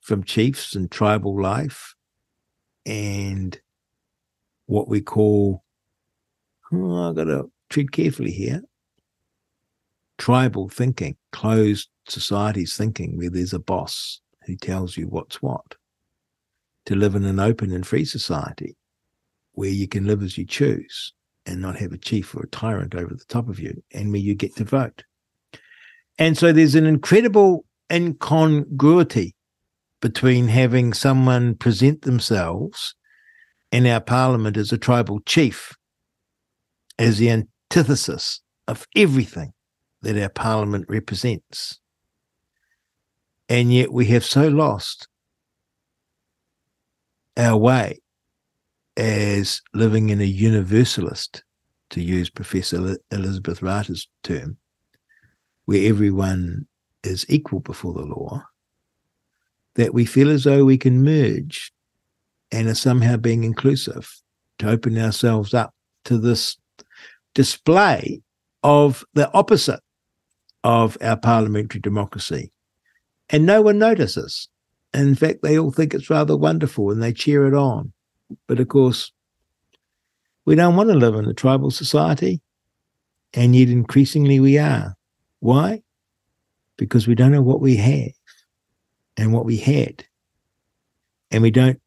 from 0.00 0.24
chiefs 0.24 0.74
and 0.74 0.90
tribal 0.90 1.40
life 1.40 1.94
and 2.86 3.60
what 4.66 4.88
we 4.88 5.00
call, 5.00 5.64
oh, 6.72 7.08
I've 7.08 7.16
got 7.16 7.24
to 7.24 7.50
tread 7.68 7.92
carefully 7.92 8.30
here, 8.30 8.62
tribal 10.18 10.68
thinking, 10.68 11.16
closed 11.32 11.88
societies 12.10 12.76
thinking, 12.76 13.16
where 13.16 13.30
there's 13.30 13.52
a 13.52 13.58
boss 13.58 14.20
who 14.46 14.56
tells 14.56 14.96
you 14.96 15.06
what's 15.06 15.42
what. 15.42 15.76
To 16.86 16.96
live 16.96 17.14
in 17.14 17.24
an 17.24 17.38
open 17.38 17.72
and 17.72 17.86
free 17.86 18.04
society 18.04 18.76
where 19.52 19.70
you 19.70 19.88
can 19.88 20.06
live 20.06 20.22
as 20.22 20.38
you 20.38 20.46
choose 20.46 21.12
and 21.46 21.60
not 21.60 21.76
have 21.76 21.92
a 21.92 21.98
chief 21.98 22.34
or 22.34 22.42
a 22.42 22.48
tyrant 22.48 22.94
over 22.94 23.14
the 23.14 23.24
top 23.28 23.48
of 23.48 23.58
you, 23.58 23.82
and 23.92 24.10
where 24.10 24.20
you 24.20 24.34
get 24.34 24.54
to 24.56 24.64
vote. 24.64 25.04
And 26.18 26.36
so 26.36 26.52
there's 26.52 26.74
an 26.74 26.86
incredible 26.86 27.64
incongruity 27.92 29.34
between 30.00 30.48
having 30.48 30.92
someone 30.92 31.54
present 31.54 32.02
themselves 32.02 32.94
in 33.72 33.86
our 33.86 34.00
parliament 34.00 34.56
as 34.56 34.72
a 34.72 34.78
tribal 34.78 35.20
chief, 35.20 35.72
as 36.98 37.18
the 37.18 37.30
antithesis 37.30 38.40
of 38.68 38.86
everything 38.94 39.52
that 40.02 40.16
our 40.16 40.28
parliament 40.28 40.84
represents. 40.88 41.79
And 43.50 43.72
yet 43.72 43.92
we 43.92 44.06
have 44.06 44.24
so 44.24 44.46
lost 44.46 45.08
our 47.36 47.56
way 47.56 47.98
as 48.96 49.60
living 49.74 50.10
in 50.10 50.20
a 50.20 50.24
universalist, 50.24 51.42
to 51.90 52.00
use 52.00 52.30
Professor 52.30 52.96
Elizabeth 53.10 53.60
Rata's 53.60 54.06
term, 54.22 54.56
where 55.64 55.88
everyone 55.88 56.68
is 57.02 57.26
equal 57.28 57.58
before 57.58 57.92
the 57.92 58.06
law, 58.06 58.44
that 59.74 59.92
we 59.92 60.04
feel 60.04 60.30
as 60.30 60.44
though 60.44 60.64
we 60.64 60.78
can 60.78 61.02
merge 61.02 61.72
and 62.52 62.68
are 62.68 62.74
somehow 62.74 63.16
being 63.16 63.42
inclusive 63.42 64.08
to 64.60 64.70
open 64.70 64.96
ourselves 64.96 65.54
up 65.54 65.74
to 66.04 66.18
this 66.18 66.56
display 67.34 68.22
of 68.62 69.04
the 69.14 69.32
opposite 69.32 69.80
of 70.62 70.96
our 71.00 71.16
parliamentary 71.16 71.80
democracy. 71.80 72.52
And 73.30 73.46
no 73.46 73.62
one 73.62 73.78
notices. 73.78 74.48
And 74.92 75.08
In 75.08 75.14
fact, 75.14 75.42
they 75.42 75.58
all 75.58 75.70
think 75.70 75.94
it's 75.94 76.10
rather 76.10 76.36
wonderful 76.36 76.90
and 76.90 77.02
they 77.02 77.12
cheer 77.12 77.46
it 77.46 77.54
on. 77.54 77.92
But 78.46 78.60
of 78.60 78.68
course, 78.68 79.12
we 80.44 80.54
don't 80.54 80.76
want 80.76 80.88
to 80.88 80.96
live 80.96 81.14
in 81.14 81.26
a 81.26 81.34
tribal 81.34 81.70
society. 81.70 82.40
And 83.32 83.54
yet 83.54 83.68
increasingly 83.68 84.40
we 84.40 84.58
are. 84.58 84.96
Why? 85.38 85.82
Because 86.76 87.06
we 87.06 87.14
don't 87.14 87.32
know 87.32 87.42
what 87.42 87.60
we 87.60 87.76
have 87.76 88.10
and 89.16 89.32
what 89.32 89.44
we 89.44 89.58
had. 89.58 90.04
And 91.30 91.42
we 91.42 91.52
don't 91.52 91.80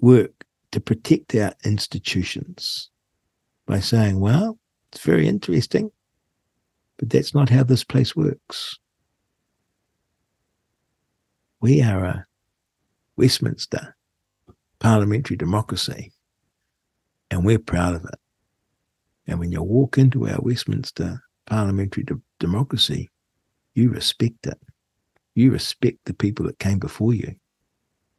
work 0.00 0.44
to 0.70 0.80
protect 0.80 1.34
our 1.34 1.54
institutions 1.64 2.90
by 3.66 3.80
saying, 3.80 4.20
well, 4.20 4.58
it's 4.92 5.02
very 5.02 5.26
interesting, 5.26 5.90
but 6.98 7.10
that's 7.10 7.34
not 7.34 7.48
how 7.48 7.64
this 7.64 7.82
place 7.82 8.14
works. 8.14 8.78
We 11.64 11.80
are 11.80 12.04
a 12.04 12.26
Westminster 13.16 13.96
parliamentary 14.80 15.38
democracy, 15.38 16.12
and 17.30 17.42
we're 17.42 17.58
proud 17.58 17.94
of 17.94 18.04
it. 18.04 18.20
And 19.26 19.38
when 19.38 19.50
you 19.50 19.62
walk 19.62 19.96
into 19.96 20.28
our 20.28 20.42
Westminster 20.42 21.22
parliamentary 21.46 22.02
de- 22.02 22.20
democracy, 22.38 23.08
you 23.72 23.88
respect 23.88 24.46
it. 24.46 24.60
You 25.34 25.52
respect 25.52 26.00
the 26.04 26.12
people 26.12 26.44
that 26.44 26.58
came 26.58 26.78
before 26.78 27.14
you. 27.14 27.34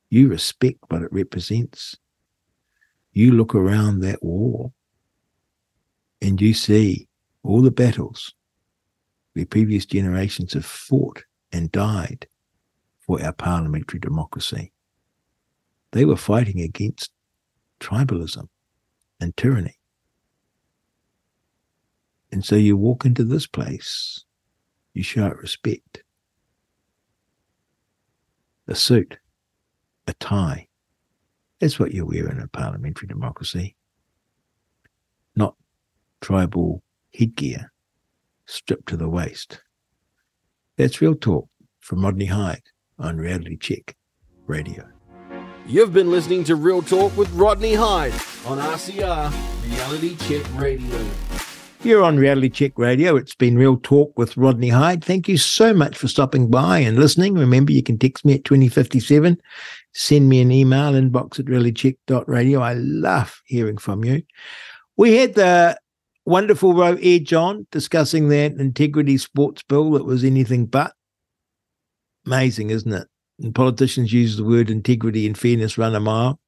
You 0.10 0.28
respect 0.28 0.80
what 0.88 1.04
it 1.04 1.14
represents. 1.14 1.96
You 3.14 3.34
look 3.34 3.54
around 3.54 4.00
that 4.00 4.24
wall 4.24 4.74
and 6.20 6.42
you 6.42 6.56
see 6.56 7.08
all 7.44 7.62
the 7.62 7.70
battles 7.70 8.34
where 9.34 9.46
previous 9.46 9.86
generations 9.86 10.54
have 10.54 10.66
fought 10.66 11.24
and 11.52 11.72
died 11.72 12.28
for 13.06 13.22
our 13.24 13.34
parliamentary 13.34 14.00
democracy. 14.00 14.72
They 15.92 16.06
were 16.06 16.18
fighting 16.18 16.60
against 16.60 17.12
tribalism 17.80 18.48
and 19.20 19.36
tyranny. 19.38 19.78
And 22.32 22.44
so 22.44 22.56
you 22.56 22.76
walk 22.76 23.06
into 23.06 23.24
this 23.24 23.48
place, 23.48 24.26
you 24.94 25.04
show 25.04 25.28
it 25.28 25.38
respect. 25.38 26.04
A 28.68 28.76
suit, 28.76 29.18
a 30.08 30.14
tie. 30.16 30.68
That's 31.60 31.80
what 31.80 31.94
you 31.94 32.06
wear 32.06 32.30
in 32.30 32.40
a 32.40 32.48
parliamentary 32.48 33.08
democracy. 33.08 33.76
Not 35.36 35.56
tribal 36.22 36.82
headgear 37.14 37.72
stripped 38.48 38.90
to 38.90 38.98
the 38.98 39.08
waist. 39.08 39.62
That's 40.78 41.02
real 41.02 41.16
talk 41.16 41.48
from 41.80 42.04
Rodney 42.04 42.26
Hide 42.26 42.64
on 43.00 43.18
Reality 43.18 43.58
Check 43.58 43.96
Radio. 44.48 44.88
You've 45.68 45.94
been 45.94 46.12
listening 46.12 46.44
to 46.46 46.56
Real 46.56 46.82
Talk 46.82 47.16
with 47.18 47.32
Rodney 47.34 47.74
Hide 47.74 48.14
on 48.46 48.60
RCR 48.60 49.34
Reality 49.64 50.16
Check 50.16 50.46
Radio. 50.60 51.06
You're 51.84 52.04
on 52.04 52.18
Reality 52.18 52.50
Check 52.50 52.80
Radio. 52.80 53.16
It's 53.16 53.36
been 53.36 53.58
Real 53.58 53.78
Talk 53.78 54.18
with 54.18 54.36
Rodney 54.38 54.70
Hide. 54.70 55.04
Thank 55.04 55.28
you 55.28 55.38
so 55.38 55.74
much 55.74 55.98
for 55.98 56.08
stopping 56.08 56.50
by 56.50 56.80
and 56.80 56.98
listening. 56.98 57.36
Remember, 57.36 57.72
you 57.72 57.84
can 57.84 58.00
text 58.00 58.26
me 58.26 58.34
at 58.34 58.44
2057, 58.44 59.40
send 59.94 60.28
me 60.28 60.42
an 60.42 60.52
email, 60.52 60.94
inbox 60.94 61.40
at 61.40 61.46
realitycheck.radio. 61.46 62.60
I 62.60 62.74
love 62.74 63.40
hearing 63.46 63.78
from 63.78 64.04
you. 64.04 64.24
We 64.98 65.18
had 65.18 65.36
the 65.36 65.78
wonderful 66.26 66.74
Ro 66.74 66.98
Edge 67.02 67.34
on 67.34 67.68
discussing 67.72 68.30
that 68.30 68.54
integrity 68.54 69.20
sports 69.20 69.62
bill 69.62 69.92
that 69.92 70.06
was 70.06 70.24
anything 70.24 70.66
but. 70.66 70.95
Amazing, 72.26 72.72
isn't 72.72 72.94
it? 72.94 73.08
and 73.42 73.54
politicians 73.54 74.14
use 74.14 74.38
the 74.38 74.44
word 74.44 74.70
integrity 74.70 75.26
and 75.26 75.38
fairness 75.38 75.78
run 75.78 75.96
a 75.96 76.00
mile. 76.00 76.40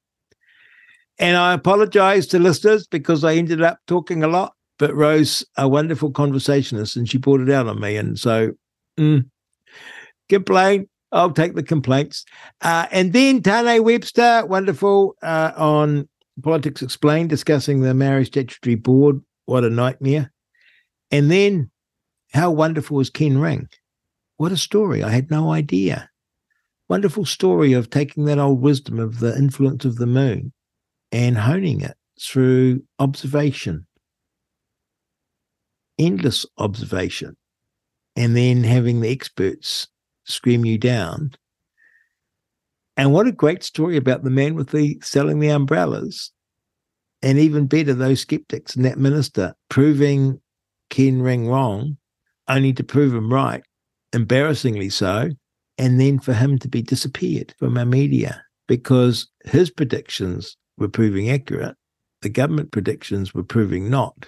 And 1.20 1.36
I 1.36 1.54
apologize 1.54 2.28
to 2.28 2.40
listeners 2.40 2.88
because 2.88 3.24
I 3.24 3.36
ended 3.36 3.62
up 3.62 3.80
talking 3.88 4.24
a 4.24 4.28
lot, 4.28 4.54
but 4.78 4.94
Ro's, 4.94 5.44
a 5.58 5.68
wonderful 5.68 6.12
conversationist, 6.12 6.96
and 6.96 7.10
she 7.10 7.18
brought 7.18 7.42
it 7.42 7.50
out 7.50 7.68
on 7.68 7.82
me. 7.82 7.98
And 7.98 8.20
so, 8.20 8.52
mm, 8.98 9.26
complain. 10.30 10.88
I'll 11.14 11.32
take 11.32 11.56
the 11.56 11.64
complaints. 11.64 12.26
Uh, 12.62 12.86
and 12.92 13.14
then 13.14 13.42
Tane 13.42 13.82
Webster, 13.82 14.46
wonderful 14.46 15.16
uh, 15.24 15.54
on 15.56 16.08
Politics 16.44 16.82
Explained, 16.82 17.30
discussing 17.30 17.80
the 17.80 17.94
Maori 17.94 18.26
Statutory 18.26 18.76
Board. 18.76 19.22
What 19.46 19.64
a 19.64 19.70
nightmare. 19.70 20.32
And 21.10 21.32
then, 21.32 21.72
how 22.34 22.52
wonderful 22.52 23.00
is 23.00 23.10
Ken 23.10 23.38
Ring? 23.38 23.70
What 24.38 24.52
a 24.52 24.58
story. 24.58 25.04
I 25.04 25.10
had 25.10 25.30
no 25.30 25.52
idea 25.52 26.10
wonderful 26.90 27.26
story 27.26 27.74
of 27.74 27.90
taking 27.90 28.26
that 28.26 28.40
old 28.40 28.62
wisdom 28.62 29.00
of 29.00 29.20
the 29.20 29.38
influence 29.38 29.86
of 29.86 29.98
the 29.98 30.08
moon 30.08 30.54
and 31.12 31.38
honing 31.38 31.82
it 31.82 31.96
through 32.22 32.82
observation, 33.00 33.86
endless 36.00 36.46
observation, 36.58 37.36
and 38.16 38.36
then 38.36 38.64
having 38.64 39.02
the 39.02 39.10
experts 39.10 39.88
scream 40.26 40.66
you 40.66 40.78
down. 40.78 41.32
And 42.96 43.14
what 43.14 43.28
a 43.28 43.32
great 43.32 43.64
story 43.64 43.98
about 43.98 44.24
the 44.24 44.30
man 44.30 44.56
with 44.56 44.70
the 44.70 45.00
selling 45.04 45.40
the 45.40 45.50
umbrellas. 45.50 46.32
And 47.22 47.38
even 47.38 47.68
better, 47.68 47.94
those 47.94 48.22
skeptics 48.22 48.76
and 48.76 48.86
that 48.86 48.98
minister 48.98 49.56
proving 49.70 50.40
Ken 50.90 51.22
Ring 51.22 51.48
wrong, 51.48 51.98
only 52.48 52.74
to 52.74 52.84
prove 52.84 53.14
him 53.14 53.32
right, 53.32 53.64
embarrassingly 54.14 54.90
so, 54.90 55.30
and 55.78 56.00
then 56.00 56.20
for 56.20 56.34
him 56.34 56.58
to 56.60 56.68
be 56.68 56.82
disappeared 56.82 57.54
from 57.60 57.78
our 57.78 57.86
media 57.86 58.44
because 58.68 59.30
his 59.46 59.70
predictions 59.70 60.58
were 60.78 60.90
proving 60.90 61.30
accurate, 61.30 61.76
the 62.22 62.30
government 62.30 62.72
predictions 62.72 63.34
were 63.34 63.44
proving 63.44 63.90
not. 63.90 64.28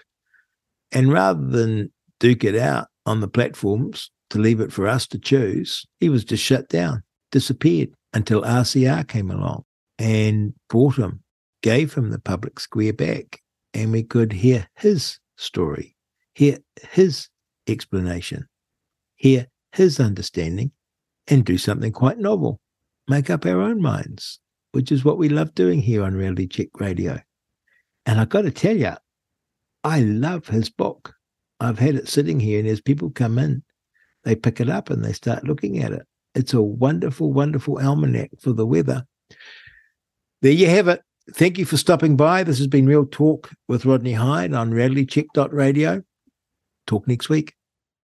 And 0.91 1.11
rather 1.11 1.45
than 1.45 1.91
duke 2.19 2.43
it 2.43 2.55
out 2.55 2.87
on 3.05 3.19
the 3.19 3.27
platforms 3.27 4.11
to 4.29 4.39
leave 4.39 4.59
it 4.59 4.71
for 4.71 4.87
us 4.87 5.07
to 5.07 5.19
choose, 5.19 5.85
he 5.99 6.09
was 6.09 6.23
just 6.23 6.43
shut 6.43 6.69
down, 6.69 7.03
disappeared 7.31 7.89
until 8.13 8.41
RCR 8.41 9.07
came 9.07 9.31
along 9.31 9.63
and 9.97 10.53
bought 10.69 10.97
him, 10.97 11.23
gave 11.61 11.93
him 11.93 12.11
the 12.11 12.19
public 12.19 12.59
square 12.59 12.93
back, 12.93 13.41
and 13.73 13.91
we 13.91 14.03
could 14.03 14.31
hear 14.31 14.67
his 14.77 15.19
story, 15.37 15.95
hear 16.33 16.57
his 16.91 17.27
explanation, 17.67 18.47
hear 19.15 19.47
his 19.71 19.99
understanding 19.99 20.71
and 21.27 21.45
do 21.45 21.57
something 21.57 21.91
quite 21.91 22.17
novel, 22.17 22.59
make 23.07 23.29
up 23.29 23.45
our 23.45 23.61
own 23.61 23.81
minds, 23.81 24.39
which 24.71 24.91
is 24.91 25.05
what 25.05 25.17
we 25.17 25.29
love 25.29 25.53
doing 25.55 25.81
here 25.81 26.03
on 26.03 26.13
Reality 26.13 26.47
Check 26.47 26.69
Radio. 26.79 27.19
And 28.05 28.19
I've 28.19 28.29
got 28.29 28.43
to 28.43 28.51
tell 28.51 28.75
you, 28.75 28.93
I 29.83 30.01
love 30.01 30.47
his 30.47 30.69
book. 30.69 31.13
I've 31.59 31.79
had 31.79 31.95
it 31.95 32.07
sitting 32.07 32.39
here, 32.39 32.59
and 32.59 32.67
as 32.67 32.81
people 32.81 33.09
come 33.09 33.37
in, 33.37 33.63
they 34.23 34.35
pick 34.35 34.59
it 34.59 34.69
up 34.69 34.89
and 34.89 35.03
they 35.03 35.13
start 35.13 35.43
looking 35.43 35.83
at 35.83 35.91
it. 35.91 36.03
It's 36.35 36.53
a 36.53 36.61
wonderful, 36.61 37.33
wonderful 37.33 37.79
almanac 37.79 38.31
for 38.39 38.53
the 38.53 38.65
weather. 38.65 39.05
There 40.41 40.51
you 40.51 40.67
have 40.69 40.87
it. 40.87 41.01
Thank 41.33 41.57
you 41.57 41.65
for 41.65 41.77
stopping 41.77 42.15
by. 42.15 42.43
This 42.43 42.57
has 42.57 42.67
been 42.67 42.87
Real 42.87 43.05
Talk 43.05 43.51
with 43.67 43.85
Rodney 43.85 44.13
Hide 44.13 44.53
on 44.53 44.71
realitycheck.radio. 44.71 46.03
Talk 46.87 47.07
next 47.07 47.29
week. 47.29 47.58